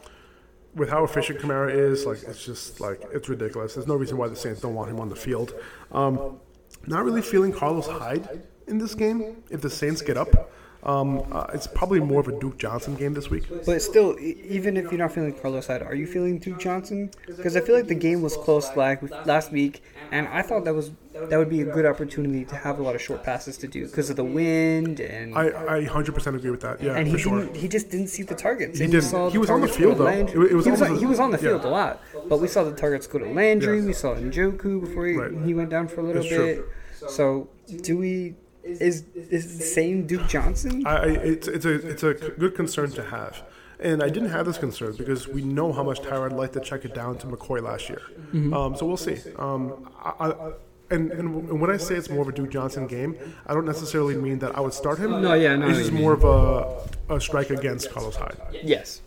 with 0.74 0.88
how 0.88 1.04
efficient 1.04 1.40
Kamara 1.40 1.70
is, 1.70 2.06
like 2.06 2.22
it's 2.22 2.42
just 2.46 2.80
like 2.80 3.02
it's 3.12 3.28
ridiculous. 3.28 3.74
There's 3.74 3.86
no 3.86 3.96
reason 3.96 4.16
why 4.16 4.28
the 4.28 4.36
Saints 4.36 4.62
don't 4.62 4.72
want 4.72 4.90
him 4.90 4.98
on 5.00 5.10
the 5.10 5.16
field. 5.16 5.52
Um, 5.92 6.40
not 6.86 7.04
really 7.04 7.20
feeling 7.20 7.52
Carlos 7.52 7.86
Hyde 7.86 8.42
in 8.68 8.78
this 8.78 8.94
game. 8.94 9.42
If 9.50 9.60
the 9.60 9.68
Saints 9.68 10.00
get 10.00 10.16
up, 10.16 10.50
um, 10.86 11.22
uh, 11.32 11.46
it's 11.52 11.66
probably 11.66 12.00
more 12.00 12.20
of 12.20 12.28
a 12.28 12.38
Duke 12.38 12.58
Johnson 12.58 12.94
game 12.94 13.12
this 13.12 13.28
week. 13.28 13.44
But 13.66 13.82
still, 13.82 14.16
e- 14.20 14.36
even 14.48 14.76
if 14.76 14.84
you're 14.92 14.98
not 14.98 15.12
feeling 15.12 15.34
Carlos 15.34 15.66
Hyde, 15.66 15.82
are 15.82 15.94
you 15.94 16.06
feeling 16.06 16.38
Duke 16.38 16.58
Johnson? 16.60 17.10
Because 17.26 17.56
I 17.56 17.60
feel 17.60 17.74
like 17.74 17.88
the 17.88 17.94
game 17.94 18.22
was 18.22 18.36
close 18.36 18.74
like 18.76 19.02
last 19.26 19.50
week, 19.52 19.82
and 20.12 20.28
I 20.28 20.42
thought 20.42 20.64
that 20.64 20.74
was 20.74 20.92
that 21.12 21.36
would 21.38 21.48
be 21.50 21.62
a 21.62 21.64
good 21.64 21.86
opportunity 21.86 22.44
to 22.44 22.54
have 22.56 22.78
a 22.78 22.82
lot 22.82 22.94
of 22.94 23.02
short 23.02 23.24
passes 23.24 23.56
to 23.58 23.66
do 23.66 23.86
because 23.86 24.10
of 24.10 24.16
the 24.16 24.24
wind 24.24 25.00
and. 25.00 25.36
I, 25.36 25.46
I 25.78 25.84
100% 25.84 26.36
agree 26.36 26.50
with 26.50 26.60
that. 26.60 26.80
Yeah, 26.82 26.94
and 26.96 27.06
he 27.08 27.14
for 27.14 27.18
sure. 27.18 27.52
He 27.54 27.68
just 27.68 27.90
didn't 27.90 28.08
see 28.08 28.22
the 28.22 28.34
targets. 28.34 28.78
He 28.78 28.86
didn't. 28.86 29.02
saw 29.02 29.28
He 29.28 29.38
was 29.38 29.50
on 29.50 29.60
the 29.62 29.68
field, 29.68 29.98
though. 29.98 30.06
It- 30.06 30.28
it 30.34 30.54
was 30.54 30.64
he, 30.66 30.70
was 30.70 30.82
on, 30.82 30.92
a- 30.92 30.98
he 30.98 31.06
was 31.06 31.18
on 31.18 31.30
the 31.32 31.38
field 31.38 31.62
yeah. 31.64 31.68
a 31.68 31.70
lot, 31.70 32.02
but 32.28 32.38
we 32.40 32.48
saw 32.48 32.62
the 32.64 32.72
targets 32.72 33.06
go 33.06 33.18
to 33.18 33.26
Landry. 33.26 33.80
Yeah. 33.80 33.86
We 33.86 33.92
saw 33.92 34.14
Njoku 34.14 34.80
before 34.82 35.06
he, 35.06 35.14
Right. 35.16 35.32
he 35.44 35.52
went 35.54 35.70
down 35.70 35.88
for 35.88 36.00
a 36.00 36.04
little 36.04 36.22
That's 36.22 36.32
true. 36.34 36.64
bit. 37.00 37.10
So 37.10 37.48
do 37.82 37.98
we? 37.98 38.36
Is 38.66 39.04
is 39.14 39.58
the 39.58 39.64
same 39.64 40.06
Duke 40.06 40.26
Johnson? 40.28 40.84
I, 40.86 40.96
I, 40.96 41.04
it's 41.06 41.48
it's 41.48 41.64
a 41.64 41.74
it's 41.90 42.02
a 42.02 42.18
c- 42.18 42.30
good 42.38 42.54
concern 42.54 42.90
to 42.92 43.02
have, 43.04 43.42
and 43.78 44.02
I 44.02 44.08
didn't 44.08 44.30
have 44.30 44.44
this 44.46 44.58
concern 44.58 44.94
because 44.96 45.28
we 45.28 45.42
know 45.42 45.72
how 45.72 45.82
much 45.84 46.00
Tyrod 46.02 46.32
liked 46.32 46.54
to 46.54 46.60
check 46.60 46.84
it 46.84 46.94
down 46.94 47.16
to 47.18 47.26
McCoy 47.26 47.62
last 47.62 47.88
year. 47.88 48.02
Mm-hmm. 48.32 48.52
Um, 48.52 48.76
so 48.76 48.86
we'll 48.86 48.96
see. 48.96 49.18
Um, 49.38 49.88
I, 50.04 50.30
I, 50.30 50.52
and, 50.90 51.10
and 51.12 51.60
when 51.60 51.70
I 51.70 51.76
say 51.78 51.96
it's 51.96 52.08
more 52.10 52.22
of 52.22 52.28
a 52.28 52.32
Duke 52.32 52.50
Johnson 52.50 52.86
game, 52.86 53.16
I 53.46 53.54
don't 53.54 53.64
necessarily 53.66 54.16
mean 54.16 54.38
that 54.40 54.56
I 54.56 54.60
would 54.60 54.72
start 54.74 54.98
him. 54.98 55.10
No, 55.22 55.34
yeah, 55.34 55.56
no, 55.56 55.68
This 55.68 55.78
I 55.78 55.80
is 55.80 55.90
more 55.90 56.12
of 56.12 56.22
a, 56.24 57.14
a 57.14 57.20
strike 57.20 57.50
against 57.50 57.90
Carlos 57.90 58.14
Hyde. 58.16 58.36
yes. 58.62 59.02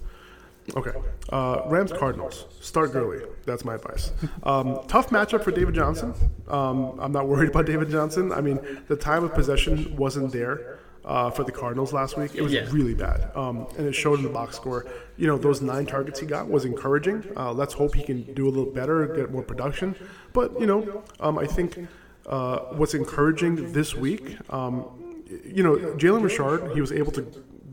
Okay. 0.76 0.92
Uh, 1.30 1.62
Rams 1.68 1.92
Cardinals. 1.92 2.46
Start 2.62 2.92
Gurley. 2.94 3.22
That's 3.46 3.66
my 3.66 3.76
advice. 3.76 4.12
Um, 4.44 4.80
tough 4.88 5.10
matchup 5.10 5.44
for 5.44 5.52
David 5.52 5.76
Johnson. 5.76 6.14
Um, 6.48 7.00
I'm 7.00 7.12
not 7.12 7.28
worried 7.28 7.50
about 7.50 7.66
David 7.66 7.90
Johnson. 7.90 8.32
I 8.32 8.42
mean, 8.42 8.60
the 8.88 8.96
time 8.96 9.24
of 9.24 9.34
possession 9.34 9.96
wasn't 9.96 10.32
there 10.32 10.80
uh, 11.06 11.32
for 11.32 11.44
the 11.44 11.52
Cardinals 11.52 11.94
last 11.94 12.18
week. 12.18 12.36
It 12.36 12.42
was 12.42 12.54
Yeah. 12.54 12.68
really 12.72 12.94
bad, 12.94 13.32
um, 13.36 13.66
and 13.78 13.88
it 13.88 13.94
showed 13.94 14.20
in 14.20 14.24
the 14.24 14.30
box 14.30 14.56
score. 14.58 14.86
You 15.18 15.28
know, 15.28 15.38
those 15.38 15.62
nine 15.62 15.86
targets 15.86 16.20
he 16.20 16.26
got 16.28 16.48
was 16.50 16.66
encouraging. 16.66 17.24
Uh, 17.36 17.52
let's 17.54 17.74
hope 17.74 17.96
he 17.96 18.04
can 18.04 18.22
do 18.34 18.48
a 18.48 18.52
little 18.52 18.72
better, 18.72 19.08
get 19.08 19.32
more 19.32 19.42
production. 19.44 19.96
But 20.34 20.60
you 20.60 20.68
know, 20.68 21.04
um, 21.20 21.40
I 21.40 21.48
think 21.48 21.88
uh, 22.28 22.60
what's 22.74 22.94
encouraging 22.94 23.72
this 23.74 23.96
week. 23.96 24.38
Um, 24.52 24.86
you 25.46 25.64
know, 25.64 25.76
Jalen 25.98 26.24
Richard, 26.24 26.72
he 26.74 26.82
was 26.82 26.92
able 26.92 27.12
to 27.14 27.26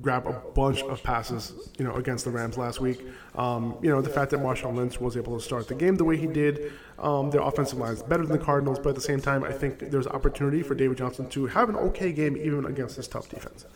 grab 0.06 0.24
a 0.28 0.34
bunch 0.54 0.82
of 0.82 1.02
passes, 1.02 1.52
you 1.78 1.84
know, 1.84 1.92
against 1.96 2.24
the 2.24 2.30
Rams 2.30 2.56
last 2.56 2.80
week. 2.80 3.04
Um, 3.34 3.76
you 3.82 3.90
know, 3.90 4.00
the 4.00 4.08
fact 4.08 4.30
that 4.30 4.38
Marshawn 4.38 4.76
Lynch 4.76 5.00
was 5.00 5.16
able 5.16 5.36
to 5.36 5.44
start 5.44 5.66
the 5.66 5.74
game 5.74 5.96
the 5.96 6.04
way 6.04 6.16
he 6.16 6.28
did, 6.28 6.72
um, 7.00 7.28
their 7.32 7.40
offensive 7.40 7.76
line 7.76 7.92
is 7.94 8.04
better 8.04 8.24
than 8.24 8.38
the 8.38 8.44
Cardinals, 8.44 8.78
but 8.78 8.90
at 8.90 8.94
the 8.94 9.00
same 9.00 9.20
time, 9.20 9.42
I 9.42 9.50
think 9.50 9.90
there's 9.90 10.06
opportunity 10.06 10.62
for 10.62 10.76
David 10.76 10.96
Johnson 10.96 11.28
to 11.30 11.46
have 11.46 11.68
an 11.68 11.74
okay 11.88 12.12
game 12.12 12.36
even 12.36 12.66
against 12.66 12.96
this 12.96 13.08
tough 13.08 13.28
defense. 13.28 13.66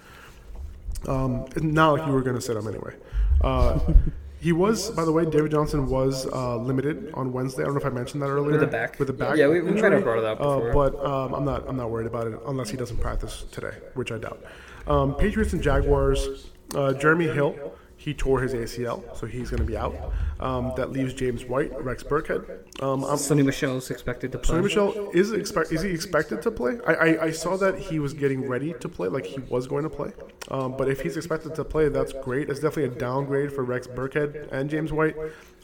Um, 1.08 1.46
not 1.56 1.98
like 1.98 2.06
you 2.06 2.12
were 2.12 2.22
going 2.22 2.36
to 2.36 2.40
sit 2.42 2.56
him 2.56 2.68
anyway. 2.68 2.94
Uh, 3.40 3.80
he 4.40 4.52
was, 4.52 4.92
by 4.92 5.04
the 5.04 5.10
way, 5.10 5.24
David 5.24 5.50
Johnson 5.50 5.88
was 5.88 6.28
uh, 6.28 6.58
limited 6.58 7.10
on 7.14 7.32
Wednesday. 7.32 7.62
I 7.62 7.64
don't 7.64 7.74
know 7.74 7.80
if 7.80 7.86
I 7.86 7.90
mentioned 7.90 8.22
that 8.22 8.28
earlier. 8.28 8.52
With 8.52 8.60
the 8.60 8.66
back. 8.68 9.00
With 9.00 9.08
the 9.08 9.14
back. 9.14 9.36
Yeah, 9.36 9.48
we- 9.48 9.62
we 9.62 9.72
might 9.72 9.76
injury. 9.78 9.94
have 9.96 10.04
brought 10.04 10.18
it 10.18 10.24
up 10.26 10.40
Uh, 10.40 10.72
but 10.72 10.94
um, 11.04 11.34
I'm 11.34 11.44
not. 11.44 11.68
I'm 11.68 11.76
not 11.76 11.90
worried 11.90 12.06
about 12.06 12.28
it 12.28 12.38
unless 12.46 12.70
he 12.70 12.76
doesn't 12.76 12.98
practice 12.98 13.44
today, 13.50 13.72
which 13.94 14.12
I 14.12 14.18
doubt. 14.18 14.40
Um, 14.86 15.14
Patriots 15.14 15.52
and 15.52 15.62
Jaguars. 15.62 16.50
Uh, 16.74 16.92
Jeremy 16.92 17.26
Hill. 17.26 17.72
He 17.96 18.14
tore 18.14 18.40
his 18.40 18.54
ACL, 18.54 19.14
so 19.14 19.26
he's 19.26 19.50
going 19.50 19.60
to 19.60 19.66
be 19.66 19.76
out. 19.76 19.94
Um, 20.40 20.72
that 20.76 20.90
leaves 20.90 21.12
James 21.12 21.44
White, 21.44 21.70
Rex 21.84 22.02
Burkhead. 22.02 22.82
Um, 22.82 23.04
I'm, 23.04 23.16
Sony 23.18 23.44
Michel 23.44 23.76
is 23.76 23.90
expected 23.90 24.32
to 24.32 24.38
play. 24.38 24.56
Sony 24.56 24.62
Michel 24.62 25.10
is 25.10 25.32
expect 25.32 25.70
is 25.70 25.82
he 25.82 25.90
expected 25.90 26.40
to 26.40 26.50
play? 26.50 26.78
I, 26.86 26.94
I, 26.94 27.24
I 27.24 27.30
saw 27.30 27.58
that 27.58 27.78
he 27.78 27.98
was 27.98 28.14
getting 28.14 28.48
ready 28.48 28.72
to 28.80 28.88
play, 28.88 29.08
like 29.08 29.26
he 29.26 29.40
was 29.50 29.66
going 29.66 29.82
to 29.82 29.90
play. 29.90 30.12
Um, 30.50 30.78
but 30.78 30.88
if 30.88 31.02
he's 31.02 31.18
expected 31.18 31.54
to 31.56 31.64
play, 31.64 31.90
that's 31.90 32.14
great. 32.14 32.48
It's 32.48 32.60
definitely 32.60 32.96
a 32.96 32.98
downgrade 32.98 33.52
for 33.52 33.64
Rex 33.64 33.86
Burkhead 33.86 34.50
and 34.50 34.70
James 34.70 34.94
White. 34.94 35.14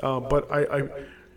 Uh, 0.00 0.20
but 0.20 0.46
I, 0.52 0.80
I 0.80 0.88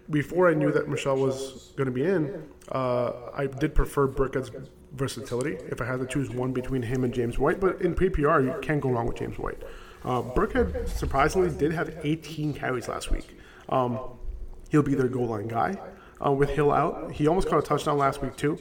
before 0.10 0.50
I 0.50 0.54
knew 0.54 0.72
that 0.72 0.88
Michel 0.88 1.18
was 1.18 1.72
going 1.76 1.86
to 1.86 1.92
be 1.92 2.04
in, 2.04 2.44
uh, 2.72 3.12
I 3.34 3.48
did 3.48 3.76
prefer 3.76 4.08
Burkhead's 4.08 4.52
versatility 4.94 5.58
if 5.68 5.82
I 5.82 5.86
had 5.86 6.00
to 6.00 6.06
choose 6.06 6.30
one 6.30 6.52
between 6.52 6.82
him 6.82 7.04
and 7.04 7.14
James 7.14 7.38
White. 7.38 7.60
But 7.60 7.82
in 7.82 7.96
PPR, 7.96 8.44
you 8.44 8.60
can't 8.62 8.82
go 8.82 8.90
wrong 8.90 9.08
with 9.08 9.18
James 9.18 9.38
White. 9.38 9.62
Uh, 10.04 10.24
surprisingly 10.86 11.50
did 11.56 11.74
have 11.74 11.94
18 12.04 12.54
carries 12.54 12.88
last 12.88 13.12
week. 13.12 13.38
Um, 13.68 14.00
he'll 14.70 14.84
be 14.84 14.96
their 14.96 15.08
goal 15.08 15.28
line 15.28 15.48
guy. 15.48 15.78
Uh, 16.26 16.32
with 16.32 16.50
Hill 16.50 16.72
out, 16.72 17.12
he 17.12 17.28
almost 17.28 17.48
caught 17.48 17.60
a 17.60 17.62
touchdown 17.62 17.98
last 17.98 18.22
week 18.22 18.36
too. 18.36 18.58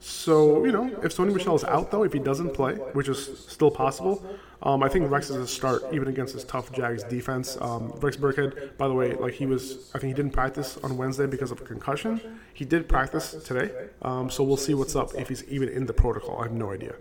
So 0.00 0.64
you 0.64 0.72
know, 0.72 0.86
if 1.02 1.16
Sony 1.16 1.32
Michel 1.32 1.54
is 1.56 1.64
out 1.64 1.90
though, 1.90 2.04
if 2.04 2.12
he 2.12 2.18
doesn't 2.18 2.54
play, 2.54 2.74
which 2.74 3.08
is 3.08 3.44
still 3.48 3.70
possible, 3.70 4.24
um, 4.62 4.82
I 4.82 4.88
think 4.88 5.10
Rex 5.10 5.30
is 5.30 5.36
a 5.36 5.46
start 5.46 5.82
even 5.92 6.08
against 6.08 6.34
this 6.34 6.44
tough 6.44 6.70
Jags 6.72 7.02
defense. 7.04 7.56
Um, 7.60 7.90
Rex 8.00 8.16
Burkhead, 8.16 8.76
by 8.76 8.88
the 8.88 8.94
way, 8.94 9.14
like 9.14 9.34
he 9.34 9.46
was, 9.46 9.90
I 9.94 9.98
think 9.98 10.10
he 10.10 10.14
didn't 10.14 10.32
practice 10.32 10.78
on 10.82 10.96
Wednesday 10.96 11.26
because 11.26 11.50
of 11.50 11.60
a 11.60 11.64
concussion. 11.64 12.20
He 12.54 12.64
did 12.64 12.88
practice 12.88 13.32
today, 13.44 13.70
um, 14.02 14.30
so 14.30 14.44
we'll 14.44 14.56
see 14.56 14.74
what's 14.74 14.94
up 14.96 15.14
if 15.14 15.28
he's 15.28 15.44
even 15.44 15.68
in 15.68 15.86
the 15.86 15.92
protocol. 15.92 16.38
I 16.40 16.44
have 16.44 16.52
no 16.52 16.72
idea. 16.72 16.94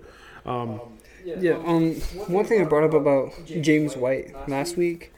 Um, 0.45 0.79
Yeah. 1.23 1.53
Um. 1.65 1.95
One 2.27 2.45
thing 2.45 2.61
I 2.61 2.65
brought 2.65 2.83
up 2.83 2.93
about 2.93 3.33
James 3.45 3.95
White 3.95 4.33
last 4.47 4.77
week 4.77 5.11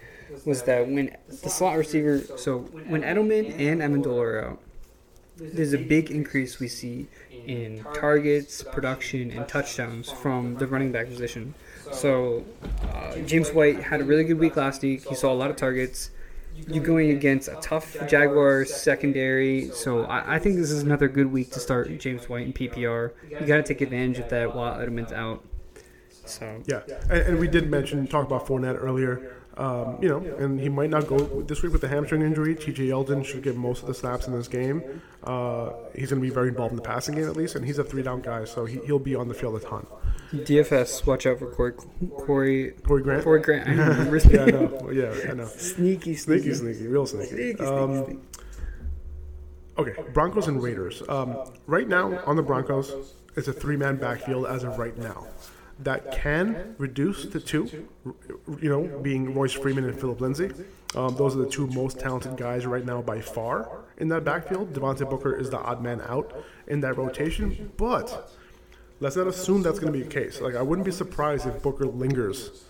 was 0.46 0.64
that 0.64 0.88
when 0.88 1.16
the 1.28 1.50
slot 1.50 1.78
receiver, 1.78 2.20
so 2.38 2.60
when 2.60 3.02
Edelman 3.02 3.52
and 3.60 3.82
Amendola 3.82 4.22
are 4.24 4.46
out, 4.46 4.60
there's 5.38 5.74
a 5.74 5.78
big 5.78 6.10
increase 6.12 6.60
we 6.60 6.68
see 6.68 7.08
in 7.48 7.84
targets, 7.94 8.62
production, 8.62 9.32
and 9.32 9.48
touchdowns 9.48 10.12
from 10.12 10.56
the 10.56 10.68
running 10.68 10.92
back 10.92 11.08
position. 11.08 11.54
So 11.92 12.44
uh, 12.94 13.18
James 13.20 13.52
White 13.52 13.80
had 13.80 14.02
a 14.02 14.04
really 14.04 14.26
good 14.26 14.38
week 14.38 14.56
last 14.58 14.82
week. 14.82 15.08
He 15.08 15.16
saw 15.16 15.32
a 15.32 15.36
lot 15.36 15.50
of 15.50 15.56
targets. 15.56 16.12
You're 16.68 16.84
going 16.84 17.12
against 17.12 17.48
a 17.48 17.58
tough 17.62 17.96
Jaguars 18.08 18.74
secondary, 18.74 19.70
so 19.70 20.06
I, 20.06 20.36
I 20.36 20.40
think 20.40 20.56
this 20.56 20.72
is 20.72 20.82
another 20.82 21.08
good 21.08 21.32
week 21.32 21.52
to 21.52 21.60
start 21.60 21.96
James 22.00 22.28
White 22.28 22.48
in 22.48 22.54
PPR. 22.54 23.12
You 23.30 23.46
got 23.46 23.58
to 23.58 23.64
take 23.64 23.82
advantage 23.82 24.20
of 24.20 24.30
that 24.30 24.56
while 24.56 24.76
Edelman's 24.76 25.12
out. 25.12 25.46
So 26.26 26.62
Yeah, 26.66 26.82
and, 27.10 27.22
and 27.22 27.40
we 27.40 27.48
did 27.48 27.70
mention 27.70 28.06
talk 28.08 28.26
about 28.26 28.48
Fournette 28.48 28.82
earlier. 28.82 29.37
Um, 29.58 29.98
you 30.02 30.08
know, 30.08 30.18
and 30.38 30.60
he 30.60 30.70
might 30.70 30.92
not 30.92 31.08
go 31.08 31.18
this 31.42 31.64
week 31.64 31.72
with 31.72 31.82
the 31.82 31.88
hamstring 31.88 32.22
injury. 32.22 32.54
T.J. 32.54 32.84
Yeldon 32.90 33.26
should 33.26 33.42
get 33.42 33.56
most 33.56 33.82
of 33.82 33.88
the 33.88 33.94
snaps 33.96 34.28
in 34.28 34.34
this 34.34 34.48
game. 34.48 35.02
Uh, 35.24 35.72
he's 35.96 36.12
going 36.12 36.22
to 36.22 36.28
be 36.28 36.30
very 36.30 36.50
involved 36.50 36.72
in 36.74 36.76
the 36.76 36.82
passing 36.84 37.16
game 37.16 37.28
at 37.28 37.36
least, 37.36 37.56
and 37.56 37.66
he's 37.66 37.80
a 37.80 37.84
three-down 37.84 38.22
guy, 38.22 38.46
so 38.46 38.66
he, 38.66 38.80
he'll 38.86 39.00
be 39.00 39.16
on 39.16 39.28
the 39.28 39.34
field 39.34 39.56
a 39.56 39.60
ton. 39.66 39.88
DFS, 40.32 41.06
watch 41.08 41.26
out 41.26 41.40
for 41.40 41.48
Corey 41.52 41.74
Corey 42.18 42.72
Corey 42.84 43.02
Grant. 43.02 43.24
Corey 43.24 43.42
Grant. 43.42 43.68
I 43.68 43.72
remember 43.72 44.18
Yeah, 44.18 44.44
I 44.44 44.46
know. 44.52 44.92
Yeah, 44.92 45.32
I 45.32 45.34
know. 45.34 45.46
Sneaky, 45.48 46.16
Sneaky, 46.16 46.54
sneaky, 46.54 46.54
sneaky, 46.54 46.88
real 46.88 47.06
sneaky. 47.08 47.28
sneaky, 47.30 47.56
sneaky, 47.56 47.64
Um, 47.66 48.06
sneaky. 48.06 48.20
Okay, 49.78 49.94
Broncos 50.14 50.48
and 50.48 50.62
Raiders. 50.62 51.02
Um, 51.08 51.36
right 51.66 51.88
now 51.88 52.20
on 52.26 52.36
the 52.36 52.42
Broncos, 52.44 53.14
it's 53.36 53.48
a 53.48 53.54
three-man 53.54 53.98
backfield 53.98 54.48
as 54.48 54.64
of 54.64 54.78
right 54.78 54.98
now. 54.98 55.28
That 55.80 56.12
can 56.12 56.76
reduce 56.78 57.26
to 57.28 57.40
two, 57.40 57.88
you 58.62 58.70
know, 58.70 59.00
being 59.00 59.34
Royce 59.34 59.54
Freeman 59.54 59.84
and 59.84 60.00
Phillip 60.00 60.22
Lindsay. 60.22 60.52
Um, 60.96 61.16
those 61.16 61.36
are 61.36 61.40
the 61.40 61.50
two 61.50 61.68
most 61.68 62.00
talented 62.00 62.38
guys 62.38 62.66
right 62.66 62.84
now 62.84 63.02
by 63.02 63.22
far 63.22 63.84
in 63.98 64.08
that 64.08 64.24
backfield. 64.24 64.74
Devontae 64.74 65.08
Booker 65.10 65.36
is 65.36 65.50
the 65.50 65.60
odd 65.60 65.84
man 65.84 66.02
out 66.08 66.34
in 66.68 66.80
that 66.82 66.98
rotation, 66.98 67.72
but 67.78 68.32
let's 69.00 69.16
not 69.16 69.28
assume 69.28 69.62
that's 69.62 69.80
going 69.80 69.92
to 69.92 69.98
be 69.98 70.04
the 70.04 70.10
case. 70.10 70.42
Like, 70.42 70.56
I 70.56 70.62
wouldn't 70.62 70.86
be 70.86 70.92
surprised 70.92 71.46
if 71.46 71.62
Booker 71.62 71.86
lingers 71.86 72.64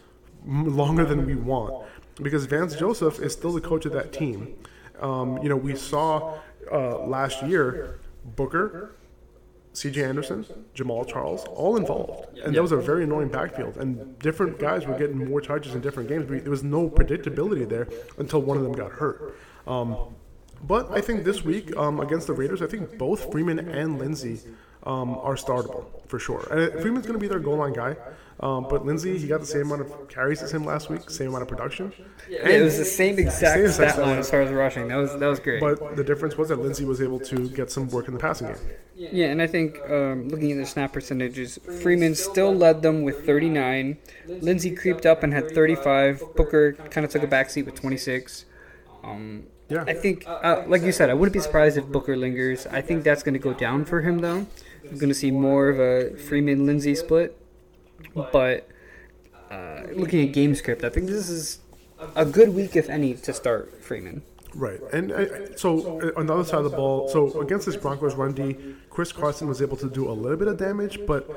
longer 0.45 1.05
than 1.05 1.25
we 1.25 1.35
want 1.35 1.85
because 2.15 2.45
Vance 2.45 2.75
Joseph 2.75 3.19
is 3.19 3.33
still 3.33 3.53
the 3.53 3.61
coach 3.61 3.85
of 3.85 3.93
that 3.93 4.11
team. 4.11 4.55
Um, 4.99 5.37
you 5.43 5.49
know, 5.49 5.55
we 5.55 5.75
saw 5.75 6.39
uh, 6.71 7.05
last 7.05 7.43
year 7.43 7.99
Booker, 8.35 8.95
C.J. 9.77 10.03
Anderson, 10.03 10.43
Jamaal 10.73 11.07
Charles, 11.07 11.43
all 11.53 11.77
involved, 11.77 12.35
and 12.39 12.55
that 12.55 12.61
was 12.63 12.71
a 12.71 12.77
very 12.77 13.03
annoying 13.03 13.27
backfield. 13.27 13.77
And 13.77 14.17
different 14.17 14.57
guys 14.57 14.87
were 14.87 14.97
getting 14.97 15.29
more 15.29 15.39
touches 15.39 15.75
in 15.75 15.81
different 15.81 16.09
games. 16.09 16.27
There 16.27 16.49
was 16.49 16.63
no 16.63 16.89
predictability 16.89 17.69
there 17.69 17.87
until 18.17 18.41
one 18.41 18.57
of 18.57 18.63
them 18.63 18.71
got 18.71 18.91
hurt. 18.91 19.37
Um, 19.67 20.15
but 20.63 20.89
I 20.89 20.99
think 20.99 21.25
this 21.25 21.43
week 21.43 21.77
um, 21.77 21.99
against 21.99 22.25
the 22.25 22.33
Raiders, 22.33 22.63
I 22.63 22.65
think 22.65 22.97
both 22.97 23.31
Freeman 23.31 23.59
and 23.59 23.99
Lindsay 23.99 24.39
um, 24.87 25.09
are 25.19 25.35
startable 25.35 25.85
for 26.07 26.17
sure. 26.17 26.47
And 26.49 26.81
Freeman's 26.81 27.05
going 27.05 27.19
to 27.19 27.19
be 27.19 27.27
their 27.27 27.39
goal 27.39 27.57
line 27.57 27.73
guy. 27.73 27.95
Um, 28.39 28.67
but 28.69 28.85
Lindsay, 28.85 29.17
he 29.17 29.27
got 29.27 29.39
the 29.39 29.47
same 29.47 29.63
amount 29.63 29.81
of 29.81 30.09
carries 30.09 30.43
as 30.43 30.53
him 30.53 30.63
last 30.63 30.89
week, 30.91 31.09
same 31.09 31.29
amount 31.29 31.41
of 31.41 31.47
production. 31.47 31.91
Yeah, 32.29 32.47
it 32.47 32.61
was 32.61 32.77
the 32.77 32.85
same 32.85 33.17
exact 33.17 33.55
Same 33.55 33.67
stat 33.67 33.85
exact 33.87 33.97
line 33.97 34.19
as 34.19 34.29
far 34.29 34.41
as 34.43 34.51
rushing. 34.51 34.87
That 34.89 34.97
was 34.97 35.11
that 35.17 35.25
was 35.27 35.39
great. 35.39 35.59
But 35.59 35.95
the 35.95 36.03
difference 36.03 36.37
was 36.37 36.49
that 36.49 36.59
Lindsay 36.59 36.85
was 36.85 37.01
able 37.01 37.19
to 37.21 37.49
get 37.49 37.71
some 37.71 37.89
work 37.89 38.07
in 38.07 38.13
the 38.13 38.19
passing 38.19 38.47
game. 38.47 38.57
Yeah, 38.95 39.27
and 39.27 39.41
I 39.41 39.47
think 39.47 39.79
um, 39.89 40.29
looking 40.29 40.51
at 40.51 40.57
the 40.59 40.67
snap 40.67 40.93
percentages, 40.93 41.59
Freeman 41.81 42.13
still 42.15 42.53
led 42.55 42.83
them 42.83 43.01
with 43.01 43.25
39. 43.25 43.97
Lindsay 44.27 44.71
creeped 44.75 45.05
up 45.07 45.23
and 45.23 45.33
had 45.33 45.51
35. 45.51 46.21
Booker 46.35 46.73
kind 46.73 47.05
of 47.05 47.11
took 47.11 47.23
a 47.23 47.27
backseat 47.27 47.65
with 47.65 47.75
26. 47.75 48.45
Um, 49.03 49.45
Yeah. 49.69 49.83
I 49.87 49.93
think, 49.93 50.25
uh, 50.27 50.63
like 50.67 50.81
you 50.83 50.91
said, 50.91 51.09
I 51.09 51.13
wouldn't 51.13 51.33
be 51.33 51.39
surprised 51.39 51.77
if 51.77 51.85
Booker 51.85 52.15
lingers. 52.15 52.65
I 52.67 52.81
think 52.81 53.03
that's 53.03 53.23
going 53.23 53.33
to 53.33 53.39
go 53.39 53.53
down 53.53 53.83
for 53.85 54.01
him, 54.01 54.19
though. 54.19 54.47
We're 54.91 54.99
going 54.99 55.09
to 55.09 55.15
see 55.15 55.31
more 55.31 55.69
of 55.69 55.79
a 55.79 56.15
Freeman 56.17 56.65
Lindsay 56.65 56.95
split. 56.95 57.37
But 58.13 58.67
uh, 59.51 59.83
looking 59.93 60.27
at 60.27 60.33
game 60.33 60.55
script, 60.55 60.83
I 60.83 60.89
think 60.89 61.07
this 61.07 61.29
is 61.29 61.59
a 62.15 62.25
good 62.25 62.53
week, 62.53 62.75
if 62.75 62.89
any, 62.89 63.13
to 63.13 63.33
start 63.33 63.83
Freeman. 63.83 64.23
Right, 64.55 64.79
and 64.93 65.11
uh, 65.11 65.55
so 65.55 65.99
uh, 65.99 66.19
on 66.19 66.25
the 66.25 66.33
other 66.33 66.43
side 66.43 66.59
of 66.59 66.71
the 66.71 66.75
ball, 66.75 67.09
so 67.09 67.41
against 67.41 67.65
this 67.65 67.75
Broncos 67.75 68.15
run 68.15 68.33
D, 68.33 68.55
Chris 68.89 69.11
Carson 69.11 69.47
was 69.47 69.61
able 69.61 69.77
to 69.77 69.89
do 69.89 70.09
a 70.09 70.13
little 70.13 70.37
bit 70.37 70.47
of 70.47 70.57
damage, 70.57 71.05
but 71.05 71.29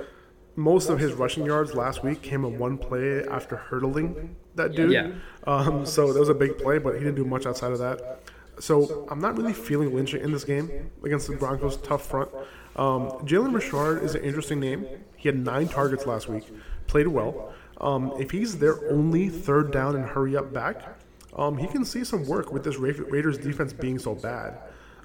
most 0.57 0.89
of 0.89 0.99
his 0.99 1.13
rushing 1.13 1.45
yards 1.45 1.75
last 1.75 2.03
week 2.03 2.23
came 2.23 2.45
in 2.45 2.59
one 2.59 2.79
play 2.79 3.23
after 3.29 3.57
hurdling 3.57 4.37
that 4.55 4.75
dude. 4.75 4.93
Yeah. 4.93 5.11
Um, 5.47 5.85
so 5.85 6.13
that 6.13 6.21
was 6.21 6.29
a 6.29 6.35
big 6.35 6.57
play, 6.59 6.79
but 6.79 6.95
he 6.95 7.01
didn't 7.01 7.17
do 7.17 7.25
much 7.25 7.47
outside 7.47 7.73
of 7.73 7.79
that. 7.79 8.23
So 8.59 9.07
I'm 9.11 9.21
not 9.21 9.37
really 9.37 9.53
feeling 9.53 9.95
Lynch 9.95 10.15
in 10.15 10.33
this 10.33 10.45
game 10.45 10.91
against 11.05 11.29
the 11.29 11.37
Broncos' 11.37 11.77
tough 11.79 12.07
front. 12.07 12.31
Um, 12.81 13.11
Jalen 13.27 13.55
Richard 13.55 14.03
is 14.03 14.15
an 14.15 14.23
interesting 14.25 14.59
name. 14.59 14.87
He 15.17 15.29
had 15.29 15.37
nine 15.37 15.69
targets 15.69 16.07
last 16.07 16.29
week, 16.29 16.51
played 16.87 17.07
well. 17.07 17.53
Um, 17.79 18.15
if 18.19 18.31
he's 18.31 18.59
their 18.59 18.91
only 18.91 19.29
third 19.29 19.71
down 19.71 19.97
and 19.97 20.05
hurry 20.07 20.35
up 20.35 20.51
back, 20.51 20.99
um, 21.37 21.59
he 21.59 21.67
can 21.67 21.85
see 21.85 22.05
some 22.05 22.27
work 22.27 22.53
with 22.53 22.65
this 22.65 22.79
Ra- 22.79 23.05
Raiders 23.09 23.37
defense 23.37 23.75
being 23.75 23.99
so 23.99 24.15
bad. 24.15 24.59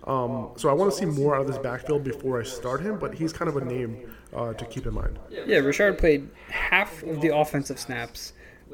Um, 0.06 0.52
so 0.56 0.70
I 0.70 0.74
want 0.74 0.92
to 0.92 0.98
see 0.98 1.06
more 1.06 1.36
out 1.36 1.42
of 1.42 1.48
this 1.48 1.58
backfield 1.58 2.06
before 2.06 2.40
I 2.40 2.44
start 2.44 2.80
him, 2.80 2.98
but 2.98 3.14
he's 3.14 3.34
kind 3.34 3.50
of 3.50 3.58
a 3.58 3.66
name 3.66 4.10
uh, 4.34 4.54
to 4.54 4.66
keep 4.66 4.86
in 4.86 4.94
mind. 4.94 5.20
Yeah, 5.30 5.58
Richard 5.58 5.98
played 5.98 6.30
half 6.50 7.04
of 7.04 7.20
the 7.20 7.36
offensive 7.36 7.80
snaps, 7.80 8.32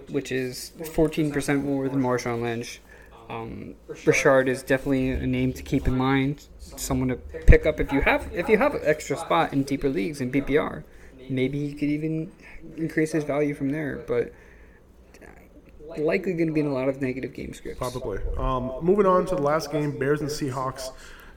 which 0.10 0.32
is 0.32 0.74
14% 0.78 1.64
more 1.64 1.89
than 1.89 2.02
Marshawn 2.02 2.41
Lynch. 2.41 2.82
Um, 3.30 3.76
Richard 4.06 4.47
is 4.47 4.62
definitely 4.62 5.10
a 5.12 5.26
name 5.26 5.54
to 5.54 5.64
keep 5.64 5.88
in 5.88 5.97
mind, 5.97 6.47
someone 6.78 7.09
to 7.09 7.15
pick 7.15 7.65
up 7.65 7.80
if 7.80 7.91
you 7.91 8.01
have 8.01 8.30
if 8.34 8.47
you 8.49 8.57
have 8.57 8.76
an 8.76 8.82
extra 8.84 9.17
spot 9.17 9.53
in 9.53 9.63
deeper 9.63 9.89
leagues 9.89 10.22
in 10.22 10.32
PPR. 10.32 10.84
Maybe 11.30 11.57
you 11.57 11.74
could 11.76 11.89
even 11.89 12.32
increase 12.78 13.11
his 13.11 13.24
value 13.24 13.53
from 13.53 13.69
there, 13.72 14.03
but 14.07 14.34
likely 15.97 16.34
going 16.34 16.47
to 16.47 16.53
be 16.53 16.59
in 16.61 16.67
a 16.67 16.74
lot 16.74 16.88
of 16.89 17.01
negative 17.01 17.34
game 17.34 17.53
scripts. 17.53 17.78
Probably. 17.78 18.19
Um, 18.38 18.72
moving 18.82 19.05
on 19.05 19.26
to 19.28 19.36
the 19.36 19.41
last 19.41 19.72
game, 19.72 19.97
Bears 19.97 20.22
and 20.22 20.30
Seahawks. 20.30 20.89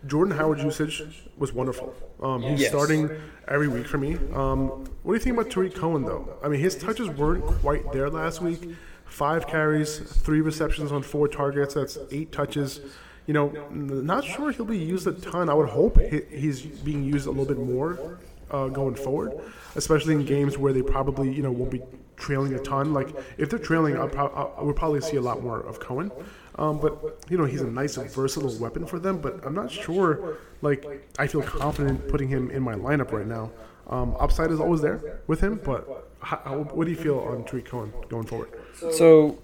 Jordan 0.07 0.37
Howard's 0.37 0.63
usage 0.63 1.03
was 1.39 1.53
wonderful. 1.53 1.95
Um, 2.21 2.43
he's 2.43 2.61
Yes. 2.61 2.71
starting 2.71 3.11
every 3.49 3.69
week 3.69 3.87
for 3.87 3.99
me. 3.99 4.17
Um, 4.35 4.69
what 5.03 5.13
do 5.13 5.13
you 5.15 5.19
think 5.19 5.39
about 5.39 5.51
Tarik 5.51 5.75
Cohen, 5.75 6.05
though? 6.05 6.29
I 6.43 6.49
mean, 6.49 6.61
his 6.61 6.77
touches 6.77 7.09
weren't 7.09 7.45
quite 7.45 7.91
there 7.93 8.11
last 8.11 8.43
week. 8.43 8.69
Five 9.07 9.47
carries, 9.47 9.99
three 9.99 10.41
receptions 10.41 10.93
on 10.93 11.03
four 11.03 11.27
targets. 11.27 11.75
That's 11.75 11.99
eight 12.11 12.33
touches. 12.33 12.81
You 13.27 13.35
know, 13.35 13.49
not 13.71 14.25
sure 14.25 14.51
he'll 14.53 14.65
be 14.67 14.79
used 14.79 15.07
a 15.07 15.13
ton. 15.13 15.49
I 15.49 15.55
would 15.55 15.69
hope 15.69 15.99
he's 16.01 16.61
being 16.63 17.05
used 17.05 17.27
a 17.27 17.31
little 17.31 17.47
bit 17.47 17.59
more 17.59 18.19
uh, 18.51 18.69
going 18.69 18.95
forward, 18.95 19.33
especially 19.77 20.15
in 20.15 20.25
games 20.25 20.59
where 20.59 20.73
they 20.73 20.83
probably, 20.83 21.33
you 21.33 21.43
know, 21.43 21.51
won't 21.51 21.71
be 21.71 21.83
trailing 22.17 22.55
a 22.55 22.59
ton. 22.59 22.93
Like 22.93 23.09
if 23.39 23.51
they're 23.51 23.59
trailing, 23.59 23.97
I'll 23.97 24.09
pro- 24.09 24.55
I 24.59 24.63
would 24.63 24.77
probably 24.77 25.01
see 25.01 25.17
a 25.17 25.23
lot 25.23 25.43
more 25.43 25.61
of 25.61 25.81
Cohen. 25.81 26.11
Um, 26.57 26.79
but 26.79 27.25
you 27.29 27.37
know, 27.39 27.45
he's 27.47 27.63
a 27.63 27.67
nice, 27.67 27.97
versatile 27.97 28.57
weapon 28.59 28.87
for 28.87 28.99
them. 28.99 29.19
But 29.19 29.45
I'm 29.45 29.55
not 29.55 29.71
sure. 29.71 30.37
Like 30.61 31.09
I 31.19 31.27
feel 31.27 31.43
confident 31.43 32.09
putting 32.09 32.29
him 32.29 32.51
in 32.51 32.63
my 32.63 32.75
lineup 32.75 33.11
right 33.13 33.27
now. 33.27 33.51
Um, 33.89 34.17
upside 34.19 34.51
is 34.51 34.61
always 34.61 34.81
there 34.81 35.21
with 35.27 35.41
him, 35.41 35.61
but 35.63 36.09
how, 36.21 36.67
what 36.73 36.85
do 36.87 36.91
you 36.91 36.97
feel 36.97 37.19
on 37.19 37.45
Tarik 37.45 37.67
Cohen 37.67 37.93
going 38.09 38.25
forward? 38.25 38.49
So, 38.93 39.39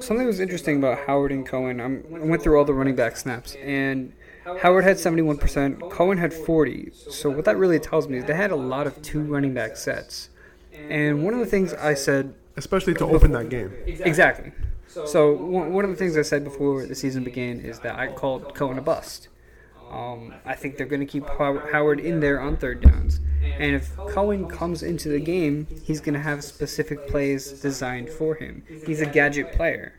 something 0.00 0.26
was 0.26 0.40
interesting 0.40 0.76
about 0.76 1.06
Howard 1.06 1.32
and 1.32 1.46
Cohen. 1.46 1.80
I'm, 1.80 2.04
I 2.14 2.24
went 2.24 2.42
through 2.42 2.58
all 2.58 2.64
the 2.64 2.74
running 2.74 2.96
back 2.96 3.16
snaps, 3.16 3.54
and 3.56 4.12
Howard 4.60 4.84
had 4.84 4.96
71%, 4.96 5.90
Cohen 5.90 6.18
had 6.18 6.32
40. 6.32 6.92
So, 6.92 7.30
what 7.30 7.44
that 7.44 7.56
really 7.56 7.78
tells 7.78 8.08
me 8.08 8.18
is 8.18 8.24
they 8.24 8.34
had 8.34 8.50
a 8.50 8.56
lot 8.56 8.86
of 8.86 9.00
two 9.02 9.20
running 9.20 9.54
back 9.54 9.76
sets. 9.76 10.30
And 10.88 11.24
one 11.24 11.34
of 11.34 11.40
the 11.40 11.46
things 11.46 11.72
I 11.72 11.94
said 11.94 12.34
Especially 12.56 12.94
to 12.94 13.04
open 13.04 13.32
that 13.32 13.50
game. 13.50 13.72
Exactly. 13.86 14.52
So 14.88 15.32
one 15.32 15.74
one 15.74 15.84
of 15.84 15.90
the 15.90 15.96
things 15.96 16.16
I 16.16 16.22
said 16.22 16.42
before 16.42 16.86
the 16.86 16.94
season 16.94 17.22
began 17.22 17.60
is 17.60 17.80
that 17.80 17.98
I 17.98 18.06
called 18.08 18.54
Cohen 18.54 18.78
a 18.78 18.82
bust. 18.82 19.28
Um, 19.90 20.34
I 20.44 20.54
think 20.54 20.76
they're 20.76 20.86
going 20.86 21.00
to 21.00 21.06
keep 21.06 21.26
Howard 21.28 22.00
in 22.00 22.20
there 22.20 22.40
on 22.40 22.56
third 22.56 22.80
downs, 22.82 23.20
and 23.42 23.74
if 23.74 23.96
Cohen 23.96 24.48
comes 24.48 24.82
into 24.82 25.08
the 25.08 25.20
game, 25.20 25.66
he's 25.84 26.00
going 26.00 26.14
to 26.14 26.20
have 26.20 26.42
specific 26.44 27.06
plays 27.08 27.52
designed 27.60 28.10
for 28.10 28.34
him. 28.34 28.62
He's 28.84 29.00
a 29.00 29.06
gadget 29.06 29.52
player, 29.52 29.94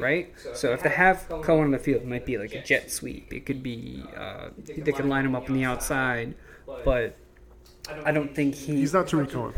right? 0.00 0.32
So 0.54 0.72
if 0.72 0.82
they 0.82 0.88
have 0.88 1.28
Cohen 1.28 1.64
on 1.64 1.70
the 1.70 1.78
field, 1.78 2.02
it 2.02 2.08
might 2.08 2.24
be 2.26 2.38
like 2.38 2.54
a 2.54 2.62
jet 2.62 2.90
sweep. 2.90 3.32
It 3.32 3.44
could 3.46 3.62
be 3.62 4.04
uh, 4.16 4.48
they 4.64 4.92
could 4.92 5.04
line 5.06 5.26
him 5.26 5.34
up 5.34 5.48
on 5.48 5.54
the 5.54 5.64
outside, 5.64 6.34
but 6.84 7.16
I 8.04 8.12
don't 8.12 8.34
think 8.34 8.54
he. 8.54 8.76
He's 8.76 8.94
not 8.94 9.06
Tarik 9.06 9.30
Cohen. 9.30 9.54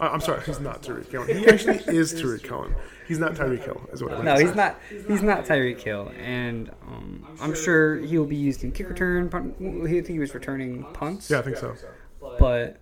Uh, 0.00 0.10
I'm 0.12 0.20
sorry, 0.20 0.42
he's 0.44 0.60
not 0.60 0.82
Tarik 0.82 1.10
Cohen. 1.10 1.36
He 1.38 1.46
actually 1.48 1.78
is 1.88 2.12
Tarik 2.20 2.44
Cohen. 2.44 2.74
He's 3.08 3.18
not 3.18 3.34
Tyreek 3.34 3.64
Hill, 3.64 3.80
is 3.92 4.02
what 4.02 4.12
I 4.12 4.22
meant 4.22 4.24
No, 4.26 4.36
he's 4.46 4.54
not. 4.54 4.78
He's 5.08 5.22
not 5.22 5.44
Tyreek 5.46 5.80
Hill, 5.80 6.12
and 6.20 6.70
um, 6.86 7.26
I'm 7.40 7.54
sure 7.54 7.96
he 7.96 8.18
will 8.18 8.26
be 8.26 8.36
used 8.36 8.62
in 8.64 8.70
kick 8.72 8.88
return. 8.88 9.28
Punt, 9.30 9.54
I 9.58 9.86
think 9.88 10.06
he 10.08 10.18
was 10.18 10.34
returning 10.34 10.84
punts. 10.92 11.30
Yeah, 11.30 11.38
I 11.38 11.42
think 11.42 11.56
so. 11.56 11.74
but 12.38 12.76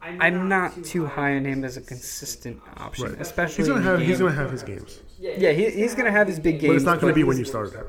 I'm 0.00 0.48
not 0.48 0.82
too 0.84 1.04
high 1.06 1.36
on 1.36 1.44
him 1.44 1.64
as 1.64 1.76
a 1.76 1.80
consistent 1.82 2.60
option, 2.78 3.06
Right. 3.12 3.20
especially. 3.20 3.56
He's 3.56 3.68
gonna 3.68 3.82
have 3.82 4.00
he's 4.00 4.18
gonna 4.18 4.32
have 4.32 4.50
his 4.50 4.62
games, 4.62 5.00
Yeah, 5.18 5.52
he, 5.52 5.70
he's 5.70 5.94
gonna 5.94 6.10
have 6.12 6.26
his 6.28 6.40
big 6.40 6.60
games. 6.60 6.70
but 6.70 6.76
it's 6.76 6.84
not 6.86 7.00
gonna 7.00 7.12
be 7.12 7.24
when 7.24 7.36
you 7.36 7.42
he's- 7.44 7.50
started 7.50 7.74
him. 7.74 7.86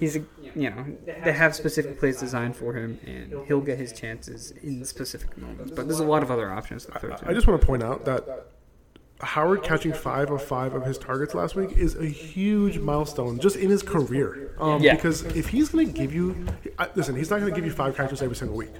He's 0.00 0.16
a, 0.16 0.24
you 0.56 0.70
know, 0.70 0.84
they 1.04 1.32
have 1.32 1.54
specific 1.54 1.98
plays 1.98 2.18
designed 2.18 2.56
for 2.56 2.72
him, 2.72 2.98
and 3.06 3.46
he'll 3.46 3.60
get 3.60 3.78
his 3.78 3.92
chances 3.92 4.52
in 4.62 4.84
specific 4.84 5.36
moments. 5.36 5.70
But 5.70 5.86
there's 5.86 6.00
a 6.00 6.04
lot 6.04 6.22
of 6.22 6.30
other 6.30 6.50
options 6.50 6.86
to 6.86 6.98
throw 6.98 7.14
to. 7.14 7.28
I 7.28 7.34
just 7.34 7.46
want 7.46 7.60
to 7.60 7.66
point 7.66 7.82
out 7.82 8.04
that 8.06 8.46
Howard 9.20 9.62
catching 9.62 9.92
five 9.92 10.30
of 10.30 10.42
five 10.42 10.74
of 10.74 10.84
his 10.84 10.98
targets 10.98 11.34
last 11.34 11.54
week 11.56 11.72
is 11.72 11.94
a 11.96 12.06
huge 12.06 12.78
milestone 12.78 13.38
just 13.38 13.56
in 13.56 13.70
his 13.70 13.82
career. 13.82 14.54
Um, 14.58 14.82
Yeah. 14.82 14.94
Because 14.94 15.22
if 15.36 15.48
he's 15.48 15.70
going 15.70 15.86
to 15.86 15.92
give 15.92 16.14
you, 16.14 16.46
I, 16.78 16.88
listen, 16.94 17.16
he's 17.16 17.30
not 17.30 17.40
going 17.40 17.52
to 17.52 17.56
give 17.56 17.64
you 17.66 17.72
five 17.72 17.96
catches 17.96 18.22
every 18.22 18.36
single 18.36 18.56
week. 18.56 18.72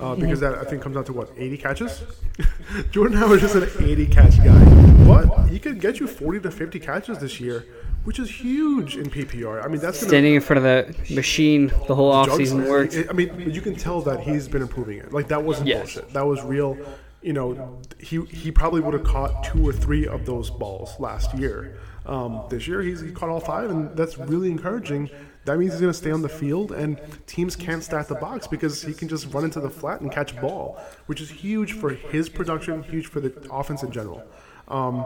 Uh, 0.00 0.14
because 0.14 0.38
that 0.38 0.54
I 0.54 0.62
think 0.62 0.80
comes 0.80 0.96
out 0.96 1.06
to 1.06 1.12
what 1.12 1.28
80 1.36 1.56
catches. 1.56 2.02
Jordan 2.92 3.16
Howard 3.16 3.42
is 3.42 3.56
an 3.56 3.68
80 3.80 4.06
catch 4.06 4.36
guy, 4.38 4.64
but 5.04 5.48
he 5.48 5.58
could 5.58 5.80
get 5.80 5.98
you 5.98 6.06
40 6.06 6.38
to 6.40 6.50
50 6.52 6.78
catches 6.78 7.18
this 7.18 7.40
year, 7.40 7.66
which 8.08 8.18
is 8.18 8.30
huge 8.30 8.96
in 8.96 9.10
PPR. 9.10 9.62
I 9.62 9.68
mean, 9.68 9.82
that's 9.82 9.98
going 9.98 10.04
to 10.04 10.08
Standing 10.08 10.34
in 10.34 10.40
front 10.40 10.64
of 10.64 10.64
the 10.64 11.14
machine 11.14 11.66
the 11.88 11.94
whole 11.94 12.10
offseason 12.10 12.66
worked. 12.66 12.96
I 13.10 13.12
mean, 13.12 13.50
you 13.50 13.60
can 13.60 13.76
tell 13.76 14.00
that 14.00 14.20
he's 14.20 14.48
been 14.48 14.62
improving 14.62 14.96
it. 14.96 15.12
Like 15.12 15.28
that 15.28 15.44
wasn't 15.44 15.68
Yes. 15.68 15.80
bullshit. 15.80 16.14
That 16.14 16.24
was 16.26 16.42
real. 16.42 16.78
You 17.20 17.34
know, 17.34 17.78
he 17.98 18.22
he 18.24 18.50
probably 18.50 18.80
would 18.80 18.94
have 18.94 19.04
caught 19.04 19.44
two 19.44 19.68
or 19.68 19.74
three 19.74 20.06
of 20.06 20.24
those 20.24 20.48
balls 20.48 20.98
last 20.98 21.34
year. 21.34 21.76
Um, 22.06 22.44
this 22.48 22.66
year, 22.66 22.80
he's 22.80 23.02
he 23.02 23.10
caught 23.12 23.28
all 23.28 23.40
five, 23.40 23.68
and 23.68 23.94
that's 23.94 24.16
really 24.16 24.50
encouraging. 24.50 25.10
That 25.44 25.58
means 25.58 25.72
he's 25.72 25.80
going 25.82 25.92
to 25.92 25.98
stay 25.98 26.10
on 26.10 26.22
the 26.22 26.30
field, 26.30 26.72
and 26.72 26.98
teams 27.26 27.56
can't 27.56 27.84
stack 27.84 28.06
the 28.06 28.14
box 28.14 28.46
because 28.46 28.80
he 28.80 28.94
can 28.94 29.08
just 29.08 29.34
run 29.34 29.44
into 29.44 29.60
the 29.60 29.68
flat 29.68 30.00
and 30.00 30.10
catch 30.10 30.34
ball, 30.40 30.80
which 31.04 31.20
is 31.20 31.28
huge 31.28 31.72
for 31.74 31.90
his 31.90 32.30
production, 32.30 32.82
huge 32.84 33.06
for 33.08 33.20
the 33.20 33.30
offense 33.50 33.82
in 33.82 33.90
general. 33.90 34.22
Um, 34.68 35.04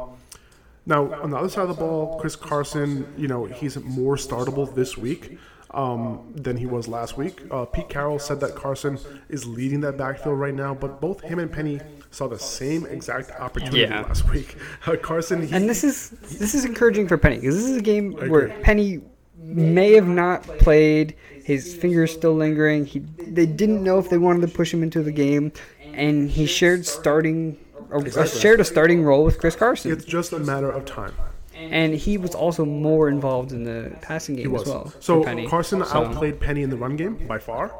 now, 0.87 1.13
on 1.23 1.31
the 1.31 1.37
other 1.37 1.49
side 1.49 1.63
of 1.63 1.69
the 1.69 1.75
ball, 1.75 2.19
Chris 2.19 2.35
Carson, 2.37 3.13
you 3.17 3.29
know, 3.29 3.45
he's 3.45 3.77
more 3.77 4.17
startable 4.17 4.73
this 4.75 4.97
week 4.99 5.39
um, 5.71 6.33
than 6.35 6.57
he 6.57 6.67
was 6.67 6.89
last 6.89 7.17
week. 7.17 7.41
Uh, 7.51 7.65
Pete 7.65 7.89
Carroll 7.89 8.19
said 8.19 8.41
that 8.41 8.55
Carson 8.55 8.99
is 9.29 9.47
leading 9.47 9.81
that 9.83 9.97
backfield 9.97 10.39
right 10.39 10.55
now, 10.55 10.75
but 10.75 11.01
both 11.01 11.21
him 11.23 11.39
and 11.39 11.51
Penny 11.53 11.81
saw 12.11 12.27
the 12.29 12.39
same 12.39 12.85
exact 12.87 13.31
opportunity 13.41 13.81
Yeah. 13.81 14.03
last 14.03 14.29
week. 14.31 14.57
Uh, 14.87 14.97
Carson, 14.97 15.47
he, 15.47 15.55
And 15.55 15.69
this 15.69 15.85
is 15.85 16.11
this 16.11 16.55
is 16.55 16.65
encouraging 16.65 17.07
for 17.07 17.17
Penny 17.17 17.37
because 17.37 17.55
this 17.55 17.71
is 17.71 17.77
a 17.77 17.81
game 17.83 18.13
where. 18.29 18.49
Penny 18.63 19.01
may 19.39 19.93
have 19.93 20.09
not 20.09 20.43
played. 20.59 21.15
His 21.45 21.75
fingers 21.75 22.13
still 22.13 22.35
lingering. 22.35 22.85
He 22.87 22.99
they 22.99 23.47
didn't 23.47 23.83
know 23.83 23.99
if 23.99 24.11
they 24.11 24.19
wanted 24.19 24.41
to 24.43 24.49
push 24.49 24.73
him 24.75 24.83
into 24.83 25.03
the 25.03 25.13
game, 25.13 25.53
and 25.85 26.29
he 26.31 26.47
shared 26.47 26.85
starting 26.87 27.57
uh, 27.93 28.27
shared 28.27 28.61
a 28.61 28.65
starting 28.65 29.03
role 29.05 29.25
with 29.25 29.39
Chris 29.39 29.57
Carson. 29.57 29.93
It's 29.93 30.05
just 30.05 30.33
a 30.33 30.39
matter 30.39 30.71
of 30.71 30.85
time. 30.85 31.15
and 31.55 31.95
he 31.95 32.19
was 32.19 32.35
also 32.35 32.65
more 32.65 33.09
involved 33.09 33.53
in 33.53 33.63
the 33.65 33.97
passing 34.01 34.37
game 34.37 34.55
as 34.55 34.67
well. 34.67 34.93
so 35.01 35.23
Penny. 35.23 35.47
Carson 35.47 35.85
So- 35.85 36.05
outplayed 36.05 36.41
Penny 36.41 36.63
in 36.63 36.71
the 36.71 36.77
run 36.77 36.97
game 36.97 37.27
by 37.29 37.39
far, 37.39 37.73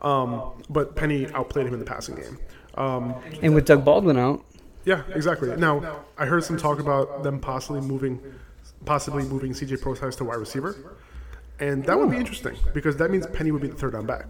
um, 0.00 0.62
but 0.70 0.96
Penny 0.96 1.26
outplayed 1.34 1.66
him 1.66 1.74
in 1.74 1.78
the 1.80 1.84
passing 1.86 2.16
game. 2.16 2.38
Um, 2.74 3.14
and 3.42 3.54
with 3.54 3.64
Doug 3.66 3.84
Baldwin 3.84 4.16
out, 4.18 4.44
yeah, 4.84 5.02
exactly. 5.14 5.54
Now 5.56 6.00
I 6.16 6.26
heard 6.26 6.42
some 6.44 6.56
talk 6.56 6.78
about 6.80 7.22
them 7.22 7.38
possibly 7.40 7.80
moving, 7.80 8.20
possibly 8.86 9.24
moving 9.24 9.52
CJ 9.52 9.76
Procise 9.82 10.16
to 10.16 10.24
wide 10.24 10.36
receiver, 10.38 10.96
and 11.60 11.84
that 11.84 11.98
would 11.98 12.10
be 12.10 12.16
interesting 12.16 12.56
because 12.72 12.96
that 12.96 13.10
means 13.10 13.26
Penny 13.26 13.50
would 13.50 13.62
be 13.62 13.68
the 13.68 13.74
third 13.76 13.92
down 13.92 14.06
back. 14.06 14.26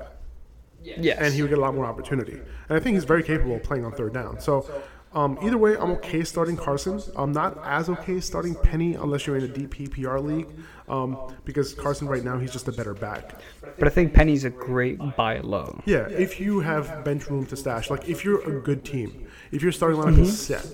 yes, 0.82 1.18
and 1.20 1.34
he 1.34 1.42
would 1.42 1.48
get 1.48 1.58
a 1.58 1.60
lot 1.60 1.74
more 1.74 1.84
opportunity. 1.84 2.32
And 2.68 2.76
I 2.76 2.80
think 2.80 2.94
he's 2.94 3.04
very 3.04 3.22
capable 3.22 3.56
of 3.56 3.62
playing 3.62 3.84
on 3.84 3.92
third 3.92 4.12
down. 4.14 4.40
So 4.40 4.66
um, 5.14 5.38
either 5.42 5.56
way, 5.56 5.74
I'm 5.76 5.90
okay 5.92 6.22
starting 6.22 6.56
Carson. 6.56 7.00
I'm 7.16 7.32
not 7.32 7.58
as 7.64 7.88
okay 7.88 8.20
starting 8.20 8.54
Penny 8.54 8.94
unless 8.94 9.26
you're 9.26 9.36
in 9.36 9.44
a 9.44 9.48
deep 9.48 9.74
PPR 9.74 10.22
league, 10.22 10.48
um, 10.88 11.16
because 11.44 11.72
Carson 11.74 12.06
right 12.08 12.22
now 12.22 12.38
he's 12.38 12.52
just 12.52 12.68
a 12.68 12.72
better 12.72 12.92
back. 12.92 13.40
but 13.78 13.88
I 13.88 13.90
think 13.90 14.12
Penny's 14.12 14.44
a 14.44 14.50
great 14.50 14.98
buy 15.16 15.40
low. 15.40 15.80
Yeah, 15.86 16.08
if 16.08 16.38
you 16.38 16.60
have 16.60 17.04
bench 17.04 17.30
room 17.30 17.46
to 17.46 17.56
stash, 17.56 17.88
like 17.90 18.08
if 18.08 18.24
you're 18.24 18.46
a 18.48 18.60
good 18.60 18.84
team, 18.84 19.26
if 19.50 19.62
your 19.62 19.72
starting 19.72 19.98
lineup 19.98 20.18
is 20.18 20.38
set, 20.38 20.66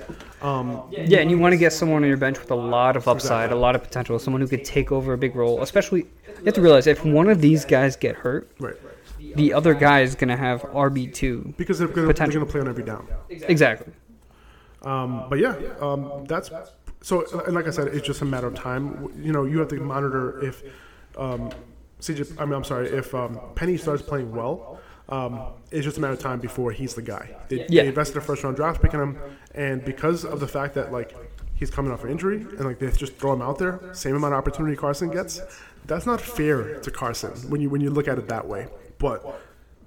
um, 0.43 0.83
Yeah, 0.91 1.21
and 1.21 1.31
you 1.31 1.39
want 1.39 1.53
to 1.53 1.59
get 1.59 1.73
someone 1.73 2.03
on 2.03 2.09
your 2.09 2.17
bench 2.17 2.41
with 2.41 2.51
a 2.51 2.57
lot 2.57 2.97
of 2.97 3.07
upside, 3.07 3.53
a 3.53 3.57
lot 3.57 3.77
of 3.77 3.83
potential, 3.85 4.19
someone 4.19 4.41
who 4.41 4.49
could 4.49 4.65
take 4.65 4.91
over 4.91 5.13
a 5.13 5.19
big 5.19 5.37
role. 5.37 5.63
Especially, 5.63 6.01
you 6.27 6.45
have 6.47 6.55
to 6.55 6.63
realize 6.63 6.87
if 6.89 7.05
one 7.05 7.29
of 7.29 7.41
these 7.41 7.65
guys 7.65 7.95
get 7.95 8.17
hurt, 8.17 8.51
right? 8.59 8.75
the 9.37 9.53
other 9.53 9.75
guy 9.75 10.01
is 10.01 10.15
going 10.15 10.29
to 10.29 10.37
have 10.37 10.63
RB 10.63 11.13
two. 11.13 11.55
Because 11.57 11.79
they're 11.79 11.89
going 11.89 12.09
to 12.15 12.47
play 12.47 12.61
on 12.61 12.69
every 12.69 12.85
down. 12.85 13.07
Exactly. 13.29 13.93
Um, 14.85 15.27
but 15.29 15.39
yeah, 15.39 15.55
um, 15.81 16.25
that's 16.27 16.51
so. 17.01 17.25
And 17.47 17.55
like 17.55 17.67
I 17.67 17.71
said, 17.71 17.89
it's 17.89 18.07
just 18.07 18.21
a 18.23 18.25
matter 18.25 18.47
of 18.47 18.55
time. 18.55 19.09
You 19.21 19.33
know, 19.33 19.45
you 19.45 19.59
have 19.59 19.69
to 19.69 19.77
monitor 19.81 20.45
if 20.45 20.63
um, 21.17 21.51
CJ. 22.01 22.39
I 22.41 22.45
mean, 22.45 22.55
I'm 22.55 22.65
sorry, 22.65 22.89
if 22.89 23.15
um, 23.15 23.39
Penny 23.55 23.77
starts 23.77 24.03
playing 24.03 24.33
well. 24.35 24.81
Um, 25.09 25.39
it's 25.71 25.85
just 25.85 25.99
a 25.99 26.01
matter 26.01 26.15
of 26.15 26.19
time 26.19 26.41
before 26.41 26.73
he's 26.73 26.95
the 26.95 27.03
guy. 27.03 27.29
They, 27.49 27.67
Yeah. 27.69 27.83
they 27.83 27.89
invested 27.89 28.17
a 28.17 28.21
first 28.23 28.43
round 28.43 28.57
draft 28.57 28.81
pick 28.81 28.95
in 28.95 29.01
him, 29.01 29.19
and 29.55 29.85
because 29.85 30.25
of 30.25 30.41
the 30.41 30.49
fact 30.49 30.75
that 30.77 30.93
like 30.93 31.15
he's 31.55 31.71
coming 31.71 31.93
off 31.93 32.05
an 32.05 32.11
injury 32.11 32.39
and 32.41 32.61
like 32.65 32.79
they 32.79 32.91
just 32.91 33.17
throw 33.17 33.35
him 33.35 33.43
out 33.43 33.59
there, 33.59 33.81
same 33.93 34.17
amount 34.17 34.33
of 34.33 34.39
opportunity 34.39 34.75
Carson 34.77 35.11
gets. 35.11 35.43
That's 35.87 36.07
not 36.07 36.23
fair 36.23 36.81
to 36.81 36.91
Carson 36.91 37.33
when 37.51 37.61
you 37.61 37.69
when 37.69 37.83
you 37.83 37.91
look 37.91 38.09
at 38.09 38.17
it 38.19 38.29
that 38.29 38.47
way. 38.49 38.69
But 38.99 39.41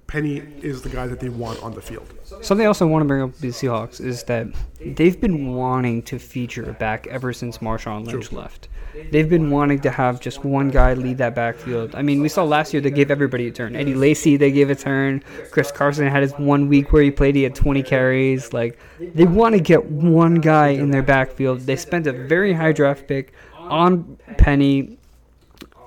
Penny 0.08 0.42
is 0.62 0.80
the 0.80 0.88
guy 0.88 1.06
that 1.06 1.20
they 1.20 1.28
want 1.28 1.62
on 1.62 1.74
the 1.74 1.82
field. 1.82 2.12
Something 2.40 2.66
else 2.66 2.80
I 2.80 2.86
want 2.86 3.02
to 3.02 3.06
bring 3.06 3.22
up 3.22 3.28
with 3.30 3.40
the 3.40 3.48
Seahawks 3.48 4.00
is 4.00 4.24
that 4.24 4.46
they've 4.80 5.20
been 5.20 5.54
wanting 5.54 6.02
to 6.04 6.18
feature 6.18 6.68
a 6.68 6.72
back 6.72 7.06
ever 7.08 7.32
since 7.34 7.58
Marshawn 7.58 8.06
Lynch 8.06 8.32
left. 8.32 8.68
They've 9.10 9.28
been 9.28 9.50
wanting 9.50 9.80
to 9.80 9.90
have 9.90 10.18
just 10.18 10.44
one 10.44 10.70
guy 10.70 10.94
lead 10.94 11.18
that 11.18 11.34
backfield. 11.34 11.94
I 11.94 12.00
mean, 12.00 12.22
we 12.22 12.30
saw 12.30 12.42
last 12.42 12.72
year 12.72 12.80
they 12.80 12.90
gave 12.90 13.10
everybody 13.10 13.48
a 13.48 13.50
turn. 13.50 13.76
Eddie 13.76 13.94
Lacy, 13.94 14.38
they 14.38 14.50
gave 14.50 14.70
a 14.70 14.74
turn. 14.74 15.22
Chris 15.50 15.70
Carson 15.70 16.06
had 16.08 16.22
his 16.22 16.32
one 16.32 16.68
week 16.68 16.90
where 16.90 17.02
he 17.02 17.10
played, 17.10 17.34
he 17.36 17.42
had 17.42 17.54
20 17.54 17.82
carries. 17.82 18.54
Like, 18.54 18.78
they 18.98 19.26
want 19.26 19.54
to 19.56 19.60
get 19.60 19.84
one 19.84 20.36
guy 20.36 20.68
in 20.68 20.90
their 20.90 21.02
backfield. 21.02 21.60
They 21.60 21.76
spent 21.76 22.06
a 22.06 22.12
very 22.12 22.54
high 22.54 22.72
draft 22.72 23.06
pick 23.06 23.34
on 23.56 24.16
Penny. 24.38 24.98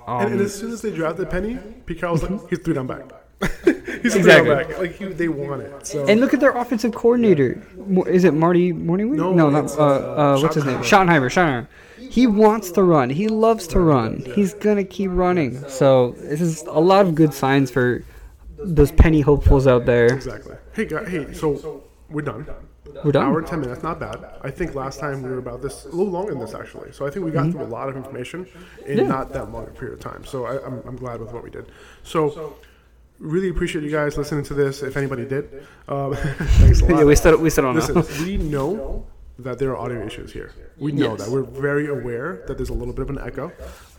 And, 0.06 0.32
and 0.32 0.34
Um, 0.34 0.40
as 0.40 0.54
soon 0.54 0.70
as 0.72 0.80
they 0.80 0.92
drafted 0.92 1.28
Penny, 1.28 1.58
Pete 1.86 1.98
Carroll 1.98 2.14
was 2.14 2.22
like, 2.22 2.48
he's 2.48 2.60
three 2.60 2.74
down 2.74 2.86
back. 2.86 3.10
he's 4.02 4.14
Exactly. 4.14 4.22
three 4.22 4.32
down 4.32 4.46
back. 4.68 4.78
Like 4.78 4.92
he, 4.96 5.04
they 5.06 5.28
want 5.28 5.62
it. 5.62 5.86
So 5.86 6.06
And 6.06 6.20
look 6.20 6.32
at 6.34 6.40
their 6.40 6.52
offensive 6.56 6.94
coordinator. 6.94 7.60
Is 8.06 8.24
it 8.24 8.34
Marty 8.34 8.72
Mornhinweg? 8.72 9.16
No, 9.16 9.32
no, 9.32 9.50
not 9.50 9.64
it's, 9.64 9.76
uh, 9.76 9.82
uh, 10.34 10.38
what's 10.40 10.54
his 10.54 10.64
name? 10.64 10.78
Schottenheimer. 10.78 11.26
Schottenheimer. 11.30 11.68
He 12.10 12.26
wants 12.26 12.70
to 12.72 12.82
run. 12.82 13.10
He 13.10 13.28
loves 13.28 13.66
to 13.68 13.80
run. 13.80 14.22
He's 14.34 14.54
gonna 14.54 14.84
keep 14.84 15.10
running. 15.12 15.66
So 15.68 16.12
this 16.18 16.40
is 16.40 16.62
a 16.62 16.78
lot 16.80 17.06
of 17.06 17.14
good 17.14 17.32
signs 17.32 17.70
for 17.70 18.04
those 18.58 18.92
penny 18.92 19.20
hopefuls 19.22 19.66
out 19.66 19.86
there. 19.86 20.06
exactly. 20.06 20.56
Hey, 20.74 20.84
guy, 20.84 21.08
hey. 21.08 21.32
So 21.32 21.82
we're 22.10 22.22
done. 22.22 22.46
We're 23.04 23.08
Hour 23.08 23.12
done. 23.12 23.36
and 23.38 23.46
ten 23.46 23.60
minutes, 23.62 23.82
not 23.82 23.98
bad. 23.98 24.22
I 24.42 24.50
think 24.50 24.74
last 24.74 25.00
time 25.00 25.22
we 25.22 25.30
were 25.30 25.38
about 25.38 25.62
this 25.62 25.84
a 25.86 25.88
little 25.88 26.12
longer 26.12 26.32
than 26.32 26.40
this 26.40 26.52
actually. 26.54 26.92
So 26.92 27.06
I 27.06 27.10
think 27.10 27.24
we 27.24 27.30
got 27.30 27.50
through 27.50 27.62
a 27.62 27.64
lot 27.64 27.88
of 27.88 27.96
information 27.96 28.40
in 28.86 28.98
Mm-hmm. 28.98 28.98
Yeah. 28.98 29.06
not 29.06 29.32
that 29.32 29.50
long 29.50 29.64
a 29.66 29.70
period 29.70 29.94
of 29.94 30.00
time. 30.00 30.24
So 30.26 30.44
I, 30.44 30.62
I'm, 30.66 30.82
I'm 30.86 30.96
glad 30.96 31.20
with 31.20 31.32
what 31.32 31.42
we 31.42 31.48
did. 31.50 31.66
So 32.02 32.56
really 33.22 33.48
appreciate 33.48 33.84
you 33.84 33.90
guys 33.90 34.16
listening 34.18 34.44
to 34.44 34.54
this. 34.54 34.82
If 34.82 34.96
anybody 34.96 35.24
did, 35.24 35.64
um, 35.88 36.14
thanks 36.16 36.80
a 36.80 36.84
lot. 36.86 36.98
Yeah, 36.98 37.04
we 37.04 37.16
still 37.16 37.38
we 37.38 37.50
still 37.50 37.64
don't 37.72 37.76
know. 37.94 38.04
We 38.24 38.36
know 38.36 39.06
that 39.38 39.58
there 39.58 39.70
are 39.70 39.76
audio 39.78 40.04
issues 40.06 40.32
here. 40.32 40.52
We 40.76 40.92
know 40.92 41.12
Yes. 41.12 41.24
that. 41.24 41.30
We're 41.32 41.42
very 41.42 41.88
aware 41.88 42.42
that 42.46 42.56
there's 42.58 42.68
a 42.68 42.74
little 42.74 42.92
bit 42.94 43.02
of 43.02 43.10
an 43.10 43.18
echo. 43.18 43.50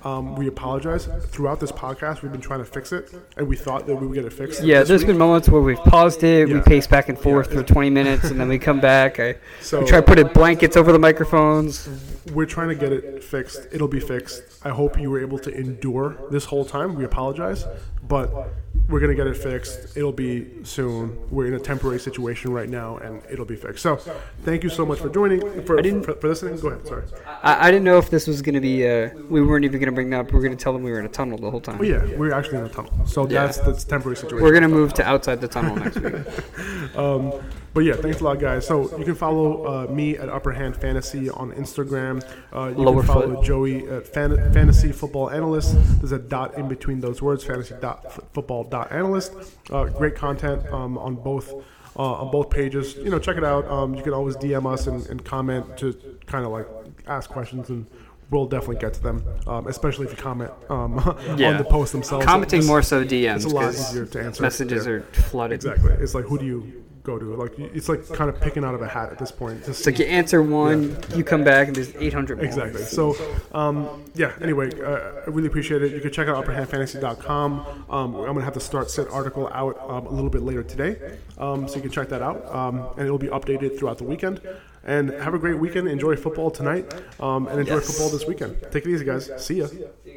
Um, 0.03 0.35
we 0.35 0.47
apologize. 0.47 1.07
Throughout 1.27 1.59
this 1.59 1.71
podcast, 1.71 2.21
we've 2.21 2.31
been 2.31 2.41
trying 2.41 2.59
to 2.59 2.65
fix 2.65 2.91
it, 2.91 3.09
and 3.37 3.47
we 3.47 3.55
thought 3.55 3.87
that 3.87 3.95
we 3.95 4.05
would 4.05 4.13
get 4.15 4.25
it 4.25 4.33
fixed. 4.33 4.61
Yeah, 4.61 4.79
this 4.79 4.89
there's 4.89 5.01
week. 5.01 5.07
been 5.07 5.17
moments 5.17 5.47
where 5.49 5.61
we've 5.61 5.77
paused 5.79 6.23
it, 6.23 6.47
we 6.49 6.55
Yeah. 6.55 6.61
pace 6.61 6.87
back 6.87 7.07
and 7.09 7.17
forth 7.17 7.47
Yeah. 7.51 7.59
for 7.61 7.63
20 7.63 7.89
minutes, 7.89 8.25
and 8.29 8.39
then 8.39 8.49
we 8.49 8.59
come 8.59 8.79
back. 8.81 9.19
I 9.19 9.37
So- 9.61 9.79
we 9.79 9.85
try 9.87 9.99
to 10.01 10.05
put 10.05 10.19
it 10.19 10.33
blankets 10.33 10.75
over 10.77 10.91
the 10.91 10.99
microphones. 10.99 11.87
We're 12.33 12.45
trying 12.45 12.69
to 12.69 12.75
get 12.75 12.91
it 12.91 13.23
fixed. 13.23 13.67
It'll 13.71 13.87
be 13.87 14.01
fixed. 14.01 14.43
I 14.63 14.69
hope 14.69 14.99
you 14.99 15.09
were 15.09 15.21
able 15.21 15.39
to 15.39 15.53
endure 15.55 16.15
this 16.31 16.45
whole 16.45 16.65
time. 16.65 16.95
We 16.95 17.05
apologize, 17.05 17.65
but 18.14 18.53
we're 18.90 18.99
gonna 18.99 19.15
get 19.15 19.26
it 19.26 19.35
fixed. 19.38 19.98
It'll 19.98 20.11
be 20.11 20.64
soon. 20.64 21.18
We're 21.31 21.48
in 21.48 21.56
a 21.56 21.60
temporary 21.60 21.99
situation 21.99 22.52
right 22.53 22.69
now, 22.69 22.98
and 22.98 23.23
it'll 23.31 23.45
be 23.45 23.56
fixed. 23.56 23.81
So, 23.81 23.95
thank 24.44 24.61
you 24.64 24.69
so 24.69 24.85
much 24.85 24.99
for 24.99 25.10
joining, 25.10 25.40
for, 25.65 25.81
didn't- 25.81 26.03
for, 26.03 26.14
for 26.14 26.27
listening. 26.30 26.60
Go 26.60 26.68
ahead. 26.69 26.85
Sorry. 26.85 27.03
I, 27.41 27.68
I 27.68 27.72
didn't 27.72 27.85
know 27.85 27.98
if 27.98 28.10
this 28.11 28.27
was 28.27 28.41
going 28.44 28.53
to 28.56 28.61
be. 28.61 28.88
Uh, 28.88 29.10
we 29.30 29.41
weren't 29.41 29.65
even 29.65 29.80
going 29.80 29.88
to 29.94 29.95
bring 29.99 30.10
that 30.11 30.19
up. 30.19 30.31
We 30.31 30.38
are 30.38 30.44
going 30.44 30.56
to 30.56 30.64
tell 30.64 30.73
them 30.73 30.84
we 30.84 30.91
were 30.91 30.99
in 30.99 31.06
a 31.06 31.10
tunnel 31.19 31.38
the 31.40 31.49
whole 31.49 31.61
time. 31.61 31.77
Oh 31.80 31.84
yeah, 31.84 32.06
we're 32.18 32.34
actually 32.34 32.60
in 32.60 32.65
a 32.65 32.69
tunnel. 32.69 32.94
So 33.07 33.23
Yeah. 33.23 33.45
that's 33.45 33.57
that's 33.60 33.84
temporary 33.84 34.18
situation. 34.18 34.44
We're 34.44 34.53
gonna 34.53 34.68
move 34.68 34.94
to 34.99 35.03
outside 35.03 35.41
the 35.41 35.48
tunnel 35.48 35.76
next 35.76 35.98
week. 35.99 36.14
Um, 36.95 37.34
but 37.73 37.81
yeah, 37.81 37.95
thanks 37.95 38.19
a 38.21 38.23
lot, 38.23 38.39
guys. 38.39 38.67
So 38.67 38.95
you 38.97 39.03
can 39.05 39.15
follow 39.15 39.65
uh, 39.65 39.91
me 39.91 40.15
at 40.17 40.29
Upper 40.29 40.51
Hand 40.51 40.75
Fantasy 40.77 41.29
on 41.29 41.51
Instagram. 41.53 42.23
Uh, 42.55 42.67
you 42.69 42.75
Lower 42.83 43.01
can 43.01 43.07
follow 43.07 43.35
foot. 43.35 43.45
Joey 43.45 43.87
at 43.89 44.07
fan- 44.07 44.53
Fantasy 44.53 44.91
Football 44.91 45.31
Analyst. 45.31 45.75
There's 45.99 46.11
a 46.11 46.19
dot 46.19 46.55
in 46.57 46.67
between 46.67 46.99
those 46.99 47.21
words, 47.21 47.43
Fantasy 47.43 47.75
dot 47.81 48.03
f- 48.05 48.19
Football 48.33 48.65
dot 48.65 48.91
Analyst. 48.91 49.33
Uh, 49.71 49.85
great 49.85 50.15
content 50.15 50.65
um, 50.71 50.97
on 50.97 51.15
both. 51.15 51.51
Uh, 51.95 52.01
on 52.23 52.31
both 52.31 52.49
pages, 52.49 52.95
you 52.95 53.11
know, 53.11 53.19
check 53.19 53.37
it 53.37 53.43
out. 53.43 53.67
Um, 53.67 53.93
you 53.93 54.01
can 54.01 54.13
always 54.13 54.35
DM 54.35 54.65
us 54.65 54.87
and, 54.87 55.05
and 55.09 55.23
comment 55.23 55.77
to 55.77 55.93
kind 56.25 56.43
of 56.43 56.51
like 56.51 56.65
ask 57.05 57.29
questions, 57.29 57.69
and 57.69 57.85
we'll 58.31 58.47
definitely 58.47 58.77
get 58.77 58.95
to 58.95 59.03
them. 59.03 59.23
Um, 59.45 59.67
especially 59.67 60.07
if 60.07 60.11
you 60.11 60.17
comment 60.17 60.49
um, 60.71 60.97
on 60.99 61.37
the 61.37 61.63
post 61.69 61.91
themselves. 61.91 62.25
Commenting 62.25 62.65
more 62.65 62.81
so 62.81 63.05
DMs 63.05 63.35
It's 63.35 63.45
a 63.45 63.49
lot 63.49 63.73
easier 63.75 64.07
to 64.07 64.23
answer. 64.23 64.41
messages 64.41 64.87
Yeah. 64.87 64.91
are 64.93 65.01
flooded. 65.03 65.53
Exactly. 65.53 65.91
It's 65.99 66.15
like 66.15 66.25
who 66.25 66.39
do 66.39 66.45
you 66.45 66.82
go 67.03 67.19
to? 67.19 67.35
Like 67.35 67.57
it's 67.59 67.89
like 67.89 68.07
kind 68.09 68.30
of 68.30 68.39
picking 68.39 68.63
out 68.63 68.75
of 68.75 68.81
a 68.81 68.88
hat 68.88 69.11
at 69.11 69.19
this 69.19 69.31
point. 69.31 69.59
Just 69.65 69.80
It's 69.80 69.85
like 69.85 69.99
you 69.99 70.05
answer 70.05 70.41
one, 70.41 70.97
you 71.15 71.23
come 71.23 71.43
back, 71.43 71.67
and 71.67 71.75
there's 71.75 71.93
800 71.95 72.38
more. 72.38 72.45
Exactly. 72.45 72.81
So, 72.84 73.15
um, 73.53 74.03
yeah. 74.15 74.34
Anyway, 74.41 74.69
uh, 74.81 75.21
I 75.25 75.30
really 75.30 75.47
appreciate 75.47 75.81
it. 75.84 75.91
You 75.93 76.01
can 76.01 76.11
check 76.11 76.27
out 76.27 76.43
UpperHandFantasy.com. 76.45 77.85
Um, 77.89 78.15
I'm 78.15 78.25
gonna 78.34 78.41
have 78.41 78.53
the 78.53 78.59
start 78.59 78.89
sit 78.89 79.07
article 79.09 79.49
out 79.53 79.80
um, 79.89 80.07
a 80.07 80.11
little 80.11 80.30
bit 80.30 80.41
later 80.43 80.63
today, 80.63 81.17
um, 81.38 81.67
so 81.67 81.75
you 81.75 81.81
can 81.81 81.91
check 81.91 82.09
that 82.09 82.21
out, 82.21 82.45
um, 82.53 82.88
and 82.97 83.05
it'll 83.05 83.17
be 83.17 83.27
updated 83.27 83.77
throughout 83.77 83.97
the 83.97 84.03
weekend. 84.03 84.41
And 84.85 85.11
have 85.11 85.34
a 85.34 85.39
great 85.39 85.57
weekend. 85.59 85.88
Enjoy 85.88 86.15
football 86.17 86.51
tonight, 86.51 86.93
um, 87.21 87.47
and 87.47 87.57
enjoy 87.59 87.75
Yes. 87.75 87.88
football 87.88 88.09
this 88.09 88.25
weekend. 88.27 88.57
Take 88.71 88.85
it 88.85 88.89
easy, 88.89 89.05
guys. 89.05 89.31
See 89.38 89.55
ya. 89.59 89.67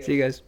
See 0.00 0.14
you 0.14 0.22
guys. 0.22 0.42